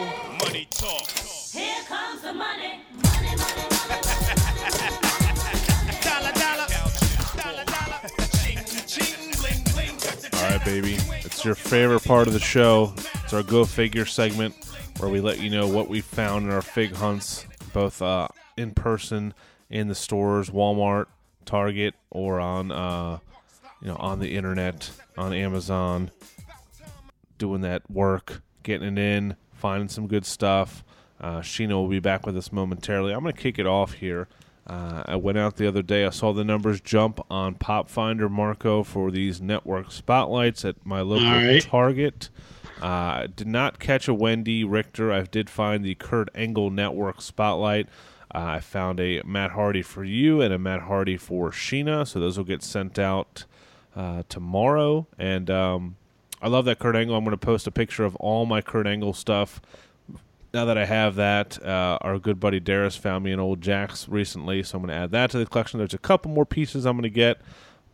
baby. 10.72 10.98
It's 11.26 11.44
your 11.44 11.54
favorite 11.54 12.02
part 12.06 12.28
of 12.28 12.34
the 12.34 12.40
show. 12.40 12.94
It's 12.96 13.34
our 13.34 13.44
Go 13.44 13.66
Figure 13.66 14.06
segment 14.06 14.56
where 15.00 15.12
we 15.12 15.20
let 15.20 15.42
you 15.42 15.50
know 15.50 15.68
what 15.68 15.90
we 15.90 16.00
found 16.00 16.46
in 16.46 16.52
our 16.54 16.62
fig 16.62 16.94
hunts, 16.94 17.46
both 17.74 18.02
uh, 18.02 18.30
in 18.56 18.72
person 18.72 19.34
in 19.70 19.90
the 19.90 19.96
stores, 19.96 20.50
Walmart, 20.50 21.08
Target, 21.44 21.94
or 22.10 22.40
on 22.40 22.72
uh, 22.72 23.20
you 23.82 23.90
know 23.90 23.98
on 23.98 24.20
the 24.20 24.34
internet, 24.38 24.90
on 25.18 25.34
Amazon, 25.34 26.10
doing 27.38 27.60
that 27.62 27.92
work, 27.92 28.42
getting 28.64 28.98
it 28.98 28.98
in, 28.98 29.36
finding 29.52 29.90
some 29.90 30.08
good 30.08 30.26
stuff. 30.26 30.86
Uh, 31.20 31.42
Sheena 31.42 31.74
will 31.74 31.90
be 31.90 32.00
back 32.00 32.26
with 32.26 32.38
us 32.38 32.54
momentarily. 32.54 33.12
I'm 33.12 33.24
going 33.24 33.36
to 33.36 33.42
kick 33.42 33.60
it 33.60 33.68
off 33.68 33.92
here. 33.92 34.30
Uh, 34.72 35.04
I 35.06 35.18
went 35.18 35.38
out 35.38 35.58
the 35.58 35.68
other 35.68 35.82
day. 35.82 36.06
I 36.06 36.12
saw 36.12 36.32
the 36.32 36.46
numbers 36.46 36.80
jump 36.80 37.20
on 37.30 37.56
Pop 37.56 37.90
Finder 37.90 38.30
Marco 38.30 38.84
for 38.84 39.12
these 39.12 39.42
network 39.42 39.92
spotlights 39.92 40.64
at 40.64 40.86
my 40.86 41.02
local 41.02 41.28
right. 41.28 41.62
Target. 41.62 42.30
Uh, 42.82 43.28
did 43.36 43.48
not 43.48 43.80
catch 43.80 44.08
a 44.08 44.14
Wendi 44.14 44.64
Richter. 44.66 45.12
I 45.12 45.24
did 45.24 45.50
find 45.50 45.84
the 45.84 45.96
Kurt 45.96 46.30
Angle 46.34 46.70
Network 46.70 47.22
spotlight. 47.22 47.90
Uh, 48.34 48.44
I 48.46 48.60
found 48.62 49.02
a 49.02 49.22
Matt 49.26 49.52
Hardy 49.52 49.82
for 49.82 50.06
you 50.06 50.40
and 50.40 50.54
a 50.54 50.58
Matt 50.58 50.84
Hardy 50.84 51.18
for 51.18 51.52
Sheena. 51.52 52.08
So 52.08 52.22
those 52.22 52.38
will 52.38 52.46
get 52.46 52.64
sent 52.64 52.98
out 52.98 53.44
uh, 53.94 54.24
tomorrow. 54.30 55.06
And 55.20 55.50
um, 55.50 55.98
I 56.42 56.48
love 56.48 56.64
that 56.64 56.80
Kurt 56.80 56.96
Angle. 56.96 57.18
I'm 57.18 57.26
going 57.26 57.38
to 57.38 57.46
post 57.46 57.68
a 57.68 57.72
picture 57.72 58.06
of 58.06 58.16
all 58.16 58.46
my 58.46 58.62
Kurt 58.62 58.88
Angle 58.88 59.14
stuff. 59.16 59.62
Now 60.54 60.66
that 60.66 60.78
I 60.78 60.86
have 60.86 61.16
that, 61.16 61.64
uh, 61.64 61.98
our 62.02 62.20
good 62.20 62.40
buddy 62.40 62.60
Darius 62.60 62.98
found 62.98 63.24
me 63.24 63.32
an 63.32 63.40
old 63.40 63.62
Jakks 63.62 64.08
recently, 64.10 64.64
so 64.64 64.78
I'm 64.78 64.84
going 64.84 64.94
to 64.94 65.02
add 65.02 65.12
that 65.12 65.32
to 65.32 65.38
the 65.38 65.46
collection. 65.46 65.78
There's 65.78 65.94
a 65.94 65.98
couple 65.98 66.30
more 66.30 66.46
pieces 66.46 66.86
I'm 66.86 66.96
going 66.98 67.04
to 67.04 67.10
get, 67.10 67.40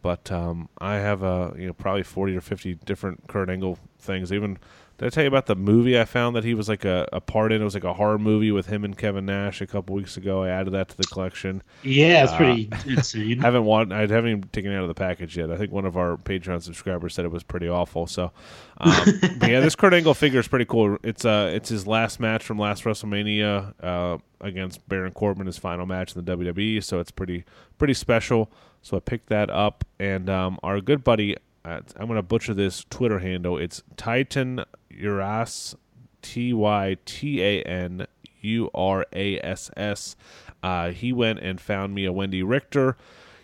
but 0.02 0.32
um, 0.32 0.68
I 0.80 0.96
have 0.96 1.24
uh, 1.24 1.52
you 1.56 1.68
know 1.68 1.74
probably 1.74 2.04
40 2.04 2.36
or 2.36 2.42
50 2.42 2.76
different 2.86 3.28
Kurt 3.28 3.50
Angle 3.50 3.78
things. 4.00 4.34
Even 4.34 4.58
did 4.98 5.06
I 5.06 5.10
tell 5.10 5.24
you 5.24 5.28
about 5.28 5.46
the 5.46 5.56
movie 5.56 6.00
I 6.00 6.06
found 6.06 6.36
that 6.36 6.44
he 6.44 6.56
was 6.56 6.68
like 6.68 6.84
a, 6.84 7.08
a 7.14 7.22
part 7.22 7.52
in? 7.52 7.62
It 7.62 7.64
was 7.64 7.76
like 7.76 7.84
a 7.84 7.94
horror 7.94 8.18
movie 8.18 8.52
with 8.52 8.66
him 8.66 8.84
and 8.84 8.98
Kevin 8.98 9.28
Nash 9.28 9.62
a 9.62 9.68
couple 9.68 9.96
weeks 9.96 10.18
ago. 10.18 10.42
I 10.44 10.50
added 10.50 10.72
that 10.74 10.90
to 10.90 10.98
the 10.98 11.04
collection. 11.04 11.62
Yeah, 11.84 12.24
it's 12.24 12.34
pretty 12.34 12.70
insane. 12.88 13.40
I 13.40 13.44
haven't 13.44 13.66
want 13.66 13.94
I 13.94 14.02
haven't 14.02 14.28
even 14.28 14.44
taken 14.52 14.72
it 14.72 14.76
out 14.76 14.82
of 14.82 14.88
the 14.88 14.96
package 14.96 15.38
yet. 15.38 15.52
I 15.52 15.58
think 15.58 15.72
one 15.72 15.86
of 15.86 15.98
our 15.98 16.18
Patreon 16.18 16.64
subscribers 16.64 17.14
said 17.14 17.26
it 17.26 17.32
was 17.32 17.44
pretty 17.44 17.70
awful. 17.70 18.08
So, 18.08 18.32
um, 18.80 19.06
but 19.40 19.50
yeah, 19.50 19.60
this 19.60 19.76
Kurt 19.76 19.94
Angle 19.94 20.16
figure 20.16 20.40
is 20.40 20.48
pretty 20.48 20.66
cool. 20.66 20.98
It's 21.04 21.26
uh 21.26 21.52
it's 21.54 21.70
his 21.70 21.86
last 21.86 22.20
match 22.20 22.44
from 22.44 22.58
last 22.58 22.84
WrestleMania 22.84 23.74
uh, 23.80 24.18
against 24.42 24.88
Baron 24.90 25.14
Corbin, 25.14 25.46
his 25.46 25.60
final 25.60 25.86
match 25.86 26.16
in 26.16 26.26
the 26.26 26.38
WWE. 26.38 26.84
So 26.84 27.00
it's 27.00 27.12
pretty 27.12 27.46
pretty 27.78 27.94
special. 27.94 28.52
So 28.82 28.98
I 28.98 29.00
picked 29.00 29.30
that 29.30 29.50
up, 29.50 29.84
and 30.00 30.30
um, 30.30 30.60
our 30.64 30.80
good 30.80 31.04
buddy, 31.04 31.36
uh, 31.68 31.82
I'm 31.98 32.08
going 32.08 32.16
to 32.16 32.24
butcher 32.24 32.54
this 32.54 32.86
Twitter 32.90 33.20
handle. 33.20 33.58
It's 33.58 33.84
Titan 33.98 34.64
Uras, 34.92 35.76
T 36.22 36.54
Y 36.54 36.98
T 37.06 37.44
A 37.44 37.62
N 37.64 38.08
U 38.42 38.70
R 38.74 39.06
A 39.12 39.40
S 39.42 39.70
S. 39.76 40.16
Uh, 40.64 40.92
he 40.92 41.12
went 41.12 41.40
and 41.40 41.60
found 41.60 41.94
me 41.94 42.06
a 42.06 42.14
Wendi 42.14 42.42
Richter. 42.48 42.96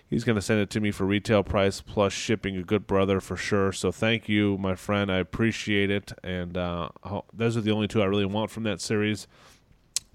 He's 0.09 0.23
going 0.23 0.35
to 0.35 0.41
send 0.41 0.61
it 0.61 0.69
to 0.69 0.79
me 0.79 0.91
for 0.91 1.05
retail 1.05 1.43
price 1.43 1.81
plus 1.81 2.13
shipping. 2.13 2.55
A 2.55 2.63
good 2.63 2.87
brother 2.87 3.19
for 3.19 3.35
sure. 3.35 3.71
So 3.71 3.91
thank 3.91 4.29
you, 4.29 4.57
my 4.57 4.75
friend. 4.75 5.11
I 5.11 5.17
appreciate 5.17 5.89
it. 5.89 6.13
And 6.23 6.55
uh, 6.55 6.89
those 7.33 7.57
are 7.57 7.61
the 7.61 7.71
only 7.71 7.87
two 7.87 8.01
I 8.01 8.05
really 8.05 8.25
want 8.25 8.51
from 8.51 8.63
that 8.63 8.79
series. 8.79 9.27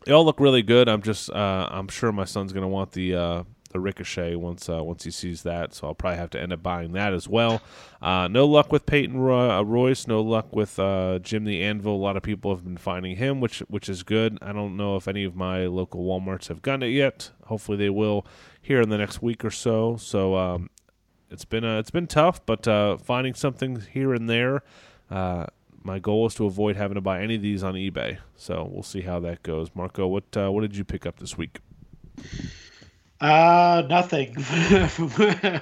They 0.06 0.12
all 0.12 0.24
look 0.24 0.38
really 0.38 0.62
good. 0.62 0.88
I'm 0.88 1.02
just, 1.02 1.30
uh, 1.30 1.68
I'm 1.70 1.88
sure 1.88 2.12
my 2.12 2.24
son's 2.24 2.52
going 2.52 2.62
to 2.62 2.68
want 2.68 2.92
the 2.92 3.14
uh, 3.14 3.42
the 3.70 3.80
Ricochet 3.80 4.36
once 4.36 4.68
uh, 4.68 4.82
once 4.82 5.04
he 5.04 5.10
sees 5.10 5.42
that. 5.42 5.74
So 5.74 5.88
I'll 5.88 5.94
probably 5.94 6.18
have 6.18 6.30
to 6.30 6.40
end 6.40 6.52
up 6.52 6.62
buying 6.62 6.92
that 6.92 7.12
as 7.12 7.28
well. 7.28 7.60
Uh, 8.00 8.28
no 8.28 8.46
luck 8.46 8.72
with 8.72 8.86
Peyton 8.86 9.18
Roy- 9.18 9.58
uh, 9.58 9.62
Royce. 9.62 10.06
No 10.06 10.20
luck 10.20 10.54
with 10.54 10.78
uh, 10.78 11.18
Jim 11.20 11.44
the 11.44 11.62
Anvil. 11.62 11.94
A 11.94 11.96
lot 11.96 12.16
of 12.16 12.22
people 12.22 12.54
have 12.54 12.64
been 12.64 12.76
finding 12.76 13.16
him, 13.16 13.40
which 13.40 13.60
which 13.68 13.88
is 13.88 14.02
good. 14.02 14.38
I 14.42 14.52
don't 14.52 14.76
know 14.76 14.96
if 14.96 15.08
any 15.08 15.24
of 15.24 15.36
my 15.36 15.66
local 15.66 16.04
WalMarts 16.04 16.48
have 16.48 16.62
gotten 16.62 16.82
it 16.82 16.88
yet. 16.88 17.30
Hopefully 17.44 17.78
they 17.78 17.90
will 17.90 18.26
here 18.60 18.80
in 18.80 18.88
the 18.88 18.98
next 18.98 19.22
week 19.22 19.44
or 19.44 19.50
so. 19.50 19.96
So 19.96 20.36
um, 20.36 20.70
it's 21.30 21.44
been 21.44 21.64
uh, 21.64 21.78
it's 21.78 21.90
been 21.90 22.06
tough, 22.06 22.44
but 22.46 22.64
finding 23.02 23.34
something 23.34 23.82
here 23.92 24.14
and 24.14 24.28
there. 24.28 24.62
My 25.88 25.98
goal 25.98 26.26
is 26.26 26.34
to 26.34 26.44
avoid 26.44 26.76
having 26.76 26.96
to 26.96 27.00
buy 27.00 27.22
any 27.22 27.36
of 27.36 27.42
these 27.42 27.62
on 27.62 27.74
eBay. 27.74 28.18
So 28.36 28.68
we'll 28.70 28.82
see 28.82 29.02
how 29.02 29.20
that 29.20 29.42
goes. 29.42 29.70
Marco, 29.74 30.06
what 30.06 30.36
uh, 30.36 30.50
what 30.50 30.60
did 30.62 30.76
you 30.76 30.84
pick 30.84 31.06
up 31.06 31.18
this 31.18 31.38
week? 31.38 31.60
Uh, 33.20 33.82
nothing 33.88 34.38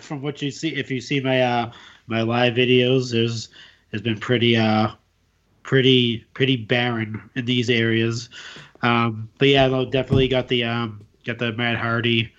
from, 0.01 0.21
what 0.21 0.43
you 0.43 0.51
see. 0.51 0.75
If 0.75 0.91
you 0.91 1.01
see 1.01 1.21
my 1.21 1.41
uh 1.41 1.73
my 2.07 2.23
live 2.23 2.55
videos, 2.55 3.13
there's 3.13 3.49
has 3.93 4.03
been 4.03 4.19
pretty 4.19 4.57
uh 4.57 4.91
pretty 5.63 6.25
pretty 6.35 6.57
barren 6.57 7.31
in 7.35 7.47
these 7.47 7.71
areas. 7.71 8.29
Um, 8.83 9.29
but 9.39 9.49
yeah, 9.49 9.67
no, 9.69 9.87
definitely 9.87 10.29
got 10.29 10.49
the 10.49 10.65
um 10.65 11.01
got 11.25 11.39
the 11.39 11.53
Matt 11.53 11.79
Hardy 11.79 12.33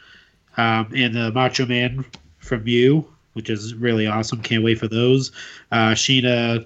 um 0.57 0.91
and 0.95 1.15
the 1.15 1.31
Macho 1.31 1.65
Man 1.65 2.05
from 2.37 2.67
you, 2.67 3.07
which 3.33 3.49
is 3.49 3.73
really 3.73 4.05
awesome. 4.05 4.41
Can't 4.41 4.63
wait 4.63 4.77
for 4.77 4.87
those. 4.87 5.31
Uh, 5.71 5.91
Sheena 5.91 6.65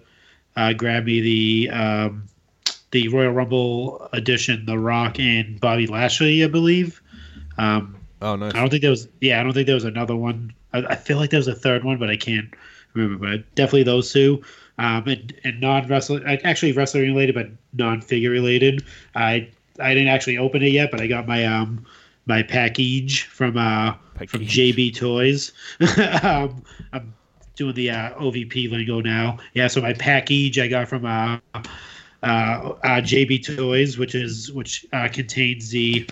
uh, 0.58 0.74
grabbed 0.74 1.06
me 1.06 1.22
the 1.22 1.70
um 1.70 2.28
the 2.92 3.08
Royal 3.08 3.32
Rumble 3.32 4.10
edition, 4.12 4.66
The 4.66 4.78
Rock 4.78 5.20
and 5.20 5.58
Bobby 5.62 5.88
Lashley, 5.88 6.44
I 6.44 6.48
believe. 6.48 7.02
Um, 7.58 7.96
Oh, 8.22 8.36
nice. 8.36 8.54
I 8.54 8.60
don't 8.60 8.70
think 8.70 8.82
there 8.82 8.92
was. 8.92 9.08
Yeah, 9.20 9.40
I 9.40 9.44
don't 9.44 9.54
think 9.54 9.66
there 9.66 9.76
was 9.76 9.84
another 9.84 10.16
one. 10.16 10.54
I, 10.74 10.80
I 10.80 10.96
feel 10.96 11.18
like 11.18 11.32
there 11.32 11.40
was 11.40 11.48
a 11.48 11.56
third 11.56 11.84
one, 11.84 11.98
but 11.98 12.10
I 12.10 12.18
can't 12.18 12.54
remember. 12.94 13.38
But 13.38 13.56
definitely 13.56 13.84
those 13.84 14.12
two. 14.12 14.44
Um, 14.78 15.08
and, 15.08 15.34
and 15.44 15.60
non 15.60 15.88
wrestling, 15.88 16.24
actually 16.44 16.72
wrestling 16.72 17.04
related, 17.04 17.36
but 17.36 17.50
non 17.74 18.02
figure 18.02 18.30
related. 18.30 18.84
I 19.16 19.50
I 19.80 19.94
didn't 19.94 20.10
actually 20.10 20.38
open 20.38 20.62
it 20.62 20.72
yet, 20.72 20.92
but 20.92 21.02
I 21.02 21.08
got 21.08 21.28
my 21.28 21.46
um 21.46 21.86
my 22.28 22.44
package 22.44 23.24
from 23.24 23.58
uh 23.58 23.94
from 24.28 24.42
JB 24.42 24.96
Toys. 24.96 25.52
um, 26.24 26.64
I'm 26.94 27.14
doing 27.56 27.76
the 27.76 27.92
uh, 27.92 28.14
OVP 28.16 28.72
lingo 28.72 29.02
now. 29.02 29.38
Yeah, 29.54 29.68
so 29.68 29.82
my 29.82 29.94
package 29.94 30.60
I 30.60 30.68
got 30.68 30.88
from 30.88 31.06
uh, 31.06 31.38
uh, 31.54 31.58
uh, 32.24 33.02
JB 33.02 33.58
Toys, 33.58 33.98
which 33.98 34.16
is 34.16 34.52
which 34.52 34.86
uh, 34.94 35.08
contains 35.12 35.70
the 35.70 36.08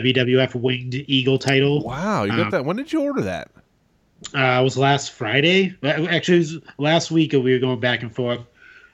WWF 0.00 0.54
Winged 0.54 0.94
Eagle 1.06 1.38
title. 1.38 1.82
Wow, 1.84 2.24
you 2.24 2.30
got 2.30 2.40
Um, 2.40 2.50
that. 2.50 2.64
When 2.64 2.76
did 2.76 2.92
you 2.92 3.02
order 3.02 3.20
that? 3.22 3.50
Uh, 4.34 4.58
it 4.60 4.62
was 4.62 4.78
last 4.78 5.12
Friday. 5.12 5.74
Uh, 5.82 6.06
Actually, 6.08 6.36
it 6.36 6.40
was 6.40 6.58
last 6.78 7.10
week 7.10 7.32
we 7.32 7.52
were 7.52 7.58
going 7.58 7.80
back 7.80 8.02
and 8.02 8.14
forth 8.14 8.40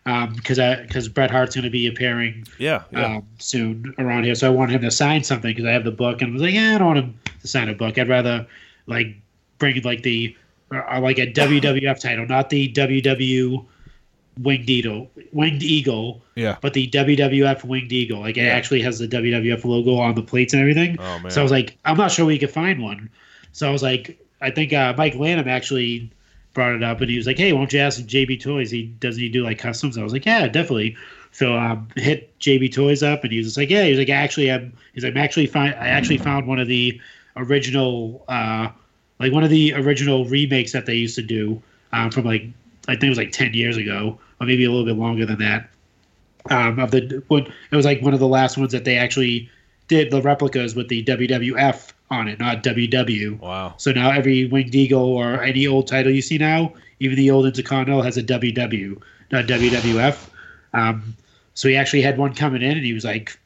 because 0.05 0.59
because 0.87 1.07
Bret 1.09 1.31
Hart's 1.31 1.55
going 1.55 1.65
to 1.65 1.71
be 1.71 1.87
appearing 1.87 2.47
Yeah, 2.59 2.83
yeah. 2.93 3.17
um, 3.17 3.27
soon 3.39 3.95
around 3.99 4.25
here. 4.25 4.35
So 4.35 4.47
I 4.47 4.51
want 4.51 4.71
him 4.71 4.81
to 4.81 4.91
sign 4.91 5.23
something 5.23 5.51
because 5.51 5.67
I 5.67 5.73
have 5.73 5.85
the 5.85 5.91
book, 5.91 6.23
and 6.23 6.31
I 6.31 6.33
was 6.33 6.43
like, 6.43 6.55
yeah, 6.55 6.77
I 6.77 6.79
don't 6.79 6.87
want 6.87 6.99
him 7.01 7.15
to 7.43 7.47
sign 7.47 7.69
a 7.69 7.75
book. 7.75 7.99
I'd 7.99 8.09
rather 8.09 8.47
like 8.87 9.17
bring 9.59 9.81
like 9.83 10.03
the 10.03 10.35
or 10.71 11.01
like 11.01 11.19
a 11.19 11.31
WWF 11.31 12.01
title, 12.01 12.27
not 12.27 12.49
the 12.51 12.73
WW 12.73 13.65
Winged 14.43 14.71
Eagle, 14.71 15.11
Winged 15.33 15.63
Eagle, 15.63 16.23
yeah. 16.35 16.57
but 16.61 16.75
the 16.75 16.89
WWF 16.89 17.65
Winged 17.65 17.93
Eagle. 17.93 18.21
Like 18.21 18.37
it 18.37 18.47
actually 18.47 18.83
has 18.83 18.99
the 18.99 19.09
WWF 19.09 19.65
logo 19.65 19.97
on 19.97 20.15
the 20.15 20.23
plates 20.23 20.53
and 20.53 20.61
everything. 20.61 20.97
Oh 21.01 21.19
man. 21.19 21.31
So 21.31 21.41
I 21.41 21.43
was 21.43 21.53
like, 21.53 21.77
I'm 21.85 21.97
not 21.97 22.11
sure 22.11 22.25
we 22.25 22.39
could 22.39 22.51
find 22.51 22.83
one. 22.83 23.11
So 23.53 23.69
I 23.69 23.73
was 23.73 23.83
like, 23.83 24.19
I 24.41 24.51
think 24.51 24.73
uh, 24.73 24.95
Mike 24.97 25.17
Lanham 25.17 25.49
actually 25.49 26.11
brought 26.55 26.75
it 26.75 26.83
up, 26.83 27.01
and 27.01 27.11
he 27.11 27.17
was 27.17 27.27
like, 27.27 27.39
"Hey, 27.39 27.53
won't 27.53 27.73
you 27.73 27.81
ask 27.81 28.01
JB 28.01 28.41
Toys? 28.41 28.71
He 28.71 28.87
doesn't 28.87 29.23
he 29.23 29.29
do 29.29 29.45
like 29.45 29.59
customs?" 29.59 29.99
I 29.99 30.03
was 30.03 30.13
like, 30.13 30.27
"Yeah, 30.27 30.47
definitely." 30.49 30.97
So 31.31 31.57
um, 31.57 31.89
hit 31.97 32.37
JB 32.39 32.73
Toys 32.73 33.03
up, 33.03 33.23
and 33.23 33.33
he 33.33 33.39
was 33.39 33.49
just 33.49 33.57
like, 33.57 33.71
"Yeah." 33.71 33.85
He 33.85 33.91
was 33.91 33.99
like, 33.99 34.09
"Actually, 34.09 34.51
I'm." 34.51 34.73
He's 34.95 35.05
like, 35.05 35.13
"I'm 35.13 35.19
actually 35.19 35.47
find. 35.47 35.75
I 35.75 35.89
actually 35.89 36.19
found 36.19 36.47
one 36.47 36.59
of 36.59 36.69
the 36.69 37.01
original, 37.37 38.25
uh, 38.29 38.69
like 39.21 39.33
one 39.33 39.45
of 39.45 39.51
the 39.51 39.75
original 39.75 40.25
remakes 40.25 40.73
that 40.73 40.87
they 40.87 40.95
used 40.95 41.15
to 41.17 41.23
do 41.23 41.63
um, 41.93 42.11
from 42.11 42.25
like 42.25 42.43
I 42.89 42.93
think 42.93 43.05
it 43.05 43.09
was 43.11 43.19
like 43.19 43.33
ten 43.33 43.55
years 43.55 43.77
ago, 43.77 44.19
or 44.41 44.47
maybe 44.47 44.65
a 44.65 44.71
little 44.71 44.87
bit 44.87 44.97
longer 44.97 45.27
than 45.27 45.39
that. 45.39 45.69
Um, 46.51 46.79
of 46.79 46.91
the 46.93 47.23
when 47.29 47.47
it 47.71 47.77
was 47.77 47.85
like 47.85 48.01
one 48.01 48.15
of 48.15 48.21
the 48.21 48.29
last 48.29 48.57
ones 48.57 48.73
that 48.73 48.85
they 48.85 48.97
actually 48.97 49.51
did 49.89 50.11
the 50.11 50.23
replicas 50.23 50.75
with 50.75 50.89
the 50.89 51.05
WWF 51.05 51.93
on 52.11 52.29
it, 52.29 52.39
not 52.39 52.63
WW. 52.63 53.39
wow. 53.41 53.75
So 53.77 53.93
now 53.93 54.11
every 54.11 54.47
Winged 54.47 54.75
Eagle 54.75 55.05
or 55.05 55.43
any 55.43 55.67
old 55.67 55.87
title 55.87 56.13
you 56.13 56.23
see 56.23 56.39
now, 56.39 56.73
even 57.01 57.17
the 57.17 57.31
old 57.31 57.47
Intercontinental 57.47 58.03
has 58.03 58.17
a 58.17 58.23
WW, 58.23 59.01
not 59.31 59.47
WWF. 59.47 60.29
Um, 60.73 61.17
so 61.55 61.69
he 61.69 61.77
actually 61.77 62.03
had 62.03 62.19
one 62.19 62.35
coming 62.35 62.63
in, 62.63 62.77
and 62.77 62.85
he 62.85 62.93
was 62.93 63.05
like, 63.05 63.39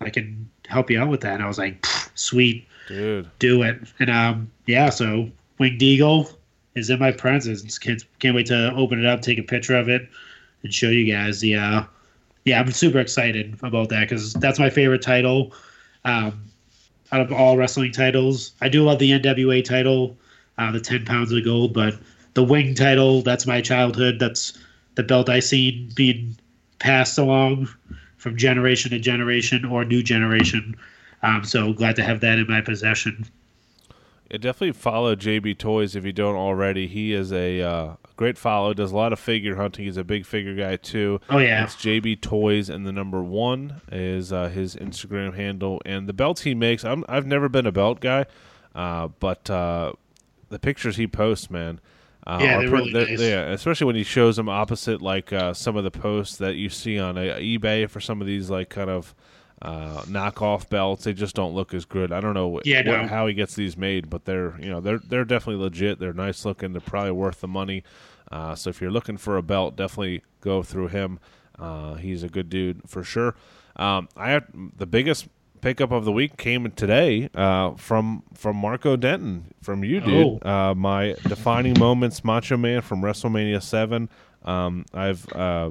"I 0.00 0.10
can 0.10 0.48
help 0.66 0.90
you 0.90 1.00
out 1.00 1.08
with 1.08 1.20
that." 1.20 1.34
And 1.34 1.42
I 1.42 1.46
was 1.46 1.58
like, 1.58 1.84
"Sweet, 2.14 2.66
Dude. 2.88 3.28
do 3.38 3.62
it." 3.62 3.80
And 4.00 4.10
um, 4.10 4.50
yeah, 4.66 4.90
so 4.90 5.30
Winged 5.58 5.82
Eagle 5.82 6.30
is 6.74 6.90
in 6.90 6.98
my 6.98 7.12
presence. 7.12 7.78
Can't, 7.78 8.02
can't 8.18 8.34
wait 8.34 8.46
to 8.46 8.72
open 8.74 8.98
it 8.98 9.06
up, 9.06 9.22
take 9.22 9.38
a 9.38 9.42
picture 9.42 9.76
of 9.76 9.88
it, 9.88 10.08
and 10.62 10.72
show 10.72 10.88
you 10.88 11.12
guys. 11.12 11.40
The 11.40 11.56
uh, 11.56 11.84
yeah, 12.44 12.60
I'm 12.60 12.70
super 12.72 12.98
excited 12.98 13.56
about 13.62 13.88
that 13.88 14.00
because 14.00 14.34
that's 14.34 14.58
my 14.58 14.70
favorite 14.70 15.02
title. 15.02 15.52
Um, 16.04 16.44
out 17.12 17.20
of 17.20 17.32
all 17.32 17.56
wrestling 17.56 17.92
titles, 17.92 18.52
I 18.60 18.68
do 18.68 18.84
love 18.84 18.98
the 18.98 19.12
NWA 19.12 19.64
title, 19.64 20.16
uh, 20.58 20.72
the 20.72 20.80
10 20.80 21.04
pounds 21.04 21.32
of 21.32 21.44
gold, 21.44 21.72
but 21.72 21.94
the 22.34 22.42
wing 22.42 22.74
title, 22.74 23.22
that's 23.22 23.46
my 23.46 23.60
childhood. 23.60 24.18
That's 24.18 24.58
the 24.96 25.02
belt 25.02 25.28
I 25.28 25.40
seen 25.40 25.90
being 25.94 26.36
passed 26.80 27.18
along 27.18 27.68
from 28.16 28.36
generation 28.36 28.90
to 28.90 28.98
generation 28.98 29.64
or 29.64 29.84
new 29.84 30.02
generation. 30.02 30.76
Um, 31.22 31.44
so 31.44 31.72
glad 31.72 31.96
to 31.96 32.02
have 32.02 32.20
that 32.20 32.38
in 32.38 32.46
my 32.48 32.60
possession. 32.60 33.26
Yeah, 34.34 34.38
definitely 34.38 34.72
follow 34.72 35.14
JB 35.14 35.58
Toys 35.58 35.94
if 35.94 36.04
you 36.04 36.12
don't 36.12 36.34
already. 36.34 36.88
He 36.88 37.12
is 37.12 37.32
a 37.32 37.60
uh, 37.62 37.94
great 38.16 38.36
follow. 38.36 38.74
Does 38.74 38.90
a 38.90 38.96
lot 38.96 39.12
of 39.12 39.20
figure 39.20 39.54
hunting. 39.54 39.84
He's 39.84 39.96
a 39.96 40.02
big 40.02 40.26
figure 40.26 40.56
guy 40.56 40.74
too. 40.74 41.20
Oh, 41.30 41.38
yeah. 41.38 41.62
It's 41.62 41.76
JB 41.76 42.20
Toys, 42.20 42.68
and 42.68 42.84
the 42.84 42.90
number 42.90 43.22
one 43.22 43.80
is 43.92 44.32
uh, 44.32 44.48
his 44.48 44.74
Instagram 44.74 45.36
handle. 45.36 45.80
And 45.86 46.08
the 46.08 46.12
belts 46.12 46.40
he 46.40 46.52
makes, 46.52 46.84
I'm, 46.84 47.04
I've 47.08 47.26
never 47.26 47.48
been 47.48 47.64
a 47.64 47.70
belt 47.70 48.00
guy, 48.00 48.26
uh, 48.74 49.06
but 49.20 49.48
uh, 49.48 49.92
the 50.48 50.58
pictures 50.58 50.96
he 50.96 51.06
posts, 51.06 51.48
man. 51.48 51.78
Uh, 52.26 52.38
Yeah, 52.42 52.58
they're 52.58 52.70
pretty- 52.70 52.92
really 52.92 53.10
nice. 53.12 53.20
Yeah, 53.20 53.52
especially 53.52 53.86
when 53.86 53.94
he 53.94 54.02
shows 54.02 54.34
them 54.34 54.48
opposite 54.48 55.00
like 55.00 55.32
uh, 55.32 55.54
some 55.54 55.76
of 55.76 55.84
the 55.84 55.92
posts 55.92 56.38
that 56.38 56.56
you 56.56 56.70
see 56.70 56.98
on 56.98 57.16
uh, 57.16 57.36
eBay 57.38 57.88
for 57.88 58.00
some 58.00 58.20
of 58.20 58.26
these 58.26 58.50
like 58.50 58.68
kind 58.68 58.90
of 58.90 59.14
uh, 59.62 60.02
knockoff 60.02 60.68
belts. 60.68 61.04
They 61.04 61.12
just 61.12 61.34
don't 61.34 61.54
look 61.54 61.72
as 61.74 61.84
good. 61.84 62.12
I 62.12 62.20
don't 62.20 62.34
know 62.34 62.60
Yeah, 62.64 62.78
what- 62.78 63.02
no. 63.02 63.06
how 63.08 63.26
he 63.26 63.34
gets 63.34 63.54
these 63.54 63.76
made, 63.76 64.10
but 64.10 64.24
they're 64.24 64.58
you 64.60 64.68
know 64.70 64.80
they're 64.80 64.98
they're 64.98 65.24
definitely 65.24 65.62
legit. 65.62 65.98
They're 65.98 66.12
nice 66.12 66.44
looking. 66.44 66.72
They're 66.72 66.80
probably 66.80 67.12
worth 67.12 67.40
the 67.40 67.48
money. 67.48 67.82
Uh, 68.32 68.54
so 68.54 68.70
if 68.70 68.80
you're 68.80 68.90
looking 68.90 69.16
for 69.16 69.36
a 69.36 69.42
belt, 69.42 69.76
definitely 69.76 70.22
go 70.40 70.62
through 70.62 70.88
him. 70.88 71.20
Uh, 71.58 71.94
he's 71.94 72.22
a 72.22 72.28
good 72.28 72.48
dude 72.48 72.80
for 72.88 73.04
sure. 73.04 73.34
Um, 73.76 74.08
I 74.16 74.30
had 74.30 74.44
the 74.76 74.86
biggest 74.86 75.28
pickup 75.60 75.92
of 75.92 76.04
the 76.04 76.12
week 76.12 76.36
came 76.36 76.70
today 76.72 77.28
uh, 77.34 77.70
from 77.76 78.22
from 78.34 78.56
Marco 78.56 78.96
Denton 78.96 79.52
from 79.62 79.84
you, 79.84 80.00
dude. 80.00 80.40
Oh. 80.44 80.48
Uh, 80.70 80.74
my 80.74 81.14
defining 81.28 81.78
moments, 81.78 82.24
Macho 82.24 82.56
Man 82.56 82.80
from 82.82 83.02
WrestleMania 83.02 83.62
Seven. 83.62 84.08
Um, 84.44 84.84
I've 84.92 85.26
uh, 85.32 85.70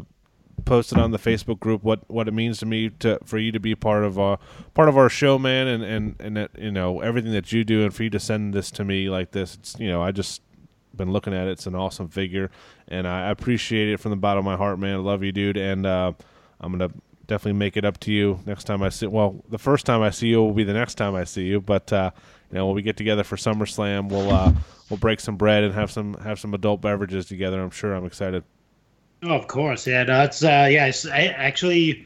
posted 0.66 0.98
on 0.98 1.12
the 1.12 1.20
Facebook 1.20 1.60
group 1.60 1.84
what, 1.84 2.10
what 2.10 2.28
it 2.28 2.34
means 2.34 2.60
to 2.60 2.66
me 2.66 2.90
to 2.90 3.20
for 3.26 3.38
you 3.38 3.52
to 3.52 3.60
be 3.60 3.76
part 3.76 4.04
of 4.04 4.18
our 4.18 4.40
part 4.74 4.90
of 4.90 4.98
our 4.98 5.10
show, 5.10 5.38
man, 5.38 5.68
and 5.68 5.84
and 5.84 6.16
and 6.20 6.38
that, 6.38 6.52
you 6.58 6.72
know 6.72 7.02
everything 7.02 7.32
that 7.32 7.52
you 7.52 7.64
do, 7.64 7.84
and 7.84 7.94
for 7.94 8.04
you 8.04 8.10
to 8.10 8.20
send 8.20 8.54
this 8.54 8.72
to 8.72 8.84
me 8.84 9.10
like 9.10 9.32
this. 9.32 9.56
It's 9.56 9.80
you 9.80 9.90
know 9.90 10.02
I 10.02 10.12
just 10.12 10.42
been 10.96 11.12
looking 11.12 11.34
at 11.34 11.48
it. 11.48 11.52
It's 11.52 11.68
an 11.68 11.76
awesome 11.76 12.08
figure, 12.08 12.52
and 12.88 13.08
I 13.08 13.30
appreciate 13.30 13.90
it 13.90 14.00
from 14.00 14.12
the 14.12 14.18
bottom 14.18 14.40
of 14.40 14.46
my 14.46 14.58
heart, 14.58 14.80
man. 14.80 14.96
I 14.96 15.00
love 15.00 15.24
you, 15.24 15.32
dude, 15.32 15.58
and 15.58 15.86
uh, 15.86 16.14
I'm 16.60 16.72
gonna 16.72 16.92
definitely 17.28 17.58
make 17.58 17.78
it 17.78 17.86
up 17.86 18.00
to 18.02 18.12
you 18.12 18.40
next 18.46 18.66
time 18.66 18.84
I 18.84 18.90
see. 18.90 19.08
Well, 19.08 19.44
the 19.50 19.58
first 19.58 19.86
time 19.86 20.02
I 20.02 20.10
see 20.10 20.28
you 20.28 20.42
will 20.42 20.54
be 20.54 20.64
the 20.64 20.74
next 20.74 20.96
time 20.96 21.16
I 21.16 21.24
see 21.24 21.46
you, 21.46 21.62
but 21.62 21.92
uh, 21.92 22.12
you 22.52 22.58
know 22.58 22.68
when 22.68 22.76
we 22.76 22.82
get 22.82 22.98
together 22.98 23.24
for 23.24 23.36
SummerSlam, 23.36 24.10
we'll 24.10 24.32
uh, 24.32 24.54
we'll 24.90 25.00
break 25.00 25.20
some 25.20 25.36
bread 25.36 25.64
and 25.64 25.74
have 25.74 25.92
some 25.92 26.14
have 26.16 26.40
some 26.40 26.54
adult 26.54 26.82
beverages 26.82 27.26
together. 27.26 27.62
I'm 27.62 27.72
sure. 27.72 27.94
I'm 27.94 28.06
excited. 28.06 28.44
Oh, 29.24 29.36
of 29.36 29.48
course, 29.48 29.88
yeah. 29.88 30.04
No, 30.04 30.24
it's 30.24 30.44
uh, 30.44 30.68
yeah. 30.70 30.88
It's, 30.88 31.06
I 31.06 31.26
actually 31.26 32.06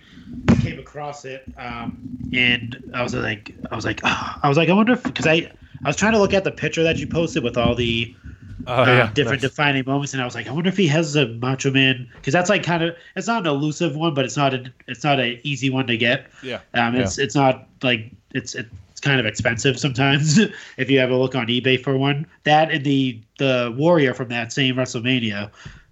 came 0.61 0.79
across 0.79 1.25
it, 1.25 1.43
um, 1.57 1.97
and 2.33 2.91
I 2.93 3.01
was 3.03 3.13
like, 3.13 3.53
I 3.71 3.75
was 3.75 3.85
like, 3.85 4.01
ah, 4.03 4.39
I 4.43 4.49
was 4.49 4.57
like, 4.57 4.69
I 4.69 4.73
wonder 4.73 4.93
if 4.93 5.03
because 5.03 5.27
I 5.27 5.51
I 5.83 5.87
was 5.87 5.95
trying 5.95 6.13
to 6.13 6.19
look 6.19 6.33
at 6.33 6.43
the 6.43 6.51
picture 6.51 6.83
that 6.83 6.97
you 6.97 7.07
posted 7.07 7.43
with 7.43 7.57
all 7.57 7.75
the 7.75 8.15
Oh 8.69 8.83
uh, 8.83 9.07
different 9.13 9.41
defining 9.41 9.85
moments, 9.85 10.11
and 10.11 10.21
I 10.21 10.25
was 10.25 10.35
like, 10.35 10.47
I 10.47 10.51
wonder 10.51 10.67
if 10.67 10.75
he 10.75 10.87
has 10.87 11.15
a 11.15 11.27
Macho 11.27 11.71
Man 11.71 12.09
because 12.15 12.33
that's 12.33 12.49
like 12.49 12.63
kind 12.63 12.83
of 12.83 12.97
it's 13.15 13.25
not 13.25 13.43
an 13.43 13.47
elusive 13.47 13.95
one, 13.95 14.13
but 14.13 14.25
it's 14.25 14.35
not 14.35 14.53
a 14.53 14.65
it's 14.87 15.05
not 15.05 15.21
an 15.21 15.39
easy 15.43 15.69
one 15.69 15.87
to 15.87 15.95
get. 15.95 16.27
Yeah. 16.43 16.59
Um, 16.73 16.95
it's 16.95 17.17
it's 17.17 17.33
not 17.33 17.65
like 17.81 18.11
it's 18.33 18.55
it's 18.55 18.99
kind 18.99 19.21
of 19.21 19.25
expensive 19.25 19.79
sometimes 19.79 20.37
if 20.77 20.89
you 20.89 20.99
have 20.99 21.11
a 21.11 21.15
look 21.15 21.33
on 21.33 21.47
eBay 21.47 21.81
for 21.81 21.97
one. 21.97 22.27
That 22.43 22.69
and 22.69 22.83
the 22.83 23.21
the 23.37 23.73
Warrior 23.77 24.13
from 24.13 24.27
that 24.29 24.51
same 24.51 24.75
WrestleMania, 24.75 25.49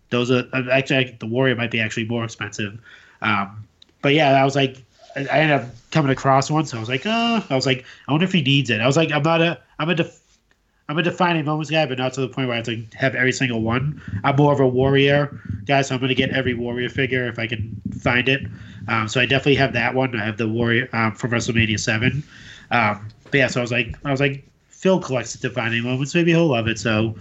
those 0.09 0.31
are 0.31 0.47
uh, 0.53 0.63
actually 0.71 1.15
the 1.19 1.25
Warrior 1.25 1.55
might 1.55 1.71
be 1.71 1.79
actually 1.79 2.05
more 2.05 2.23
expensive. 2.23 2.79
Um, 3.21 3.65
but 4.01 4.13
yeah, 4.13 4.39
I 4.41 4.43
was 4.43 4.55
like, 4.55 4.83
I 5.15 5.39
ended 5.39 5.61
up 5.61 5.69
coming 5.91 6.11
across 6.11 6.51
one, 6.51 6.65
so 6.65 6.77
I 6.77 6.79
was 6.79 6.89
like, 6.89 7.05
uh, 7.05 7.41
I 7.49 7.55
was 7.55 7.65
like, 7.65 7.85
I 8.07 8.11
wonder 8.11 8.25
if 8.25 8.33
he 8.33 8.41
needs 8.41 8.69
it. 8.69 8.81
I 8.81 8.87
was 8.87 8.97
like, 8.97 9.11
I'm 9.11 9.23
not 9.23 9.41
a 9.41 9.59
I'm 9.79 9.89
a 9.89 9.95
def- 9.95 10.21
I'm 10.87 10.97
a 10.99 11.03
defining 11.03 11.45
moments 11.45 11.71
guy, 11.71 11.85
but 11.87 11.97
not 11.97 12.13
to 12.13 12.21
the 12.21 12.27
point 12.27 12.47
where 12.47 12.53
I 12.53 12.57
have 12.57 12.65
to 12.65 12.83
have 12.93 13.15
every 13.15 13.31
single 13.31 13.61
one. 13.61 13.99
I'm 14.23 14.35
more 14.35 14.53
of 14.53 14.59
a 14.59 14.67
warrior 14.67 15.41
guy, 15.65 15.81
so 15.81 15.95
I'm 15.95 16.01
going 16.01 16.09
to 16.09 16.15
get 16.15 16.29
every 16.29 16.53
warrior 16.53 16.89
figure 16.89 17.27
if 17.27 17.39
I 17.39 17.47
can 17.47 17.81
find 17.99 18.29
it. 18.29 18.45
Um, 18.87 19.07
so 19.07 19.19
I 19.19 19.25
definitely 19.25 19.55
have 19.55 19.73
that 19.73 19.95
one. 19.95 20.15
I 20.19 20.23
have 20.23 20.37
the 20.37 20.47
warrior 20.47 20.87
um, 20.93 21.13
from 21.15 21.31
WrestleMania 21.31 21.79
Seven. 21.79 22.23
Um, 22.69 23.07
but 23.31 23.37
yeah, 23.39 23.47
so 23.47 23.61
I 23.61 23.63
was 23.63 23.71
like, 23.71 23.95
I 24.05 24.11
was 24.11 24.19
like, 24.19 24.47
Phil 24.69 24.99
collects 24.99 25.33
the 25.33 25.47
defining 25.47 25.81
moments. 25.81 26.13
Maybe 26.13 26.31
he'll 26.31 26.47
love 26.47 26.67
it. 26.67 26.77
So 26.77 27.15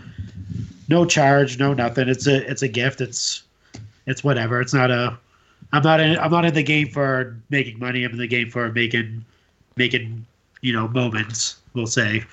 no 0.89 1.05
charge, 1.05 1.59
no 1.59 1.74
nothing. 1.74 2.09
It's 2.09 2.26
a 2.26 2.49
it's 2.51 2.62
a 2.62 2.68
gift. 2.68 3.01
It's 3.01 3.43
it's 4.07 4.22
whatever. 4.22 4.61
It's 4.61 4.74
not 4.74 4.91
a. 4.91 5.18
I'm 5.72 5.82
not 5.82 6.01
in. 6.01 6.18
I'm 6.18 6.30
not 6.30 6.45
in 6.45 6.55
the 6.55 6.62
game 6.62 6.89
for 6.89 7.37
making 7.51 7.78
money. 7.78 8.05
I'm 8.05 8.12
in 8.12 8.18
the 8.18 8.26
game 8.26 8.51
for 8.51 8.70
making 8.72 9.24
making 9.76 10.26
you 10.61 10.72
know 10.72 10.89
moments. 10.89 11.57
We'll 11.74 11.87
say. 11.87 12.24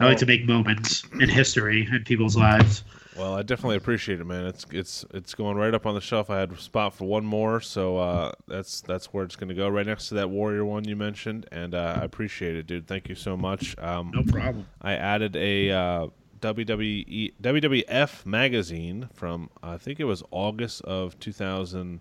I 0.00 0.06
like 0.06 0.18
to 0.18 0.26
make 0.26 0.44
moments 0.44 1.04
in 1.20 1.28
history 1.28 1.88
in 1.90 2.02
people's 2.04 2.36
lives. 2.36 2.82
Well, 3.16 3.34
I 3.34 3.42
definitely 3.42 3.76
appreciate 3.76 4.20
it, 4.20 4.24
man. 4.24 4.44
It's 4.44 4.66
it's 4.72 5.04
it's 5.14 5.34
going 5.34 5.56
right 5.56 5.72
up 5.72 5.86
on 5.86 5.94
the 5.94 6.00
shelf. 6.00 6.30
I 6.30 6.40
had 6.40 6.50
a 6.50 6.58
spot 6.58 6.94
for 6.94 7.04
one 7.04 7.24
more, 7.24 7.60
so 7.60 7.98
uh, 7.98 8.32
that's 8.48 8.80
that's 8.80 9.06
where 9.12 9.24
it's 9.24 9.36
going 9.36 9.50
to 9.50 9.54
go, 9.54 9.68
right 9.68 9.86
next 9.86 10.08
to 10.08 10.14
that 10.14 10.30
Warrior 10.30 10.64
one 10.64 10.84
you 10.84 10.96
mentioned, 10.96 11.46
and 11.52 11.74
uh, 11.76 11.98
I 12.00 12.04
appreciate 12.04 12.56
it, 12.56 12.66
dude. 12.66 12.88
Thank 12.88 13.08
you 13.08 13.14
so 13.14 13.36
much. 13.36 13.78
Um, 13.78 14.10
No 14.12 14.24
problem. 14.24 14.66
I 14.82 14.94
added 14.94 15.36
a 15.36 15.70
uh, 15.70 16.06
WWE 16.44 17.32
WWF 17.40 18.26
magazine 18.26 19.08
from 19.14 19.48
I 19.62 19.78
think 19.78 19.98
it 19.98 20.04
was 20.04 20.22
August 20.30 20.82
of 20.82 21.18
2000. 21.18 22.00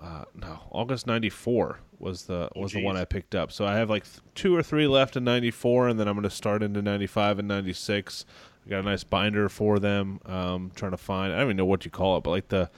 Uh, 0.00 0.24
no, 0.34 0.60
August 0.72 1.06
'94 1.06 1.78
was 2.00 2.24
the 2.24 2.48
was 2.56 2.72
the 2.72 2.82
one. 2.82 2.96
I 2.96 3.04
picked 3.04 3.34
up. 3.34 3.52
So 3.52 3.66
I 3.66 3.76
have 3.76 3.88
like 3.88 4.04
th- 4.04 4.20
two 4.34 4.56
or 4.56 4.62
three 4.62 4.86
left 4.86 5.16
in 5.16 5.24
'94, 5.24 5.88
and 5.88 6.00
then 6.00 6.08
I'm 6.08 6.14
going 6.14 6.24
to 6.24 6.30
start 6.30 6.62
into 6.62 6.82
'95 6.82 7.38
and 7.38 7.46
'96. 7.46 8.24
I 8.66 8.70
got 8.70 8.80
a 8.80 8.82
nice 8.82 9.04
binder 9.04 9.48
for 9.48 9.78
them. 9.78 10.20
Um, 10.26 10.72
trying 10.74 10.92
to 10.92 10.96
find 10.96 11.32
I 11.32 11.36
don't 11.36 11.46
even 11.48 11.56
know 11.56 11.66
what 11.66 11.84
you 11.84 11.90
call 11.90 12.16
it, 12.16 12.24
but 12.24 12.30
like 12.30 12.48
the 12.48 12.70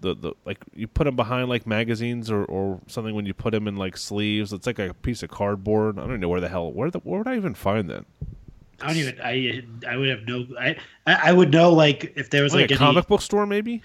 the, 0.00 0.14
the 0.14 0.32
like 0.44 0.58
you 0.74 0.86
put 0.86 1.04
them 1.04 1.16
behind 1.16 1.48
like 1.48 1.66
magazines 1.66 2.30
or, 2.30 2.44
or 2.44 2.80
something 2.86 3.14
when 3.14 3.26
you 3.26 3.34
put 3.34 3.52
them 3.52 3.66
in 3.66 3.76
like 3.76 3.96
sleeves. 3.96 4.52
It's 4.52 4.66
like 4.66 4.78
a 4.78 4.94
piece 4.94 5.22
of 5.22 5.30
cardboard. 5.30 5.98
I 5.98 6.02
don't 6.02 6.10
even 6.10 6.20
know 6.20 6.28
where 6.28 6.40
the 6.40 6.48
hell 6.50 6.70
where 6.70 6.90
the 6.90 6.98
where 7.00 7.18
would 7.18 7.28
I 7.28 7.36
even 7.36 7.54
find 7.54 7.88
that? 7.90 8.04
I 8.82 8.86
don't 8.88 8.96
even. 8.96 9.20
I 9.22 9.62
I 9.88 9.96
would 9.96 10.08
have 10.08 10.26
no. 10.26 10.46
I 10.60 10.76
I 11.06 11.32
would 11.32 11.50
know 11.50 11.72
like 11.72 12.12
if 12.16 12.30
there 12.30 12.42
was 12.42 12.52
Like, 12.52 12.62
like, 12.62 12.70
a 12.72 12.74
any, 12.74 12.78
comic 12.78 13.06
book 13.06 13.22
store, 13.22 13.46
maybe. 13.46 13.82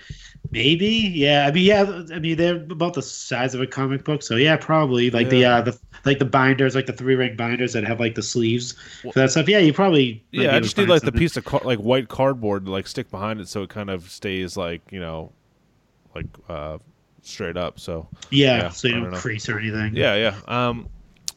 Maybe, 0.52 0.88
yeah. 0.88 1.46
I 1.48 1.52
mean, 1.52 1.64
yeah. 1.64 2.04
I 2.14 2.20
mean, 2.20 2.36
they're 2.36 2.58
about 2.58 2.96
the 2.96 3.02
size 3.02 3.56
of 3.56 3.62
a 3.62 3.68
comic 3.68 4.04
book, 4.04 4.22
so 4.22 4.36
yeah, 4.36 4.58
probably 4.58 5.10
like 5.10 5.30
the 5.30 5.46
uh 5.46 5.62
the 5.62 5.80
like 6.04 6.20
the 6.20 6.26
binders, 6.26 6.76
like 6.76 6.88
the 6.88 6.94
three 6.94 7.16
ring 7.16 7.38
binders 7.38 7.72
that 7.74 7.86
have 7.86 8.00
like 8.02 8.16
the 8.16 8.24
sleeves 8.24 8.74
for 9.02 9.14
that 9.14 9.32
stuff. 9.32 9.48
Yeah, 9.48 9.60
you 9.60 9.72
probably. 9.72 10.24
Yeah, 10.32 10.56
I 10.56 10.60
just 10.60 10.78
need 10.78 10.90
like 10.90 11.04
the 11.04 11.12
piece 11.12 11.38
of 11.38 11.46
car- 11.46 11.62
like 11.64 11.80
white 11.80 12.10
cardboard 12.10 12.66
to 12.66 12.72
like 12.72 12.88
stick 12.88 13.10
behind 13.10 13.40
it, 13.40 13.48
so 13.48 13.64
it 13.64 13.70
kind 13.70 13.90
of 13.90 14.10
stays 14.10 14.58
like 14.58 14.82
you 14.92 15.00
know, 15.00 15.32
like 16.14 16.26
uh 16.50 16.80
straight 17.22 17.56
up. 17.56 17.80
So 17.80 18.08
Yeah, 18.30 18.58
yeah, 18.64 18.70
so 18.70 18.88
you 18.88 18.96
don't, 18.96 19.04
don't 19.04 19.12
know. 19.14 19.20
crease 19.20 19.48
or 19.48 19.58
anything. 19.60 19.96
yeah, 19.96 20.16
yeah. 20.16 20.36
Um, 20.48 20.90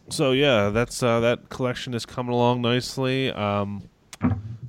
so 0.08 0.32
yeah, 0.32 0.70
that's 0.70 1.02
uh, 1.02 1.20
that 1.20 1.48
collection 1.48 1.94
is 1.94 2.06
coming 2.06 2.32
along 2.32 2.62
nicely. 2.62 3.30
Um, 3.30 3.88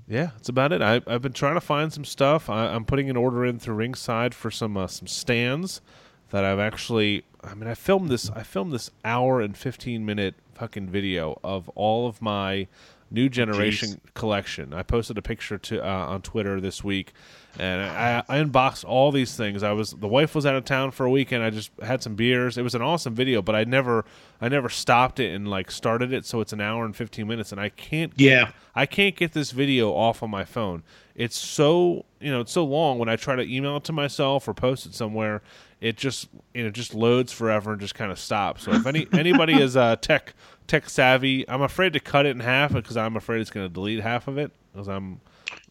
yeah, 0.08 0.32
that's 0.36 0.50
about 0.50 0.72
it. 0.72 0.82
I, 0.82 1.02
I've 1.08 1.22
been 1.22 1.34
trying 1.34 1.56
to 1.56 1.62
find 1.62 1.92
some 1.92 2.06
stuff. 2.06 2.50
I, 2.50 2.68
I'm 2.68 2.86
putting 2.86 3.10
an 3.10 3.18
order 3.18 3.46
in 3.46 3.60
through 3.60 3.76
Ringside 3.76 4.36
for 4.36 4.52
some 4.52 4.78
uh, 4.78 4.88
some 4.88 5.08
stands 5.08 5.82
that 6.30 6.44
I've 6.44 6.60
actually. 6.60 7.24
I 7.44 7.54
mean, 7.54 7.70
I 7.70 7.76
filmed 7.76 8.10
this. 8.10 8.30
I 8.32 8.44
filmed 8.44 8.72
this 8.74 8.92
hour 9.04 9.42
and 9.42 9.56
15 9.56 10.06
minute 10.06 10.36
fucking 10.54 10.90
video 10.90 11.40
of 11.44 11.70
all 11.70 12.08
of 12.08 12.22
my 12.22 12.68
new 13.12 13.30
generation 13.30 14.02
collection. 14.14 14.74
I 14.74 14.84
posted 14.84 15.18
a 15.18 15.22
picture 15.22 15.58
to 15.58 15.84
uh, 15.86 16.06
on 16.08 16.22
Twitter 16.22 16.60
this 16.60 16.84
week, 16.84 17.14
and 17.60 17.82
I, 17.82 18.24
I 18.28 18.38
unboxed 18.38 18.84
all 18.86 19.12
these 19.12 19.36
things. 19.36 19.64
I 19.64 19.72
was 19.72 19.91
the 19.91 20.08
wife 20.08 20.36
was 20.36 20.45
out 20.45 20.56
of 20.56 20.66
town 20.66 20.91
for 20.91 21.06
a 21.06 21.10
weekend. 21.10 21.43
I 21.43 21.49
just 21.49 21.72
had 21.82 22.03
some 22.03 22.16
beers. 22.16 22.58
It 22.58 22.62
was 22.64 22.76
an 22.76 22.82
awesome 22.82 23.16
video, 23.16 23.41
but 23.41 23.56
I 23.56 23.64
never 23.64 24.06
I 24.41 24.49
never 24.49 24.70
stopped 24.70 25.20
it 25.20 25.34
and 25.34 25.47
like 25.47 25.72
started 25.72 26.12
it. 26.14 26.26
So 26.26 26.41
it's 26.41 26.53
an 26.53 26.62
hour 26.62 26.86
and 26.86 26.95
15 26.95 27.28
minutes, 27.28 27.51
and 27.51 27.62
I 27.62 27.70
can't 27.70 28.14
Yeah. 28.18 28.51
I 28.76 28.86
can't 28.86 29.16
get 29.16 29.32
this 29.32 29.51
video 29.51 29.93
off 29.93 30.22
on 30.22 30.30
my 30.30 30.43
phone. 30.43 30.84
It's 31.16 31.38
so 31.38 32.06
you 32.20 32.32
know 32.32 32.41
it's 32.41 32.51
so 32.51 32.66
long. 32.66 32.99
When 32.99 33.10
I 33.10 33.15
try 33.15 33.36
to 33.36 33.44
email 33.44 33.77
it 33.77 33.84
to 33.86 33.94
myself 33.94 34.48
or 34.48 34.53
post 34.53 34.86
it 34.86 34.94
somewhere, 34.94 35.41
it 35.80 35.95
just 35.98 36.27
you 36.53 36.64
know 36.64 36.69
just 36.69 36.94
loads 36.94 37.32
forever 37.32 37.72
and 37.72 37.80
just 37.80 37.95
kind 37.95 38.11
of 38.11 38.19
stops. 38.19 38.64
So 38.64 38.73
if 38.73 38.86
any 38.86 39.07
anybody 39.14 39.53
is 39.61 39.77
uh, 39.77 39.95
tech 39.95 40.34
tech 40.68 40.90
savvy, 40.90 41.48
I'm 41.49 41.61
afraid 41.61 41.94
to 41.94 41.99
cut 41.99 42.26
it 42.26 42.30
in 42.30 42.41
half 42.41 42.73
because 42.73 42.98
I'm 42.98 43.15
afraid 43.15 43.41
it's 43.41 43.49
going 43.49 43.65
to 43.65 43.73
delete 43.73 44.02
half 44.02 44.27
of 44.27 44.38
it 44.38 44.52
because 44.73 44.90
I'm 44.90 45.22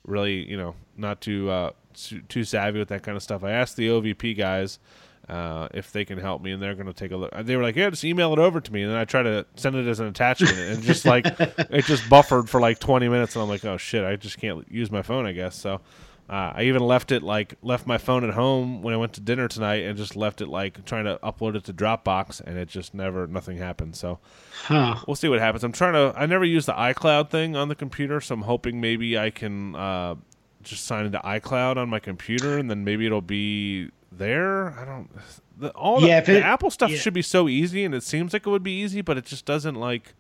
really 0.07 0.49
you 0.49 0.57
know 0.57 0.75
not 0.97 1.21
too 1.21 1.51
uh, 1.51 1.71
too, 1.95 2.21
too 2.23 2.45
savvy 2.45 2.79
with 2.79 2.89
that 2.89 3.03
kind 3.03 3.17
of 3.17 3.23
stuff. 3.23 3.45
I 3.45 3.53
asked 3.53 3.77
the 3.77 3.89
OVP 3.89 4.37
guys. 4.37 4.79
Uh, 5.27 5.69
if 5.73 5.91
they 5.91 6.05
can 6.05 6.19
help 6.19 6.43
me, 6.43 6.53
and 6.53 6.63
they're 6.63 6.75
going 6.75 6.87
to 6.87 6.93
take 6.93 7.11
a 7.11 7.17
look. 7.17 7.33
They 7.47 7.57
were 7.57 7.63
like, 7.63 7.77
"Yeah, 7.77 7.89
just 7.89 8.05
email 8.05 8.35
it 8.35 8.39
over 8.39 8.61
to 8.61 8.71
me," 8.71 8.83
and 8.83 8.93
then 8.93 8.99
I 8.99 9.07
try 9.07 9.23
to 9.23 9.47
send 9.57 9.75
it 9.75 9.87
as 9.87 9.99
an 9.99 10.07
attachment, 10.07 10.59
and 10.59 10.83
just 10.83 11.07
like 11.07 11.25
it 11.39 11.87
just 11.87 12.07
buffered 12.11 12.51
for 12.51 12.61
like 12.61 12.79
20 12.79 13.09
minutes, 13.09 13.35
and 13.35 13.43
I'm 13.43 13.49
like, 13.49 13.65
"Oh 13.65 13.79
shit, 13.79 14.05
I 14.05 14.17
just 14.17 14.37
can't 14.37 14.71
use 14.71 14.91
my 14.91 15.01
phone, 15.01 15.25
I 15.25 15.33
guess." 15.33 15.57
So 15.57 15.81
uh, 16.29 16.53
I 16.57 16.63
even 16.65 16.83
left 16.83 17.13
it 17.13 17.23
like 17.23 17.55
left 17.63 17.87
my 17.87 17.99
phone 17.99 18.25
at 18.25 18.33
home 18.35 18.83
when 18.83 18.95
I 18.95 18.97
went 18.97 19.13
to 19.15 19.21
dinner 19.21 19.47
tonight, 19.49 19.83
and 19.85 19.97
just 19.97 20.17
left 20.17 20.41
it 20.41 20.49
like 20.49 20.85
trying 20.85 21.05
to 21.05 21.19
upload 21.23 21.55
it 21.55 21.65
to 21.65 21.73
Dropbox, 21.75 22.41
and 22.41 22.57
it 22.59 22.69
just 22.69 22.95
never 22.95 23.27
nothing 23.27 23.59
happened. 23.59 23.97
So 23.97 24.19
Huh. 24.65 24.97
we'll 25.07 25.17
see 25.17 25.29
what 25.29 25.41
happens. 25.41 25.65
I'm 25.65 25.73
trying 25.73 25.93
to. 25.93 26.19
I 26.19 26.27
never 26.27 26.45
use 26.45 26.65
the 26.67 26.73
iCloud 26.73 27.31
thing 27.31 27.57
on 27.57 27.69
the 27.69 27.75
computer, 27.75 28.21
so 28.21 28.35
I'm 28.35 28.43
hoping 28.43 28.81
maybe 28.81 29.19
I 29.19 29.29
can 29.31 29.77
uh, 29.77 30.15
just 30.63 30.85
sign 30.85 31.05
into 31.05 31.19
iCloud 31.19 31.77
on 31.77 31.89
my 31.91 31.99
computer, 31.99 32.57
and 32.59 32.71
then 32.71 32.85
maybe 32.85 33.05
it'll 33.05 33.21
be 33.21 33.91
there. 34.11 34.71
I 34.79 34.85
don't. 34.87 35.11
The, 35.59 35.71
all 35.73 36.01
Yeah, 36.01 36.21
the, 36.21 36.37
if 36.37 36.43
the 36.43 36.47
Apple 36.47 36.71
stuff 36.71 36.91
yeah. 36.91 36.97
should 36.97 37.15
be 37.15 37.23
so 37.23 37.49
easy, 37.49 37.85
and 37.85 37.95
it 37.95 38.03
seems 38.03 38.33
like 38.33 38.47
it 38.47 38.51
would 38.51 38.63
be 38.63 38.81
easy, 38.81 39.03
but 39.03 39.19
it 39.19 39.27
just 39.27 39.45
doesn't 39.45 39.75
like. 39.75 40.15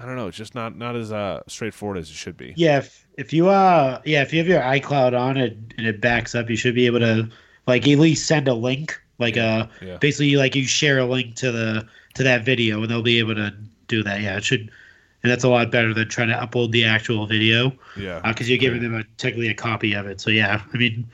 I 0.00 0.06
don't 0.06 0.16
know. 0.16 0.28
It's 0.28 0.36
just 0.36 0.54
not 0.54 0.76
not 0.78 0.96
as 0.96 1.12
uh, 1.12 1.42
straightforward 1.46 1.98
as 1.98 2.08
it 2.08 2.14
should 2.14 2.36
be. 2.36 2.54
Yeah, 2.56 2.78
if, 2.78 3.06
if 3.18 3.32
you 3.34 3.48
uh 3.50 4.00
yeah, 4.06 4.22
if 4.22 4.32
you 4.32 4.38
have 4.38 4.48
your 4.48 4.62
iCloud 4.62 5.18
on 5.18 5.36
it 5.36 5.58
and 5.76 5.86
it 5.86 6.00
backs 6.00 6.34
up, 6.34 6.48
you 6.48 6.56
should 6.56 6.74
be 6.74 6.86
able 6.86 7.00
to 7.00 7.28
like 7.66 7.86
at 7.86 7.98
least 7.98 8.26
send 8.26 8.48
a 8.48 8.54
link. 8.54 8.98
Like 9.18 9.36
uh 9.36 9.66
Yeah. 9.82 9.98
basically 9.98 10.36
like 10.36 10.54
you 10.56 10.64
share 10.64 10.98
a 10.98 11.04
link 11.04 11.34
to 11.36 11.52
the 11.52 11.86
to 12.14 12.22
that 12.22 12.44
video, 12.46 12.80
and 12.80 12.90
they'll 12.90 13.02
be 13.02 13.18
able 13.18 13.34
to 13.34 13.54
do 13.88 14.02
that. 14.02 14.22
Yeah, 14.22 14.38
it 14.38 14.44
should, 14.44 14.70
and 15.22 15.30
that's 15.30 15.44
a 15.44 15.48
lot 15.50 15.70
better 15.70 15.92
than 15.92 16.08
trying 16.08 16.28
to 16.28 16.34
upload 16.34 16.70
the 16.72 16.84
actual 16.86 17.26
video 17.26 17.72
Yeah. 17.96 18.20
because 18.26 18.48
you're 18.48 18.58
giving 18.58 18.82
them 18.82 18.94
a 18.94 19.04
technically 19.18 19.48
a 19.48 19.54
copy 19.54 19.92
of 19.92 20.06
it. 20.06 20.18
So 20.20 20.30
yeah, 20.30 20.62
I 20.72 20.76
mean, 20.78 21.06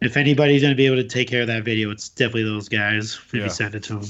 if 0.00 0.16
anybody's 0.16 0.62
gonna 0.62 0.74
be 0.74 0.86
able 0.86 0.96
to 0.96 1.04
take 1.06 1.28
care 1.28 1.42
of 1.42 1.46
that 1.46 1.62
video, 1.62 1.92
it's 1.92 2.08
definitely 2.08 2.42
those 2.42 2.68
guys. 2.68 3.20
If 3.28 3.34
Yeah. 3.34 3.44
you 3.44 3.50
send 3.50 3.76
it 3.76 3.84
to 3.84 3.94
them. 4.00 4.08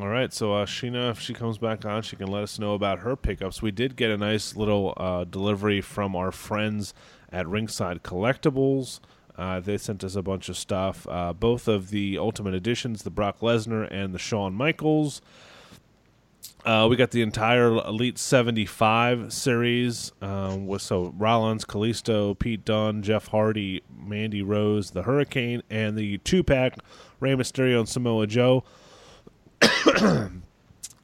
All 0.00 0.06
right, 0.06 0.32
so 0.32 0.54
uh, 0.54 0.64
Sheena, 0.64 1.10
if 1.10 1.18
she 1.18 1.34
comes 1.34 1.58
back 1.58 1.84
on, 1.84 2.02
she 2.02 2.14
can 2.14 2.28
let 2.28 2.44
us 2.44 2.56
know 2.60 2.74
about 2.74 3.00
her 3.00 3.16
pickups. 3.16 3.60
We 3.60 3.72
did 3.72 3.96
get 3.96 4.12
a 4.12 4.16
nice 4.16 4.54
little 4.54 4.94
uh, 4.96 5.24
delivery 5.24 5.80
from 5.80 6.14
our 6.14 6.30
friends 6.30 6.94
at 7.32 7.48
Ringside 7.48 8.04
Collectibles. 8.04 9.00
Uh, 9.36 9.58
they 9.58 9.76
sent 9.76 10.04
us 10.04 10.14
a 10.14 10.22
bunch 10.22 10.48
of 10.48 10.56
stuff, 10.56 11.04
uh, 11.08 11.32
both 11.32 11.66
of 11.66 11.90
the 11.90 12.16
Ultimate 12.16 12.54
Editions, 12.54 13.02
the 13.02 13.10
Brock 13.10 13.40
Lesnar 13.40 13.88
and 13.90 14.14
the 14.14 14.20
Shawn 14.20 14.54
Michaels. 14.54 15.20
Uh, 16.64 16.86
we 16.88 16.94
got 16.94 17.10
the 17.10 17.22
entire 17.22 17.66
Elite 17.66 18.18
75 18.18 19.32
series 19.32 20.12
um, 20.22 20.68
with 20.68 20.82
so 20.82 21.12
Rollins, 21.16 21.64
Kalisto, 21.64 22.38
Pete 22.38 22.64
Dunne, 22.64 23.02
Jeff 23.02 23.26
Hardy, 23.28 23.82
Mandy 23.96 24.42
Rose, 24.42 24.92
the 24.92 25.02
Hurricane, 25.02 25.64
and 25.68 25.98
the 25.98 26.18
two 26.18 26.44
pack 26.44 26.78
Rey 27.18 27.34
Mysterio 27.34 27.80
and 27.80 27.88
Samoa 27.88 28.28
Joe. 28.28 28.62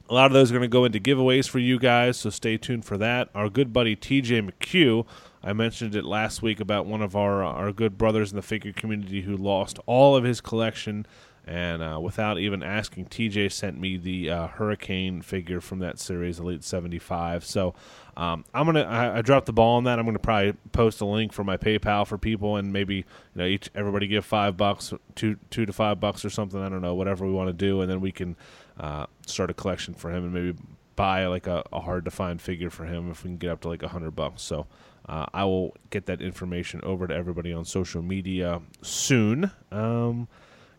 A 0.07 0.13
lot 0.13 0.27
of 0.27 0.33
those 0.33 0.51
are 0.51 0.53
going 0.53 0.61
to 0.61 0.67
go 0.67 0.85
into 0.85 0.99
giveaways 0.99 1.49
for 1.49 1.57
you 1.57 1.79
guys, 1.79 2.17
so 2.17 2.29
stay 2.29 2.57
tuned 2.57 2.85
for 2.85 2.95
that. 2.97 3.29
Our 3.33 3.49
good 3.49 3.73
buddy 3.73 3.95
TJ 3.95 4.51
McHugh, 4.51 5.03
I 5.43 5.53
mentioned 5.53 5.95
it 5.95 6.05
last 6.05 6.43
week 6.43 6.59
about 6.59 6.85
one 6.85 7.01
of 7.01 7.15
our 7.15 7.43
our 7.43 7.71
good 7.71 7.97
brothers 7.97 8.31
in 8.31 8.35
the 8.35 8.43
figure 8.43 8.71
community 8.71 9.21
who 9.21 9.35
lost 9.35 9.79
all 9.87 10.15
of 10.15 10.23
his 10.23 10.41
collection, 10.41 11.07
and 11.47 11.83
uh, 11.83 11.99
without 12.01 12.39
even 12.39 12.63
asking, 12.63 13.05
TJ 13.05 13.51
sent 13.51 13.79
me 13.79 13.97
the 13.97 14.29
uh, 14.31 14.47
Hurricane 14.47 15.21
figure 15.21 15.61
from 15.61 15.79
that 15.79 15.99
series, 15.99 16.39
Elite 16.39 16.63
seventy 16.63 16.97
five. 16.97 17.45
So 17.45 17.75
um, 18.17 18.45
I'm 18.53 18.65
gonna 18.65 18.81
I, 18.81 19.19
I 19.19 19.21
dropped 19.21 19.45
the 19.45 19.53
ball 19.53 19.77
on 19.77 19.83
that. 19.83 19.99
I'm 19.99 20.05
gonna 20.05 20.17
probably 20.17 20.53
post 20.71 21.01
a 21.01 21.05
link 21.05 21.33
for 21.33 21.43
my 21.43 21.57
PayPal 21.57 22.07
for 22.07 22.17
people, 22.17 22.55
and 22.55 22.73
maybe 22.73 22.95
you 22.95 23.03
know 23.35 23.45
each 23.45 23.69
everybody 23.75 24.07
give 24.07 24.25
five 24.25 24.57
bucks, 24.57 24.91
two 25.13 25.37
two 25.51 25.67
to 25.67 25.73
five 25.73 25.99
bucks 25.99 26.25
or 26.25 26.31
something. 26.31 26.59
I 26.59 26.69
don't 26.69 26.81
know, 26.81 26.95
whatever 26.95 27.27
we 27.27 27.31
want 27.33 27.49
to 27.49 27.53
do, 27.53 27.81
and 27.81 27.91
then 27.91 28.01
we 28.01 28.11
can 28.11 28.35
uh, 28.79 29.05
start 29.27 29.51
a 29.51 29.53
collection 29.53 29.93
for 29.93 30.09
him 30.09 30.23
and 30.23 30.33
maybe 30.33 30.57
buy 30.95 31.27
like 31.27 31.45
a, 31.45 31.63
a 31.71 31.81
hard 31.81 32.05
to 32.05 32.11
find 32.11 32.41
figure 32.41 32.69
for 32.69 32.85
him 32.85 33.11
if 33.11 33.23
we 33.23 33.29
can 33.29 33.37
get 33.37 33.51
up 33.51 33.61
to 33.61 33.67
like 33.67 33.83
a 33.83 33.89
hundred 33.89 34.11
bucks. 34.15 34.41
So 34.41 34.65
uh, 35.07 35.25
I 35.33 35.43
will 35.45 35.75
get 35.91 36.07
that 36.07 36.21
information 36.21 36.79
over 36.83 37.05
to 37.07 37.13
everybody 37.13 37.53
on 37.53 37.65
social 37.65 38.01
media 38.01 38.61
soon. 38.81 39.51
Um, 39.71 40.27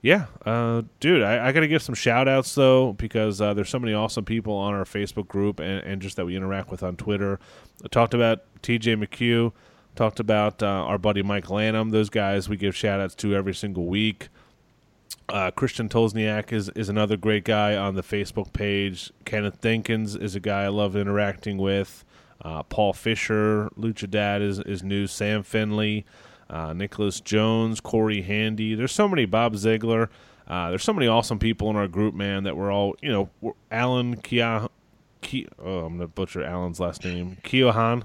yeah, 0.06 0.26
uh, 0.44 0.82
dude, 1.00 1.24
I, 1.24 1.48
I 1.48 1.50
got 1.50 1.60
to 1.60 1.66
give 1.68 1.82
some 1.82 1.96
shout 1.96 2.28
outs 2.28 2.54
though 2.54 2.92
because 2.92 3.40
uh, 3.40 3.54
there's 3.54 3.68
so 3.68 3.80
many 3.80 3.92
awesome 3.92 4.24
people 4.24 4.54
on 4.54 4.72
our 4.72 4.84
Facebook 4.84 5.26
group 5.26 5.58
and, 5.58 5.82
and 5.82 6.00
just 6.00 6.14
that 6.14 6.24
we 6.24 6.36
interact 6.36 6.70
with 6.70 6.84
on 6.84 6.94
Twitter. 6.94 7.40
I 7.84 7.88
talked 7.88 8.14
about 8.14 8.44
TJ 8.62 9.04
McHugh, 9.04 9.52
talked 9.96 10.20
about 10.20 10.62
uh, 10.62 10.66
our 10.66 10.96
buddy 10.96 11.24
Mike 11.24 11.50
Lanham. 11.50 11.90
Those 11.90 12.08
guys 12.08 12.48
we 12.48 12.56
give 12.56 12.76
shout 12.76 13.00
outs 13.00 13.16
to 13.16 13.34
every 13.34 13.52
single 13.52 13.86
week. 13.86 14.28
Uh, 15.28 15.50
Christian 15.50 15.88
Tolzniak 15.88 16.52
is, 16.52 16.68
is 16.76 16.88
another 16.88 17.16
great 17.16 17.42
guy 17.42 17.74
on 17.74 17.96
the 17.96 18.02
Facebook 18.04 18.52
page. 18.52 19.10
Kenneth 19.24 19.60
Dinkins 19.60 20.22
is 20.22 20.36
a 20.36 20.40
guy 20.40 20.62
I 20.62 20.68
love 20.68 20.94
interacting 20.94 21.58
with. 21.58 22.04
Uh, 22.40 22.62
Paul 22.62 22.92
Fisher, 22.92 23.70
Lucha 23.76 24.08
Dad 24.08 24.40
is, 24.40 24.60
is 24.60 24.84
new. 24.84 25.08
Sam 25.08 25.42
Finley, 25.42 26.06
uh, 26.50 26.72
Nicholas 26.72 27.20
Jones, 27.20 27.80
Corey 27.80 28.22
Handy. 28.22 28.74
There's 28.74 28.92
so 28.92 29.08
many. 29.08 29.24
Bob 29.24 29.56
Ziegler. 29.56 30.10
Uh, 30.46 30.70
there's 30.70 30.84
so 30.84 30.92
many 30.92 31.08
awesome 31.08 31.38
people 31.38 31.70
in 31.70 31.76
our 31.76 31.88
group, 31.88 32.14
man. 32.14 32.44
That 32.44 32.56
we're 32.56 32.72
all 32.72 32.96
you 33.02 33.10
know. 33.10 33.54
Alan 33.70 34.16
Kia, 34.16 34.68
Ki, 35.22 35.48
oh, 35.58 35.86
I'm 35.86 35.96
gonna 35.96 36.08
butcher 36.08 36.44
Alan's 36.44 36.80
last 36.80 37.04
name. 37.04 37.38
Keohan. 37.42 38.04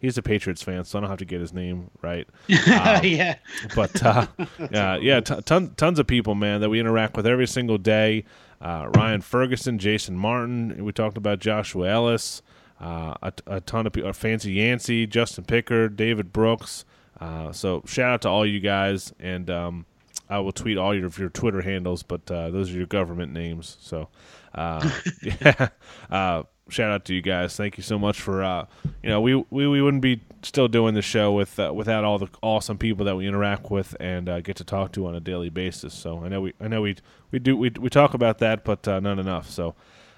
He's 0.00 0.18
a 0.18 0.22
Patriots 0.22 0.62
fan, 0.62 0.84
so 0.84 0.98
I 0.98 1.00
don't 1.00 1.10
have 1.10 1.20
to 1.20 1.24
get 1.24 1.40
his 1.40 1.52
name 1.52 1.88
right. 2.00 2.26
Um, 2.48 2.56
yeah. 3.04 3.36
but 3.76 4.02
uh, 4.04 4.26
yeah, 4.72 4.96
yeah, 4.96 5.20
t- 5.20 5.40
ton, 5.42 5.74
tons 5.76 6.00
of 6.00 6.08
people, 6.08 6.34
man, 6.34 6.60
that 6.60 6.70
we 6.70 6.80
interact 6.80 7.16
with 7.16 7.24
every 7.24 7.46
single 7.46 7.78
day. 7.78 8.24
Uh, 8.60 8.90
Ryan 8.96 9.20
Ferguson, 9.20 9.78
Jason 9.78 10.16
Martin. 10.16 10.84
We 10.84 10.90
talked 10.90 11.16
about 11.16 11.38
Joshua 11.38 11.88
Ellis. 11.88 12.42
Uh, 12.80 13.14
a, 13.22 13.32
a 13.46 13.60
ton 13.60 13.86
of 13.86 13.92
people. 13.92 14.12
Fancy 14.12 14.54
Yancey, 14.54 15.06
Justin 15.06 15.44
Pickard, 15.44 15.96
David 15.96 16.32
Brooks. 16.32 16.84
Uh, 17.20 17.52
so 17.52 17.82
shout 17.86 18.12
out 18.12 18.22
to 18.22 18.28
all 18.28 18.44
you 18.46 18.60
guys, 18.60 19.12
and 19.20 19.48
um, 19.50 19.86
I 20.28 20.38
will 20.40 20.52
tweet 20.52 20.78
all 20.78 20.94
your 20.94 21.10
your 21.18 21.28
Twitter 21.28 21.60
handles, 21.62 22.02
but 22.02 22.30
uh, 22.30 22.50
those 22.50 22.70
are 22.70 22.76
your 22.76 22.86
government 22.86 23.32
names. 23.32 23.76
So 23.80 24.08
uh, 24.54 24.90
yeah, 25.22 25.68
uh, 26.10 26.42
shout 26.68 26.90
out 26.90 27.04
to 27.06 27.14
you 27.14 27.22
guys. 27.22 27.56
Thank 27.56 27.76
you 27.76 27.82
so 27.82 27.98
much 27.98 28.20
for 28.20 28.42
uh, 28.42 28.66
you 29.02 29.10
know 29.10 29.20
we, 29.20 29.34
we 29.34 29.66
we 29.68 29.82
wouldn't 29.82 30.02
be 30.02 30.20
still 30.42 30.68
doing 30.68 30.94
the 30.94 31.02
show 31.02 31.32
with 31.32 31.58
uh, 31.58 31.72
without 31.74 32.04
all 32.04 32.18
the 32.18 32.28
awesome 32.42 32.78
people 32.78 33.04
that 33.06 33.16
we 33.16 33.26
interact 33.26 33.70
with 33.70 33.96
and 34.00 34.28
uh, 34.28 34.40
get 34.40 34.56
to 34.56 34.64
talk 34.64 34.92
to 34.92 35.06
on 35.06 35.14
a 35.14 35.20
daily 35.20 35.50
basis. 35.50 35.94
So 35.94 36.24
I 36.24 36.28
know 36.28 36.40
we 36.40 36.54
I 36.60 36.68
know 36.68 36.82
we 36.82 36.96
we 37.30 37.38
do 37.38 37.56
we 37.56 37.70
we 37.78 37.88
talk 37.90 38.14
about 38.14 38.38
that, 38.38 38.64
but 38.64 38.86
uh, 38.88 39.00
not 39.00 39.18
enough. 39.18 39.50
So 39.50 39.74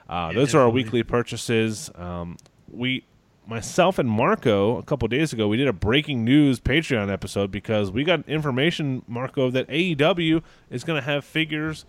uh, 0.09 0.33
those 0.33 0.55
are 0.55 0.61
our 0.61 0.71
weekly 0.71 1.03
purchases. 1.03 1.91
Um, 1.97 2.37
we 2.71 3.05
myself 3.47 3.99
and 3.99 4.09
Marco 4.09 4.79
a 4.79 4.83
couple 4.83 5.07
days 5.09 5.33
ago 5.33 5.49
we 5.49 5.57
did 5.57 5.69
a 5.69 5.73
breaking 5.73 6.25
news 6.25 6.61
Patreon 6.61 7.13
episode 7.13 7.51
because 7.51 7.91
we 7.91 8.05
got 8.05 8.27
information 8.29 9.03
Marco 9.07 9.51
that 9.51 9.69
AEW 9.69 10.43
is 10.71 10.85
going 10.85 11.01
to 11.01 11.05
have 11.05 11.25
figures 11.25 11.85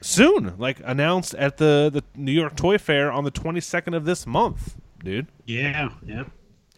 soon, 0.00 0.54
like 0.58 0.80
announced 0.84 1.34
at 1.34 1.56
the 1.56 1.90
the 1.92 2.02
New 2.14 2.32
York 2.32 2.56
Toy 2.56 2.78
Fair 2.78 3.10
on 3.10 3.24
the 3.24 3.30
22nd 3.30 3.94
of 3.96 4.04
this 4.04 4.26
month, 4.26 4.76
dude. 5.02 5.26
Yeah. 5.46 5.90
Yeah. 6.04 6.24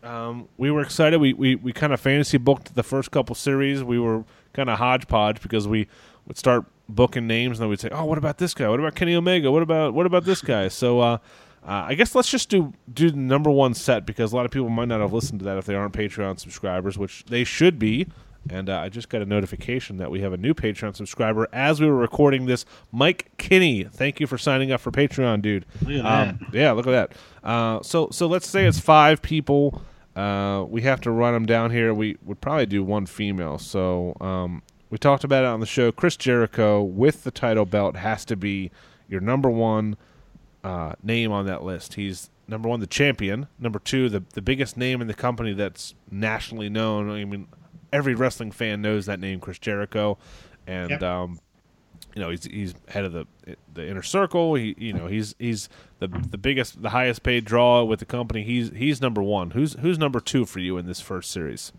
Um, 0.03 0.49
we 0.57 0.70
were 0.70 0.81
excited. 0.81 1.20
We 1.20 1.32
we, 1.32 1.57
we 1.57 1.73
kind 1.73 1.93
of 1.93 2.01
fantasy 2.01 2.39
booked 2.39 2.74
the 2.74 2.82
first 2.82 3.11
couple 3.11 3.35
series. 3.35 3.82
We 3.82 3.99
were 3.99 4.24
kind 4.53 4.70
of 4.70 4.78
hodgepodge 4.78 5.43
because 5.43 5.66
we 5.66 5.89
would 6.27 6.39
start 6.39 6.65
booking 6.89 7.27
names 7.27 7.59
and 7.59 7.65
then 7.65 7.69
we'd 7.70 7.81
say, 7.81 7.90
"Oh, 7.90 8.05
what 8.05 8.19
about 8.19 8.39
this 8.39 8.55
guy? 8.55 8.69
What 8.69 8.81
about 8.81 8.95
Kenny 8.95 9.15
Omega? 9.15 9.51
What 9.51 9.62
about 9.62 9.95
what 9.95 10.07
about 10.07 10.24
this 10.24 10.40
guy?" 10.40 10.69
So 10.69 11.01
uh, 11.01 11.19
uh, 11.62 11.86
I 11.89 11.94
guess 11.94 12.14
let's 12.14 12.30
just 12.30 12.48
do 12.48 12.72
do 12.93 13.10
the 13.10 13.16
number 13.16 13.51
one 13.51 13.74
set 13.74 14.06
because 14.06 14.32
a 14.32 14.36
lot 14.36 14.44
of 14.47 14.51
people 14.51 14.68
might 14.68 14.89
not 14.89 15.01
have 15.01 15.12
listened 15.12 15.40
to 15.40 15.44
that 15.47 15.59
if 15.59 15.66
they 15.66 15.74
aren't 15.74 15.93
Patreon 15.93 16.39
subscribers, 16.39 16.97
which 16.98 17.24
they 17.26 17.44
should 17.44 17.78
be. 17.78 18.06
And 18.51 18.70
uh, 18.70 18.78
I 18.78 18.89
just 18.89 19.10
got 19.10 19.20
a 19.20 19.26
notification 19.26 19.98
that 19.98 20.10
we 20.10 20.20
have 20.20 20.32
a 20.32 20.36
new 20.39 20.55
Patreon 20.55 20.97
subscriber 20.97 21.48
as 21.52 21.80
we 21.80 21.86
were 21.86 21.97
recording 21.97 22.47
this. 22.47 22.64
Mike 22.90 23.30
Kinney, 23.36 23.85
thank 23.85 24.20
you 24.20 24.26
for 24.26 24.39
signing 24.39 24.72
up 24.72 24.80
for 24.80 24.90
Patreon, 24.90 25.43
dude. 25.43 25.66
Look 25.82 26.02
Um, 26.05 26.47
yeah, 26.52 26.72
look 26.72 26.86
at 26.86 26.90
that. 26.90 27.12
Uh, 27.47 27.82
so 27.82 28.09
so 28.10 28.26
let's 28.26 28.48
say 28.48 28.66
it's 28.66 28.80
five 28.80 29.20
people. 29.20 29.82
Uh, 30.16 30.64
we 30.68 30.82
have 30.82 31.01
to 31.02 31.10
run 31.10 31.35
them 31.35 31.47
down 31.47 31.70
here. 31.70 31.93
We 31.93 32.16
would 32.24 32.40
probably 32.40 32.66
do 32.66 32.82
one 32.82 33.06
female. 33.06 33.59
So 33.59 34.16
um, 34.20 34.62
we 34.90 34.98
talked 34.98 35.24
about 35.24 35.44
it 35.44 35.48
on 35.48 35.60
the 35.60 35.66
show. 35.66 35.93
Chris 35.93 36.16
Jericho 36.16 36.82
with 36.82 37.24
the 37.24 37.30
title 37.30 37.66
belt 37.66 37.97
has 37.97 38.24
to 38.26 38.36
be 38.36 38.70
your 39.09 39.20
number 39.20 39.51
one 39.51 39.97
uh, 40.64 40.93
name 41.02 41.32
on 41.32 41.47
that 41.47 41.62
list. 41.62 41.94
He's 41.94 42.30
number 42.47 42.68
one, 42.68 42.80
the 42.80 42.86
champion. 42.86 43.47
Number 43.59 43.78
two, 43.78 44.09
the 44.09 44.22
the 44.35 44.43
biggest 44.43 44.76
name 44.76 45.01
in 45.01 45.06
the 45.06 45.14
company 45.14 45.52
that's 45.52 45.94
nationally 46.10 46.68
known. 46.68 47.10
I 47.10 47.24
mean, 47.24 47.48
every 47.93 48.14
wrestling 48.14 48.51
fan 48.52 48.82
knows 48.82 49.06
that 49.06 49.20
name, 49.20 49.40
Chris 49.40 49.59
Jericho, 49.59 50.18
and 50.66 50.90
Yep. 50.90 51.02
um, 51.02 51.40
you 52.14 52.22
know 52.22 52.30
he's 52.30 52.44
he's 52.44 52.74
head 52.89 53.05
of 53.05 53.12
the 53.12 53.26
the 53.74 53.89
inner 53.89 54.02
circle. 54.02 54.55
He 54.55 54.74
you 54.78 54.93
know 54.93 55.06
he's 55.06 55.35
he's 55.39 55.68
the 56.01 56.09
the 56.09 56.39
biggest, 56.39 56.82
the 56.82 56.90
highest 56.90 57.22
paid 57.22 57.44
draw 57.44 57.85
with 57.85 58.01
the 58.01 58.06
company. 58.06 58.43
He's 58.43 58.70
he's 58.70 59.01
number 59.01 59.22
one. 59.22 59.51
Who's 59.52 59.74
who's 59.74 59.98
number 59.98 60.20
two 60.20 60.44
for 60.44 60.59
you 60.59 60.76
in 60.78 60.86
this 60.86 61.01
first 61.01 61.30
series? 61.30 61.72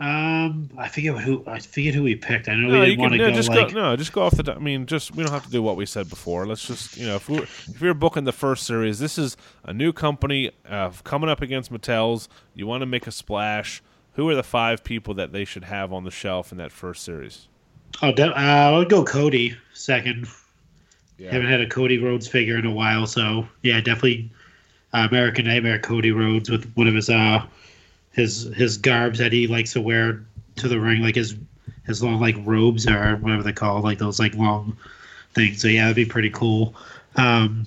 Um, 0.00 0.70
I 0.78 0.86
forget 0.86 1.16
who 1.18 1.42
I 1.46 1.58
forget 1.58 1.92
who 1.92 2.04
we 2.04 2.14
picked. 2.14 2.48
I 2.48 2.54
know 2.54 2.68
No, 2.68 2.80
we 2.80 2.86
didn't 2.86 3.00
want 3.00 3.12
to 3.14 3.18
no, 3.18 3.30
go 3.30 3.34
just 3.34 3.48
like 3.48 3.72
go 3.72 3.80
no, 3.80 3.96
just 3.96 4.12
go 4.12 4.22
off 4.22 4.36
the. 4.36 4.54
I 4.54 4.58
mean, 4.58 4.86
just 4.86 5.16
we 5.16 5.24
don't 5.24 5.32
have 5.32 5.44
to 5.46 5.50
do 5.50 5.60
what 5.60 5.76
we 5.76 5.86
said 5.86 6.08
before. 6.08 6.46
Let's 6.46 6.64
just 6.64 6.96
you 6.96 7.06
know 7.06 7.16
if 7.16 7.28
we 7.28 7.38
if 7.38 7.80
we 7.80 7.88
are 7.88 7.94
booking 7.94 8.22
the 8.22 8.32
first 8.32 8.64
series, 8.64 9.00
this 9.00 9.18
is 9.18 9.36
a 9.64 9.72
new 9.72 9.92
company 9.92 10.52
uh, 10.68 10.90
coming 11.02 11.28
up 11.28 11.42
against 11.42 11.72
Mattel's. 11.72 12.28
You 12.54 12.68
want 12.68 12.82
to 12.82 12.86
make 12.86 13.08
a 13.08 13.12
splash. 13.12 13.82
Who 14.12 14.28
are 14.28 14.36
the 14.36 14.44
five 14.44 14.84
people 14.84 15.14
that 15.14 15.32
they 15.32 15.44
should 15.44 15.64
have 15.64 15.92
on 15.92 16.04
the 16.04 16.10
shelf 16.12 16.52
in 16.52 16.58
that 16.58 16.70
first 16.70 17.02
series? 17.02 17.48
Oh, 18.00 18.12
de- 18.12 18.30
uh, 18.30 18.40
I 18.40 18.76
would 18.78 18.88
go 18.88 19.04
Cody 19.04 19.56
second. 19.74 20.28
Yeah. 21.18 21.32
Haven't 21.32 21.48
had 21.48 21.60
a 21.60 21.68
Cody 21.68 21.98
Rhodes 21.98 22.28
figure 22.28 22.56
in 22.56 22.66
a 22.66 22.70
while, 22.72 23.06
so 23.06 23.48
yeah, 23.62 23.80
definitely 23.80 24.30
uh, 24.94 25.08
American 25.10 25.46
Nightmare 25.46 25.80
Cody 25.80 26.12
Rhodes 26.12 26.48
with 26.48 26.70
one 26.74 26.86
of 26.86 26.94
his 26.94 27.10
uh 27.10 27.44
his 28.12 28.44
his 28.54 28.76
garbs 28.76 29.18
that 29.18 29.32
he 29.32 29.46
likes 29.46 29.72
to 29.72 29.80
wear 29.80 30.24
to 30.56 30.68
the 30.68 30.80
ring, 30.80 31.02
like 31.02 31.14
his 31.14 31.36
his 31.86 32.02
long 32.02 32.20
like 32.20 32.36
robes 32.44 32.86
or 32.86 33.16
whatever 33.16 33.42
they 33.42 33.52
call 33.52 33.80
like 33.80 33.98
those 33.98 34.18
like 34.18 34.34
long 34.34 34.76
things. 35.34 35.60
So 35.60 35.68
yeah, 35.68 35.82
that'd 35.82 35.96
be 35.96 36.04
pretty 36.04 36.30
cool. 36.30 36.74
Um, 37.16 37.66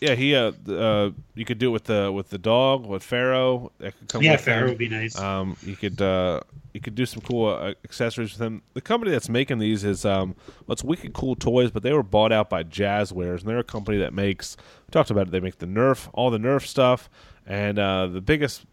yeah, 0.00 0.14
he 0.14 0.34
uh, 0.34 0.52
uh 0.68 1.10
you 1.34 1.44
could 1.44 1.58
do 1.58 1.68
it 1.68 1.72
with 1.72 1.84
the 1.84 2.12
with 2.12 2.30
the 2.30 2.38
dog 2.38 2.86
with 2.86 3.02
Pharaoh. 3.02 3.72
That 3.78 3.98
could 3.98 4.08
come 4.08 4.22
Yeah, 4.22 4.36
Pharaoh 4.36 4.68
would 4.68 4.78
be 4.78 4.88
nice. 4.88 5.18
Um, 5.18 5.56
you 5.62 5.74
could 5.74 6.00
uh, 6.00 6.40
you 6.72 6.80
could 6.80 6.94
do 6.94 7.04
some 7.04 7.20
cool 7.20 7.48
uh, 7.48 7.74
accessories 7.84 8.32
with 8.32 8.40
him. 8.40 8.62
The 8.74 8.80
company 8.80 9.10
that's 9.10 9.28
making 9.28 9.58
these 9.58 9.82
is 9.82 10.04
um, 10.04 10.36
well, 10.66 10.74
it's 10.74 10.84
Wicked 10.84 11.12
Cool 11.12 11.34
Toys, 11.34 11.72
but 11.72 11.82
they 11.82 11.92
were 11.92 12.04
bought 12.04 12.32
out 12.32 12.48
by 12.48 12.62
Jazwares, 12.62 13.40
and 13.40 13.48
they're 13.48 13.58
a 13.58 13.64
company 13.64 13.98
that 13.98 14.14
makes. 14.14 14.56
We 14.86 14.92
talked 14.92 15.10
about 15.10 15.26
it. 15.26 15.30
They 15.30 15.40
make 15.40 15.58
the 15.58 15.66
Nerf, 15.66 16.08
all 16.12 16.30
the 16.30 16.38
Nerf 16.38 16.64
stuff, 16.64 17.10
and 17.44 17.78
uh, 17.78 18.06
the 18.06 18.20
biggest 18.20 18.64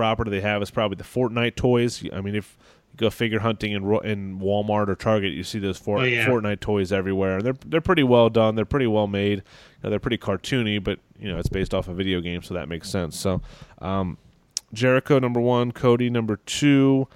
property 0.00 0.30
they 0.30 0.40
have 0.40 0.62
is 0.62 0.70
probably 0.70 0.96
the 0.96 1.04
Fortnite 1.04 1.56
toys. 1.56 2.02
I 2.12 2.20
mean, 2.22 2.34
if 2.34 2.56
you 2.92 2.96
go 2.96 3.10
figure 3.10 3.40
hunting 3.40 3.72
in 3.72 3.82
in 4.04 4.40
Walmart 4.40 4.88
or 4.88 4.94
Target, 4.94 5.32
you 5.32 5.44
see 5.44 5.58
those 5.58 5.76
for- 5.78 5.98
Oh, 5.98 6.04
yeah. 6.04 6.26
Fortnite 6.26 6.60
toys 6.60 6.90
everywhere. 6.92 7.36
And 7.36 7.44
they're 7.46 7.56
they're 7.66 7.80
pretty 7.82 8.02
well 8.02 8.30
done. 8.30 8.54
They're 8.54 8.64
pretty 8.64 8.86
well 8.86 9.06
made. 9.06 9.38
You 9.38 9.44
know, 9.84 9.90
they're 9.90 9.98
pretty 10.00 10.18
cartoony, 10.18 10.82
but 10.82 10.98
you 11.18 11.28
know 11.30 11.38
it's 11.38 11.48
based 11.50 11.74
off 11.74 11.86
a 11.88 11.92
video 11.94 12.20
game, 12.22 12.42
so 12.42 12.54
that 12.54 12.68
makes 12.68 12.88
sense. 12.88 13.18
So, 13.18 13.42
um, 13.80 14.16
Jericho 14.72 15.18
number 15.18 15.40
one, 15.40 15.72
Cody 15.72 16.08
number 16.08 16.36
two. 16.46 17.06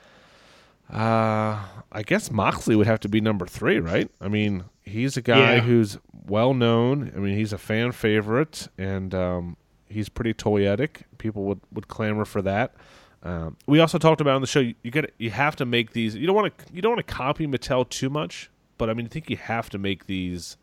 Uh, 0.93 1.59
I 1.91 2.03
guess 2.05 2.31
Moxley 2.31 2.77
would 2.77 2.87
have 2.87 3.01
to 3.01 3.09
be 3.09 3.21
number 3.21 3.47
three, 3.47 3.79
right? 3.81 4.11
I 4.21 4.29
mean, 4.29 4.65
he's 4.83 5.17
a 5.17 5.23
guy 5.23 5.55
Yeah. 5.55 5.61
who's 5.61 5.97
well 6.27 6.53
known. 6.53 7.11
I 7.17 7.19
mean, 7.19 7.37
he's 7.37 7.53
a 7.53 7.59
fan 7.59 7.93
favorite, 7.93 8.69
and 8.77 9.15
um, 9.15 9.57
he's 9.95 10.09
pretty 10.09 10.35
toyetic. 10.35 11.03
People 11.19 11.45
would, 11.45 11.61
would 11.73 11.89
clamor 11.89 12.25
for 12.25 12.43
that. 12.43 12.75
Um, 13.23 13.57
we 13.67 13.81
also 13.81 13.97
talked 13.97 14.21
about 14.21 14.35
on 14.35 14.43
the 14.43 14.47
show. 14.47 14.61
You, 14.61 14.75
you 14.83 14.93
you 15.17 15.31
have 15.31 15.57
to 15.57 15.65
make 15.65 15.93
these. 15.93 16.15
You 16.15 16.27
don't 16.27 16.37
want 16.37 16.59
to 16.59 16.75
you 16.75 16.83
don't 16.83 16.93
want 16.97 17.07
to 17.07 17.15
copy 17.15 17.47
Mattel 17.47 17.89
too 17.89 18.11
much, 18.11 18.51
but 18.77 18.91
I 18.91 18.95
mean, 18.95 19.07
I 19.07 19.09
think 19.09 19.31
you 19.31 19.39
have 19.39 19.71
to 19.71 19.79
make 19.79 20.07
these 20.07 20.59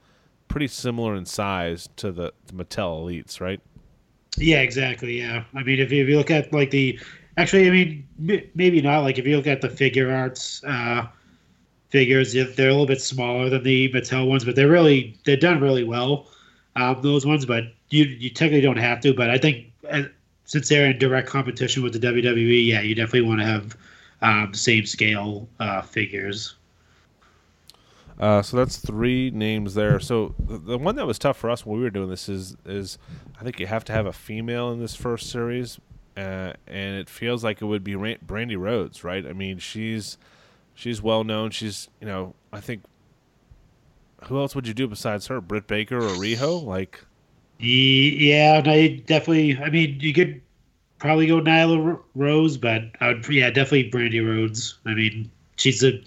pretty 0.47 0.67
similar 0.67 1.15
in 1.15 1.25
size 1.25 1.89
to 1.95 2.11
the, 2.11 2.33
the 2.45 2.53
Mattel 2.53 3.01
Elites, 3.01 3.41
right? 3.41 3.59
Yeah, 4.37 4.61
exactly. 4.61 5.19
Yeah, 5.19 5.43
I 5.55 5.63
mean, 5.63 5.79
if 5.79 5.91
you, 5.91 6.03
if 6.03 6.09
you 6.09 6.17
look 6.17 6.29
at 6.29 6.53
like 6.53 6.69
the, 6.71 6.99
actually, 7.37 7.67
I 7.67 7.71
mean, 7.71 8.07
maybe 8.53 8.81
not. 8.81 8.99
Like 8.99 9.17
if 9.17 9.25
you 9.25 9.35
look 9.37 9.47
at 9.47 9.61
the 9.61 9.69
Figuarts 9.69 10.63
uh, 10.67 11.07
figures, 11.89 12.33
they're 12.33 12.45
a 12.45 12.71
little 12.71 12.85
bit 12.85 13.01
smaller 13.01 13.49
than 13.49 13.63
the 13.63 13.91
Mattel 13.91 14.27
ones, 14.27 14.45
but 14.45 14.55
they're 14.55 14.69
really 14.69 15.17
they're 15.25 15.35
done 15.35 15.59
really 15.59 15.83
well. 15.83 16.27
Um, 16.76 17.02
those 17.02 17.26
ones, 17.26 17.45
but 17.45 17.65
you 17.89 18.06
you 18.06 18.30
technically 18.30 18.61
don't 18.61 18.77
have 18.77 19.02
to. 19.02 19.14
But 19.14 19.30
I 19.30 19.38
think 19.38 19.68
uh, 19.89 20.03
since 20.45 20.69
they're 20.69 20.89
in 20.89 20.98
direct 20.99 21.27
competition 21.27 21.84
with 21.84 21.93
the 21.93 21.99
WWE, 21.99 22.65
yeah, 22.65 22.81
you 22.81 22.95
definitely 22.95 23.27
want 23.27 23.39
to 23.41 23.45
have 23.45 23.77
um, 24.22 24.53
same 24.53 24.85
scale 24.85 25.48
uh, 25.60 25.81
figures. 25.81 26.56
Uh, 28.19 28.41
so 28.41 28.56
that's 28.56 28.77
three 28.77 29.31
names 29.31 29.73
there. 29.73 29.99
So 29.99 30.35
the, 30.39 30.77
one 30.77 30.95
that 30.95 31.07
was 31.07 31.18
tough 31.18 31.38
for 31.38 31.49
us 31.49 31.65
when 31.65 31.77
we 31.77 31.84
were 31.84 31.89
doing 31.89 32.10
this 32.10 32.30
is 32.30 32.56
is 32.65 32.99
I 33.39 33.43
think 33.43 33.60
you 33.60 33.65
have 33.68 33.84
to 33.85 33.93
have 33.93 34.06
a 34.06 34.14
female 34.14 34.72
in 34.72 34.80
this 34.80 34.95
first 34.95 35.30
series, 35.31 35.80
uh, 36.15 36.53
and 36.68 36.98
it 36.98 37.10
feels 37.10 37.43
like 37.43 37.61
it 37.61 37.65
would 37.65 37.84
be 37.84 37.93
Brandi 37.93 38.57
Rhodes, 38.57 39.03
right? 39.03 39.26
I 39.26 39.34
mean, 39.34 39.57
she's 39.57 40.19
she's 40.76 41.02
well 41.02 41.23
known. 41.23 41.49
She's 41.49 41.89
you 41.99 42.06
know 42.07 42.35
I 42.53 42.60
think 42.60 42.84
who 44.26 44.39
else 44.39 44.56
would 44.56 44.68
you 44.68 44.73
do 44.73 44.88
besides 44.88 45.27
her? 45.27 45.41
Britt 45.41 45.68
Baker 45.68 45.98
or 45.98 46.10
Riho? 46.11 46.64
Like 46.64 47.03
Yeah, 47.60 48.61
no, 48.61 48.88
definitely. 49.06 49.57
I 49.57 49.69
mean, 49.69 49.99
you 49.99 50.14
could 50.14 50.41
probably 50.99 51.27
go 51.27 51.41
Nyla 51.41 51.99
Rose, 52.15 52.57
but 52.57 52.84
I 52.99 53.10
would, 53.10 53.27
yeah, 53.27 53.49
definitely 53.49 53.89
Brandi 53.89 54.26
Rhodes. 54.26 54.77
I 54.85 54.93
mean, 54.93 55.30
she's 55.57 55.80
the 55.80 56.03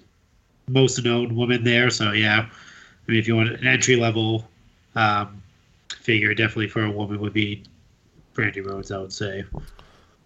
most 0.67 1.03
known 1.03 1.35
woman 1.35 1.63
there, 1.63 1.89
so 1.89 2.11
yeah. 2.11 2.47
I 2.47 3.11
mean, 3.11 3.19
if 3.19 3.27
you 3.27 3.35
want 3.35 3.49
an 3.49 3.67
entry 3.67 3.97
level 3.97 4.47
um, 4.95 5.41
figure, 5.99 6.33
definitely 6.33 6.69
for 6.69 6.83
a 6.83 6.91
woman 6.91 7.19
would 7.19 7.33
be 7.33 7.63
Brandi 8.33 8.65
Rhodes. 8.65 8.91
I 8.91 8.97
would 8.97 9.13
say. 9.13 9.43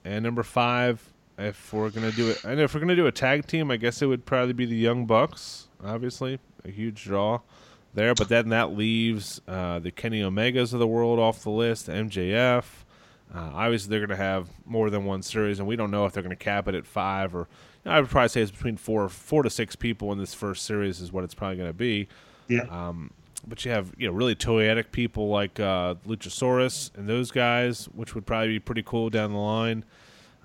And 0.05 0.23
number 0.23 0.43
five, 0.43 1.03
if 1.37 1.73
we're 1.73 1.89
gonna 1.89 2.11
do 2.11 2.29
it, 2.29 2.43
and 2.43 2.59
if 2.59 2.73
we're 2.73 2.79
gonna 2.79 2.95
do 2.95 3.07
a 3.07 3.11
tag 3.11 3.47
team, 3.47 3.71
I 3.71 3.77
guess 3.77 4.01
it 4.01 4.05
would 4.05 4.25
probably 4.25 4.53
be 4.53 4.65
the 4.65 4.77
Young 4.77 5.05
Bucks. 5.05 5.67
Obviously, 5.83 6.39
a 6.63 6.69
huge 6.69 7.03
draw 7.03 7.41
there. 7.93 8.13
But 8.13 8.29
then 8.29 8.49
that 8.49 8.75
leaves 8.75 9.41
uh, 9.47 9.79
the 9.79 9.91
Kenny 9.91 10.21
Omegas 10.21 10.73
of 10.73 10.79
the 10.79 10.87
world 10.87 11.19
off 11.19 11.43
the 11.43 11.49
list. 11.49 11.87
MJF. 11.87 12.63
Uh, 13.33 13.51
obviously, 13.53 13.89
they're 13.89 14.05
gonna 14.05 14.15
have 14.15 14.49
more 14.65 14.89
than 14.89 15.05
one 15.05 15.21
series, 15.21 15.59
and 15.59 15.67
we 15.67 15.75
don't 15.75 15.91
know 15.91 16.05
if 16.05 16.13
they're 16.13 16.23
gonna 16.23 16.35
cap 16.35 16.67
it 16.67 16.75
at 16.75 16.85
five 16.85 17.35
or. 17.35 17.47
I 17.85 17.99
would 18.01 18.09
probably 18.09 18.27
say 18.29 18.41
it's 18.41 18.51
between 18.51 18.75
four, 18.75 19.07
four 19.07 19.41
to 19.41 19.49
six 19.49 19.75
people 19.75 20.11
in 20.11 20.19
this 20.19 20.33
first 20.33 20.65
series 20.65 20.99
is 20.99 21.11
what 21.13 21.23
it's 21.23 21.33
probably 21.33 21.57
gonna 21.57 21.73
be. 21.73 22.07
Yeah. 22.47 22.63
Um, 22.63 23.11
but 23.47 23.63
you 23.63 23.71
have 23.71 23.93
you 23.97 24.07
know 24.07 24.13
really 24.13 24.35
toyetic 24.35 24.91
people 24.91 25.29
like 25.29 25.59
uh, 25.59 25.95
Luchasaurus 26.07 26.95
and 26.95 27.07
those 27.07 27.31
guys, 27.31 27.85
which 27.85 28.15
would 28.15 28.25
probably 28.25 28.49
be 28.49 28.59
pretty 28.59 28.83
cool 28.83 29.09
down 29.09 29.31
the 29.31 29.39
line. 29.39 29.85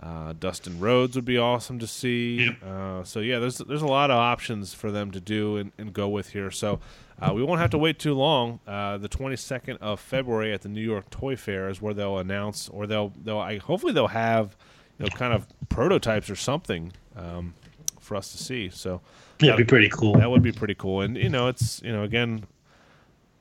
Uh, 0.03 0.35
Dustin 0.39 0.79
Rhodes 0.81 1.17
would 1.17 1.25
be 1.25 1.39
awesome 1.39 1.79
to 1.79 1.87
see. 1.87 2.51
Uh, 2.65 3.03
so 3.05 3.21
yeah, 3.21 3.39
there's 3.39 3.59
there's 3.59 3.83
a 3.83 3.87
lot 3.87 4.11
of 4.11 4.17
options 4.19 4.75
for 4.75 4.91
them 4.91 5.11
to 5.13 5.21
do 5.21 5.57
and, 5.57 5.73
and 5.79 5.93
go 5.93 6.09
with 6.09 6.31
here. 6.31 6.51
So 6.51 6.81
uh, 7.21 7.33
we 7.33 7.43
won't 7.43 7.61
have 7.61 7.71
to 7.71 7.79
wait 7.79 7.99
too 7.99 8.13
long. 8.15 8.61
Uh, 8.67 8.99
the 8.99 9.09
22nd 9.09 9.79
of 9.81 10.01
February 10.01 10.53
at 10.53 10.63
the 10.63 10.69
New 10.69 10.83
York 10.83 11.09
Toy 11.11 11.37
Fair 11.37 11.69
is 11.69 11.81
where 11.81 11.95
they'll 11.95 12.19
announce, 12.19 12.69
or 12.69 12.87
they'll 12.87 13.13
they'll 13.23 13.39
I, 13.39 13.59
hopefully 13.59 13.93
they'll 13.93 14.09
have 14.09 14.57
you 14.99 15.07
know 15.07 15.11
kind 15.17 15.33
of 15.33 15.47
prototypes 15.69 16.29
or 16.29 16.37
something 16.37 16.93
um, 17.17 17.55
for 18.01 18.17
us 18.17 18.31
to 18.33 18.39
see. 18.39 18.69
So 18.69 19.01
That'd 19.39 19.57
be 19.57 19.65
pretty 19.65 19.89
cool. 19.89 20.15
that 20.19 20.31
would 20.31 20.43
be 20.43 20.53
pretty 20.53 20.75
cool. 20.75 21.01
And 21.01 21.17
you 21.17 21.29
know, 21.31 21.49
it's 21.49 21.81
you 21.83 21.93
know, 21.93 22.03
again, 22.03 22.45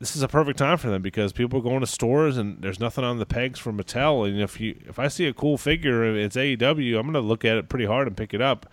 this 0.04 0.18
is 0.18 0.22
a 0.22 0.28
perfect 0.28 0.60
time 0.60 0.78
for 0.78 0.90
them 0.90 1.02
because 1.02 1.32
people 1.32 1.60
are 1.60 1.64
going 1.64 1.80
to 1.80 1.88
stores 1.88 2.36
and 2.36 2.62
there's 2.62 2.78
nothing 2.78 3.06
on 3.06 3.20
the 3.20 3.26
pegs 3.26 3.58
for 3.58 3.72
Mattel. 3.72 4.28
And 4.28 4.42
if 4.42 4.60
you 4.60 4.78
if 4.86 5.00
I 5.00 5.08
see 5.08 5.28
a 5.28 5.34
cool 5.34 5.58
figure, 5.58 6.04
and 6.04 6.18
it's 6.18 6.36
AEW, 6.36 6.98
I'm 6.98 7.04
going 7.04 7.14
to 7.14 7.22
look 7.22 7.46
at 7.46 7.56
it 7.56 7.70
pretty 7.70 7.86
hard 7.86 8.08
and 8.08 8.18
pick 8.18 8.34
it 8.34 8.42
up. 8.42 8.66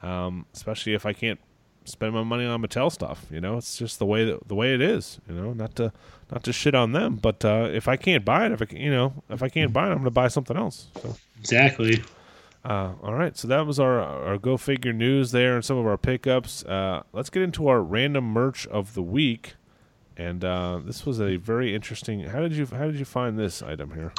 Um, 0.00 0.46
especially 0.54 0.94
if 0.94 1.04
I 1.04 1.12
can't 1.12 1.38
spend 1.84 2.14
my 2.14 2.22
money 2.22 2.46
on 2.46 2.62
Mattel 2.62 2.90
stuff. 2.90 3.26
You 3.30 3.38
know, 3.38 3.58
it's 3.58 3.76
just 3.76 3.98
the 3.98 4.06
way 4.06 4.24
that, 4.24 4.48
the 4.48 4.54
way 4.54 4.72
it 4.72 4.80
is. 4.80 5.20
You 5.28 5.34
know, 5.34 5.52
not 5.52 5.74
to 5.74 5.92
not 6.32 6.42
to 6.44 6.54
shit 6.54 6.74
on 6.74 6.92
them, 6.92 7.16
but 7.16 7.44
uh, 7.44 7.68
if 7.70 7.86
I 7.86 7.96
can't 7.98 8.24
buy 8.24 8.46
it, 8.46 8.52
if 8.52 8.62
I 8.62 8.64
can, 8.64 8.78
you 8.78 8.90
know, 8.90 9.12
if 9.28 9.42
I 9.42 9.50
can't 9.50 9.74
buy 9.74 9.88
it, 9.88 9.90
I'm 9.90 9.96
going 9.96 10.04
to 10.04 10.10
buy 10.10 10.28
something 10.28 10.56
else. 10.56 10.88
So. 11.02 11.16
Exactly. 11.38 12.02
Uh, 12.64 12.92
all 13.02 13.14
right, 13.14 13.36
so 13.36 13.46
that 13.46 13.66
was 13.66 13.78
our 13.78 14.00
our 14.00 14.38
go 14.38 14.56
figure 14.56 14.94
news 14.94 15.32
there 15.32 15.54
and 15.54 15.64
some 15.64 15.76
of 15.76 15.86
our 15.86 15.98
pickups. 15.98 16.64
Uh, 16.64 17.02
let's 17.12 17.28
get 17.28 17.42
into 17.42 17.68
our 17.68 17.82
random 17.82 18.24
merch 18.24 18.66
of 18.68 18.94
the 18.94 19.02
week, 19.02 19.54
and 20.18 20.44
uh, 20.44 20.80
this 20.84 21.06
was 21.06 21.20
a 21.20 21.36
very 21.36 21.74
interesting. 21.74 22.20
How 22.24 22.40
did 22.40 22.52
you 22.52 22.66
how 22.66 22.86
did 22.86 22.96
you 22.96 23.04
find 23.04 23.38
this 23.38 23.62
item 23.62 23.92
here? 23.94 24.12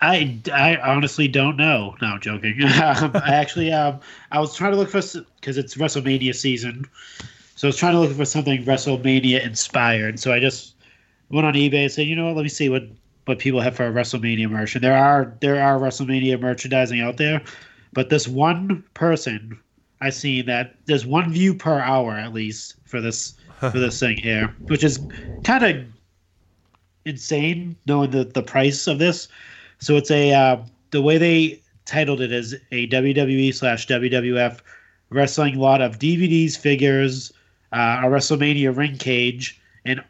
I, 0.00 0.40
I 0.52 0.76
honestly 0.78 1.28
don't 1.28 1.56
know. 1.56 1.94
No, 2.02 2.18
joking. 2.18 2.64
um, 2.64 3.12
I 3.14 3.34
actually 3.34 3.72
um 3.72 4.00
I 4.32 4.40
was 4.40 4.56
trying 4.56 4.72
to 4.72 4.78
look 4.78 4.88
for 4.88 5.02
because 5.36 5.58
it's 5.58 5.76
WrestleMania 5.76 6.34
season, 6.34 6.86
so 7.54 7.68
I 7.68 7.70
was 7.70 7.76
trying 7.76 7.92
to 7.92 8.00
look 8.00 8.16
for 8.16 8.24
something 8.24 8.64
WrestleMania 8.64 9.44
inspired. 9.44 10.18
So 10.18 10.32
I 10.32 10.40
just 10.40 10.74
went 11.30 11.46
on 11.46 11.54
eBay 11.54 11.84
and 11.84 11.92
said, 11.92 12.06
you 12.06 12.16
know 12.16 12.26
what, 12.26 12.36
let 12.36 12.42
me 12.42 12.48
see 12.48 12.68
what 12.68 12.84
what 13.26 13.38
people 13.38 13.60
have 13.60 13.76
for 13.76 13.90
WrestleMania 13.92 14.50
merch. 14.50 14.74
And 14.74 14.82
there 14.82 14.96
are 14.96 15.36
there 15.40 15.62
are 15.62 15.78
WrestleMania 15.78 16.40
merchandising 16.40 17.00
out 17.00 17.18
there, 17.18 17.42
but 17.92 18.08
this 18.08 18.26
one 18.26 18.82
person 18.94 19.60
I 20.00 20.10
see 20.10 20.42
that 20.42 20.74
there's 20.86 21.06
one 21.06 21.30
view 21.30 21.54
per 21.54 21.78
hour 21.78 22.14
at 22.14 22.32
least 22.32 22.74
for 22.84 23.00
this 23.00 23.34
for 23.70 23.78
this 23.78 23.98
thing 23.98 24.16
here, 24.16 24.54
which 24.66 24.84
is 24.84 24.98
kind 25.44 25.64
of 25.64 25.76
insane 27.04 27.76
knowing 27.86 28.10
the 28.10 28.24
the 28.24 28.42
price 28.42 28.86
of 28.86 28.98
this. 28.98 29.28
So 29.78 29.96
it's 29.96 30.10
a 30.10 30.32
uh, 30.32 30.56
the 30.90 31.02
way 31.02 31.18
they 31.18 31.60
titled 31.84 32.20
it 32.20 32.32
is 32.32 32.54
a 32.70 32.88
WWE 32.88 33.54
slash 33.54 33.86
WWF 33.86 34.60
wrestling 35.10 35.58
lot 35.58 35.80
of 35.80 35.98
DVDs, 35.98 36.56
figures, 36.56 37.32
uh, 37.72 38.00
a 38.02 38.06
WrestleMania 38.06 38.76
ring 38.76 38.96
cage, 38.96 39.60
and 39.84 40.02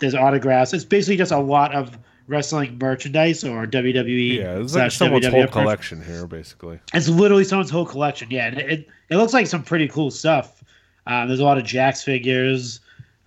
there's 0.00 0.14
autographs. 0.14 0.72
It's 0.72 0.84
basically 0.84 1.16
just 1.16 1.32
a 1.32 1.38
lot 1.38 1.74
of 1.74 1.96
wrestling 2.26 2.78
merchandise 2.78 3.42
or 3.42 3.66
WWE. 3.66 4.36
Yeah, 4.36 4.58
it's 4.58 4.74
like 4.74 4.92
someone's 4.92 5.26
WWF 5.26 5.30
whole 5.30 5.40
merch- 5.42 5.52
collection 5.52 6.02
here, 6.02 6.26
basically. 6.26 6.78
It's 6.94 7.08
literally 7.08 7.44
someone's 7.44 7.70
whole 7.70 7.86
collection. 7.86 8.28
Yeah, 8.30 8.46
and 8.46 8.58
it 8.58 8.88
it 9.08 9.16
looks 9.16 9.32
like 9.32 9.46
some 9.46 9.62
pretty 9.62 9.88
cool 9.88 10.10
stuff. 10.10 10.62
Um, 11.06 11.28
there's 11.28 11.40
a 11.40 11.44
lot 11.44 11.58
of 11.58 11.64
Jakks 11.64 12.04
figures, 12.04 12.80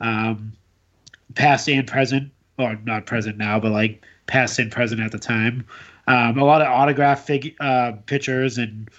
um, 0.04 0.54
past 1.34 1.68
and 1.68 1.88
present, 1.88 2.32
or 2.60 2.78
not 2.84 3.08
present 3.08 3.38
now, 3.38 3.60
but 3.60 3.72
like 3.72 4.04
past 4.28 4.60
and 4.60 4.72
present 4.72 5.02
at 5.02 5.12
the 5.12 5.18
time. 5.18 5.66
Um, 6.08 6.38
a 6.38 6.44
lot 6.44 6.62
of 6.62 6.68
autograph 6.68 7.26
fig- 7.26 7.56
uh, 7.60 7.94
pictures 8.06 8.58
and 8.58 8.90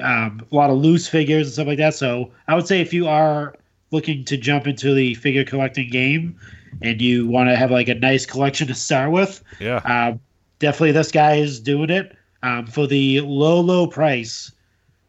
um, 0.00 0.46
a 0.50 0.54
lot 0.54 0.68
of 0.70 0.78
loose 0.78 1.08
figures 1.08 1.46
and 1.46 1.54
stuff 1.54 1.66
like 1.68 1.78
that. 1.78 1.94
So 1.94 2.32
I 2.48 2.54
would 2.56 2.66
say 2.66 2.80
if 2.80 2.92
you 2.92 3.06
are 3.08 3.54
looking 3.92 4.24
to 4.24 4.36
jump 4.36 4.66
into 4.66 4.92
the 4.92 5.14
figure 5.14 5.44
collecting 5.44 5.88
game 5.90 6.38
and 6.82 7.00
you 7.00 7.26
want 7.26 7.48
to 7.48 7.56
have 7.56 7.70
like 7.70 7.88
a 7.88 7.94
nice 7.94 8.26
collection 8.26 8.66
to 8.68 8.74
start 8.74 9.12
with, 9.12 9.42
Yeah, 9.60 9.80
uh, 9.84 10.16
definitely, 10.58 10.92
this 10.92 11.12
guy 11.12 11.36
is 11.36 11.60
doing 11.60 11.90
it 11.90 12.16
um, 12.42 12.66
for 12.66 12.86
the 12.86 13.20
low, 13.20 13.60
low 13.60 13.86
price 13.86 14.52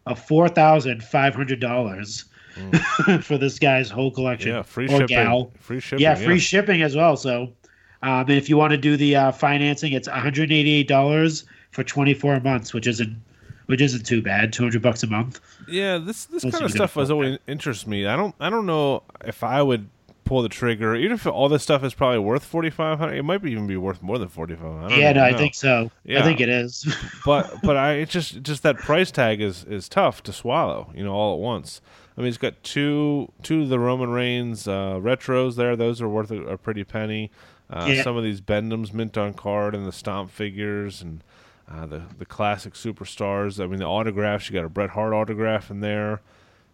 of 0.06 0.20
four 0.20 0.50
thousand 0.50 1.04
five 1.04 1.36
hundred 1.36 1.60
dollars 1.60 2.26
for 3.22 3.38
this 3.38 3.60
guy's 3.60 3.90
whole 3.90 4.12
collection. 4.12 4.50
yeah, 4.52 4.62
free 4.62 4.86
or 4.86 5.00
shipping, 5.00 5.08
gal. 5.08 5.52
free 5.60 5.80
shipping. 5.80 6.04
Yeah, 6.04 6.16
free 6.16 6.40
shipping 6.40 6.82
as 6.82 6.96
well. 6.96 7.18
So 7.18 7.52
Um, 8.04 8.22
and 8.22 8.32
if 8.32 8.50
you 8.50 8.58
want 8.58 8.72
to 8.72 8.78
do 8.78 8.98
the 8.98 9.16
uh, 9.16 9.32
financing, 9.32 9.94
it's 9.94 10.08
one 10.08 10.20
hundred 10.20 10.52
eighty-eight 10.52 10.88
dollars 10.88 11.46
for 11.72 11.84
twenty-four 11.84 12.40
months, 12.42 12.74
which 12.74 12.88
isn't 12.88 13.16
which 13.68 13.82
isn't 13.82 14.06
too 14.06 14.22
bad. 14.22 14.52
Two 14.52 14.64
hundred 14.64 14.82
bucks 14.82 15.04
a 15.04 15.08
month. 15.08 15.40
Yeah, 15.68 15.98
this 15.98 16.26
this 16.26 16.44
kind 16.44 16.64
of 16.64 16.72
stuff 16.72 16.96
was 16.96 17.10
always 17.12 17.38
interests 17.48 17.86
me. 17.88 18.06
I 18.08 18.16
don't 18.16 18.36
I 18.40 18.50
don't 18.50 18.66
know 18.66 19.04
if 19.26 19.44
I 19.44 19.62
would 19.62 19.88
pull 20.24 20.42
the 20.42 20.50
trigger, 20.50 20.96
even 20.96 21.14
if 21.14 21.28
all 21.28 21.50
this 21.50 21.62
stuff 21.62 21.84
is 21.84 21.94
probably 21.94 22.20
worth 22.20 22.44
forty 22.44 22.70
five 22.70 22.98
hundred. 22.98 23.16
It 23.18 23.24
might 23.24 23.42
be 23.42 23.52
even 23.52 23.68
be 23.68 23.78
worth 23.78 24.02
more 24.02 24.18
than 24.18 24.30
forty 24.30 24.56
five. 24.56 24.92
Yeah, 24.92 25.14
no, 25.14 25.24
I 25.24 25.34
think 25.34 25.54
so. 25.56 25.92
Yeah. 26.04 26.20
I 26.20 26.24
think 26.24 26.40
it 26.42 26.50
is. 26.50 26.86
but 27.26 27.54
but 27.64 27.78
I 27.78 27.94
it's 27.94 28.12
just 28.12 28.42
just 28.42 28.64
that 28.64 28.78
price 28.78 29.12
tag 29.12 29.42
is 29.42 29.64
is 29.66 29.88
tough 29.88 30.24
to 30.24 30.34
swallow. 30.34 30.92
You 30.96 31.04
know, 31.04 31.14
all 31.14 31.36
at 31.36 31.40
once. 31.40 31.82
I 32.22 32.24
mean, 32.24 32.28
he's 32.28 32.38
got 32.38 32.62
two 32.62 33.32
two 33.42 33.64
of 33.64 33.70
the 33.70 33.80
Roman 33.80 34.12
Reigns 34.12 34.68
uh, 34.68 35.00
retros 35.02 35.56
there. 35.56 35.76
Those 35.76 36.04
are 36.04 36.08
worth 36.08 36.30
a, 36.30 36.42
a 36.44 36.58
pretty 36.58 36.84
penny. 36.84 37.32
Uh, 37.68 37.88
Yeah. 37.90 38.04
Some 38.04 38.16
of 38.16 38.24
these 38.24 38.42
Bend-Ems 38.42 38.94
mint 38.94 39.18
on 39.18 39.34
card 39.34 39.74
and 39.74 39.88
the 39.88 39.92
stomp 39.92 40.30
figures 40.30 41.02
and 41.02 41.24
uh, 41.68 41.88
the 41.88 42.04
the 42.20 42.26
classic 42.26 42.76
superstars. 42.76 43.60
I 43.64 43.66
mean, 43.66 43.80
the 43.80 43.86
autographs. 43.86 44.48
You 44.50 44.54
got 44.54 44.66
a 44.66 44.70
Bret 44.70 44.92
Hart 44.92 45.14
autograph 45.14 45.72
in 45.72 45.80
there, 45.80 46.22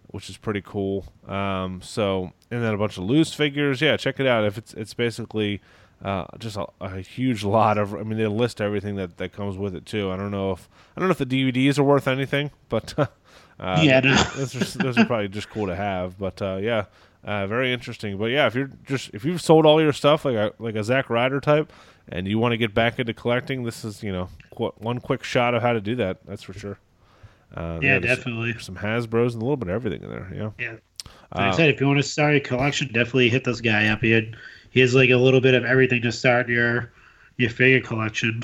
which 0.07 0.30
is 0.30 0.36
pretty 0.36 0.61
cool. 0.61 1.06
Um, 1.26 1.82
so 1.82 2.34
and 2.52 2.61
then 2.61 2.74
a 2.74 2.78
bunch 2.78 2.98
of 2.98 3.06
loose 3.06 3.34
figures. 3.34 3.80
Yeah, 3.82 3.95
check 3.95 4.19
it 4.19 4.28
out. 4.28 4.44
If 4.44 4.57
it's 4.57 4.74
it's 4.74 4.94
basically 4.94 5.61
uh, 6.03 6.26
just 6.40 6.57
a, 6.57 6.65
a 6.82 6.99
huge 6.99 7.45
lot 7.45 7.78
of. 7.78 7.94
I 7.94 8.03
mean, 8.03 8.18
they 8.18 8.28
list 8.28 8.60
everything 8.60 8.98
that, 8.98 9.15
that 9.18 9.32
comes 9.32 9.56
with 9.56 9.76
it 9.76 9.86
too. 9.86 10.11
I 10.11 10.18
don't 10.18 10.32
know 10.32 10.52
if 10.52 10.68
I 10.95 10.99
don't 10.99 11.07
know 11.07 11.14
if 11.14 11.18
the 11.19 11.26
DVDs 11.26 11.80
are 11.80 11.84
worth 11.84 12.07
anything, 12.07 12.52
but 12.68 12.94
uh, 13.60 13.82
Yeah, 13.84 14.02
those 14.02 14.56
are 14.56 14.78
those 14.84 14.98
are 14.98 15.06
probably 15.06 15.28
just 15.30 15.50
cool 15.50 15.68
to 15.68 15.76
have. 15.76 16.18
But 16.18 16.42
uh, 16.42 16.58
yeah, 16.62 16.86
uh, 17.24 17.48
very 17.48 17.74
interesting. 17.74 18.18
But 18.18 18.26
yeah, 18.32 18.48
if 18.48 18.56
you're 18.56 18.70
just 18.86 19.12
if 19.14 19.26
you've 19.26 19.42
sold 19.42 19.66
all 19.66 19.82
your 19.82 19.94
stuff 19.94 20.26
like 20.26 20.36
a 20.36 20.54
like 20.60 20.76
a 20.76 20.84
Zack 20.84 21.10
Ryder 21.10 21.40
type, 21.42 21.72
and 22.10 22.28
you 22.28 22.40
want 22.40 22.54
to 22.54 22.58
get 22.58 22.74
back 22.74 23.00
into 23.00 23.14
collecting, 23.14 23.64
this 23.64 23.84
is 23.84 24.04
you 24.04 24.12
know 24.12 24.30
qu- 24.56 24.74
one 24.78 25.00
quick 25.00 25.24
shot 25.24 25.54
of 25.56 25.62
how 25.62 25.74
to 25.74 25.82
do 25.82 25.96
that. 25.96 26.18
That's 26.26 26.44
for 26.44 26.54
sure. 26.54 26.78
Uh, 27.56 27.80
Yeah, 27.82 28.00
there's 28.00 28.18
definitely. 28.18 28.56
Some 28.60 28.76
Hasbro's 28.76 29.34
and 29.34 29.42
a 29.42 29.46
little 29.46 29.58
bit 29.58 29.70
of 29.70 29.76
everything 29.76 30.04
in 30.04 30.10
there. 30.10 30.32
Yeah. 30.36 30.50
Yeah. 30.60 30.72
Like 31.34 31.48
Uh, 31.48 31.50
I 31.50 31.52
said, 31.52 31.70
if 31.70 31.80
you 31.82 31.88
want 31.88 32.00
to 32.00 32.04
start 32.04 32.36
a 32.36 32.40
collection, 32.40 32.88
definitely 32.88 33.30
hit 33.30 33.44
this 33.44 33.62
guy 33.62 33.88
up. 33.88 34.02
He 34.02 34.12
had, 34.12 34.36
he 34.70 34.80
has 34.82 34.94
like 34.94 35.10
a 35.10 35.18
little 35.18 35.42
bit 35.42 35.54
of 35.56 35.64
everything 35.66 36.02
to 36.04 36.12
start 36.12 36.48
your 36.50 36.92
your 37.38 37.50
figure 37.50 37.82
collection. 37.82 38.44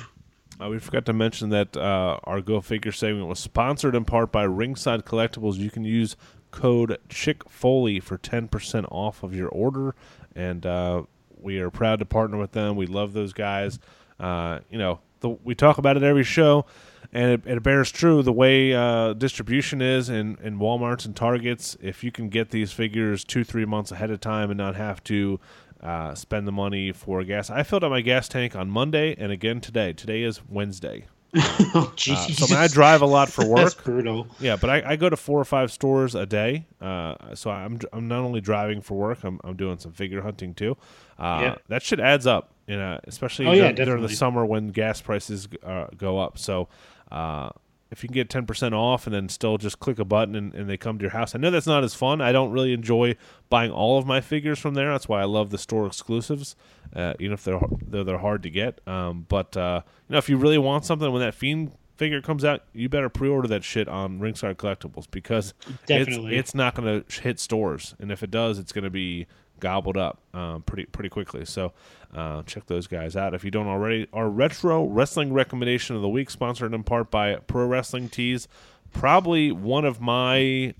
Uh, 0.63 0.69
we 0.69 0.79
forgot 0.79 1.05
to 1.05 1.13
mention 1.13 1.49
that 1.49 1.75
uh, 1.75 2.17
our 2.23 2.41
Go 2.41 2.61
Figure 2.61 2.91
segment 2.91 3.27
was 3.27 3.39
sponsored 3.39 3.95
in 3.95 4.05
part 4.05 4.31
by 4.31 4.43
Ringside 4.43 5.03
Collectibles. 5.03 5.55
You 5.55 5.69
can 5.69 5.83
use 5.83 6.15
code 6.51 6.97
Chick 7.09 7.49
Foley 7.49 7.99
for 7.99 8.17
ten 8.17 8.47
percent 8.47 8.85
off 8.89 9.23
of 9.23 9.35
your 9.35 9.49
order, 9.49 9.95
and 10.35 10.65
uh, 10.65 11.03
we 11.37 11.59
are 11.59 11.69
proud 11.69 11.99
to 11.99 12.05
partner 12.05 12.37
with 12.37 12.53
them. 12.53 12.75
We 12.75 12.85
love 12.85 13.13
those 13.13 13.33
guys. 13.33 13.79
Uh, 14.19 14.59
you 14.69 14.77
know, 14.77 15.01
the, 15.19 15.29
we 15.29 15.55
talk 15.55 15.79
about 15.79 15.97
it 15.97 16.03
every 16.03 16.23
show, 16.23 16.65
and 17.11 17.31
it, 17.31 17.41
it 17.45 17.63
bears 17.63 17.91
true. 17.91 18.23
The 18.23 18.31
way 18.31 18.73
uh, 18.73 19.13
distribution 19.13 19.81
is 19.81 20.07
in, 20.07 20.37
in 20.41 20.59
WalMarts 20.59 21.05
and 21.05 21.15
Targets, 21.15 21.75
if 21.81 22.03
you 22.05 22.11
can 22.11 22.29
get 22.29 22.51
these 22.51 22.71
figures 22.71 23.25
two, 23.25 23.43
three 23.43 23.65
months 23.65 23.91
ahead 23.91 24.11
of 24.11 24.21
time 24.21 24.49
and 24.49 24.57
not 24.57 24.75
have 24.75 25.03
to 25.05 25.41
uh, 25.83 26.15
spend 26.15 26.47
the 26.47 26.51
money 26.51 26.91
for 26.91 27.23
gas. 27.23 27.49
I 27.49 27.63
filled 27.63 27.83
up 27.83 27.91
my 27.91 28.01
gas 28.01 28.27
tank 28.27 28.55
on 28.55 28.69
Monday 28.69 29.15
and 29.17 29.31
again 29.31 29.59
today. 29.61 29.93
Today 29.93 30.23
is 30.23 30.41
Wednesday. 30.49 31.05
oh, 31.35 31.91
Uh, 31.95 31.97
so 31.97 32.45
I, 32.45 32.49
mean, 32.49 32.57
I 32.59 32.67
drive 32.67 33.01
a 33.01 33.05
lot 33.07 33.27
for 33.29 33.45
work. 33.49 33.83
brutal. 33.83 34.27
Yeah, 34.39 34.55
but 34.55 34.69
I, 34.69 34.91
I 34.91 34.95
go 34.95 35.09
to 35.09 35.17
four 35.17 35.39
or 35.39 35.45
five 35.45 35.71
stores 35.71 36.13
a 36.15 36.25
day. 36.25 36.67
Uh, 36.79 37.15
so 37.35 37.49
I'm 37.51 37.79
I'm 37.91 38.07
not 38.07 38.19
only 38.19 38.39
driving 38.39 38.81
for 38.81 38.95
work, 38.97 39.23
I'm 39.23 39.39
I'm 39.43 39.55
doing 39.55 39.79
some 39.79 39.91
figure 39.93 40.21
hunting 40.21 40.53
too. 40.53 40.77
Uh, 41.17 41.39
Yeah. 41.41 41.55
That 41.69 41.81
shit 41.81 41.99
adds 41.99 42.27
up, 42.27 42.51
you 42.67 42.77
know, 42.77 42.99
especially 43.05 43.47
Oh, 43.47 43.51
yeah, 43.51 43.71
during, 43.71 43.75
during 43.89 44.01
the 44.03 44.09
summer 44.09 44.45
when 44.45 44.67
gas 44.67 45.01
prices 45.01 45.47
uh, 45.63 45.87
go 45.97 46.19
up. 46.19 46.37
So 46.37 46.69
uh, 47.11 47.49
if 47.93 48.03
you 48.03 48.09
can 48.09 48.15
get 48.15 48.29
ten 48.29 48.45
percent 48.45 48.73
off 48.73 49.05
and 49.05 49.13
then 49.13 49.29
still 49.29 49.57
just 49.57 49.79
click 49.79 49.99
a 49.99 50.05
button 50.05 50.35
and, 50.35 50.53
and 50.55 50.69
they 50.69 50.77
come 50.77 50.97
to 50.97 51.03
your 51.03 51.11
house, 51.11 51.35
I 51.35 51.37
know 51.37 51.51
that's 51.51 51.67
not 51.67 51.83
as 51.83 51.93
fun. 51.93 52.21
I 52.21 52.31
don't 52.31 52.51
really 52.51 52.73
enjoy 52.73 53.15
buying 53.49 53.71
all 53.71 53.99
of 53.99 54.05
my 54.07 54.19
figures 54.19 54.57
from 54.57 54.73
there. 54.73 54.91
That's 54.91 55.07
why 55.07 55.21
I 55.21 55.25
love 55.25 55.51
the 55.51 55.57
store 55.59 55.85
exclusives, 55.85 56.55
uh, 56.95 57.13
even 57.19 57.33
if 57.33 57.43
they're 57.43 57.61
they're, 57.87 58.03
they're 58.03 58.17
hard 58.17 58.41
to 58.43 58.49
get. 58.49 58.81
Um, 58.87 59.25
but 59.29 59.55
uh, 59.55 59.81
you 60.09 60.13
know, 60.13 60.17
if 60.17 60.27
you 60.27 60.37
really 60.37 60.57
want 60.57 60.85
something 60.85 61.11
when 61.11 61.21
that 61.21 61.35
fiend 61.35 61.71
figure 61.95 62.21
comes 62.21 62.43
out, 62.43 62.63
you 62.73 62.89
better 62.89 63.09
pre-order 63.09 63.47
that 63.47 63.63
shit 63.63 63.87
on 63.87 64.19
Ringside 64.19 64.57
Collectibles 64.57 65.05
because 65.11 65.53
Definitely. 65.85 66.35
it's, 66.35 66.49
it's 66.49 66.55
not 66.55 66.73
going 66.73 67.03
to 67.03 67.21
hit 67.21 67.39
stores, 67.39 67.93
and 67.99 68.11
if 68.11 68.23
it 68.23 68.31
does, 68.31 68.57
it's 68.57 68.71
going 68.71 68.83
to 68.83 68.89
be 68.89 69.27
gobbled 69.59 69.97
up 69.97 70.19
um, 70.33 70.61
pretty 70.63 70.85
pretty 70.85 71.09
quickly. 71.09 71.45
So 71.45 71.73
uh, 72.13 72.43
check 72.43 72.65
those 72.67 72.87
guys 72.87 73.15
out 73.15 73.33
if 73.33 73.43
you 73.43 73.51
don't 73.51 73.67
already. 73.67 74.07
Our 74.13 74.29
retro 74.29 74.85
wrestling 74.85 75.33
recommendation 75.33 75.95
of 75.95 76.01
the 76.01 76.09
week, 76.09 76.29
sponsored 76.29 76.73
in 76.73 76.83
part 76.83 77.09
by 77.09 77.35
Pro 77.35 77.65
Wrestling 77.65 78.09
Tees, 78.09 78.47
probably 78.91 79.51
one 79.51 79.85
of 79.85 80.01
my 80.01 80.73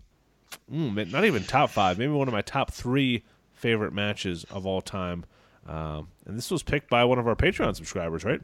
mm, 0.72 1.12
not 1.12 1.26
even 1.26 1.44
top 1.44 1.70
five, 1.70 1.98
maybe 1.98 2.12
one 2.12 2.28
of 2.28 2.34
my 2.34 2.42
top 2.42 2.72
three 2.72 3.24
favorite 3.54 3.94
matches 3.94 4.46
of 4.52 4.66
all 4.66 4.82
time. 4.82 5.26
Um, 5.68 6.10
and 6.26 6.38
this 6.38 6.52
was 6.52 6.62
picked 6.62 6.90
by 6.90 7.06
one 7.06 7.20
of 7.20 7.28
our 7.28 7.36
Patreon 7.36 7.76
subscribers, 7.76 8.26
right? 8.26 8.42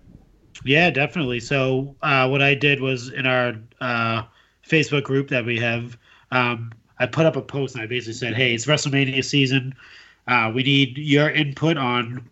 Yeah, 0.63 0.89
definitely. 0.89 1.39
So 1.39 1.95
uh, 2.01 2.27
what 2.27 2.41
I 2.41 2.55
did 2.55 2.81
was 2.81 3.09
in 3.09 3.25
our 3.25 3.55
uh, 3.81 4.23
Facebook 4.67 5.03
group 5.03 5.29
that 5.29 5.45
we 5.45 5.59
have, 5.59 5.97
um, 6.31 6.71
I 6.99 7.05
put 7.05 7.25
up 7.25 7.35
a 7.35 7.41
post 7.41 7.75
and 7.75 7.83
I 7.83 7.87
basically 7.87 8.13
said, 8.13 8.35
"Hey, 8.35 8.53
it's 8.53 8.65
WrestleMania 8.65 9.23
season. 9.23 9.73
Uh, 10.29 10.51
we 10.53 10.63
need 10.63 10.97
your 10.97 11.29
input 11.31 11.75
on 11.75 12.29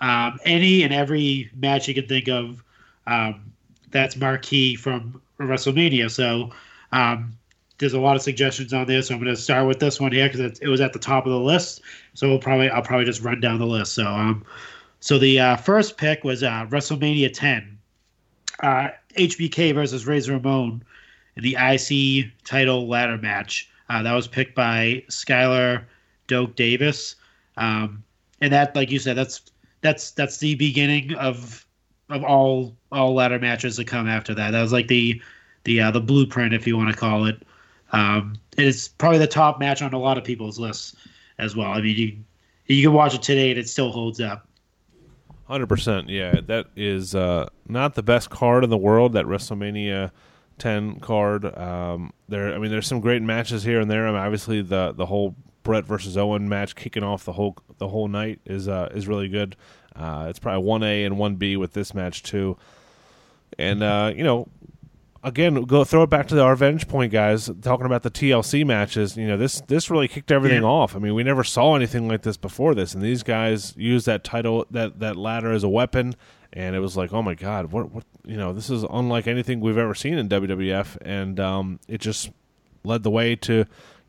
um, 0.00 0.38
any 0.44 0.82
and 0.82 0.92
every 0.92 1.50
match 1.54 1.86
you 1.86 1.94
can 1.94 2.06
think 2.06 2.28
of 2.28 2.64
um, 3.06 3.52
that's 3.90 4.16
marquee 4.16 4.74
from 4.74 5.20
WrestleMania." 5.38 6.10
So 6.10 6.50
um, 6.92 7.36
there's 7.78 7.92
a 7.92 8.00
lot 8.00 8.16
of 8.16 8.22
suggestions 8.22 8.72
on 8.72 8.86
there. 8.86 9.02
So 9.02 9.14
I'm 9.14 9.20
going 9.20 9.34
to 9.34 9.40
start 9.40 9.66
with 9.66 9.78
this 9.78 10.00
one 10.00 10.10
here 10.10 10.28
because 10.28 10.58
it 10.58 10.68
was 10.68 10.80
at 10.80 10.92
the 10.92 10.98
top 10.98 11.26
of 11.26 11.32
the 11.32 11.38
list. 11.38 11.82
So 12.14 12.28
we'll 12.28 12.38
probably 12.38 12.70
I'll 12.70 12.82
probably 12.82 13.04
just 13.04 13.20
run 13.20 13.40
down 13.40 13.58
the 13.58 13.66
list. 13.66 13.92
So 13.92 14.06
um, 14.06 14.44
so 15.00 15.18
the 15.18 15.38
uh, 15.38 15.56
first 15.56 15.98
pick 15.98 16.24
was 16.24 16.42
uh, 16.42 16.66
WrestleMania 16.70 17.30
10, 17.30 17.78
uh, 18.60 18.88
HBK 19.18 19.74
versus 19.74 20.06
Razor 20.06 20.32
Ramon 20.32 20.82
in 21.36 21.42
the 21.42 21.56
IC 21.60 22.32
title 22.44 22.88
ladder 22.88 23.18
match. 23.18 23.68
Uh, 23.90 24.02
that 24.02 24.14
was 24.14 24.26
picked 24.26 24.54
by 24.54 25.04
Skylar 25.10 25.84
Doak 26.26 26.56
Davis, 26.56 27.16
um, 27.56 28.02
and 28.40 28.52
that, 28.52 28.74
like 28.74 28.90
you 28.90 28.98
said, 28.98 29.16
that's 29.16 29.42
that's 29.80 30.10
that's 30.12 30.38
the 30.38 30.54
beginning 30.54 31.14
of 31.14 31.66
of 32.10 32.24
all 32.24 32.76
all 32.92 33.14
ladder 33.14 33.38
matches 33.38 33.76
that 33.76 33.86
come 33.86 34.08
after 34.08 34.34
that. 34.34 34.50
That 34.50 34.62
was 34.62 34.72
like 34.72 34.88
the 34.88 35.20
the 35.64 35.80
uh, 35.80 35.90
the 35.90 36.00
blueprint, 36.00 36.54
if 36.54 36.66
you 36.66 36.76
want 36.76 36.90
to 36.90 36.96
call 36.96 37.26
it. 37.26 37.42
Um, 37.92 38.36
it's 38.56 38.88
probably 38.88 39.18
the 39.18 39.26
top 39.26 39.58
match 39.58 39.82
on 39.82 39.92
a 39.92 39.98
lot 39.98 40.18
of 40.18 40.24
people's 40.24 40.58
lists 40.58 40.96
as 41.38 41.54
well. 41.54 41.70
I 41.70 41.80
mean, 41.80 41.96
you 41.96 42.16
you 42.66 42.82
can 42.82 42.92
watch 42.92 43.14
it 43.14 43.22
today 43.22 43.50
and 43.50 43.58
it 43.58 43.68
still 43.68 43.92
holds 43.92 44.20
up. 44.20 44.48
Hundred 45.46 45.68
percent, 45.68 46.08
yeah. 46.08 46.40
That 46.46 46.66
is 46.74 47.14
uh, 47.14 47.48
not 47.68 47.94
the 47.94 48.02
best 48.02 48.30
card 48.30 48.64
in 48.64 48.70
the 48.70 48.78
world. 48.78 49.12
That 49.12 49.26
WrestleMania 49.26 50.10
ten 50.58 50.98
card. 51.00 51.44
Um, 51.56 52.12
there, 52.28 52.54
I 52.54 52.58
mean, 52.58 52.70
there's 52.70 52.86
some 52.86 53.00
great 53.00 53.22
matches 53.22 53.62
here 53.62 53.80
and 53.80 53.90
there. 53.90 54.06
I 54.06 54.10
mean, 54.10 54.20
obviously 54.20 54.62
the 54.62 54.92
the 54.96 55.06
whole 55.06 55.36
Bret 55.64 55.84
versus 55.84 56.16
Owen 56.16 56.48
match 56.48 56.76
kicking 56.76 57.02
off 57.02 57.24
the 57.24 57.32
whole 57.32 57.56
the 57.78 57.88
whole 57.88 58.06
night 58.06 58.38
is 58.46 58.68
uh, 58.68 58.90
is 58.94 59.08
really 59.08 59.28
good. 59.28 59.56
Uh, 59.96 60.26
it's 60.28 60.38
probably 60.38 60.62
one 60.64 60.82
A 60.84 61.04
and 61.04 61.18
one 61.18 61.34
B 61.34 61.56
with 61.56 61.72
this 61.72 61.92
match 61.94 62.22
too. 62.22 62.56
And 63.58 63.82
uh, 63.82 64.12
you 64.14 64.22
know, 64.24 64.48
again, 65.22 65.62
go 65.64 65.84
throw 65.84 66.02
it 66.02 66.10
back 66.10 66.28
to 66.28 66.40
our 66.42 66.50
revenge 66.50 66.88
point, 66.88 67.12
guys. 67.12 67.50
Talking 67.62 67.86
about 67.86 68.02
the 68.02 68.10
TLC 68.10 68.64
matches, 68.66 69.16
you 69.16 69.26
know, 69.26 69.36
this 69.36 69.60
this 69.62 69.90
really 69.90 70.08
kicked 70.08 70.30
everything 70.32 70.62
Yeah. 70.62 70.68
off. 70.68 70.94
I 70.96 70.98
mean, 70.98 71.14
we 71.14 71.22
never 71.22 71.44
saw 71.44 71.74
anything 71.76 72.08
like 72.08 72.22
this 72.22 72.36
before 72.36 72.74
this, 72.74 72.94
and 72.94 73.02
these 73.02 73.22
guys 73.22 73.74
used 73.76 74.06
that 74.06 74.24
title, 74.24 74.66
that 74.70 75.00
that 75.00 75.16
ladder 75.16 75.52
as 75.52 75.62
a 75.64 75.68
weapon, 75.68 76.14
and 76.52 76.74
it 76.76 76.80
was 76.80 76.96
like, 76.96 77.12
oh 77.12 77.22
my 77.22 77.34
god, 77.34 77.72
what 77.72 77.90
what 77.92 78.04
you 78.26 78.36
know, 78.36 78.52
this 78.52 78.70
is 78.70 78.84
unlike 78.90 79.26
anything 79.26 79.60
we've 79.60 79.78
ever 79.78 79.94
seen 79.94 80.18
in 80.18 80.28
WWF, 80.28 80.96
and 81.02 81.38
um, 81.38 81.78
it 81.88 82.00
just 82.00 82.30
led 82.82 83.02
the 83.02 83.10
way 83.10 83.36
to 83.36 83.64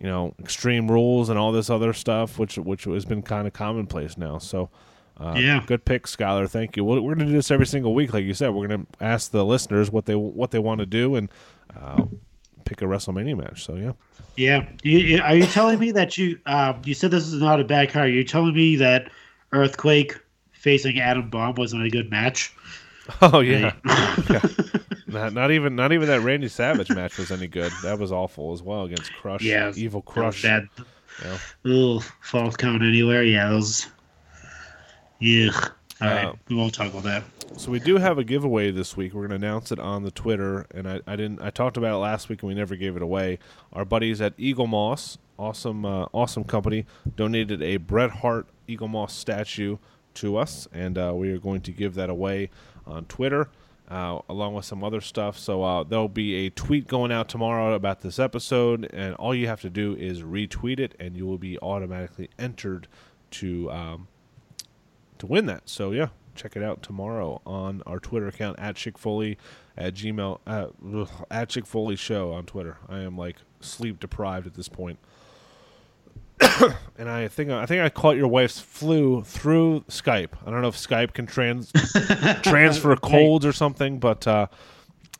you 0.06 0.11
know 0.11 0.34
extreme 0.40 0.90
rules 0.91 1.30
and 1.30 1.40
all 1.40 1.52
this 1.52 1.69
other 1.72 1.91
stuff, 1.94 2.38
which 2.38 2.57
which 2.60 2.84
has 2.84 3.06
been 3.06 3.23
kind 3.23 3.48
of 3.48 3.53
commonplace 3.53 4.18
now. 4.18 4.38
So. 4.38 4.69
Uh, 5.18 5.34
Yeah. 5.38 5.64
good 5.65 5.86
pick, 5.86 6.07
Skylar. 6.07 6.49
Thank 6.49 6.76
you. 6.76 6.84
We're, 6.84 6.99
we're 6.99 7.15
going 7.15 7.27
to 7.27 7.32
do 7.32 7.38
this 7.40 7.49
every 7.49 7.65
single 7.65 7.94
week, 7.95 8.11
like 8.14 8.26
you 8.26 8.34
said. 8.34 8.49
We're 8.49 8.68
going 8.68 8.86
to 8.86 8.88
ask 8.99 9.32
the 9.32 9.45
listeners 9.45 9.90
what 9.90 10.06
they 10.06 10.14
what 10.15 10.52
they 10.52 10.60
want 10.60 10.80
to 10.82 10.86
do 10.86 11.15
and 11.15 11.30
uh, 11.73 12.03
pick 12.65 12.82
a 12.82 12.86
WrestleMania 12.86 13.38
match. 13.38 13.64
So 13.64 13.76
yeah, 13.76 13.94
Yeah. 14.36 14.68
You, 14.84 14.98
you- 14.99 15.22
are 15.22 15.34
you 15.34 15.45
telling 15.45 15.80
me 15.80 15.91
that 15.91 16.18
you 16.18 16.38
um, 16.45 16.82
you 16.84 16.94
said 16.94 17.11
this 17.11 17.26
is 17.27 17.40
not 17.41 17.61
a 17.61 17.64
bad 17.64 17.91
card? 17.91 18.07
Are 18.07 18.11
you 18.11 18.26
telling 18.26 18.53
me 18.53 18.76
that 18.76 19.10
Earthquake 19.53 20.19
facing 20.52 20.99
Adam 20.99 21.30
Bomb 21.30 21.56
wasn't 21.56 21.84
a 21.86 21.90
good 21.90 22.11
match? 22.11 22.53
oh 23.22 23.40
yeah, 23.40 23.72
Yeah. 24.30 24.41
Not, 25.07 25.34
not 25.34 25.52
even 25.52 25.76
not 25.76 25.91
even 25.94 26.07
that 26.07 26.22
Randy 26.22 26.48
Savage 26.48 26.90
match 26.90 27.18
was 27.18 27.32
any 27.32 27.48
good. 27.48 27.72
That 27.84 27.99
was 27.99 28.11
awful 28.11 28.53
as 28.53 28.64
well 28.64 28.84
against 28.84 29.14
Crush. 29.14 29.41
Yeah. 29.44 29.72
Evil 29.76 30.02
That 30.02 30.11
Crush. 30.11 30.41
Bad. 30.41 30.68
Yeah. 31.23 31.38
Ugh, 31.72 32.03
false 32.22 32.56
count 32.56 32.82
anywhere. 32.84 33.23
Yeah, 33.23 33.49
those. 33.49 33.88
Yeah. 35.19 35.52
All 36.02 36.07
right, 36.07 36.26
Uh, 36.26 36.34
we 36.49 36.56
won't 36.56 36.73
talk 36.73 36.91
about 36.91 37.03
that. 37.03 37.23
So 37.57 37.72
we 37.72 37.80
do 37.80 37.98
have 37.98 38.18
a 38.18 38.23
giveaway 38.26 38.69
this 38.72 38.98
week. 38.98 39.14
We're 39.14 39.27
going 39.27 39.40
to 39.40 39.48
announce 39.48 39.72
it 39.72 39.80
on 39.80 40.03
the 40.03 40.11
Twitter, 40.11 40.65
and 40.72 40.90
I, 40.90 40.99
I 41.07 41.15
didn't. 41.15 41.41
I 41.41 41.52
talked 41.52 41.77
about 41.77 41.94
it 41.94 41.98
last 41.99 42.27
week, 42.27 42.41
and 42.44 42.49
we 42.49 42.53
never 42.56 42.76
gave 42.76 42.98
it 42.98 43.02
away. 43.02 43.40
Our 43.72 43.86
buddies 43.86 44.19
at 44.19 44.36
Eaglemoss, 44.38 45.18
awesome, 45.40 45.86
uh, 45.86 46.07
awesome 46.11 46.44
company, 46.44 46.86
donated 47.15 47.61
a 47.64 47.77
Bret 47.77 48.11
Hart 48.11 48.48
Eaglemoss 48.68 49.11
statue 49.11 49.77
to 50.15 50.36
us, 50.36 50.68
and 50.73 50.98
uh, 50.98 51.14
we 51.15 51.32
are 51.32 51.38
going 51.38 51.61
to 51.61 51.72
give 51.72 51.95
that 51.95 52.10
away 52.10 52.49
on 52.86 53.06
Twitter. 53.06 53.49
Uh, 53.88 54.20
along 54.28 54.56
with 54.56 54.66
some 54.66 54.84
other 54.84 54.99
stuff. 54.99 55.38
So 55.38 55.62
uh, 55.62 55.84
there'll 55.84 56.10
be 56.10 56.48
a 56.48 56.49
tweet 56.49 56.88
going 56.88 57.12
out 57.12 57.30
tomorrow 57.30 57.76
about 57.76 58.02
this 58.02 58.18
episode, 58.18 58.90
and 58.91 59.14
all 59.16 59.36
you 59.36 59.45
have 59.45 59.62
to 59.62 59.70
do 59.70 59.95
is 59.95 60.24
retweet 60.24 60.80
it, 60.80 60.95
and 60.99 61.16
you 61.16 61.28
will 61.28 61.38
be 61.38 61.60
automatically 61.60 62.32
entered 62.40 62.88
to 63.32 63.70
um, 63.70 64.07
to 65.20 65.28
win 65.28 65.45
that. 65.45 65.70
So 65.70 65.91
yeah, 65.91 66.07
check 66.34 66.56
it 66.56 66.64
out 66.64 66.82
tomorrow 66.82 67.41
on 67.45 67.84
our 67.86 67.99
Twitter 67.99 68.28
account 68.28 68.57
at 68.60 68.76
Chick 68.76 68.98
Foley 68.98 69.38
at 69.78 69.94
Gmail 69.94 70.40
uh, 70.48 71.06
at 71.30 71.49
Chick 71.49 71.66
Foley 71.66 71.95
Show 71.95 72.32
on 72.32 72.45
Twitter. 72.45 72.78
I 72.90 72.99
am 72.99 73.18
like 73.18 73.38
sleep 73.60 73.99
deprived 73.99 74.48
at 74.48 74.56
this 74.56 74.68
point. 74.68 74.99
and 76.98 77.10
I 77.10 77.28
think 77.28 77.49
I 77.49 77.66
think 77.66 77.82
I 77.82 77.90
caught 77.90 78.18
your 78.18 78.28
wife's 78.28 78.60
flu 78.60 79.24
through 79.24 79.82
Skype. 79.88 80.32
I 80.45 80.52
don't 80.52 80.62
know 80.62 80.68
if 80.68 80.76
Skype 80.76 81.14
can 81.14 81.26
trans 81.26 81.72
transfer 82.44 82.95
colds 82.98 83.45
or 83.45 83.53
something, 83.53 83.99
but 83.99 84.28
uh, 84.28 84.48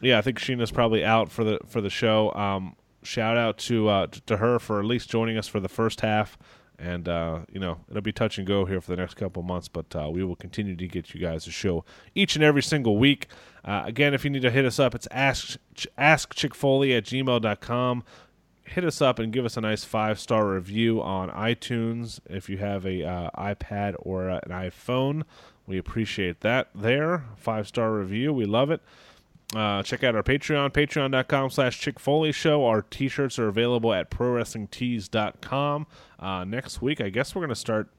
yeah, 0.02 0.18
I 0.18 0.22
think 0.22 0.40
Sheena's 0.40 0.72
probably 0.72 1.06
out 1.06 1.32
for 1.32 1.44
the 1.44 1.60
for 1.68 1.82
the 1.82 1.90
show. 1.90 2.34
Um, 2.34 2.76
shout 3.04 3.38
out 3.38 3.58
to 3.60 3.88
uh, 3.88 4.08
to 4.26 4.38
her 4.38 4.60
for 4.60 4.80
at 4.80 4.86
least 4.86 5.10
joining 5.10 5.38
us 5.38 5.48
for 5.48 5.60
the 5.60 5.70
first 5.70 6.02
half, 6.02 6.38
and 6.78 7.08
uh, 7.08 7.40
you 7.52 7.60
know 7.60 7.80
it'll 7.90 8.02
be 8.02 8.12
touch 8.12 8.38
and 8.38 8.46
go 8.46 8.66
here 8.66 8.82
for 8.82 8.92
the 8.92 8.98
next 8.98 9.14
couple 9.14 9.42
of 9.42 9.48
months, 9.48 9.68
but 9.68 9.96
uh, 9.96 10.10
we 10.12 10.24
will 10.24 10.36
continue 10.36 10.76
to 10.76 10.88
get 10.88 11.14
you 11.14 11.22
guys 11.22 11.48
a 11.48 11.52
show 11.52 11.86
each 12.14 12.36
and 12.36 12.44
every 12.44 12.64
single 12.64 12.98
week. 12.98 13.28
Uh, 13.64 13.84
again, 13.86 14.14
if 14.14 14.24
you 14.24 14.30
need 14.30 14.42
to 14.42 14.52
hit 14.52 14.66
us 14.66 14.80
up, 14.80 14.94
it's 14.94 15.08
ask 15.12 15.58
ask 15.98 16.34
chickfoley 16.36 16.96
at 16.98 17.06
gmail.com. 17.06 18.04
Hit 18.66 18.84
us 18.84 19.02
up 19.02 19.20
and 19.20 19.32
give 19.32 19.46
us 19.46 19.58
a 19.58 19.62
nice 19.62 19.84
five 19.84 20.20
star 20.20 20.48
review 20.48 21.02
on 21.02 21.30
iTunes 21.30 22.20
if 22.30 22.50
you 22.50 22.58
have 22.58 22.86
a 22.86 23.04
uh, 23.04 23.30
iPad 23.38 23.96
or 24.00 24.28
an 24.30 24.50
iPhone. 24.50 25.24
We 25.68 25.78
appreciate 25.78 26.42
that 26.42 26.70
there. 26.74 27.26
Five 27.38 27.68
star 27.68 27.94
review. 27.94 28.34
We 28.34 28.46
love 28.46 28.72
it. 28.72 28.82
Uh, 29.56 29.84
check 29.84 30.04
out 30.04 30.16
our 30.16 30.24
Patreon, 30.24 30.72
patreon.com 30.72 31.52
slash 31.52 31.80
Chick 31.80 32.00
Foley 32.00 32.32
Show. 32.32 32.66
Our 32.66 32.82
t 32.82 33.08
shirts 33.08 33.38
are 33.38 33.48
available 33.48 33.94
at 33.94 34.10
prowrestlingtees.com. 34.10 35.88
Uh, 36.20 36.44
next 36.44 36.82
week, 36.82 37.00
I 37.00 37.10
guess 37.10 37.36
we're 37.36 37.42
going 37.42 37.50
to 37.50 37.56
start 37.56 37.90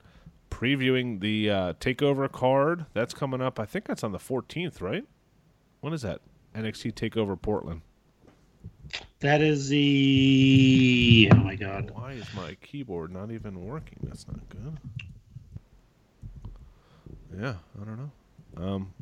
previewing 0.51 1.21
the 1.21 1.51
uh, 1.51 1.73
TakeOver 1.75 2.31
card. 2.31 2.87
That's 2.93 3.15
coming 3.15 3.41
up. 3.41 3.61
I 3.61 3.65
think 3.65 3.87
that's 3.87 4.03
on 4.03 4.13
the 4.13 4.19
14th, 4.19 4.81
right? 4.81 5.05
When 5.81 5.93
is 5.93 6.03
that? 6.03 6.21
NXT 6.55 6.95
TakeOver 6.95 7.41
Portland. 7.41 7.83
That 9.21 9.41
is 9.43 9.69
the. 9.69 11.29
Oh 11.33 11.37
my 11.37 11.55
god. 11.57 11.91
Why 11.95 12.13
is 12.13 12.27
my 12.35 12.57
keyboard 12.63 13.13
not 13.13 13.31
even 13.31 13.65
working? 13.65 13.99
That's 14.03 14.27
not 14.29 14.49
good. 14.49 14.77
Yeah, 17.39 17.55
I 17.81 17.85
don't 17.85 17.99
know. 17.99 18.11
Um, 18.65 18.93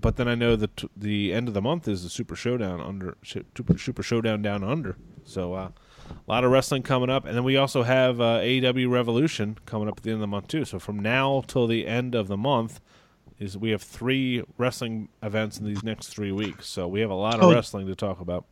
but 0.00 0.16
then 0.16 0.28
I 0.28 0.34
know 0.34 0.54
that 0.56 0.76
t- 0.76 0.88
the 0.96 1.32
end 1.32 1.48
of 1.48 1.54
the 1.54 1.62
month 1.62 1.88
is 1.88 2.02
the 2.02 2.10
Super 2.10 2.36
Showdown 2.36 2.80
under 2.80 3.16
Super, 3.22 3.78
Super 3.78 4.02
Showdown 4.02 4.42
down 4.42 4.62
under. 4.62 4.96
So 5.24 5.54
uh, 5.54 5.68
a 6.10 6.30
lot 6.30 6.44
of 6.44 6.50
wrestling 6.52 6.82
coming 6.82 7.10
up, 7.10 7.24
and 7.24 7.34
then 7.36 7.44
we 7.44 7.56
also 7.56 7.82
have 7.82 8.20
uh, 8.20 8.40
AEW 8.40 8.90
Revolution 8.90 9.58
coming 9.66 9.88
up 9.88 9.98
at 9.98 10.02
the 10.04 10.10
end 10.10 10.16
of 10.16 10.20
the 10.20 10.26
month 10.26 10.48
too. 10.48 10.64
So 10.64 10.78
from 10.78 10.98
now 10.98 11.42
till 11.46 11.66
the 11.66 11.86
end 11.86 12.14
of 12.14 12.28
the 12.28 12.36
month 12.36 12.80
is 13.38 13.56
we 13.58 13.70
have 13.70 13.82
three 13.82 14.44
wrestling 14.58 15.08
events 15.22 15.58
in 15.58 15.64
these 15.64 15.82
next 15.82 16.08
three 16.08 16.30
weeks. 16.32 16.68
So 16.68 16.86
we 16.86 17.00
have 17.00 17.10
a 17.10 17.14
lot 17.14 17.36
of 17.36 17.44
Oh. 17.44 17.52
wrestling 17.54 17.86
to 17.88 17.94
talk 17.96 18.20
about. 18.20 18.44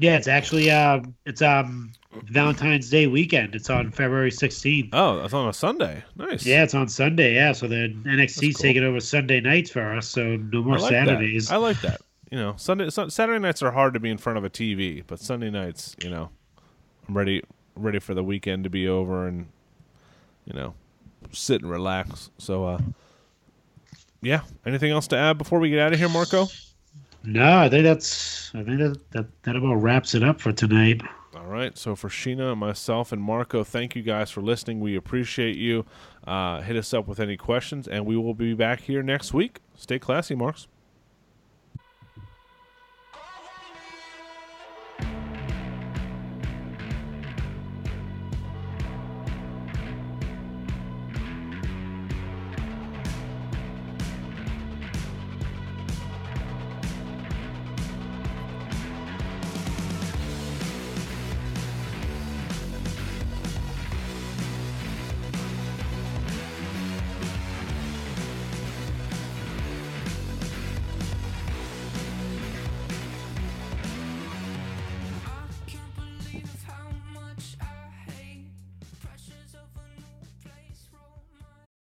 Yeah, 0.00 0.16
it's 0.16 0.28
actually 0.28 0.70
uh, 0.70 1.00
it's 1.26 1.42
um 1.42 1.92
Valentine's 2.24 2.88
Day 2.88 3.06
weekend. 3.06 3.54
It's 3.54 3.68
on 3.68 3.90
February 3.90 4.30
16th. 4.30 4.88
Oh, 4.94 5.20
that's 5.20 5.34
on 5.34 5.46
a 5.46 5.52
Sunday. 5.52 6.02
Nice. 6.16 6.46
Yeah, 6.46 6.62
it's 6.62 6.74
on 6.74 6.88
Sunday. 6.88 7.34
Yeah, 7.34 7.52
so 7.52 7.68
then 7.68 8.02
NXT's 8.06 8.56
cool. 8.56 8.62
taking 8.62 8.82
over 8.82 8.98
Sunday 8.98 9.40
nights 9.40 9.70
for 9.70 9.94
us. 9.94 10.08
So 10.08 10.36
no 10.36 10.62
more 10.62 10.76
I 10.76 10.80
like 10.80 10.90
Saturdays. 10.90 11.48
That. 11.48 11.54
I 11.54 11.58
like 11.58 11.80
that. 11.82 12.00
You 12.30 12.38
know, 12.38 12.54
Sunday 12.56 12.88
Sun- 12.88 13.10
Saturday 13.10 13.40
nights 13.40 13.62
are 13.62 13.72
hard 13.72 13.92
to 13.92 14.00
be 14.00 14.08
in 14.08 14.16
front 14.16 14.38
of 14.38 14.44
a 14.44 14.50
TV, 14.50 15.04
but 15.06 15.20
Sunday 15.20 15.50
nights, 15.50 15.94
you 16.02 16.08
know, 16.08 16.30
I'm 17.06 17.16
ready 17.16 17.42
ready 17.76 17.98
for 17.98 18.14
the 18.14 18.24
weekend 18.24 18.64
to 18.64 18.70
be 18.70 18.88
over 18.88 19.28
and 19.28 19.48
you 20.46 20.54
know, 20.54 20.72
sit 21.30 21.60
and 21.60 21.70
relax. 21.70 22.30
So 22.38 22.64
uh 22.64 22.78
yeah, 24.22 24.42
anything 24.64 24.92
else 24.92 25.06
to 25.08 25.16
add 25.16 25.36
before 25.36 25.58
we 25.58 25.68
get 25.68 25.78
out 25.78 25.92
of 25.92 25.98
here, 25.98 26.08
Marco? 26.08 26.46
No, 27.22 27.58
I 27.58 27.68
think 27.68 27.84
that's 27.84 28.50
I 28.54 28.62
think 28.64 28.78
that, 28.78 28.98
that 29.12 29.42
that 29.42 29.56
about 29.56 29.74
wraps 29.74 30.14
it 30.14 30.22
up 30.22 30.40
for 30.40 30.52
tonight. 30.52 31.02
All 31.36 31.46
right. 31.46 31.76
So 31.78 31.94
for 31.94 32.08
Sheena, 32.08 32.56
myself, 32.56 33.12
and 33.12 33.22
Marco, 33.22 33.62
thank 33.62 33.94
you 33.94 34.02
guys 34.02 34.30
for 34.30 34.40
listening. 34.40 34.80
We 34.80 34.96
appreciate 34.96 35.56
you. 35.56 35.84
Uh, 36.26 36.60
hit 36.60 36.76
us 36.76 36.92
up 36.92 37.06
with 37.06 37.20
any 37.20 37.36
questions, 37.36 37.86
and 37.86 38.04
we 38.04 38.16
will 38.16 38.34
be 38.34 38.54
back 38.54 38.80
here 38.82 39.02
next 39.02 39.32
week. 39.32 39.60
Stay 39.76 39.98
classy, 39.98 40.34
Marks. 40.34 40.66